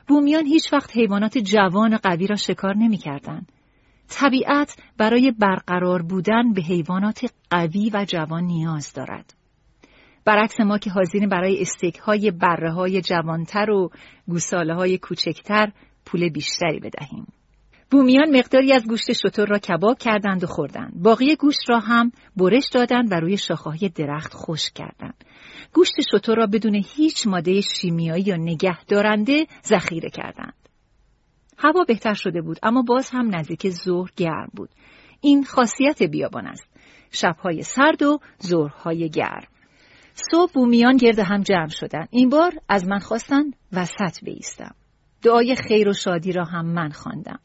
بومیان 0.08 0.46
هیچ 0.46 0.72
وقت 0.72 0.96
حیوانات 0.96 1.38
جوان 1.38 1.96
قوی 1.96 2.26
را 2.26 2.36
شکار 2.36 2.76
نمی 2.76 2.96
کردند. 2.96 3.52
طبیعت 4.08 4.76
برای 4.96 5.30
برقرار 5.30 6.02
بودن 6.02 6.52
به 6.52 6.62
حیوانات 6.62 7.32
قوی 7.50 7.90
و 7.94 8.04
جوان 8.08 8.44
نیاز 8.44 8.92
دارد. 8.92 9.34
برعکس 10.24 10.60
ما 10.60 10.78
که 10.78 10.90
حاضرین 10.90 11.28
برای 11.28 11.60
استیک 11.60 11.96
های 11.96 12.30
بره 12.30 12.72
های 12.72 13.00
جوانتر 13.00 13.70
و 13.70 13.90
گوساله 14.28 14.74
های 14.74 14.98
کوچکتر 14.98 15.72
پول 16.04 16.28
بیشتری 16.28 16.80
بدهیم. 16.80 17.26
بومیان 17.90 18.36
مقداری 18.36 18.72
از 18.72 18.84
گوشت 18.86 19.12
شطور 19.12 19.48
را 19.48 19.58
کباب 19.58 19.98
کردند 19.98 20.44
و 20.44 20.46
خوردند. 20.46 20.92
باقی 20.94 21.36
گوشت 21.36 21.70
را 21.70 21.78
هم 21.78 22.12
برش 22.36 22.68
دادند 22.72 23.12
و 23.12 23.14
روی 23.14 23.36
شاخه‌های 23.36 23.88
درخت 23.88 24.32
خشک 24.34 24.74
کردند. 24.74 25.24
گوشت 25.72 26.00
شطور 26.12 26.36
را 26.36 26.46
بدون 26.46 26.82
هیچ 26.96 27.26
ماده 27.26 27.60
شیمیایی 27.60 28.24
یا 28.24 28.36
نگهدارنده 28.36 29.46
ذخیره 29.64 30.10
کردند. 30.10 30.54
هوا 31.62 31.84
بهتر 31.84 32.14
شده 32.14 32.42
بود 32.42 32.58
اما 32.62 32.82
باز 32.82 33.10
هم 33.10 33.34
نزدیک 33.34 33.70
ظهر 33.70 34.10
گرم 34.16 34.48
بود. 34.54 34.70
این 35.20 35.44
خاصیت 35.44 36.02
بیابان 36.02 36.46
است. 36.46 36.66
شبهای 37.10 37.62
سرد 37.62 38.02
و 38.02 38.18
ظهرهای 38.42 39.10
گرم. 39.10 39.46
صبح 40.14 40.52
بومیان 40.52 40.96
گرد 40.96 41.18
هم 41.18 41.42
جمع 41.42 41.68
شدند. 41.68 42.08
این 42.10 42.28
بار 42.28 42.52
از 42.68 42.88
من 42.88 42.98
خواستن 42.98 43.42
وسط 43.72 44.24
بیستم. 44.24 44.74
دعای 45.22 45.56
خیر 45.68 45.88
و 45.88 45.92
شادی 45.92 46.32
را 46.32 46.44
هم 46.44 46.66
من 46.66 46.90
خواندم. 46.90 47.38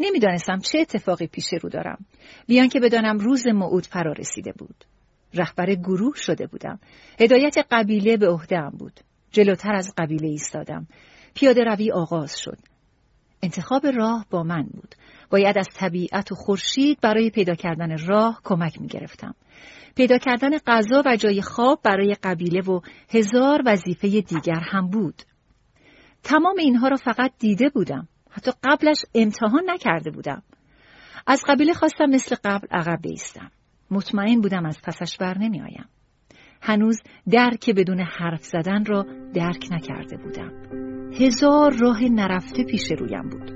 نمی‌دانستم 0.00 0.58
چه 0.58 0.78
اتفاقی 0.78 1.26
پیش 1.26 1.44
رو 1.62 1.68
دارم. 1.68 2.04
بیان 2.46 2.68
که 2.68 2.80
بدانم 2.80 3.18
روز 3.18 3.46
موعود 3.46 3.86
فرا 3.86 4.12
رسیده 4.12 4.52
بود. 4.52 4.84
رهبر 5.34 5.74
گروه 5.74 6.16
شده 6.16 6.46
بودم. 6.46 6.78
هدایت 7.20 7.56
قبیله 7.70 8.16
به 8.16 8.28
عهدهام 8.28 8.72
بود. 8.78 9.00
جلوتر 9.30 9.74
از 9.74 9.94
قبیله 9.98 10.28
ایستادم. 10.28 10.86
پیاده 11.34 11.64
روی 11.64 11.92
آغاز 11.92 12.38
شد. 12.38 12.58
انتخاب 13.44 13.86
راه 13.86 14.26
با 14.30 14.42
من 14.42 14.62
بود. 14.62 14.94
باید 15.30 15.58
از 15.58 15.68
طبیعت 15.74 16.32
و 16.32 16.34
خورشید 16.34 17.00
برای 17.00 17.30
پیدا 17.30 17.54
کردن 17.54 17.98
راه 18.06 18.40
کمک 18.44 18.80
می 18.80 18.86
گرفتم. 18.86 19.34
پیدا 19.94 20.18
کردن 20.18 20.58
غذا 20.66 21.02
و 21.06 21.16
جای 21.16 21.42
خواب 21.42 21.80
برای 21.82 22.16
قبیله 22.22 22.60
و 22.60 22.80
هزار 23.10 23.62
وظیفه 23.66 24.08
دیگر 24.20 24.60
هم 24.62 24.90
بود. 24.90 25.22
تمام 26.22 26.56
اینها 26.58 26.88
را 26.88 26.96
فقط 26.96 27.32
دیده 27.38 27.68
بودم. 27.68 28.08
حتی 28.30 28.50
قبلش 28.62 29.04
امتحان 29.14 29.62
نکرده 29.66 30.10
بودم. 30.10 30.42
از 31.26 31.44
قبیله 31.48 31.74
خواستم 31.74 32.06
مثل 32.06 32.36
قبل 32.44 32.68
عقب 32.70 32.98
بیستم. 33.02 33.50
مطمئن 33.90 34.40
بودم 34.40 34.66
از 34.66 34.78
پسش 34.82 35.16
بر 35.16 35.38
نمی 35.38 35.60
آیم. 35.60 35.88
هنوز 36.62 37.02
درک 37.30 37.70
بدون 37.70 38.00
حرف 38.00 38.44
زدن 38.44 38.84
را 38.84 39.06
درک 39.34 39.68
نکرده 39.70 40.16
بودم. 40.16 40.83
هزار 41.20 41.76
راه 41.80 42.04
نرفته 42.04 42.64
پیش 42.64 42.92
رویم 42.98 43.28
بود. 43.28 43.50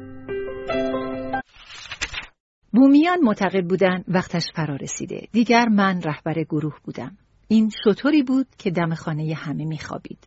بومیان 2.73 3.19
معتقد 3.23 3.65
بودن 3.65 4.05
وقتش 4.09 4.45
فرا 4.55 4.77
رسیده. 4.77 5.29
دیگر 5.33 5.69
من 5.69 6.03
رهبر 6.03 6.43
گروه 6.43 6.75
بودم. 6.85 7.17
این 7.49 7.71
شطوری 7.85 8.23
بود 8.23 8.47
که 8.59 8.71
دم 8.71 8.95
خانه 8.95 9.35
همه 9.35 9.65
میخوابید. 9.65 10.19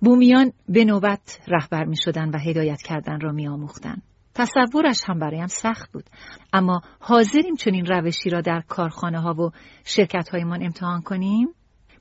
بومیان 0.00 0.52
به 0.68 0.84
نوبت 0.84 1.40
رهبر 1.48 1.84
می 1.84 1.96
شدن 1.96 2.30
و 2.30 2.38
هدایت 2.38 2.82
کردن 2.82 3.20
را 3.20 3.32
می 3.32 3.48
آموختن. 3.48 4.02
تصورش 4.34 5.00
هم 5.06 5.18
برایم 5.18 5.46
سخت 5.46 5.92
بود 5.92 6.04
اما 6.52 6.80
حاضریم 7.00 7.56
چنین 7.56 7.86
روشی 7.86 8.30
را 8.30 8.40
در 8.40 8.62
کارخانه 8.68 9.20
ها 9.20 9.34
و 9.34 9.50
شرکت 9.84 10.28
هایمان 10.28 10.62
امتحان 10.62 11.02
کنیم 11.02 11.48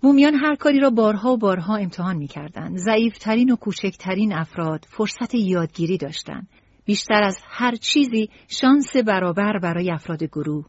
مومیان 0.03 0.36
هر 0.36 0.56
کاری 0.56 0.80
را 0.80 0.90
بارها 0.90 1.34
و 1.34 1.38
بارها 1.38 1.76
امتحان 1.76 2.15
می 2.15 2.28
کردن. 2.28 2.78
ضعیفترین 2.78 3.52
و 3.52 3.56
کوچکترین 3.56 4.34
افراد 4.34 4.86
فرصت 4.90 5.36
یادگیری 5.36 5.98
داشتند. 5.98 6.48
بیشتر 6.86 7.24
از 7.24 7.40
هر 7.48 7.76
چیزی 7.76 8.30
شانس 8.48 8.98
برابر 8.98 9.60
برای 9.60 9.91
افراد 9.91 10.24
گروه 10.24 10.65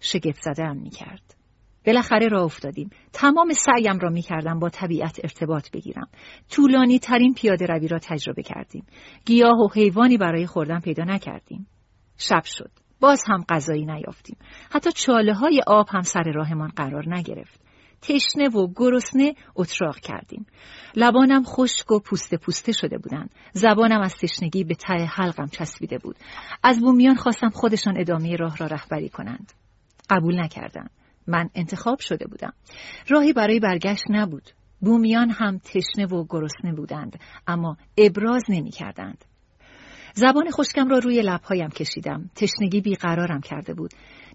شگفت 0.00 0.42
زده 0.42 0.72
می 0.72 0.90
کرد. 0.90 1.34
بالاخره 1.86 2.28
راه 2.28 2.44
افتادیم. 2.44 2.90
تمام 3.12 3.52
سعیم 3.52 3.98
را 3.98 4.10
می 4.10 4.22
کردم 4.22 4.58
با 4.58 4.68
طبیعت 4.68 5.20
ارتباط 5.22 5.70
بگیرم. 5.70 6.08
طولانی 6.50 6.98
ترین 6.98 7.34
پیاده 7.34 7.66
روی 7.66 7.88
را 7.88 7.98
تجربه 7.98 8.42
کردیم. 8.42 8.86
گیاه 9.26 9.58
و 9.58 9.68
حیوانی 9.74 10.16
برای 10.16 10.46
خوردن 10.46 10.80
پیدا 10.80 11.04
نکردیم. 11.04 11.66
شب 12.18 12.44
شد. 12.44 12.70
باز 13.00 13.22
هم 13.28 13.44
غذایی 13.48 13.86
نیافتیم. 13.86 14.36
حتی 14.70 14.92
چاله 14.92 15.34
های 15.34 15.60
آب 15.66 15.86
هم 15.90 16.02
سر 16.02 16.32
راهمان 16.34 16.68
قرار 16.68 17.04
نگرفت. 17.14 17.60
تشنه 18.02 18.48
و 18.48 18.68
گرسنه 18.76 19.34
اتراق 19.56 19.96
کردیم. 19.96 20.46
لبانم 20.96 21.42
خشک 21.44 21.90
و 21.90 21.98
پوسته 21.98 22.36
پوسته 22.36 22.72
شده 22.72 22.98
بودند. 22.98 23.30
زبانم 23.52 24.00
از 24.00 24.14
تشنگی 24.14 24.64
به 24.64 24.74
ته 24.74 24.94
حلقم 24.94 25.46
چسبیده 25.46 25.98
بود. 25.98 26.16
از 26.62 26.80
بومیان 26.80 27.14
خواستم 27.14 27.50
خودشان 27.50 28.00
ادامه 28.00 28.36
راه 28.36 28.56
را 28.56 28.66
رهبری 28.66 29.08
کنند. 29.08 29.52
قبول 30.10 30.40
نکردند. 30.40 30.90
من 31.26 31.50
انتخاب 31.54 32.00
شده 32.00 32.26
بودم. 32.26 32.52
راهی 33.08 33.32
برای 33.32 33.60
برگشت 33.60 34.04
نبود. 34.08 34.50
بومیان 34.80 35.30
هم 35.30 35.58
تشنه 35.58 36.06
و 36.06 36.24
گرسنه 36.28 36.72
بودند 36.76 37.20
اما 37.46 37.76
ابراز 37.98 38.42
نمی 38.48 38.70
کردند. 38.70 39.24
زبان 40.14 40.50
خشکم 40.50 40.88
را 40.88 40.98
روی 40.98 41.22
لبهایم 41.22 41.68
کشیدم. 41.68 42.30
تشنگی 42.34 42.80
بیقرارم 42.80 43.40
کرده 43.40 43.74
بود. 43.74 43.90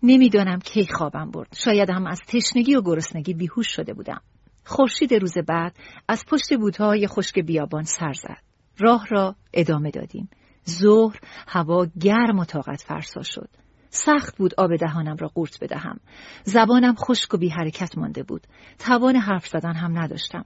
نمی‌دانم 0.05 0.59
کی 0.59 0.87
خوابم 0.87 1.31
برد. 1.31 1.47
شاید 1.55 1.89
هم 1.89 2.07
از 2.07 2.21
تشنگی 2.27 2.75
و 2.75 2.81
گرسنگی 2.81 3.33
بیهوش 3.33 3.67
شده 3.67 3.93
بودم. 3.93 4.21
خورشید 4.65 5.13
روز 5.13 5.37
بعد 5.47 5.75
از 6.07 6.25
پشت 6.25 6.53
بوتهای 6.59 7.07
خشک 7.07 7.39
بیابان 7.39 7.83
سر 7.83 8.13
زد. 8.13 8.41
راه 8.79 9.07
را 9.09 9.35
ادامه 9.53 9.91
دادیم. 9.91 10.29
ظهر 10.69 11.19
هوا 11.47 11.87
گرم 12.01 12.39
و 12.39 12.45
طاقت 12.45 12.81
فرسا 12.81 13.23
شد. 13.23 13.49
سخت 13.89 14.37
بود 14.37 14.53
آب 14.57 14.75
دهانم 14.75 15.15
را 15.15 15.27
قورت 15.27 15.63
بدهم. 15.63 15.99
زبانم 16.43 16.95
خشک 16.95 17.33
و 17.33 17.37
بی 17.37 17.49
حرکت 17.49 17.97
مانده 17.97 18.23
بود. 18.23 18.47
توان 18.79 19.15
حرف 19.15 19.47
زدن 19.47 19.73
هم 19.73 19.99
نداشتم. 19.99 20.45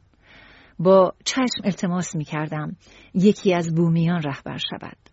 با 0.80 1.14
چشم 1.26 1.62
التماس 1.64 2.16
می 2.16 2.26
کردم 2.26 2.76
یکی 3.14 3.54
از 3.54 3.76
بومیان 3.76 4.22
رهبر 4.22 4.58
شود. 4.58 5.09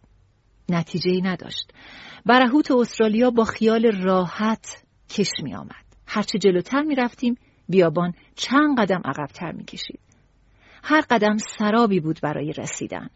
نتیجه 0.68 1.10
ای 1.10 1.22
نداشت. 1.22 1.72
برهوت 2.26 2.70
استرالیا 2.70 3.30
با 3.30 3.44
خیال 3.44 4.02
راحت 4.02 4.84
کش 5.08 5.30
می 5.42 5.54
آمد. 5.54 5.86
هرچه 6.06 6.38
جلوتر 6.38 6.82
می 6.82 6.94
رفتیم 6.94 7.34
بیابان 7.68 8.12
چند 8.34 8.78
قدم 8.78 9.02
عقبتر 9.04 9.52
می 9.52 9.64
کشید. 9.64 10.00
هر 10.82 11.00
قدم 11.10 11.36
سرابی 11.58 12.00
بود 12.00 12.18
برای 12.22 12.52
رسیدن. 12.52 13.10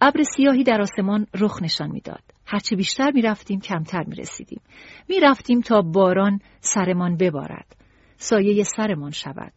ابر 0.00 0.22
سیاهی 0.22 0.64
در 0.64 0.80
آسمان 0.80 1.26
رخ 1.34 1.62
نشان 1.62 1.90
می‌داد. 1.90 2.22
هرچه 2.46 2.76
بیشتر 2.76 3.10
می 3.10 3.22
رفتیم 3.22 3.60
کمتر 3.60 4.04
می 4.04 4.16
رسیدیم. 4.16 4.60
می 5.08 5.20
رفتیم 5.20 5.60
تا 5.60 5.82
باران 5.82 6.40
سرمان 6.60 7.16
ببارد. 7.16 7.76
سایه 8.16 8.64
سرمان 8.64 9.10
شود. 9.10 9.52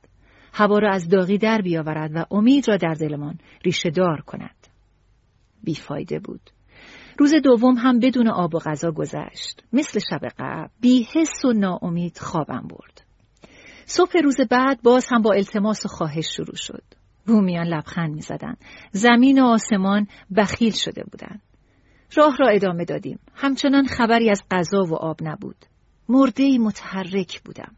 هوا 0.54 0.80
را 0.80 0.92
از 0.92 1.10
داغی 1.10 1.38
در 1.38 1.62
بیاورد 1.62 2.12
و 2.16 2.26
امید 2.32 2.70
را 2.70 2.78
در 2.78 2.94
دلمان 2.94 3.38
ریشه 3.66 3.90
دار 3.90 4.22
کند. 4.22 4.68
بیفایده 5.64 6.20
بود. 6.20 6.42
روز 7.20 7.34
دوم 7.44 7.78
هم 7.78 8.00
بدون 8.00 8.28
آب 8.28 8.56
و 8.56 8.60
غذا 8.60 8.92
گذشت. 8.92 9.64
مثل 9.74 10.00
شب 10.00 10.28
قبل 10.40 10.68
بی 10.82 11.08
حس 11.14 11.46
و 11.46 11.54
ناامید 11.54 12.18
خوابم 12.18 12.68
برد. 12.70 13.02
صبح 13.86 14.12
روز 14.24 14.38
بعد 14.50 14.82
باز 14.82 15.08
هم 15.12 15.22
با 15.22 15.34
التماس 15.34 15.86
و 15.86 15.88
خواهش 15.88 16.36
شروع 16.36 16.56
شد. 16.56 16.84
بومیان 17.28 17.68
لبخند 17.68 18.14
می 18.14 18.22
زدن. 18.22 18.56
زمین 18.92 19.42
و 19.42 19.46
آسمان 19.46 20.08
بخیل 20.36 20.72
شده 20.72 21.04
بودند. 21.04 21.42
راه 22.16 22.38
را 22.40 22.48
ادامه 22.48 22.86
دادیم. 22.86 23.20
همچنان 23.36 23.86
خبری 23.86 24.30
از 24.30 24.44
غذا 24.52 24.84
و 24.84 24.96
آب 24.96 25.18
نبود. 25.22 25.56
مرده 26.10 26.58
متحرک 26.58 27.42
بودم. 27.42 27.72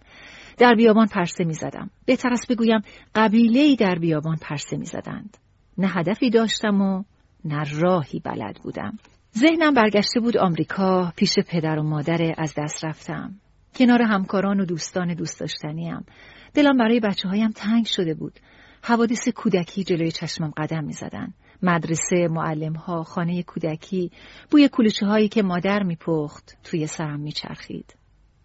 در 0.58 0.76
بیابان 0.76 1.08
پرسه 1.08 1.44
می 1.44 1.54
زدم. 1.54 1.90
بهتر 2.06 2.30
است 2.32 2.52
بگویم 2.52 2.82
قبیله 3.16 3.76
در 3.76 3.96
بیابان 3.96 4.36
پرسه 4.42 4.78
می 4.78 4.86
زدند. 4.86 5.38
نه 5.78 5.88
هدفی 5.88 6.30
داشتم 6.30 6.82
و 6.82 7.04
نه 7.46 7.64
راهی 7.80 8.20
بلد 8.20 8.60
بودم. 8.64 8.98
ذهنم 9.38 9.74
برگشته 9.74 10.20
بود 10.20 10.38
آمریکا 10.38 11.14
پیش 11.16 11.34
پدر 11.48 11.80
و 11.80 11.84
مادر 11.84 12.34
از 12.38 12.54
دست 12.58 12.86
رفتم. 12.86 13.36
کنار 13.76 14.02
همکاران 14.02 14.60
و 14.60 14.66
دوستان 14.66 15.14
دوست 15.14 15.40
داشتنیم. 15.40 16.06
دلم 16.54 16.78
برای 16.78 17.00
بچه 17.00 17.30
هایم 17.30 17.50
تنگ 17.50 17.86
شده 17.86 18.14
بود. 18.14 18.40
حوادث 18.84 19.30
کودکی 19.30 19.84
جلوی 19.84 20.12
چشمم 20.12 20.52
قدم 20.58 20.84
می 20.84 20.94
زدن. 20.94 21.34
مدرسه، 21.64 22.28
معلم 22.32 22.74
ها، 22.74 23.04
خانه 23.04 23.44
کودکی، 23.44 24.12
بوی 24.52 24.70
کلوچه 24.70 25.06
هایی 25.06 25.28
که 25.28 25.42
مادر 25.44 25.84
می 25.84 25.96
پخت 25.96 26.58
توی 26.64 26.88
سرم 26.88 27.20
می 27.20 27.32
چرخید. 27.32 27.96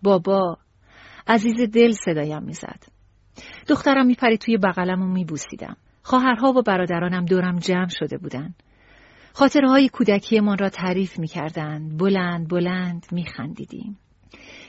بابا، 0.02 0.58
عزیز 1.26 1.60
دل 1.60 1.90
صدایم 1.90 2.42
می‌زد. 2.42 2.82
دخترم 3.68 4.06
میپرید 4.06 4.40
توی 4.40 4.56
بغلم 4.56 5.02
و 5.02 5.06
میبوسیدم. 5.06 5.76
خواهرها 6.02 6.52
و 6.52 6.62
برادرانم 6.62 7.24
دورم 7.24 7.58
جمع 7.58 7.88
شده 7.88 8.18
بودند. 8.18 8.62
خاطرهای 9.38 9.88
کودکیمان 9.88 10.58
را 10.58 10.68
تعریف 10.68 11.18
می‌کردند. 11.18 11.98
بلند 11.98 12.48
بلند 12.48 13.06
میخندیدیم. 13.12 13.98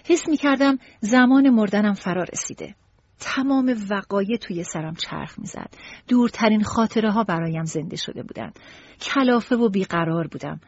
حس 0.05 0.29
می‌کردم 0.29 0.77
زمان 0.99 1.49
مردنم 1.49 1.93
فرا 1.93 2.23
رسیده. 2.23 2.75
تمام 3.19 3.75
وقایع 3.89 4.37
توی 4.37 4.63
سرم 4.63 4.93
چرخ 4.93 5.39
می‌زد. 5.39 5.73
دورترین 6.07 6.63
خاطره 6.63 7.11
ها 7.11 7.23
برایم 7.23 7.63
زنده 7.63 7.95
شده 7.95 8.23
بودند. 8.23 8.59
کلافه 9.01 9.55
و 9.55 9.69
بیقرار 9.69 10.27
بودم. 10.27 10.59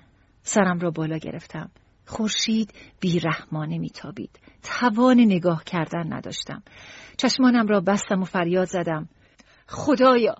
سرم 0.43 0.79
را 0.79 0.91
بالا 0.91 1.17
گرفتم. 1.17 1.71
خورشید 2.05 2.73
بیرحمانه 2.99 3.77
میتابید. 3.77 4.39
توان 4.63 5.19
نگاه 5.19 5.63
کردن 5.63 6.13
نداشتم. 6.13 6.63
چشمانم 7.17 7.67
را 7.67 7.79
بستم 7.79 8.21
و 8.21 8.25
فریاد 8.25 8.67
زدم. 8.67 9.09
خدایا 9.67 10.35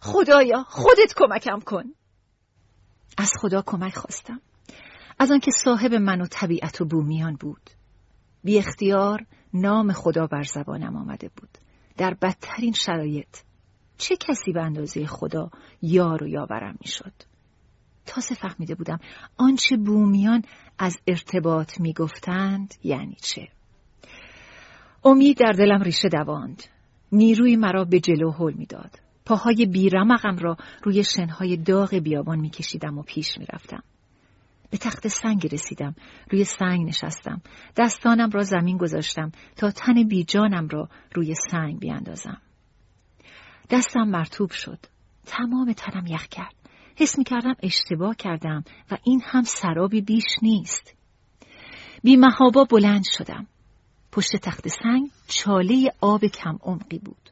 خدایا 0.00 0.64
خودت 0.68 1.14
کمکم 1.16 1.60
کن 1.60 1.84
از 3.18 3.32
خدا 3.40 3.62
کمک 3.66 3.94
خواستم. 3.94 4.40
از 5.18 5.30
آنکه 5.30 5.50
صاحب 5.50 5.94
من 5.94 6.20
و 6.20 6.26
طبیعت 6.26 6.80
و 6.80 6.84
بومیان 6.84 7.36
بود. 7.36 7.70
بی 8.44 8.58
اختیار 8.58 9.26
نام 9.54 9.92
خدا 9.92 10.26
بر 10.26 10.42
زبانم 10.42 10.96
آمده 10.96 11.30
بود. 11.36 11.58
در 11.96 12.14
بدترین 12.14 12.72
شرایط 12.72 13.36
چه 13.98 14.16
کسی 14.16 14.52
به 14.52 14.62
اندازه 14.62 15.06
خدا 15.06 15.50
یار 15.82 16.22
و 16.22 16.28
یاورم 16.28 16.76
می‌شد؟ 16.80 17.12
تازه 18.06 18.34
فهمیده 18.34 18.74
بودم 18.74 18.98
آنچه 19.36 19.76
بومیان 19.76 20.42
از 20.78 20.98
ارتباط 21.06 21.80
می‌گفتند 21.80 22.74
یعنی 22.84 23.16
چه. 23.22 23.48
امید 25.04 25.38
در 25.38 25.52
دلم 25.52 25.82
ریشه 25.82 26.08
دواند. 26.08 26.62
نیروی 27.12 27.56
مرا 27.56 27.84
به 27.84 28.00
جلو 28.00 28.30
هل 28.30 28.52
می‌داد. 28.52 29.03
پاهای 29.26 29.66
بیرمقم 29.66 30.36
را 30.36 30.56
روی 30.82 31.04
شنهای 31.04 31.56
داغ 31.56 31.94
بیابان 31.94 32.40
میکشیدم 32.40 32.98
و 32.98 33.02
پیش 33.02 33.38
می‌رفتم. 33.38 33.82
به 34.70 34.78
تخت 34.78 35.08
سنگ 35.08 35.48
رسیدم. 35.52 35.94
روی 36.30 36.44
سنگ 36.44 36.88
نشستم. 36.88 37.42
دستانم 37.76 38.30
را 38.30 38.42
زمین 38.42 38.76
گذاشتم 38.76 39.32
تا 39.56 39.70
تن 39.70 40.08
بیجانم 40.08 40.68
را 40.68 40.88
روی 41.14 41.34
سنگ 41.50 41.78
بیاندازم. 41.78 42.40
دستم 43.70 44.02
مرتوب 44.02 44.50
شد. 44.50 44.78
تمام 45.26 45.72
تنم 45.72 46.06
یخ 46.06 46.26
کرد. 46.26 46.54
حس 46.96 47.18
می 47.18 47.24
کردم 47.24 47.54
اشتباه 47.62 48.16
کردم 48.16 48.64
و 48.90 48.98
این 49.04 49.22
هم 49.24 49.42
سرابی 49.42 50.00
بیش 50.00 50.36
نیست. 50.42 50.94
بی 52.02 52.16
محابا 52.16 52.64
بلند 52.64 53.04
شدم. 53.18 53.46
پشت 54.12 54.36
تخت 54.36 54.68
سنگ 54.68 55.10
چاله 55.28 55.92
آب 56.00 56.24
کم 56.24 56.58
عمقی 56.62 56.98
بود. 56.98 57.23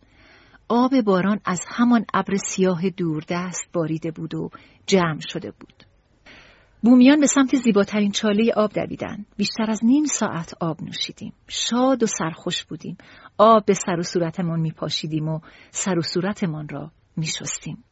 آب 0.69 1.01
باران 1.01 1.41
از 1.45 1.61
همان 1.69 2.05
ابر 2.15 2.37
سیاه 2.37 2.91
دوردست 2.91 3.69
باریده 3.73 4.11
بود 4.11 4.35
و 4.35 4.51
جمع 4.87 5.21
شده 5.21 5.51
بود 5.51 5.85
بومیان 6.85 7.21
به 7.21 7.27
سمت 7.27 7.57
زیباترین 7.57 8.11
چاله 8.11 8.53
آب 8.57 8.73
دویدن. 8.73 9.27
بیشتر 9.37 9.71
از 9.71 9.85
نیم 9.85 10.05
ساعت 10.05 10.55
آب 10.61 10.83
نوشیدیم. 10.83 11.33
شاد 11.49 12.03
و 12.03 12.07
سرخوش 12.07 12.65
بودیم. 12.65 12.97
آب 13.39 13.65
به 13.65 13.75
سر 13.75 13.99
و 13.99 14.03
صورتمان 14.03 14.61
می 14.61 14.71
پاشیدیم 14.71 15.29
و 15.29 15.41
سر 15.71 15.99
و 15.99 16.03
صورتمان 16.03 16.69
را 16.69 16.91
می 17.17 17.27
شستیم. 17.27 17.85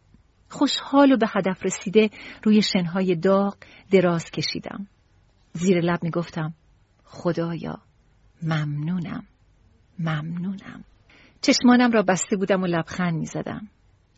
خوشحال 0.48 1.12
و 1.12 1.16
به 1.16 1.26
هدف 1.28 1.64
رسیده 1.64 2.10
روی 2.42 2.62
شنهای 2.62 3.16
داغ 3.16 3.56
دراز 3.90 4.30
کشیدم. 4.30 4.86
زیر 5.52 5.80
لب 5.80 6.02
می 6.02 6.10
گفتم 6.10 6.54
خدایا 7.04 7.78
ممنونم 8.42 9.26
ممنونم 9.98 10.84
چشمانم 11.42 11.90
را 11.90 12.02
بسته 12.02 12.36
بودم 12.36 12.62
و 12.62 12.66
لبخند 12.66 13.14
می 13.14 13.26
زدم. 13.26 13.68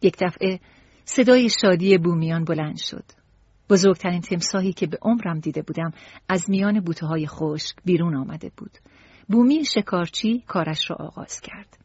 یک 0.03 0.17
دفعه 0.21 0.61
صدای 1.05 1.49
شادی 1.63 1.99
بومیان 1.99 2.45
بلند 2.45 2.79
شد. 2.79 3.05
بزرگترین 3.71 4.21
تمساهی 4.21 4.73
که 4.73 4.87
به 4.87 4.99
عمرم 5.03 5.41
دیده 5.41 5.63
بودم 5.63 5.93
از 6.29 6.51
میان 6.51 6.81
بوته 6.81 7.07
های 7.07 7.27
خشک 7.27 7.77
بیرون 7.85 8.17
آمده 8.17 8.51
بود. 8.57 8.79
بومی 9.29 9.65
شکارچی 9.65 10.45
کارش 10.47 10.91
را 10.91 10.97
آغاز 10.97 11.41
کرد. 11.41 11.79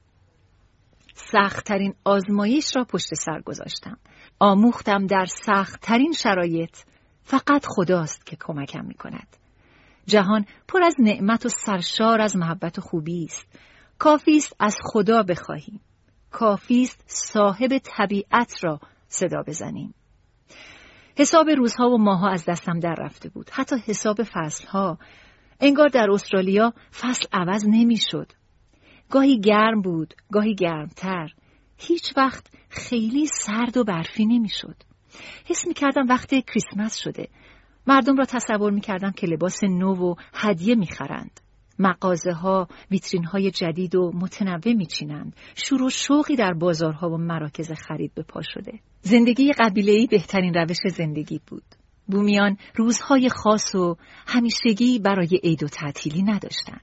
سختترین 1.14 1.93
آزمایش 2.03 2.76
را 2.76 2.84
پشت 2.84 3.14
سر 3.14 3.41
گذاشتم. 3.41 3.97
آموختم 4.39 5.07
در 5.07 5.26
سختترین 5.26 6.14
شرایط 6.14 6.77
فقط 7.23 7.65
خداست 7.65 8.26
که 8.26 8.38
کمکم 8.39 8.85
می 8.85 8.93
کند. 8.93 9.27
جهان 10.05 10.45
پر 10.68 10.84
از 10.84 10.95
نعمت 10.99 11.45
و 11.45 11.49
سرشار 11.49 12.22
از 12.22 12.35
محبت 12.35 12.77
و 12.77 12.81
خوبی 12.81 13.26
است. 13.26 13.47
کافی 13.99 14.38
است 14.38 14.56
از 14.60 14.76
خدا 14.84 15.24
بخواهیم. 15.24 15.82
کافی 16.32 16.84
است 16.84 17.03
صاحب 17.07 17.78
طبیعت 17.78 18.64
را 18.64 18.80
صدا 19.07 19.44
بزنیم. 19.48 19.94
حساب 21.18 21.49
روزها 21.49 21.90
و 21.90 21.98
ماها 21.98 22.30
از 22.30 22.45
دستم 22.45 22.80
در 22.80 22.95
رفته 22.99 23.30
بود. 23.30 23.49
حتی 23.53 23.76
حساب 23.86 24.24
فصلها. 24.24 24.98
انگار 25.60 25.88
در 25.88 26.11
استرالیا 26.11 26.74
فصل 26.99 27.26
عوض 27.34 27.65
نمی‌شد. 27.68 28.32
گاهی 29.10 29.40
گرم 29.40 29.82
بود، 29.82 30.14
گاهی 30.32 30.56
گرمتر. 30.56 31.34
هیچ 31.78 32.14
وقت 32.18 32.48
خیلی 32.69 33.28
سرد 33.28 33.78
و 33.78 33.84
برفی 33.84 34.26
نمی‌شد. 34.26 34.76
حس 35.45 35.68
می 35.68 35.74
کردم 35.74 36.07
وقت 36.10 36.30
کریسمس 36.30 36.95
شده. 36.95 37.30
مردم 37.88 38.18
را 38.18 38.26
تصور 38.26 38.72
می 38.72 38.82
کردم 38.82 39.11
که 39.11 39.28
لباس 39.28 39.64
نو 39.64 39.95
و 39.95 40.15
هدیه 40.34 40.76
می 40.76 40.88
خرند. 40.88 41.40
مغازه 41.80 42.32
ها 42.32 42.68
ویترین 42.91 43.24
های 43.24 43.52
جدید 43.52 43.95
و 43.95 44.12
متنوع 44.16 44.74
میچینند. 44.74 45.36
شور 45.56 45.84
و 45.84 45.90
شوقی 45.90 46.36
در 46.36 46.54
بازارها 46.54 47.10
و 47.10 47.18
مراکز 47.18 47.72
خرید 47.72 48.12
به 48.16 48.24
پا 48.24 48.41
شده. 48.41 48.80
زندگی 49.02 49.54
قبیله‌ای 49.60 50.08
بهترین 50.08 50.54
روش 50.54 50.78
زندگی 50.95 51.41
بود. 51.48 51.64
بومیان 52.08 52.58
روزهای 52.76 53.30
خاص 53.30 53.76
و 53.76 53.95
همیشگی 54.28 54.99
برای 54.99 55.40
عید 55.44 55.64
و 55.64 55.68
تعطیلی 55.68 56.24
نداشتند. 56.24 56.82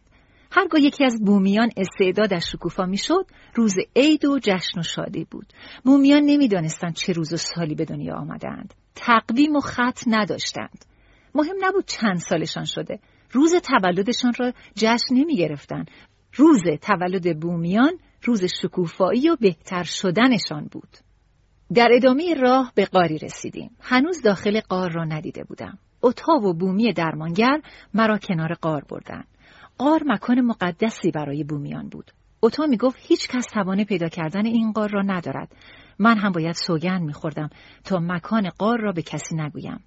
هرگاه 0.51 0.81
یکی 0.81 1.05
از 1.05 1.21
بومیان 1.25 1.71
استعدادش 1.77 2.53
شکوفا 2.53 2.87
می‌شد 2.87 3.27
روز 3.55 3.75
عید 3.97 4.25
و 4.25 4.39
جشن 4.39 4.81
و 4.81 4.83
شادی 4.83 5.27
بود. 5.31 5.47
بومیان 5.85 6.23
نمی‌دانستند 6.23 6.95
چه 6.95 7.13
روز 7.13 7.33
و 7.33 7.37
سالی 7.37 7.75
به 7.75 7.85
دنیا 7.85 8.15
آمدند 8.15 8.75
تقویم 8.95 9.57
و 9.57 9.61
خط 9.61 10.03
نداشتند. 10.07 10.85
مهم 11.35 11.57
نبود 11.61 11.85
چند 11.87 12.19
سالشان 12.19 12.65
شده. 12.65 12.99
روز 13.35 13.55
تولدشان 13.55 14.33
را 14.39 14.53
جشن 14.75 15.15
نمی 15.15 15.37
گرفتن. 15.37 15.85
روز 16.35 16.63
تولد 16.83 17.41
بومیان 17.41 17.93
روز 18.25 18.45
شکوفایی 18.45 19.29
و 19.29 19.37
بهتر 19.41 19.83
شدنشان 19.83 20.69
بود. 20.73 20.89
در 21.75 21.89
ادامه 21.93 22.35
راه 22.35 22.73
به 22.75 22.85
قاری 22.85 23.19
رسیدیم. 23.19 23.71
هنوز 23.81 24.23
داخل 24.23 24.61
قار 24.61 24.93
را 24.93 25.05
ندیده 25.05 25.45
بودم. 25.45 25.79
اتا 26.05 26.33
و 26.33 26.55
بومی 26.55 26.93
درمانگر 26.93 27.61
مرا 27.95 28.19
کنار 28.19 28.55
قار 28.55 28.85
بردن. 28.91 29.25
قار 29.79 30.03
مکان 30.07 30.41
مقدسی 30.41 31.11
برای 31.11 31.45
بومیان 31.45 31.89
بود. 31.89 32.11
اوتا 32.41 32.67
می 32.67 32.77
گفت 32.77 32.99
هیچ 33.01 33.29
کس 33.29 33.47
توانه 33.47 33.85
پیدا 33.85 34.09
کردن 34.09 34.47
این 34.47 34.73
قار 34.73 34.91
را 34.91 35.03
ندارد. 35.03 35.53
من 35.99 36.19
هم 36.19 36.33
باید 36.33 36.55
سوگن 36.55 37.03
می 37.03 37.13
خوردم 37.13 37.51
تا 37.85 37.99
مکان 38.03 38.49
قار 38.59 38.81
را 38.81 38.93
به 38.93 39.03
کسی 39.03 39.37
نگویم. 39.37 39.81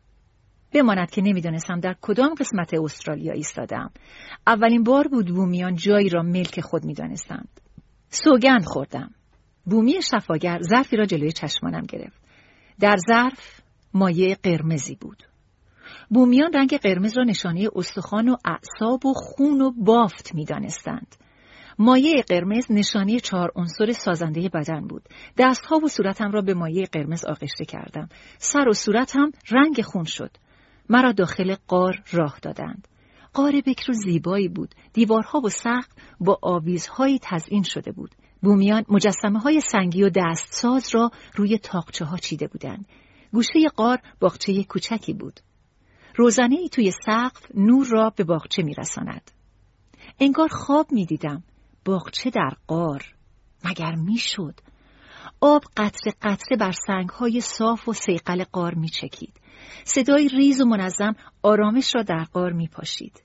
بماند 0.73 1.09
که 1.09 1.21
نمی‌دانستم 1.21 1.79
در 1.79 1.95
کدام 2.01 2.33
قسمت 2.33 2.73
استرالیا 2.73 3.33
ایستادم 3.33 3.91
اولین 4.47 4.83
بار 4.83 5.07
بود 5.07 5.35
بومیان 5.35 5.75
جایی 5.75 6.09
را 6.09 6.23
ملک 6.23 6.61
خود 6.61 6.85
می‌دانستند 6.85 7.61
سوگند 8.09 8.65
خوردم 8.65 9.11
بومی 9.65 10.01
شفاگر 10.01 10.59
ظرفی 10.69 10.97
را 10.97 11.05
جلوی 11.05 11.31
چشمانم 11.31 11.85
گرفت 11.85 12.21
در 12.79 12.97
ظرف 13.07 13.61
مایه 13.93 14.37
قرمزی 14.43 14.95
بود 14.95 15.23
بومیان 16.09 16.53
رنگ 16.53 16.77
قرمز 16.77 17.17
را 17.17 17.23
نشانه 17.23 17.69
استخوان 17.75 18.29
و 18.29 18.35
اعصاب 18.45 19.05
و 19.05 19.13
خون 19.13 19.61
و 19.61 19.71
بافت 19.71 20.35
می‌دانستند 20.35 21.15
مایه 21.79 22.23
قرمز 22.27 22.71
نشانه 22.71 23.19
چهار 23.19 23.51
عنصر 23.55 23.91
سازنده 23.91 24.49
بدن 24.49 24.87
بود. 24.87 25.03
دستها 25.37 25.75
و 25.75 25.87
صورتم 25.87 26.31
را 26.31 26.41
به 26.41 26.53
مایه 26.53 26.85
قرمز 26.85 27.25
آغشته 27.25 27.65
کردم. 27.65 28.09
سر 28.37 28.67
و 28.69 28.73
صورتم 28.73 29.31
رنگ 29.51 29.81
خون 29.81 30.03
شد. 30.03 30.31
مرا 30.89 31.11
داخل 31.11 31.55
قار 31.67 32.03
راه 32.11 32.39
دادند. 32.41 32.87
قار 33.33 33.61
بکر 33.65 33.91
و 33.91 33.93
زیبایی 33.93 34.47
بود. 34.47 34.75
دیوارها 34.93 35.39
و 35.39 35.49
سقف 35.49 35.87
با 36.19 36.39
آویزهایی 36.41 37.19
تزئین 37.21 37.63
شده 37.63 37.91
بود. 37.91 38.15
بومیان 38.41 38.85
مجسمه 38.89 39.39
های 39.39 39.61
سنگی 39.61 40.03
و 40.03 40.09
دستساز 40.09 40.95
را 40.95 41.11
روی 41.35 41.57
تاقچه 41.57 42.05
ها 42.05 42.17
چیده 42.17 42.47
بودند. 42.47 42.85
گوشه 43.31 43.59
قار 43.75 43.97
باغچه 44.19 44.63
کوچکی 44.63 45.13
بود. 45.13 45.39
روزنه 46.15 46.55
ای 46.55 46.69
توی 46.69 46.91
سقف 47.05 47.45
نور 47.53 47.87
را 47.91 48.09
به 48.09 48.23
باغچه 48.23 48.63
میرساند. 48.63 49.31
انگار 50.19 50.47
خواب 50.47 50.91
می‌دیدم. 50.91 51.43
باغچه 51.85 52.29
در 52.29 52.51
قار. 52.67 53.15
مگر 53.65 53.95
می‌شد؟ 53.95 54.59
آب 55.41 55.63
قطره 55.77 56.13
قطره 56.21 56.57
بر 56.57 56.71
سنگ 56.87 57.09
های 57.09 57.41
صاف 57.41 57.87
و 57.87 57.93
سیقل 57.93 58.43
قار 58.43 58.73
می 58.73 58.89
چکید. 58.89 59.39
صدای 59.83 60.27
ریز 60.27 60.61
و 60.61 60.65
منظم 60.65 61.15
آرامش 61.43 61.95
را 61.95 62.03
در 62.03 62.23
قار 62.23 62.51
می 62.51 62.67
پاشید. 62.67 63.23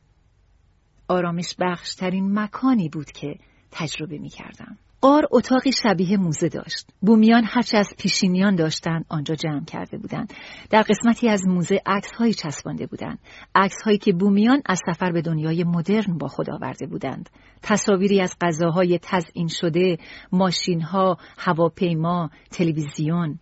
آرامش 1.08 1.54
بخشترین 1.60 2.38
مکانی 2.38 2.88
بود 2.88 3.12
که 3.12 3.34
تجربه 3.70 4.18
می 4.18 4.28
کردم. 4.28 4.78
قار 5.02 5.28
اتاقی 5.30 5.72
شبیه 5.72 6.16
موزه 6.16 6.48
داشت. 6.48 6.86
بومیان 7.00 7.44
هرچه 7.46 7.78
از 7.78 7.88
پیشینیان 7.98 8.54
داشتند 8.54 9.04
آنجا 9.08 9.34
جمع 9.34 9.64
کرده 9.64 9.98
بودند. 9.98 10.32
در 10.70 10.82
قسمتی 10.82 11.28
از 11.28 11.46
موزه 11.46 11.80
عکس 11.86 12.12
هایی 12.12 12.34
چسبانده 12.34 12.86
بودند. 12.86 13.18
عکس 13.54 13.82
هایی 13.84 13.98
که 13.98 14.12
بومیان 14.12 14.62
از 14.66 14.80
سفر 14.86 15.12
به 15.12 15.22
دنیای 15.22 15.64
مدرن 15.64 16.18
با 16.18 16.28
خود 16.28 16.50
آورده 16.50 16.86
بودند. 16.86 17.30
تصاویری 17.62 18.20
از 18.20 18.36
غذاهای 18.40 18.98
تزئین 19.02 19.48
شده، 19.48 19.98
ماشین 20.32 20.80
ها، 20.80 21.16
هواپیما، 21.38 22.30
تلویزیون. 22.50 23.38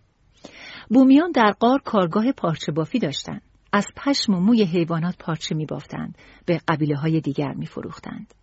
بومیان 0.93 1.31
در 1.31 1.51
قار 1.59 1.79
کارگاه 1.85 2.31
پارچه 2.31 2.71
بافی 2.71 2.99
داشتند. 2.99 3.41
از 3.73 3.87
پشم 3.95 4.33
و 4.33 4.39
موی 4.39 4.63
حیوانات 4.63 5.15
پارچه 5.19 5.55
می 5.55 5.65
بافتند. 5.65 6.17
به 6.45 6.61
قبیله 6.67 6.95
های 6.95 7.21
دیگر 7.21 7.53
می 7.53 7.65
فروختند. 7.65 8.33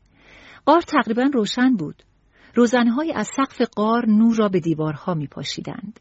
قار 0.66 0.82
تقریبا 0.82 1.30
روشن 1.32 1.76
بود. 1.76 2.02
روزنهای 2.54 3.12
از 3.12 3.28
سقف 3.36 3.60
قار 3.60 4.06
نور 4.06 4.36
را 4.36 4.48
به 4.48 4.60
دیوارها 4.60 5.14
می 5.14 5.26
پاشیدند. 5.26 6.00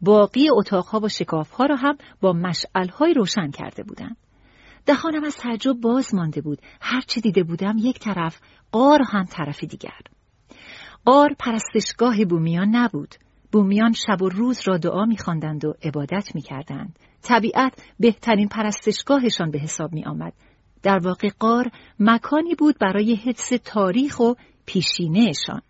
باقی 0.00 0.48
اتاقها 0.50 1.00
و 1.00 1.08
شکافها 1.08 1.66
را 1.66 1.76
هم 1.76 1.98
با 2.20 2.32
مشعلهای 2.32 3.14
روشن 3.14 3.50
کرده 3.50 3.82
بودند. 3.82 4.16
دهانم 4.86 5.24
از 5.24 5.36
تعجب 5.36 5.72
باز 5.72 6.14
مانده 6.14 6.40
بود. 6.40 6.58
هرچه 6.80 7.20
دیده 7.20 7.42
بودم 7.42 7.76
یک 7.78 7.98
طرف، 7.98 8.40
قار 8.72 9.02
هم 9.02 9.24
طرف 9.24 9.64
دیگر. 9.64 10.00
قار 11.04 11.34
پرستشگاه 11.38 12.24
بومیان 12.24 12.76
نبود. 12.76 13.14
بومیان 13.52 13.92
شب 13.92 14.22
و 14.22 14.28
روز 14.28 14.60
را 14.66 14.76
دعا 14.76 15.04
میخواندند 15.04 15.64
و 15.64 15.74
عبادت 15.82 16.34
می‌کردند. 16.34 16.98
طبیعت 17.22 17.72
بهترین 18.00 18.48
پرستشگاهشان 18.48 19.50
به 19.50 19.58
حساب 19.58 19.92
می 19.92 20.04
آمد. 20.04 20.32
در 20.82 20.98
واقع 20.98 21.28
قار 21.38 21.70
مکانی 22.00 22.54
بود 22.54 22.78
برای 22.80 23.14
حدس 23.14 23.52
تاریخ 23.64 24.20
و 24.20 24.34
پیشینهشان. 24.66 25.62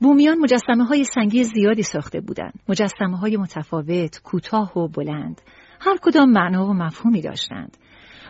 بومیان 0.00 0.38
مجسمه 0.38 0.84
های 0.84 1.04
سنگی 1.04 1.44
زیادی 1.44 1.82
ساخته 1.82 2.20
بودند. 2.20 2.60
مجسمه 2.68 3.18
های 3.18 3.36
متفاوت، 3.36 4.22
کوتاه 4.22 4.78
و 4.78 4.88
بلند. 4.88 5.40
هر 5.80 5.96
کدام 6.02 6.30
معنا 6.30 6.66
و 6.66 6.72
مفهومی 6.72 7.20
داشتند. 7.20 7.76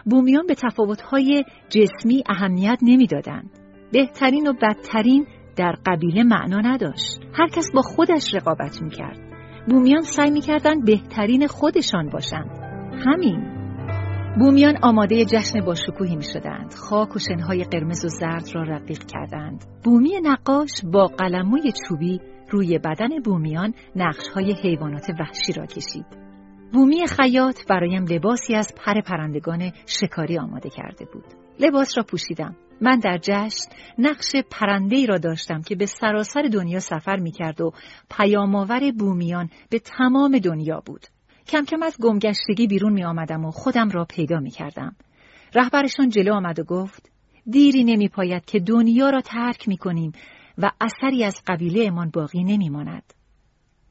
بومیان 0.04 0.46
به 0.46 0.54
تفاوت‌های 0.54 1.44
جسمی 1.68 2.22
اهمیت 2.28 2.78
نمی‌دادند. 2.82 3.50
بهترین 3.92 4.46
و 4.46 4.52
بدترین 4.52 5.26
در 5.59 5.74
قبیله 5.86 6.22
معنا 6.22 6.60
نداشت. 6.60 7.20
هر 7.35 7.48
کس 7.48 7.70
با 7.74 7.82
خودش 7.82 8.35
رقابت 8.35 8.82
می‌کرد. 8.82 9.18
بومیان 9.68 10.02
سعی 10.02 10.30
می‌کردند 10.30 10.85
بهترین 10.85 11.47
خودشان 11.47 12.09
باشند. 12.09 12.51
همین. 13.06 13.59
بومیان 14.39 14.78
آماده 14.82 15.24
جشن 15.24 15.60
با 15.60 15.74
شکوهی 15.74 16.16
می 16.16 16.22
شدند. 16.22 16.74
خاک 16.74 17.16
و 17.16 17.18
شنهای 17.18 17.64
قرمز 17.64 18.05
و 18.05 18.09
زرد 18.09 18.48
را 18.55 18.62
رقیق 18.62 18.98
کردند. 19.06 19.64
بومی 19.85 20.20
نقاش 20.22 20.70
با 20.93 21.06
قلموی 21.06 21.72
چوبی 21.89 22.20
روی 22.51 22.78
بدن 22.78 23.20
بومیان 23.24 23.74
نقشهای 23.97 24.52
حیوانات 24.52 25.10
وحشی 25.20 25.52
را 25.52 25.66
کشید. 25.66 26.06
بومی 26.72 27.06
خیاط 27.06 27.66
برایم 27.68 28.05
لباسی 28.05 28.55
از 28.55 28.74
پر 28.76 29.01
پرندگان 29.01 29.72
شکاری 29.86 30.39
آماده 30.39 30.70
کرده 30.70 31.05
بود. 31.12 31.38
لباس 31.60 31.98
را 31.98 32.02
پوشیدم. 32.02 32.56
من 32.80 32.98
در 32.98 33.18
جشن 33.22 33.70
نقش 33.98 34.36
پرنده 34.51 35.06
را 35.06 35.18
داشتم 35.18 35.62
که 35.62 35.74
به 35.74 35.86
سراسر 35.86 36.43
دنیا 36.52 36.80
سفر 36.80 37.16
می 37.16 37.30
کرد 37.30 37.60
و 37.60 37.72
پیامآور 38.10 38.93
بومیان 38.98 39.51
به 39.70 39.78
تمام 39.78 40.39
دنیا 40.39 40.82
بود. 40.86 41.06
کم 41.47 41.64
کم 41.64 41.82
از 41.82 41.97
گمگشتگی 42.01 42.66
بیرون 42.66 42.93
می 42.93 43.05
آمدم 43.05 43.44
و 43.44 43.51
خودم 43.51 43.90
را 43.90 44.05
پیدا 44.05 44.40
می 44.40 44.51
کردم. 44.51 44.97
رهبرشان 45.55 46.09
جلو 46.09 46.35
آمد 46.35 46.59
و 46.59 46.64
گفت 46.64 47.10
دیری 47.51 47.85
نمی 47.85 48.09
پاید 48.09 48.44
که 48.44 48.60
دنیا 48.60 49.10
را 49.10 49.20
ترک 49.20 49.68
می 49.68 49.76
کنیم 49.76 50.12
و 50.59 50.70
اثری 50.80 51.24
از 51.24 51.43
قبیله 51.47 51.86
امان 51.86 52.10
باقی 52.10 52.44
نمی 52.44 52.68
ماند. 52.68 53.14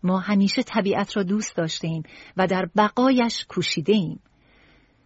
ما 0.04 0.20
همیشه 0.20 0.64
طبیعت 0.64 1.18
را 1.18 1.24
دوست 1.24 1.56
داشته 1.56 1.88
ایم 1.88 2.04
و 2.38 2.48
در 2.48 2.70
بقایش 2.78 3.46
کوشیده 3.50 3.94
ایم. 3.94 4.20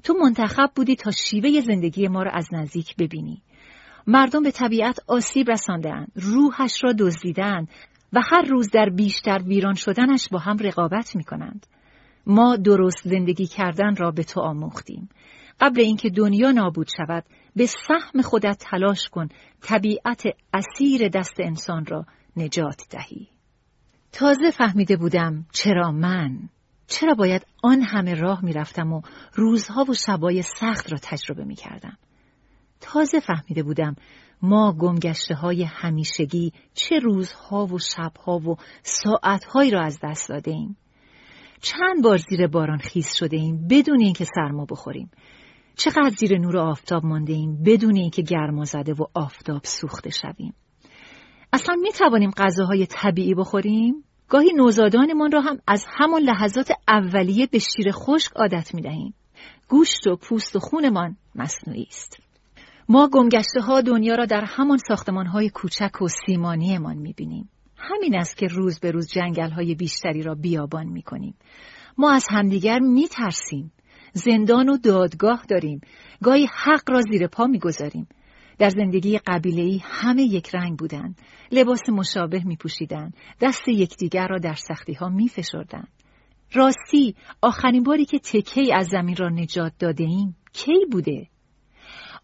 تو 0.03 0.13
منتخب 0.13 0.71
بودی 0.75 0.95
تا 0.95 1.11
شیوه 1.11 1.61
زندگی 1.61 2.07
ما 2.07 2.23
را 2.23 2.31
از 2.31 2.47
نزدیک 2.53 2.95
ببینی. 2.95 3.41
مردم 4.07 4.43
به 4.43 4.51
طبیعت 4.51 4.99
آسیب 5.07 5.51
رساندهاند، 5.51 6.11
روحش 6.15 6.83
را 6.83 6.93
دزدیدند 6.99 7.67
و 8.13 8.21
هر 8.31 8.41
روز 8.41 8.69
در 8.69 8.89
بیشتر 8.89 9.41
ویران 9.45 9.73
شدنش 9.73 10.27
با 10.31 10.39
هم 10.39 10.57
رقابت 10.57 11.15
می 11.15 11.23
کنند. 11.23 11.67
ما 12.25 12.55
درست 12.55 13.07
زندگی 13.07 13.45
کردن 13.45 13.95
را 13.95 14.11
به 14.11 14.23
تو 14.23 14.41
آموختیم. 14.41 15.09
قبل 15.59 15.81
اینکه 15.81 16.09
دنیا 16.09 16.51
نابود 16.51 16.87
شود 16.97 17.23
به 17.55 17.65
سهم 17.65 18.21
خودت 18.21 18.65
تلاش 18.69 19.09
کن 19.09 19.27
طبیعت 19.61 20.23
اسیر 20.53 21.07
دست 21.07 21.35
انسان 21.39 21.85
را 21.85 22.05
نجات 22.37 22.81
دهی. 22.89 23.27
تازه 24.11 24.51
فهمیده 24.51 24.97
بودم 24.97 25.45
چرا 25.51 25.91
من 25.91 26.49
چرا 26.91 27.13
باید 27.13 27.45
آن 27.63 27.81
همه 27.81 28.13
راه 28.13 28.45
می‌رفتم 28.45 28.93
و 28.93 29.01
روزها 29.33 29.85
و 29.89 29.93
شبای 29.93 30.41
سخت 30.41 30.91
را 30.91 30.99
تجربه 31.01 31.43
می 31.43 31.55
کردم. 31.55 31.97
تازه 32.81 33.19
فهمیده 33.19 33.63
بودم 33.63 33.95
ما 34.41 34.73
گمگشته 34.73 35.35
های 35.35 35.63
همیشگی 35.63 36.53
چه 36.73 36.99
روزها 36.99 37.65
و 37.65 37.79
شبها 37.79 38.37
و 38.37 38.55
ساعتهایی 38.83 39.71
را 39.71 39.81
از 39.81 39.99
دست 40.03 40.29
داده 40.29 40.51
ایم. 40.51 40.77
چند 41.61 42.03
بار 42.03 42.17
زیر 42.17 42.47
باران 42.47 42.77
خیس 42.77 43.15
شده 43.15 43.37
ایم 43.37 43.67
بدون 43.69 43.99
اینکه 44.01 44.25
سرما 44.35 44.65
بخوریم 44.65 45.11
چقدر 45.75 46.09
زیر 46.09 46.37
نور 46.37 46.57
آفتاب 46.57 47.05
مانده 47.05 47.33
ایم 47.33 47.63
بدون 47.63 47.95
اینکه 47.95 48.21
گرما 48.21 48.65
زده 48.65 48.93
و 48.93 49.05
آفتاب 49.13 49.61
سوخته 49.63 50.09
شویم 50.09 50.53
اصلا 51.53 51.75
می 51.75 51.91
توانیم 51.91 52.31
غذاهای 52.37 52.85
طبیعی 52.85 53.33
بخوریم 53.33 54.03
گاهی 54.31 54.53
نوزادانمان 54.55 55.31
را 55.31 55.41
هم 55.41 55.59
از 55.67 55.85
همان 55.89 56.21
لحظات 56.21 56.71
اولیه 56.87 57.47
به 57.47 57.59
شیر 57.59 57.91
خشک 57.91 58.31
عادت 58.35 58.73
می 58.75 58.81
دهیم 58.81 59.13
گوشت 59.67 60.07
و 60.07 60.15
پوست 60.15 60.55
و 60.55 60.59
خونمان 60.59 61.17
مصنوعی 61.35 61.87
است 61.89 62.17
ما 62.89 63.07
گمگشته 63.07 63.61
ها 63.61 63.81
دنیا 63.81 64.15
را 64.15 64.25
در 64.25 64.43
همان 64.47 64.77
ساختمان 64.77 65.25
های 65.25 65.49
کوچک 65.49 66.01
و 66.01 66.07
سیمانیمان 66.07 66.97
می 66.97 67.13
بینیم 67.13 67.49
همین 67.77 68.15
است 68.15 68.37
که 68.37 68.47
روز 68.47 68.79
به 68.79 68.91
روز 68.91 69.07
جنگل 69.11 69.49
های 69.49 69.75
بیشتری 69.75 70.23
را 70.23 70.35
بیابان 70.35 70.87
می 70.87 71.01
کنیم. 71.01 71.35
ما 71.97 72.11
از 72.11 72.27
همدیگر 72.29 72.79
می 72.79 73.07
ترسیم. 73.07 73.71
زندان 74.13 74.69
و 74.69 74.77
دادگاه 74.77 75.45
داریم. 75.49 75.81
گاهی 76.23 76.47
حق 76.53 76.89
را 76.89 77.01
زیر 77.01 77.27
پا 77.27 77.47
می 77.47 77.59
گذاریم. 77.59 78.07
در 78.61 78.69
زندگی 78.69 79.19
ای 79.43 79.81
همه 79.83 80.21
یک 80.21 80.55
رنگ 80.55 80.79
بودند. 80.79 81.21
لباس 81.51 81.89
مشابه 81.89 82.43
می 82.45 82.55
پوشیدن. 82.55 83.11
دست 83.41 83.67
یکدیگر 83.67 84.27
را 84.27 84.37
در 84.37 84.53
سختی 84.53 84.93
ها 84.93 85.09
می 85.09 85.29
فشردن. 85.29 85.87
راستی 86.53 87.15
آخرین 87.41 87.83
باری 87.83 88.05
که 88.05 88.19
تکه 88.19 88.75
از 88.75 88.87
زمین 88.87 89.15
را 89.15 89.29
نجات 89.29 89.73
داده 89.79 90.03
ایم 90.03 90.35
کی 90.53 90.85
بوده؟ 90.91 91.27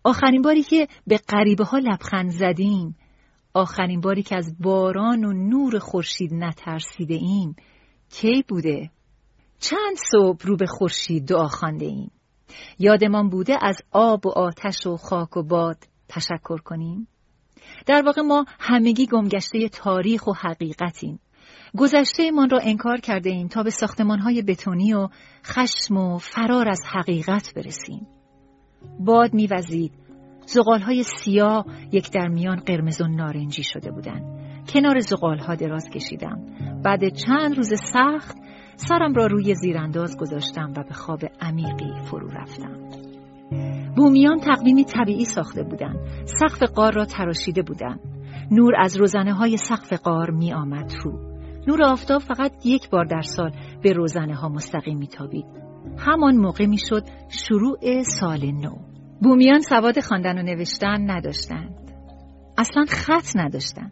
آخرین 0.03 0.41
باری 0.41 0.63
که 0.63 0.87
به 1.07 1.17
غریبه 1.17 1.63
ها 1.63 1.77
لبخند 1.77 2.29
زدیم 2.29 2.95
آخرین 3.53 4.01
باری 4.01 4.23
که 4.23 4.35
از 4.35 4.55
باران 4.59 5.25
و 5.25 5.33
نور 5.33 5.79
خورشید 5.79 6.33
نترسیده 6.33 7.15
ایم 7.15 7.55
کی 8.09 8.43
بوده؟ 8.47 8.89
چند 9.59 9.97
صبح 10.11 10.45
رو 10.45 10.57
به 10.57 10.65
خورشید 10.65 11.27
دعا 11.27 11.47
خوانده 11.47 11.85
ایم؟ 11.85 12.11
یادمان 12.79 13.29
بوده 13.29 13.55
از 13.61 13.81
آب 13.91 14.25
و 14.25 14.29
آتش 14.29 14.87
و 14.87 14.97
خاک 14.97 15.37
و 15.37 15.43
باد 15.43 15.96
تشکر 16.09 16.57
کنیم؟ 16.57 17.07
در 17.85 18.01
واقع 18.05 18.21
ما 18.21 18.45
همگی 18.59 19.07
گمگشته 19.07 19.69
تاریخ 19.69 20.27
و 20.27 20.33
حقیقتیم. 20.33 21.19
گذشته 21.77 22.31
من 22.31 22.49
را 22.49 22.59
انکار 22.63 22.97
کرده 22.97 23.29
ایم 23.29 23.47
تا 23.47 23.63
به 23.63 23.69
ساختمان 23.69 24.19
های 24.19 24.41
بتونی 24.41 24.93
و 24.93 25.07
خشم 25.45 25.97
و 25.97 26.17
فرار 26.17 26.69
از 26.69 26.81
حقیقت 26.85 27.53
برسیم. 27.55 28.07
باد 28.99 29.33
میوزید 29.33 29.91
های 30.85 31.03
سیاه 31.03 31.65
یک 31.91 32.11
در 32.11 32.27
میان 32.27 32.59
قرمز 32.59 33.01
و 33.01 33.07
نارنجی 33.07 33.63
شده 33.63 33.91
بودند. 33.91 34.37
کنار 34.73 34.99
ها 35.47 35.55
دراز 35.55 35.89
کشیدم. 35.89 36.45
بعد 36.83 37.09
چند 37.09 37.57
روز 37.57 37.73
سخت 37.93 38.37
سرم 38.75 39.13
را 39.13 39.25
روی 39.25 39.55
زیرانداز 39.55 40.17
گذاشتم 40.17 40.73
و 40.77 40.83
به 40.83 40.93
خواب 40.93 41.21
عمیقی 41.41 41.93
فرو 42.05 42.27
رفتم. 42.27 43.06
بومیان 43.95 44.39
تقویمی 44.39 44.85
طبیعی 44.85 45.25
ساخته 45.25 45.63
بودند. 45.63 45.99
سقف 46.25 46.63
قار 46.63 46.93
را 46.93 47.05
تراشیده 47.05 47.61
بودند. 47.61 47.99
نور 48.51 48.73
از 48.79 48.97
روزنه 48.97 49.33
های 49.33 49.57
سقف 49.57 49.93
قار 49.93 50.31
می 50.31 50.53
آمد 50.53 50.93
رو. 51.03 51.37
نور 51.67 51.83
آفتاب 51.83 52.21
فقط 52.21 52.65
یک 52.65 52.89
بار 52.89 53.05
در 53.05 53.21
سال 53.21 53.51
به 53.83 53.93
روزنه 53.93 54.35
ها 54.35 54.49
مستقیم 54.49 54.97
می 54.97 55.07
تابید. 55.07 55.45
همان 55.97 56.37
موقع 56.37 56.65
می 56.65 56.77
شد 56.77 57.03
شروع 57.29 58.03
سال 58.03 58.51
نو. 58.51 58.75
بومیان 59.21 59.59
سواد 59.59 59.99
خواندن 59.99 60.37
و 60.37 60.41
نوشتن 60.41 61.11
نداشتند. 61.11 61.75
اصلا 62.57 62.85
خط 62.89 63.35
نداشتند. 63.35 63.91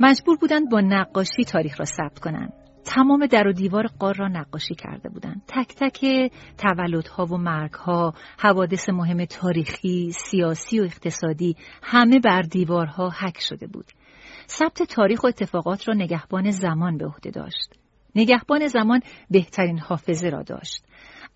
مجبور 0.00 0.36
بودند 0.40 0.70
با 0.70 0.80
نقاشی 0.80 1.44
تاریخ 1.44 1.80
را 1.80 1.84
ثبت 1.84 2.18
کنند. 2.18 2.52
تمام 2.84 3.26
در 3.26 3.48
و 3.48 3.52
دیوار 3.52 3.86
قار 3.98 4.14
را 4.14 4.28
نقاشی 4.28 4.74
کرده 4.74 5.08
بودند. 5.08 5.42
تک 5.48 5.74
تک 5.74 6.32
تولدها 6.58 7.26
و 7.26 7.36
مرگها، 7.36 8.14
حوادث 8.38 8.88
مهم 8.88 9.24
تاریخی، 9.24 10.12
سیاسی 10.12 10.80
و 10.80 10.82
اقتصادی 10.82 11.56
همه 11.82 12.20
بر 12.20 12.42
دیوارها 12.42 13.10
حک 13.10 13.40
شده 13.40 13.66
بود. 13.66 13.86
ثبت 14.48 14.82
تاریخ 14.82 15.24
و 15.24 15.26
اتفاقات 15.26 15.88
را 15.88 15.94
نگهبان 15.94 16.50
زمان 16.50 16.98
به 16.98 17.06
عهده 17.06 17.30
داشت. 17.30 17.74
نگهبان 18.14 18.66
زمان 18.68 19.00
بهترین 19.30 19.78
حافظه 19.78 20.28
را 20.28 20.42
داشت. 20.42 20.84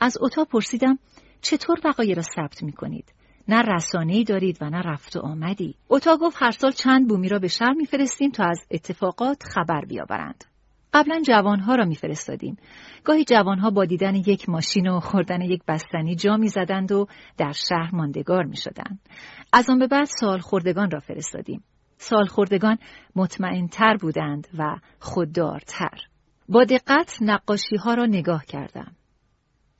از 0.00 0.18
اتاق 0.20 0.48
پرسیدم 0.48 0.98
چطور 1.40 1.80
وقایع 1.84 2.14
را 2.14 2.22
ثبت 2.22 2.62
می 2.62 2.72
کنید؟ 2.72 3.12
نه 3.48 3.62
رسانه 3.62 4.12
ای 4.12 4.24
دارید 4.24 4.58
و 4.60 4.70
نه 4.70 4.82
رفت 4.82 5.16
و 5.16 5.20
آمدی. 5.20 5.74
اتاق 5.88 6.20
گفت 6.20 6.36
هر 6.40 6.50
سال 6.50 6.72
چند 6.72 7.08
بومی 7.08 7.28
را 7.28 7.38
به 7.38 7.48
شهر 7.48 7.72
میفرستیم 7.72 8.30
تا 8.30 8.44
از 8.44 8.66
اتفاقات 8.70 9.42
خبر 9.42 9.84
بیاورند. 9.88 10.44
قبلا 10.92 11.22
جوانها 11.26 11.74
را 11.74 11.84
میفرستادیم. 11.84 12.56
گاهی 13.04 13.24
جوانها 13.24 13.70
با 13.70 13.84
دیدن 13.84 14.14
یک 14.14 14.48
ماشین 14.48 14.88
و 14.88 15.00
خوردن 15.00 15.40
یک 15.40 15.62
بستنی 15.68 16.14
جا 16.16 16.36
می‌زدند 16.36 16.92
و 16.92 17.06
در 17.36 17.52
شهر 17.52 17.90
ماندگار 17.92 18.44
می‌شدند. 18.44 19.00
از 19.52 19.70
آن 19.70 19.78
به 19.78 19.86
بعد 19.86 20.08
سال 20.20 20.38
خوردگان 20.38 20.90
را 20.90 21.00
فرستادیم. 21.00 21.64
سال 21.98 22.26
خوردگان 22.26 22.78
مطمئنتر 23.16 23.96
بودند 23.96 24.48
و 24.58 24.76
خوددارتر. 25.00 25.98
با 26.48 26.64
دقت 26.64 27.18
نقاشی 27.20 27.76
ها 27.76 27.94
را 27.94 28.06
نگاه 28.06 28.44
کردم. 28.44 28.96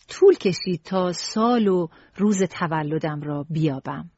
طول 0.09 0.35
کشید 0.35 0.83
تا 0.85 1.13
سال 1.13 1.69
و 1.69 1.89
روز 2.17 2.43
تولدم 2.43 3.21
را 3.21 3.47
بیابم. 3.51 4.11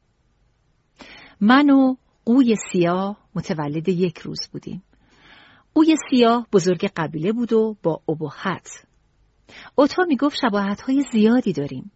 من 1.41 1.71
و 1.71 1.97
قوی 2.25 2.57
سیاه 2.73 3.17
متولد 3.35 3.89
یک 3.89 4.19
روز 4.19 4.41
بودیم. 4.53 4.83
قوی 5.81 5.97
سیاه 6.11 6.47
بزرگ 6.53 6.91
قبیله 6.97 7.33
بود 7.33 7.53
و 7.53 7.77
با 7.83 8.01
ابهت. 8.09 8.69
اوتا 9.75 10.05
می 10.09 10.17
گفت 10.17 10.37
شباهت 10.41 10.81
های 10.81 11.05
زیادی 11.13 11.53
داریم. 11.53 11.91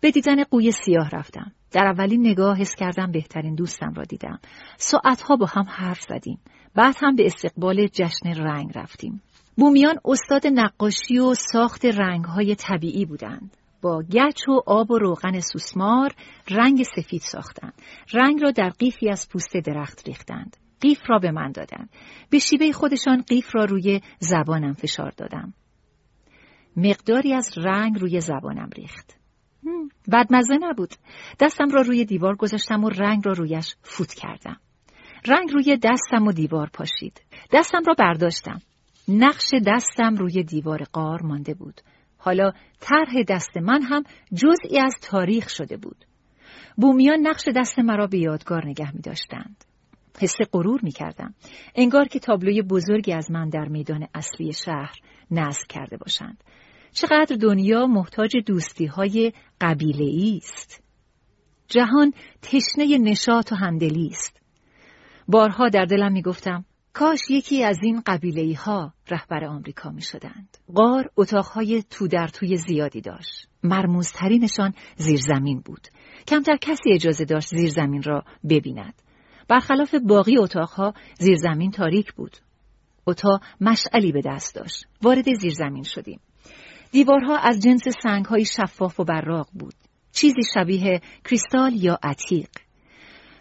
به 0.00 0.10
دیدن 0.10 0.44
قوی 0.44 0.72
سیاه 0.72 1.10
رفتم. 1.10 1.52
در 1.72 1.86
اولین 1.86 2.26
نگاه 2.26 2.58
حس 2.58 2.74
کردم 2.74 3.12
بهترین 3.12 3.54
دوستم 3.54 3.92
را 3.96 4.04
دیدم. 4.04 4.38
ساعتها 4.76 5.36
با 5.36 5.46
هم 5.46 5.66
حرف 5.68 6.00
زدیم. 6.00 6.40
بعد 6.74 6.96
هم 7.02 7.16
به 7.16 7.26
استقبال 7.26 7.86
جشن 7.86 8.28
رنگ 8.36 8.72
رفتیم. 8.74 9.22
بومیان 9.56 9.96
استاد 10.04 10.46
نقاشی 10.46 11.18
و 11.18 11.34
ساخت 11.34 11.84
رنگهای 11.84 12.54
طبیعی 12.54 13.04
بودند. 13.04 13.56
با 13.82 14.02
گچ 14.02 14.48
و 14.48 14.62
آب 14.66 14.90
و 14.90 14.98
روغن 14.98 15.40
سوسمار 15.40 16.14
رنگ 16.50 16.82
سفید 16.82 17.20
ساختند. 17.20 17.74
رنگ 18.12 18.42
را 18.42 18.50
در 18.50 18.68
قیفی 18.68 19.10
از 19.10 19.28
پوست 19.28 19.56
درخت 19.56 20.08
ریختند. 20.08 20.56
قیف 20.84 21.00
را 21.06 21.18
به 21.18 21.30
من 21.30 21.52
دادند. 21.52 21.90
به 22.30 22.38
شیوه 22.38 22.72
خودشان 22.72 23.22
قیف 23.22 23.54
را 23.54 23.64
روی 23.64 24.00
زبانم 24.18 24.72
فشار 24.72 25.10
دادم. 25.10 25.54
مقداری 26.76 27.34
از 27.34 27.50
رنگ 27.56 28.00
روی 28.00 28.20
زبانم 28.20 28.70
ریخت. 28.76 29.18
بدمزه 30.12 30.54
نبود. 30.60 30.94
دستم 31.40 31.68
را 31.68 31.80
روی 31.80 32.04
دیوار 32.04 32.36
گذاشتم 32.36 32.84
و 32.84 32.88
رنگ 32.88 33.26
را 33.26 33.32
رویش 33.32 33.74
فوت 33.82 34.14
کردم. 34.14 34.56
رنگ 35.26 35.52
روی 35.52 35.78
دستم 35.82 36.26
و 36.26 36.32
دیوار 36.32 36.70
پاشید. 36.72 37.20
دستم 37.52 37.82
را 37.86 37.94
برداشتم. 37.98 38.60
نقش 39.08 39.50
دستم 39.66 40.14
روی 40.14 40.42
دیوار 40.42 40.82
قار 40.92 41.22
مانده 41.22 41.54
بود. 41.54 41.80
حالا 42.18 42.52
طرح 42.80 43.22
دست 43.28 43.56
من 43.56 43.82
هم 43.82 44.02
جزئی 44.34 44.80
از 44.80 44.94
تاریخ 45.02 45.48
شده 45.48 45.76
بود. 45.76 46.04
بومیان 46.76 47.18
نقش 47.26 47.48
دست 47.56 47.78
مرا 47.78 48.06
به 48.06 48.18
یادگار 48.18 48.66
نگه 48.66 48.94
می 48.94 49.00
داشتند. 49.00 49.64
حس 50.20 50.36
غرور 50.52 50.80
می 50.82 50.92
کردم. 50.92 51.34
انگار 51.74 52.04
که 52.08 52.18
تابلوی 52.18 52.62
بزرگی 52.62 53.12
از 53.12 53.30
من 53.30 53.48
در 53.48 53.68
میدان 53.68 54.08
اصلی 54.14 54.52
شهر 54.52 54.94
نصب 55.30 55.66
کرده 55.68 55.96
باشند. 55.96 56.44
چقدر 56.92 57.36
دنیا 57.36 57.86
محتاج 57.86 58.36
دوستی 58.46 58.86
های 58.86 59.32
قبیله 59.60 60.36
است. 60.36 60.82
جهان 61.68 62.12
تشنه 62.42 62.98
نشاط 62.98 63.52
و 63.52 63.54
همدلی 63.54 64.08
است. 64.12 64.40
بارها 65.28 65.68
در 65.68 65.84
دلم 65.84 66.12
می 66.12 66.22
گفتم 66.22 66.64
کاش 66.92 67.20
یکی 67.30 67.64
از 67.64 67.78
این 67.82 68.02
قبیله 68.06 68.56
ها 68.56 68.92
رهبر 69.10 69.44
آمریکا 69.44 69.90
می 69.90 70.02
شدند. 70.02 70.58
غار 70.74 71.10
اتاقهای 71.16 71.82
تو 71.90 72.08
در 72.08 72.28
توی 72.28 72.56
زیادی 72.56 73.00
داشت. 73.00 73.48
مرموزترینشان 73.62 74.74
زیرزمین 74.96 75.60
بود. 75.60 75.88
کمتر 76.28 76.56
کسی 76.56 76.92
اجازه 76.92 77.24
داشت 77.24 77.48
زیرزمین 77.48 78.02
را 78.02 78.24
ببیند. 78.48 78.94
برخلاف 79.48 79.94
باقی 79.94 80.38
اتاقها 80.38 80.94
زیرزمین 81.18 81.70
تاریک 81.70 82.12
بود. 82.12 82.36
اتاق 83.06 83.42
مشعلی 83.60 84.12
به 84.12 84.22
دست 84.24 84.54
داشت. 84.54 84.86
وارد 85.02 85.34
زیرزمین 85.34 85.82
شدیم. 85.82 86.20
دیوارها 86.92 87.36
از 87.36 87.60
جنس 87.60 87.82
سنگهای 88.02 88.44
شفاف 88.44 89.00
و 89.00 89.04
براق 89.04 89.48
بود. 89.52 89.74
چیزی 90.12 90.42
شبیه 90.54 91.00
کریستال 91.24 91.72
یا 91.74 91.98
عتیق. 92.02 92.48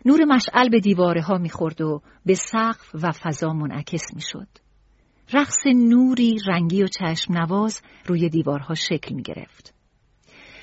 نور 0.05 0.25
مشعل 0.25 0.69
به 0.69 0.79
دیواره 0.79 1.21
ها 1.21 1.37
می‌خورد 1.37 1.81
و 1.81 2.01
به 2.25 2.33
سقف 2.33 2.95
و 2.95 3.11
فضا 3.11 3.53
منعکس 3.53 4.13
می‌شد. 4.13 4.47
رقص 5.33 5.67
نوری 5.75 6.37
رنگی 6.47 6.83
و 6.83 6.87
چشم 6.87 7.33
نواز 7.33 7.81
روی 8.05 8.29
دیوارها 8.29 8.73
شکل 8.73 9.15
می 9.15 9.21
گرفت. 9.21 9.73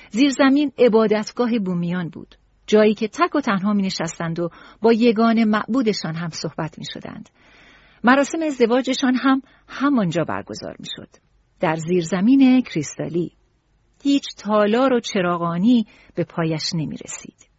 زیرزمین 0.09 0.71
عبادتگاه 0.77 1.59
بومیان 1.59 2.09
بود. 2.09 2.35
جایی 2.67 2.93
که 2.93 3.07
تک 3.07 3.35
و 3.35 3.41
تنها 3.41 3.73
می 3.73 3.83
نشستند 3.83 4.39
و 4.39 4.49
با 4.81 4.93
یگان 4.93 5.43
معبودشان 5.43 6.15
هم 6.15 6.29
صحبت 6.29 6.79
می 6.79 6.85
شدند. 6.93 7.29
مراسم 8.03 8.41
ازدواجشان 8.41 9.15
هم 9.15 9.41
همانجا 9.67 10.23
برگزار 10.23 10.75
می 10.79 10.87
شد. 10.95 11.09
در 11.59 11.75
زیرزمین 11.75 12.61
کریستالی. 12.61 13.31
هیچ 14.03 14.23
تالار 14.37 14.93
و 14.93 14.99
چراغانی 14.99 15.87
به 16.15 16.23
پایش 16.23 16.73
نمی 16.73 16.97
رسید. 16.97 17.51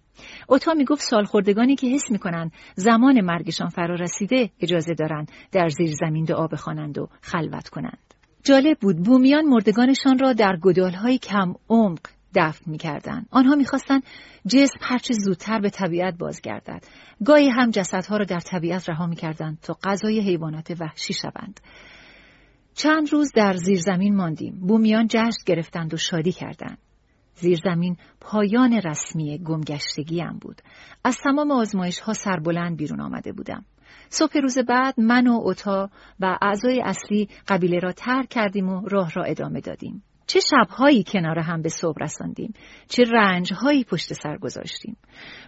اوتا 0.49 0.75
می 0.75 0.85
گفت 0.85 1.03
سالخوردگانی 1.03 1.77
که 1.77 1.87
حس 1.87 2.11
می 2.11 2.19
کنند 2.19 2.53
زمان 2.75 3.21
مرگشان 3.21 3.69
فرا 3.69 3.95
رسیده 3.95 4.51
اجازه 4.61 4.95
دارند 4.95 5.33
در 5.53 5.69
زیر 5.69 5.95
زمین 5.95 6.25
دعا 6.25 6.47
بخوانند 6.47 6.99
و 6.99 7.09
خلوت 7.23 7.69
کنند. 7.69 8.15
جالب 8.45 8.79
بود 8.79 8.97
بومیان 8.97 9.45
مردگانشان 9.45 10.19
را 10.19 10.33
در 10.33 10.57
گدالهای 10.63 11.19
کم 11.19 11.55
عمق 11.69 12.01
دفن 12.35 12.71
می 12.71 12.79
کردن. 12.79 13.27
آنها 13.31 13.55
می‌خواستند 13.55 14.03
جسم 14.47 14.79
هرچه 14.81 15.15
زودتر 15.15 15.61
به 15.61 15.71
طبیعت 15.71 16.19
بازگردد. 16.19 16.85
گاهی 17.25 17.49
هم 17.49 17.71
جسدها 17.71 18.17
را 18.17 18.25
در 18.25 18.41
طبیعت 18.41 18.89
رها 18.89 19.07
می 19.07 19.17
کردن 19.17 19.59
تا 19.63 19.77
غذای 19.85 20.21
حیوانات 20.21 20.77
وحشی 20.81 21.15
شوند. 21.15 21.61
چند 22.75 23.13
روز 23.13 23.33
در 23.35 23.53
زیرزمین 23.57 24.17
ماندیم. 24.17 24.61
بومیان 24.67 25.07
جشن 25.07 25.43
گرفتند 25.47 25.95
و 25.95 25.97
شادی 25.97 26.33
کردند. 26.33 26.79
زیرزمین 27.35 27.97
پایان 28.21 28.73
رسمی 28.73 29.39
گمگشتگیم 29.39 30.39
بود. 30.41 30.63
از 31.05 31.19
تمام 31.25 31.51
آزمایش 31.51 32.01
ها 32.01 32.13
سربلند 32.13 32.77
بیرون 32.77 33.01
آمده 33.01 33.33
بودم. 33.33 33.65
صبح 34.09 34.39
روز 34.43 34.59
بعد 34.59 35.01
من 35.01 35.27
و 35.27 35.33
اوتا 35.33 35.91
و 36.21 36.39
اعضای 36.43 36.83
اصلی 36.85 37.29
قبیله 37.49 37.79
را 37.79 37.93
ترک 37.93 38.29
کردیم 38.29 38.69
و 38.69 38.89
راه 38.89 39.13
را 39.13 39.25
ادامه 39.25 39.61
دادیم. 39.61 40.03
چه 40.27 40.41
شبهایی 40.41 41.05
کنار 41.07 41.39
هم 41.39 41.63
به 41.63 41.69
صبح 41.69 41.97
رساندیم 42.01 42.55
چه 42.89 43.03
رنجهایی 43.13 43.85
پشت 43.85 44.13
سر 44.13 44.37
گذاشتیم. 44.37 44.97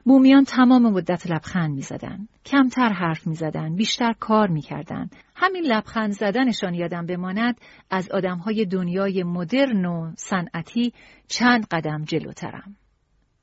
بومیان 0.04 0.44
تمام 0.44 0.92
مدت 0.92 1.30
لبخند 1.30 1.74
می‌زدند 1.74 2.28
کمتر 2.44 2.88
حرف 2.88 3.26
می‌زدند 3.26 3.76
بیشتر 3.76 4.12
کار 4.20 4.48
می‌کردند 4.48 5.16
همین 5.36 5.64
لبخند 5.64 6.12
زدنشان 6.12 6.74
یادم 6.74 7.06
بماند 7.06 7.60
از 7.90 8.10
آدمهای 8.10 8.64
دنیای 8.64 9.22
مدرن 9.22 9.84
و 9.84 10.12
صنعتی 10.16 10.92
چند 11.28 11.66
قدم 11.70 12.04
جلوترم. 12.04 12.76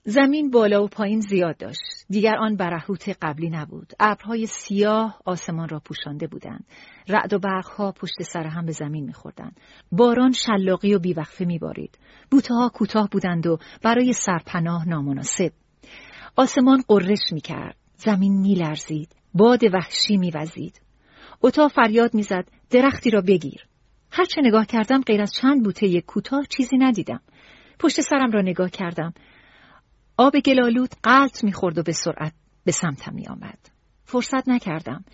زمین 0.04 0.50
بالا 0.50 0.84
و 0.84 0.88
پایین 0.88 1.20
زیاد 1.20 1.58
داشت. 1.58 1.80
دیگر 2.10 2.36
آن 2.36 2.56
برهوت 2.56 3.18
قبلی 3.22 3.50
نبود. 3.50 3.94
ابرهای 4.00 4.46
سیاه 4.46 5.22
آسمان 5.26 5.70
را 5.70 5.80
پوشانده 5.80 6.28
بودند. 6.28 6.66
رعد 7.08 7.34
و 7.34 7.40
برقها 7.40 7.92
پشت 7.92 8.22
سر 8.22 8.48
هم 8.48 8.66
به 8.66 8.72
زمین 8.72 9.06
میخوردند. 9.06 9.60
باران 9.92 10.32
شلاقی 10.32 10.94
و 10.94 11.00
بیوقفه 11.00 11.46
میبارید. 11.46 11.98
بوته 12.32 12.54
ها 12.54 12.70
کوتاه 12.70 13.10
بودند 13.12 13.48
و 13.48 13.58
برای 13.84 14.14
سرپناه 14.14 14.90
نامناسب. 14.90 15.52
آسمان 16.36 16.84
قررش 16.88 17.32
می‌کرد. 17.32 17.76
زمین 17.96 18.42
میلرزید. 18.42 19.16
باد 19.34 19.64
وحشی 19.74 20.18
میوزید. 20.18 20.82
اتاق 21.42 21.72
فریاد 21.72 22.14
می‌زد 22.14 22.48
درختی 22.70 23.10
را 23.10 23.22
بگیر. 23.22 23.68
هرچه 24.12 24.42
نگاه 24.42 24.66
کردم 24.66 25.02
غیر 25.02 25.22
از 25.22 25.34
چند 25.34 25.64
بوته 25.64 26.02
کوتاه 26.02 26.46
چیزی 26.50 26.78
ندیدم. 26.78 27.22
پشت 27.80 28.02
سرم 28.02 28.32
را 28.32 28.42
نگاه 28.42 28.70
کردم. 28.70 29.14
آب 30.18 30.40
گلالود 30.40 30.90
قلط 31.04 31.44
می‌خورد 31.44 31.78
و 31.78 31.84
به 31.84 31.92
سرعت 31.92 32.34
به 32.64 32.72
سمتم 32.72 33.14
میآمد. 33.14 33.60
فرصت 34.06 34.50
نکردم. 34.50 35.06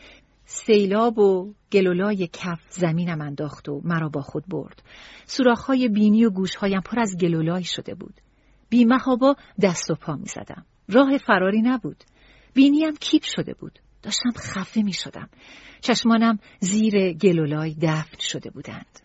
سیلاب 0.45 1.19
و 1.19 1.53
گلولای 1.71 2.29
کف 2.33 2.59
زمینم 2.69 3.21
انداخت 3.21 3.69
و 3.69 3.81
مرا 3.83 4.09
با 4.09 4.21
خود 4.21 4.43
برد. 4.47 4.83
سوراخهای 5.25 5.89
بینی 5.89 6.25
و 6.25 6.29
گوشهایم 6.29 6.81
پر 6.81 6.99
از 6.99 7.17
گلولای 7.21 7.63
شده 7.63 7.95
بود. 7.95 8.13
بیمهابا 8.69 9.35
دست 9.61 9.91
و 9.91 9.95
پا 9.95 10.15
می 10.15 10.25
زدم. 10.25 10.65
راه 10.89 11.17
فراری 11.17 11.61
نبود. 11.61 12.03
بینیم 12.53 12.95
کیپ 12.99 13.23
شده 13.23 13.53
بود. 13.53 13.79
داشتم 14.03 14.31
خفه 14.37 14.81
می 14.81 14.93
شدم. 14.93 15.29
چشمانم 15.81 16.39
زیر 16.59 17.13
گلولای 17.13 17.75
دفن 17.81 18.17
شده 18.19 18.49
بودند. 18.49 18.99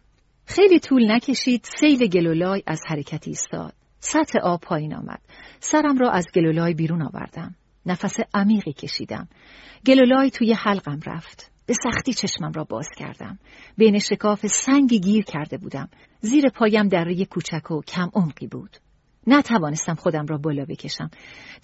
خیلی 0.46 0.80
طول 0.80 1.12
نکشید 1.12 1.66
سیل 1.80 2.06
گلولای 2.06 2.62
از 2.66 2.80
حرکت 2.86 3.28
ایستاد. 3.28 3.74
سطح 4.04 4.38
آب 4.38 4.60
پایین 4.60 4.94
آمد. 4.94 5.20
سرم 5.60 5.98
را 5.98 6.10
از 6.10 6.26
گلولای 6.34 6.74
بیرون 6.74 7.02
آوردم. 7.02 7.54
نفس 7.86 8.16
عمیقی 8.34 8.72
کشیدم. 8.72 9.28
گلولای 9.86 10.30
توی 10.30 10.52
حلقم 10.52 11.00
رفت. 11.06 11.50
به 11.66 11.74
سختی 11.74 12.12
چشمم 12.14 12.52
را 12.52 12.64
باز 12.64 12.88
کردم. 12.96 13.38
بین 13.76 13.98
شکاف 13.98 14.46
سنگی 14.46 15.00
گیر 15.00 15.24
کرده 15.24 15.58
بودم. 15.58 15.88
زیر 16.20 16.48
پایم 16.48 16.88
دره 16.88 17.24
کوچک 17.24 17.70
و 17.70 17.82
کم 17.82 18.10
عمقی 18.14 18.46
بود. 18.46 18.76
نتوانستم 19.26 19.94
خودم 19.94 20.26
را 20.26 20.38
بالا 20.38 20.64
بکشم. 20.64 21.10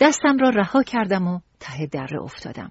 دستم 0.01 0.39
را 0.39 0.51
رها 0.51 0.83
کردم 0.83 1.27
و 1.27 1.41
ته 1.61 1.87
دره 1.87 2.23
افتادم. 2.23 2.71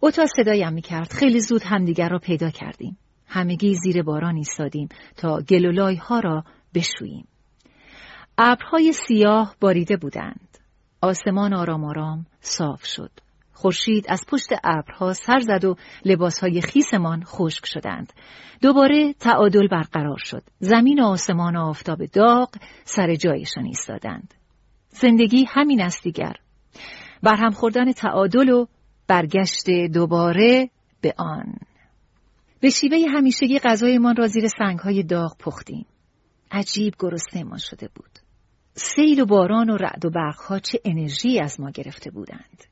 اوتا 0.00 0.26
صدایم 0.36 0.72
می 0.72 0.82
کرد. 0.82 1.12
خیلی 1.12 1.40
زود 1.40 1.62
همدیگر 1.62 2.08
را 2.08 2.18
پیدا 2.18 2.50
کردیم. 2.50 2.98
همگی 3.26 3.74
زیر 3.74 4.02
باران 4.02 4.36
ایستادیم 4.36 4.88
تا 5.16 5.40
گلولای 5.40 5.96
ها 5.96 6.20
را 6.20 6.44
بشوییم. 6.74 7.27
ابرهای 8.38 8.92
سیاه 8.92 9.56
باریده 9.60 9.96
بودند. 9.96 10.58
آسمان 11.00 11.52
آرام 11.52 11.84
آرام 11.84 12.26
صاف 12.40 12.84
شد. 12.84 13.10
خورشید 13.52 14.06
از 14.08 14.24
پشت 14.28 14.48
ابرها 14.64 15.12
سر 15.12 15.38
زد 15.38 15.64
و 15.64 15.76
لباسهای 16.04 16.60
خیسمان 16.60 17.24
خشک 17.24 17.66
شدند. 17.66 18.12
دوباره 18.62 19.12
تعادل 19.12 19.68
برقرار 19.68 20.16
شد. 20.18 20.42
زمین 20.58 21.00
و 21.00 21.06
آسمان 21.06 21.56
و 21.56 21.60
آفتاب 21.60 22.04
داغ 22.04 22.48
سر 22.84 23.14
جایشان 23.14 23.64
ایستادند. 23.64 24.34
زندگی 24.88 25.46
همین 25.48 25.80
است 25.80 26.02
دیگر. 26.02 26.34
برهم 27.22 27.50
خوردن 27.50 27.92
تعادل 27.92 28.48
و 28.48 28.66
برگشت 29.06 29.70
دوباره 29.70 30.70
به 31.00 31.14
آن. 31.18 31.54
به 32.60 32.70
شیوه 32.70 32.98
همیشگی 33.10 33.58
غذایمان 33.58 34.16
را 34.16 34.26
زیر 34.26 34.48
سنگهای 34.48 35.02
داغ 35.02 35.36
پختیم. 35.38 35.86
عجیب 36.50 36.94
ما 37.46 37.58
شده 37.58 37.88
بود. 37.94 38.17
سیل 38.78 39.20
و 39.20 39.26
باران 39.26 39.70
و 39.70 39.76
رعد 39.76 40.04
و 40.04 40.10
برقها 40.10 40.58
چه 40.58 40.80
انرژی 40.84 41.40
از 41.40 41.60
ما 41.60 41.70
گرفته 41.70 42.10
بودند. 42.10 42.64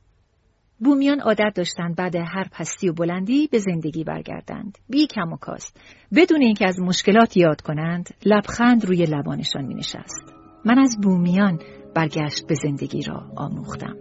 بومیان 0.81 1.20
عادت 1.20 1.53
داشتند 1.55 1.97
بعد 1.97 2.16
هر 2.16 2.49
پستی 2.53 2.89
و 2.89 2.93
بلندی 2.93 3.49
به 3.53 3.59
زندگی 3.59 4.05
برگردند. 4.05 4.78
بی 4.89 5.07
کم 5.07 5.33
و 5.33 5.37
کاست. 5.37 5.81
بدون 6.16 6.43
اینکه 6.43 6.69
از 6.69 6.81
مشکلات 6.81 7.37
یاد 7.37 7.61
کنند، 7.61 8.15
لبخند 8.27 8.85
روی 8.85 9.05
لبانشان 9.05 9.65
می 9.65 9.74
نشست. 9.74 10.35
من 10.65 10.78
از 10.78 10.97
بومیان 11.03 11.59
برگشت 11.95 12.47
به 12.49 12.55
زندگی 12.55 13.03
را 13.03 13.23
آموختم. 13.37 13.97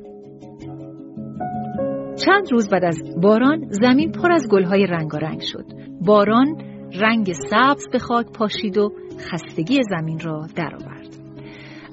چند 2.25 2.51
روز 2.51 2.69
بعد 2.69 2.85
از 2.85 3.01
باران 3.21 3.67
زمین 3.69 4.11
پر 4.11 4.31
از 4.31 4.47
گلهای 4.51 4.85
رنگارنگ 4.85 5.41
شد. 5.41 5.65
باران 6.01 6.61
رنگ 6.93 7.33
سبز 7.33 7.87
به 7.91 7.99
خاک 7.99 8.25
پاشید 8.31 8.77
و 8.77 8.91
خستگی 9.19 9.79
زمین 9.89 10.19
را 10.19 10.47
درآورد. 10.55 11.24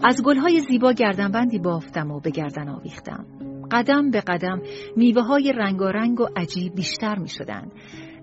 از 0.05 0.23
گلهای 0.23 0.61
زیبا 0.61 0.93
گردنبندی 0.93 1.59
بافتم 1.59 2.11
و 2.11 2.20
به 2.20 2.31
گردن 2.31 2.69
آویختم. 2.69 3.27
قدم 3.70 4.11
به 4.11 4.20
قدم 4.20 4.62
میوه 4.97 5.23
های 5.23 5.53
رنگارنگ 5.53 6.20
و 6.20 6.29
عجیب 6.37 6.74
بیشتر 6.74 7.19
می 7.19 7.29
شدن. 7.29 7.70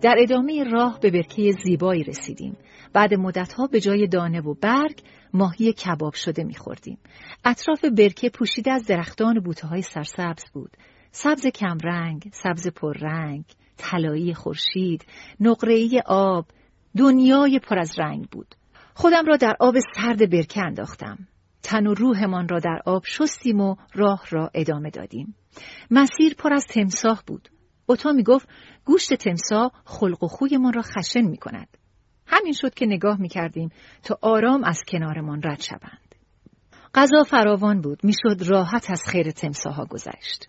در 0.01 0.15
ادامه 0.19 0.63
راه 0.63 0.99
به 0.99 1.11
برکه 1.11 1.51
زیبایی 1.63 2.03
رسیدیم. 2.03 2.57
بعد 2.93 3.13
مدتها 3.13 3.67
به 3.67 3.79
جای 3.79 4.07
دانه 4.07 4.41
و 4.41 4.53
برگ 4.61 5.01
ماهی 5.33 5.73
کباب 5.73 6.13
شده 6.13 6.43
می 6.43 6.55
خوردیم. 6.55 6.97
اطراف 7.45 7.85
برکه 7.85 8.29
پوشیده 8.29 8.71
از 8.71 8.85
درختان 8.85 9.37
و 9.37 9.41
بوته 9.41 9.67
های 9.67 9.81
سرسبز 9.81 10.43
بود. 10.53 10.77
سبز 11.11 11.47
کمرنگ، 11.47 12.29
سبز 12.33 12.67
پررنگ، 12.67 13.43
طلایی 13.77 14.33
خورشید، 14.33 15.05
نقره‌ای 15.39 16.01
آب، 16.05 16.45
دنیای 16.97 17.59
پر 17.59 17.79
از 17.79 17.99
رنگ 17.99 18.27
بود. 18.29 18.55
خودم 18.93 19.25
را 19.25 19.37
در 19.37 19.55
آب 19.59 19.75
سرد 19.95 20.29
برکه 20.29 20.61
انداختم. 20.65 21.17
تن 21.63 21.87
و 21.87 21.93
روحمان 21.93 22.47
را 22.47 22.59
در 22.59 22.79
آب 22.85 23.03
شستیم 23.05 23.61
و 23.61 23.75
راه 23.93 24.23
را 24.29 24.51
ادامه 24.53 24.89
دادیم. 24.89 25.35
مسیر 25.91 26.33
پر 26.33 26.53
از 26.53 26.65
تمساه 26.65 27.23
بود. 27.27 27.49
اوتا 27.85 28.11
می 28.11 28.23
گفت 28.23 28.49
گوشت 28.85 29.13
تمساه 29.13 29.71
خلق 29.85 30.23
و 30.23 30.27
خویمان 30.27 30.73
را 30.73 30.81
خشن 30.81 31.21
می 31.21 31.37
کند. 31.37 31.77
همین 32.27 32.53
شد 32.53 32.73
که 32.73 32.85
نگاه 32.85 33.21
می 33.21 33.29
کردیم 33.29 33.69
تا 34.03 34.17
آرام 34.21 34.63
از 34.63 34.81
کنارمان 34.87 35.41
رد 35.43 35.61
شوند. 35.61 36.15
غذا 36.95 37.23
فراوان 37.23 37.81
بود. 37.81 37.99
می‌شد 38.03 38.43
راحت 38.47 38.91
از 38.91 39.03
خیر 39.07 39.31
تمساها 39.31 39.85
گذشت. 39.85 40.47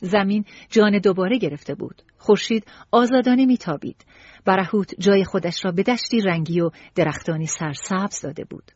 زمین 0.00 0.44
جان 0.70 0.98
دوباره 0.98 1.38
گرفته 1.38 1.74
بود. 1.74 2.02
خورشید 2.18 2.66
آزادانه 2.90 3.46
میتابید. 3.46 4.04
برهوت 4.44 4.94
جای 4.98 5.24
خودش 5.24 5.64
را 5.64 5.72
به 5.72 5.82
دشتی 5.82 6.20
رنگی 6.20 6.60
و 6.60 6.70
درختانی 6.94 7.46
سرسبز 7.46 8.20
داده 8.20 8.44
بود. 8.44 8.72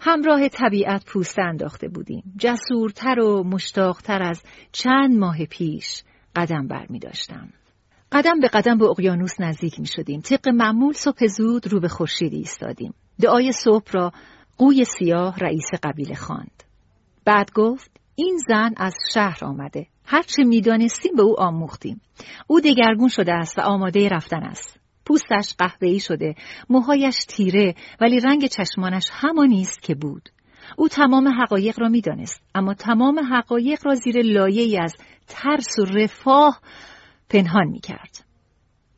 همراه 0.00 0.48
طبیعت 0.48 1.04
پوست 1.04 1.38
انداخته 1.38 1.88
بودیم. 1.88 2.22
جسورتر 2.38 3.20
و 3.20 3.44
مشتاقتر 3.44 4.22
از 4.22 4.42
چند 4.72 5.18
ماه 5.18 5.44
پیش 5.44 6.02
قدم 6.36 6.66
بر 6.68 6.86
می 6.88 6.98
داشتم. 6.98 7.48
قدم 8.12 8.40
به 8.40 8.48
قدم 8.48 8.78
به 8.78 8.84
اقیانوس 8.84 9.40
نزدیک 9.40 9.80
می 9.80 9.86
شدیم. 9.86 10.20
طبق 10.20 10.48
معمول 10.48 10.92
صبح 10.92 11.26
زود 11.26 11.66
رو 11.66 11.80
به 11.80 11.88
خورشید 11.88 12.32
ایستادیم. 12.32 12.94
دعای 13.20 13.52
صبح 13.52 13.92
را 13.92 14.12
قوی 14.58 14.84
سیاه 14.84 15.38
رئیس 15.38 15.68
قبیله 15.82 16.14
خواند. 16.14 16.62
بعد 17.24 17.52
گفت 17.52 17.90
این 18.14 18.38
زن 18.48 18.74
از 18.76 18.94
شهر 19.14 19.44
آمده. 19.44 19.86
هرچه 20.04 20.44
می‌دانستیم 20.44 21.12
به 21.16 21.22
او 21.22 21.40
آموختیم. 21.40 22.00
او 22.46 22.60
دگرگون 22.60 23.08
شده 23.08 23.32
است 23.32 23.58
و 23.58 23.60
آماده 23.60 24.08
رفتن 24.08 24.42
است. 24.42 24.83
پوستش 25.06 25.54
قهوه‌ای 25.58 26.00
شده، 26.00 26.34
موهایش 26.68 27.24
تیره 27.28 27.74
ولی 28.00 28.20
رنگ 28.20 28.46
چشمانش 28.46 29.08
همانی 29.12 29.60
است 29.60 29.82
که 29.82 29.94
بود. 29.94 30.28
او 30.76 30.88
تمام 30.88 31.28
حقایق 31.28 31.80
را 31.80 31.88
می‌دانست 31.88 32.42
اما 32.54 32.74
تمام 32.74 33.20
حقایق 33.32 33.86
را 33.86 33.94
زیر 33.94 34.22
لایه 34.22 34.82
از 34.82 34.94
ترس 35.26 35.78
و 35.78 35.84
رفاه 35.84 36.60
پنهان 37.28 37.68
می 37.68 37.80
کرد. 37.80 38.24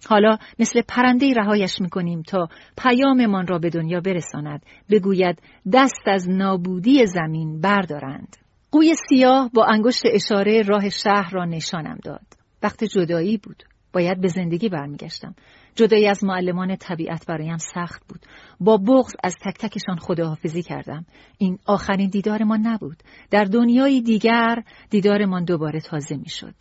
حالا 0.08 0.38
مثل 0.58 0.82
پرنده 0.88 1.34
رهایش 1.34 1.80
می 1.80 1.88
کنیم 1.88 2.22
تا 2.22 2.48
پیاممان 2.78 3.46
را 3.46 3.58
به 3.58 3.70
دنیا 3.70 4.00
برساند 4.00 4.62
بگوید 4.90 5.42
دست 5.72 6.08
از 6.08 6.28
نابودی 6.28 7.06
زمین 7.06 7.60
بردارند. 7.60 8.36
قوی 8.72 8.94
سیاه 9.08 9.50
با 9.54 9.64
انگشت 9.64 10.02
اشاره 10.06 10.62
راه 10.62 10.90
شهر 10.90 11.30
را 11.32 11.44
نشانم 11.44 11.98
داد. 12.04 12.26
وقت 12.62 12.84
جدایی 12.84 13.36
بود. 13.36 13.62
باید 13.92 14.20
به 14.20 14.28
زندگی 14.28 14.68
برمیگشتم. 14.68 15.34
جدایی 15.76 16.08
از 16.08 16.24
معلمان 16.24 16.76
طبیعت 16.76 17.26
برایم 17.26 17.58
سخت 17.58 18.02
بود. 18.08 18.20
با 18.60 18.76
بغض 18.76 19.14
از 19.24 19.34
تک 19.44 19.58
تکشان 19.58 19.96
خداحافظی 19.96 20.62
کردم. 20.62 21.06
این 21.38 21.58
آخرین 21.66 22.10
دیدارمان 22.10 22.66
نبود. 22.66 23.02
در 23.30 23.44
دنیای 23.44 24.00
دیگر 24.00 24.62
دیدارمان 24.90 25.44
دوباره 25.44 25.80
تازه 25.80 26.16
می‌شد. 26.16 26.54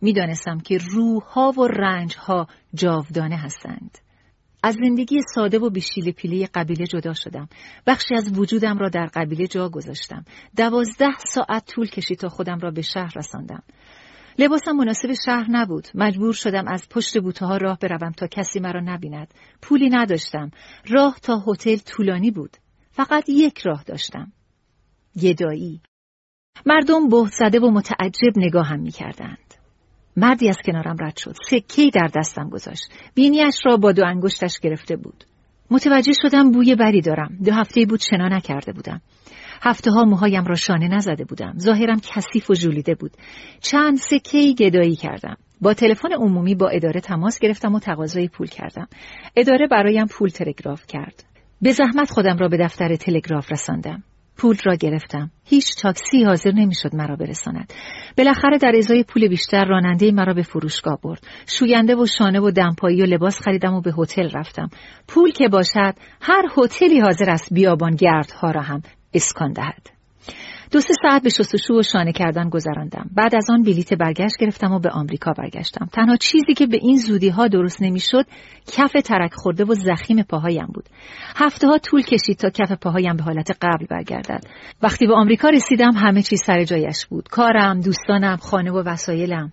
می‌دانستم 0.00 0.58
که 0.58 0.78
روحها 0.78 1.52
و 1.52 1.66
رنجها 1.66 2.46
جاودانه 2.74 3.36
هستند. 3.36 3.98
از 4.62 4.74
زندگی 4.74 5.16
ساده 5.34 5.58
و 5.58 5.70
بیشیل 5.70 6.12
پیلی 6.12 6.46
قبیله 6.46 6.86
جدا 6.86 7.14
شدم. 7.14 7.48
بخشی 7.86 8.14
از 8.14 8.38
وجودم 8.38 8.78
را 8.78 8.88
در 8.88 9.06
قبیله 9.14 9.46
جا 9.46 9.68
گذاشتم. 9.68 10.24
دوازده 10.56 11.18
ساعت 11.18 11.66
طول 11.66 11.86
کشید 11.86 12.18
تا 12.18 12.28
خودم 12.28 12.58
را 12.58 12.70
به 12.70 12.82
شهر 12.82 13.12
رساندم. 13.16 13.62
لباسم 14.38 14.72
مناسب 14.72 15.12
شهر 15.26 15.46
نبود. 15.50 15.88
مجبور 15.94 16.32
شدم 16.32 16.68
از 16.68 16.88
پشت 16.88 17.18
بوته 17.18 17.46
ها 17.46 17.56
راه 17.56 17.78
بروم 17.78 18.12
تا 18.12 18.26
کسی 18.26 18.60
مرا 18.60 18.80
نبیند. 18.80 19.34
پولی 19.62 19.88
نداشتم. 19.88 20.50
راه 20.88 21.18
تا 21.22 21.44
هتل 21.46 21.76
طولانی 21.76 22.30
بود. 22.30 22.56
فقط 22.90 23.28
یک 23.28 23.58
راه 23.58 23.82
داشتم. 23.82 24.32
گدایی. 25.22 25.80
مردم 26.66 27.08
بهت 27.08 27.32
زده 27.32 27.60
و 27.60 27.70
متعجب 27.70 28.32
نگاهم 28.36 28.80
می 28.80 28.90
کردند. 28.90 29.54
مردی 30.16 30.48
از 30.48 30.56
کنارم 30.64 30.96
رد 31.00 31.16
شد. 31.16 31.34
سکهی 31.50 31.90
در 31.90 32.10
دستم 32.16 32.48
گذاشت. 32.48 32.92
بینیش 33.14 33.66
را 33.66 33.76
با 33.76 33.92
دو 33.92 34.04
انگشتش 34.06 34.58
گرفته 34.58 34.96
بود. 34.96 35.24
متوجه 35.70 36.12
شدم 36.22 36.50
بوی 36.50 36.74
بری 36.74 37.00
دارم. 37.00 37.38
دو 37.44 37.52
هفته 37.52 37.86
بود 37.86 38.00
شنا 38.00 38.28
نکرده 38.28 38.72
بودم. 38.72 39.00
هفته 39.62 39.90
ها 39.90 40.04
موهایم 40.04 40.44
را 40.44 40.54
شانه 40.54 40.88
نزده 40.88 41.24
بودم. 41.24 41.54
ظاهرم 41.58 42.00
کثیف 42.00 42.50
و 42.50 42.54
ژولیده 42.54 42.94
بود. 42.94 43.10
چند 43.60 43.96
سکه 43.96 44.52
گدایی 44.52 44.96
کردم. 44.96 45.36
با 45.60 45.74
تلفن 45.74 46.12
عمومی 46.12 46.54
با 46.54 46.68
اداره 46.68 47.00
تماس 47.00 47.38
گرفتم 47.38 47.74
و 47.74 47.78
تقاضای 47.80 48.28
پول 48.28 48.46
کردم. 48.46 48.88
اداره 49.36 49.66
برایم 49.66 50.06
پول 50.06 50.28
تلگراف 50.28 50.86
کرد. 50.86 51.24
به 51.62 51.72
زحمت 51.72 52.10
خودم 52.10 52.36
را 52.36 52.48
به 52.48 52.56
دفتر 52.56 52.96
تلگراف 52.96 53.52
رساندم. 53.52 54.02
پول 54.36 54.56
را 54.64 54.74
گرفتم. 54.74 55.30
هیچ 55.44 55.76
تاکسی 55.82 56.24
حاضر 56.24 56.52
نمی‌شد 56.52 56.94
مرا 56.94 57.16
برساند. 57.16 57.72
بالاخره 58.18 58.58
در 58.58 58.72
ازای 58.78 59.02
پول 59.02 59.28
بیشتر 59.28 59.64
راننده 59.64 60.12
مرا 60.12 60.34
به 60.34 60.42
فروشگاه 60.42 60.98
برد. 61.02 61.26
شوینده 61.46 61.96
و 61.96 62.06
شانه 62.06 62.40
و 62.40 62.50
دمپایی 62.50 63.02
و 63.02 63.04
لباس 63.04 63.40
خریدم 63.40 63.74
و 63.74 63.80
به 63.80 63.94
هتل 63.98 64.30
رفتم. 64.34 64.68
پول 65.08 65.30
که 65.30 65.48
باشد 65.48 65.94
هر 66.20 66.42
هتلی 66.56 67.00
حاضر 67.00 67.30
است 67.30 67.54
بیابان 67.54 67.94
گردها 67.94 68.50
را 68.50 68.62
هم 68.62 68.82
اسکان 69.14 69.52
دهد. 69.52 69.90
دو 70.70 70.80
سه 70.80 70.94
ساعت 71.02 71.22
به 71.22 71.30
شستشو 71.30 71.74
و 71.74 71.82
شانه 71.82 72.12
کردن 72.12 72.48
گذراندم. 72.48 73.10
بعد 73.14 73.34
از 73.34 73.46
آن 73.50 73.62
بلیت 73.62 73.94
برگشت 73.94 74.36
گرفتم 74.40 74.72
و 74.72 74.78
به 74.78 74.90
آمریکا 74.90 75.32
برگشتم. 75.32 75.88
تنها 75.92 76.16
چیزی 76.16 76.54
که 76.54 76.66
به 76.66 76.78
این 76.82 76.96
زودی 76.96 77.28
ها 77.28 77.48
درست 77.48 77.82
نمی‌شد 77.82 78.26
کف 78.72 78.92
ترک 78.92 79.34
خورده 79.34 79.64
و 79.64 79.74
زخیم 79.74 80.22
پاهایم 80.22 80.66
بود. 80.74 80.84
هفته 81.36 81.66
ها 81.66 81.78
طول 81.78 82.02
کشید 82.02 82.36
تا 82.36 82.50
کف 82.50 82.72
پاهایم 82.72 83.16
به 83.16 83.22
حالت 83.22 83.50
قبل 83.62 83.86
برگردد. 83.90 84.44
وقتی 84.82 85.06
به 85.06 85.14
آمریکا 85.14 85.48
رسیدم 85.48 85.92
همه 85.96 86.22
چیز 86.22 86.40
سر 86.46 86.64
جایش 86.64 87.06
بود. 87.06 87.28
کارم، 87.28 87.80
دوستانم، 87.80 88.36
خانه 88.36 88.70
و 88.70 88.82
وسایلم. 88.86 89.52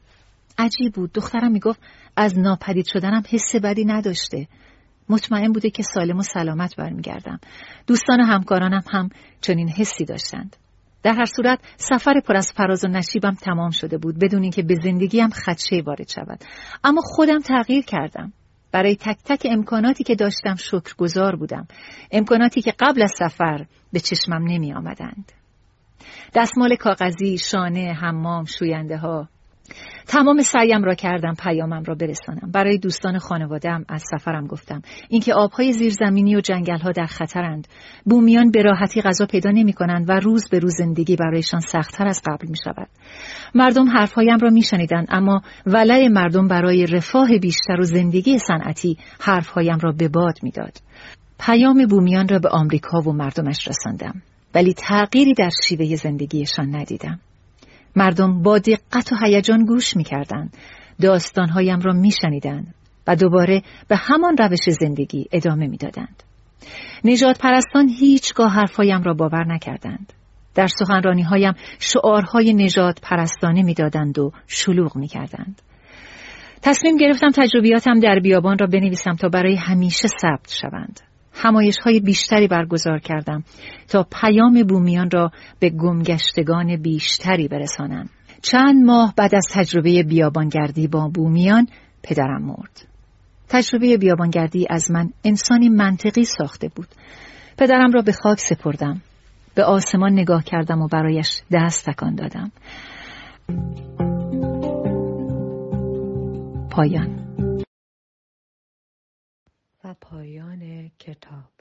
عجیب 0.58 0.94
بود. 0.94 1.14
دخترم 1.14 1.52
می‌گفت 1.52 1.82
از 2.18 2.40
ناپدید 2.40 2.86
شدنم 2.88 3.24
حس 3.30 3.56
بدی 3.56 3.86
نداشته. 3.86 4.48
مطمئن 5.10 5.52
بوده 5.52 5.70
که 5.70 5.84
سالم 5.84 6.18
و 6.18 6.22
سلامت 6.22 6.76
برمیگردم. 6.76 7.40
دوستان 7.88 8.22
و 8.22 8.26
همکارانم 8.26 8.84
هم 8.92 9.10
چنین 9.42 9.70
حسی 9.70 10.06
داشتند. 10.06 10.56
در 11.04 11.14
هر 11.14 11.26
صورت 11.26 11.60
سفر 11.78 12.20
پر 12.20 12.38
از 12.38 12.52
فراز 12.52 12.86
و 12.86 12.88
نشیبم 12.88 13.34
تمام 13.34 13.70
شده 13.70 13.98
بود 13.98 14.20
بدون 14.20 14.42
اینکه 14.42 14.64
به 14.64 14.76
زندگیم 14.76 15.30
خدشه 15.30 15.82
وارد 15.86 16.10
شود 16.10 16.44
اما 16.84 17.02
خودم 17.02 17.40
تغییر 17.40 17.84
کردم 17.84 18.34
برای 18.72 18.96
تک 18.96 19.18
تک 19.26 19.48
امکاناتی 19.52 20.04
که 20.04 20.16
داشتم 20.16 20.56
شکرگزار 20.56 21.36
بودم 21.36 21.68
امکاناتی 22.12 22.62
که 22.62 22.74
قبل 22.80 23.04
از 23.04 23.12
سفر 23.20 23.66
به 23.94 24.00
چشمم 24.00 24.44
نمی 24.48 24.74
آمدند 24.74 25.32
دستمال 26.36 26.76
کاغذی، 26.76 27.38
شانه، 27.38 27.94
حمام، 28.02 28.46
شوینده 28.46 28.98
ها 28.98 29.30
تمام 30.08 30.42
سعیم 30.42 30.84
را 30.84 30.94
کردم 30.96 31.34
پیامم 31.34 31.84
را 31.84 31.96
برسانم. 31.96 32.52
برای 32.54 32.78
دوستان 32.78 33.18
خانوادهام 33.18 33.86
از 33.90 34.04
سفرم 34.12 34.48
گفتم. 34.48 34.82
اینکه 35.10 35.34
آبهای 35.34 35.74
زیرزمینی 35.74 36.36
و 36.36 36.42
جنگلها 36.42 36.92
در 36.92 37.06
خطرند. 37.06 37.68
بومیان 38.06 38.52
به 38.52 38.62
راحتی 38.62 39.02
غذا 39.02 39.26
پیدا 39.26 39.52
نمی 39.52 39.74
کنند 39.74 40.10
و 40.10 40.12
روز 40.12 40.50
به 40.50 40.60
روز 40.60 40.76
زندگی 40.78 41.16
برایشان 41.16 41.60
سختتر 41.60 42.08
از 42.08 42.22
قبل 42.26 42.48
می 42.48 42.58
شود 42.64 42.88
مردم 43.56 43.90
حرفهایم 43.90 44.38
را 44.38 44.50
می 44.50 44.62
شنیدن 44.62 45.06
اما 45.10 45.42
ولع 45.66 46.08
مردم 46.08 46.48
برای 46.48 46.86
رفاه 46.86 47.38
بیشتر 47.38 47.80
و 47.80 47.84
زندگی 47.84 48.40
صنعتی 48.40 48.98
حرفهایم 49.20 49.78
را 49.80 49.92
به 49.92 50.08
باد 50.08 50.40
می‌داد. 50.44 50.78
پیام 51.40 51.86
بومیان 51.86 52.28
را 52.28 52.40
به 52.40 52.50
آمریکا 52.50 53.00
و 53.00 53.14
مردمش 53.14 53.68
رساندم 53.68 54.22
ولی 54.56 54.74
تغییری 54.74 55.34
در 55.34 55.50
شیوه 55.68 55.96
زندگیشان 55.96 56.76
ندیدم. 56.76 57.20
مردم 57.96 58.42
با 58.42 58.60
دقت 58.60 59.12
و 59.12 59.16
هیجان 59.26 59.66
گوش 59.66 59.98
می‌کردند. 59.98 60.58
داستانهایم 61.02 61.80
را 61.80 61.94
میشنیدند 61.94 62.74
و 63.08 63.16
دوباره 63.16 63.62
به 63.88 63.96
همان 63.96 64.38
روش 64.38 64.70
زندگی 64.80 65.26
ادامه 65.32 65.68
می‌دادند. 65.68 66.24
نجات 67.04 67.40
پرستان 67.40 67.90
هیچگاه 67.90 68.52
حرفهایم 68.52 69.04
را 69.04 69.14
باور 69.14 69.46
نکردند. 69.54 70.14
در 70.56 70.68
سخنرانی 70.68 71.22
هایم 71.22 71.54
شعارهای 71.80 72.54
نجات 72.54 73.00
پرستانه 73.02 73.64
می‌دادند 73.64 74.20
و 74.20 74.32
شلوغ 74.48 74.98
می‌کردند. 74.98 75.62
تصمیم 76.62 76.98
گرفتم 76.98 77.30
تجربیاتم 77.36 78.00
در 78.00 78.20
بیابان 78.20 78.58
را 78.58 78.68
بنویسم 78.68 79.16
تا 79.16 79.30
برای 79.30 79.56
همیشه 79.56 80.08
ثبت 80.22 80.52
شوند. 80.62 81.00
همایش 81.36 81.78
های 81.78 82.00
بیشتری 82.00 82.48
برگزار 82.48 83.00
کردم 83.00 83.44
تا 83.88 84.08
پیام 84.22 84.64
بومیان 84.64 85.10
را 85.12 85.32
به 85.60 85.70
گمگشتگان 85.70 86.76
بیشتری 86.76 87.48
برسانم. 87.48 88.10
چند 88.42 88.84
ماه 88.84 89.14
بعد 89.18 89.36
از 89.36 89.48
تجربه 89.54 90.04
بیابانگردی 90.04 90.88
با 90.88 91.08
بومیان 91.14 91.68
پدرم 92.04 92.42
مرد. 92.42 92.88
تجربه 93.50 93.98
بیابانگردی 93.98 94.68
از 94.70 94.92
من 94.92 95.10
انسانی 95.24 95.70
منطقی 95.70 96.24
ساخته 96.24 96.70
بود. 96.76 96.88
پدرم 97.58 97.92
را 97.92 98.02
به 98.02 98.12
خاک 98.12 98.40
سپردم. 98.40 99.02
به 99.56 99.64
آسمان 99.64 100.14
نگاه 100.14 100.44
کردم 100.44 100.82
و 100.82 100.88
برایش 100.88 101.42
دست 101.52 101.90
تکان 101.90 102.16
دادم. 102.16 102.52
پایان 106.72 107.35
پایان 109.94 110.92
کتاب. 111.00 111.55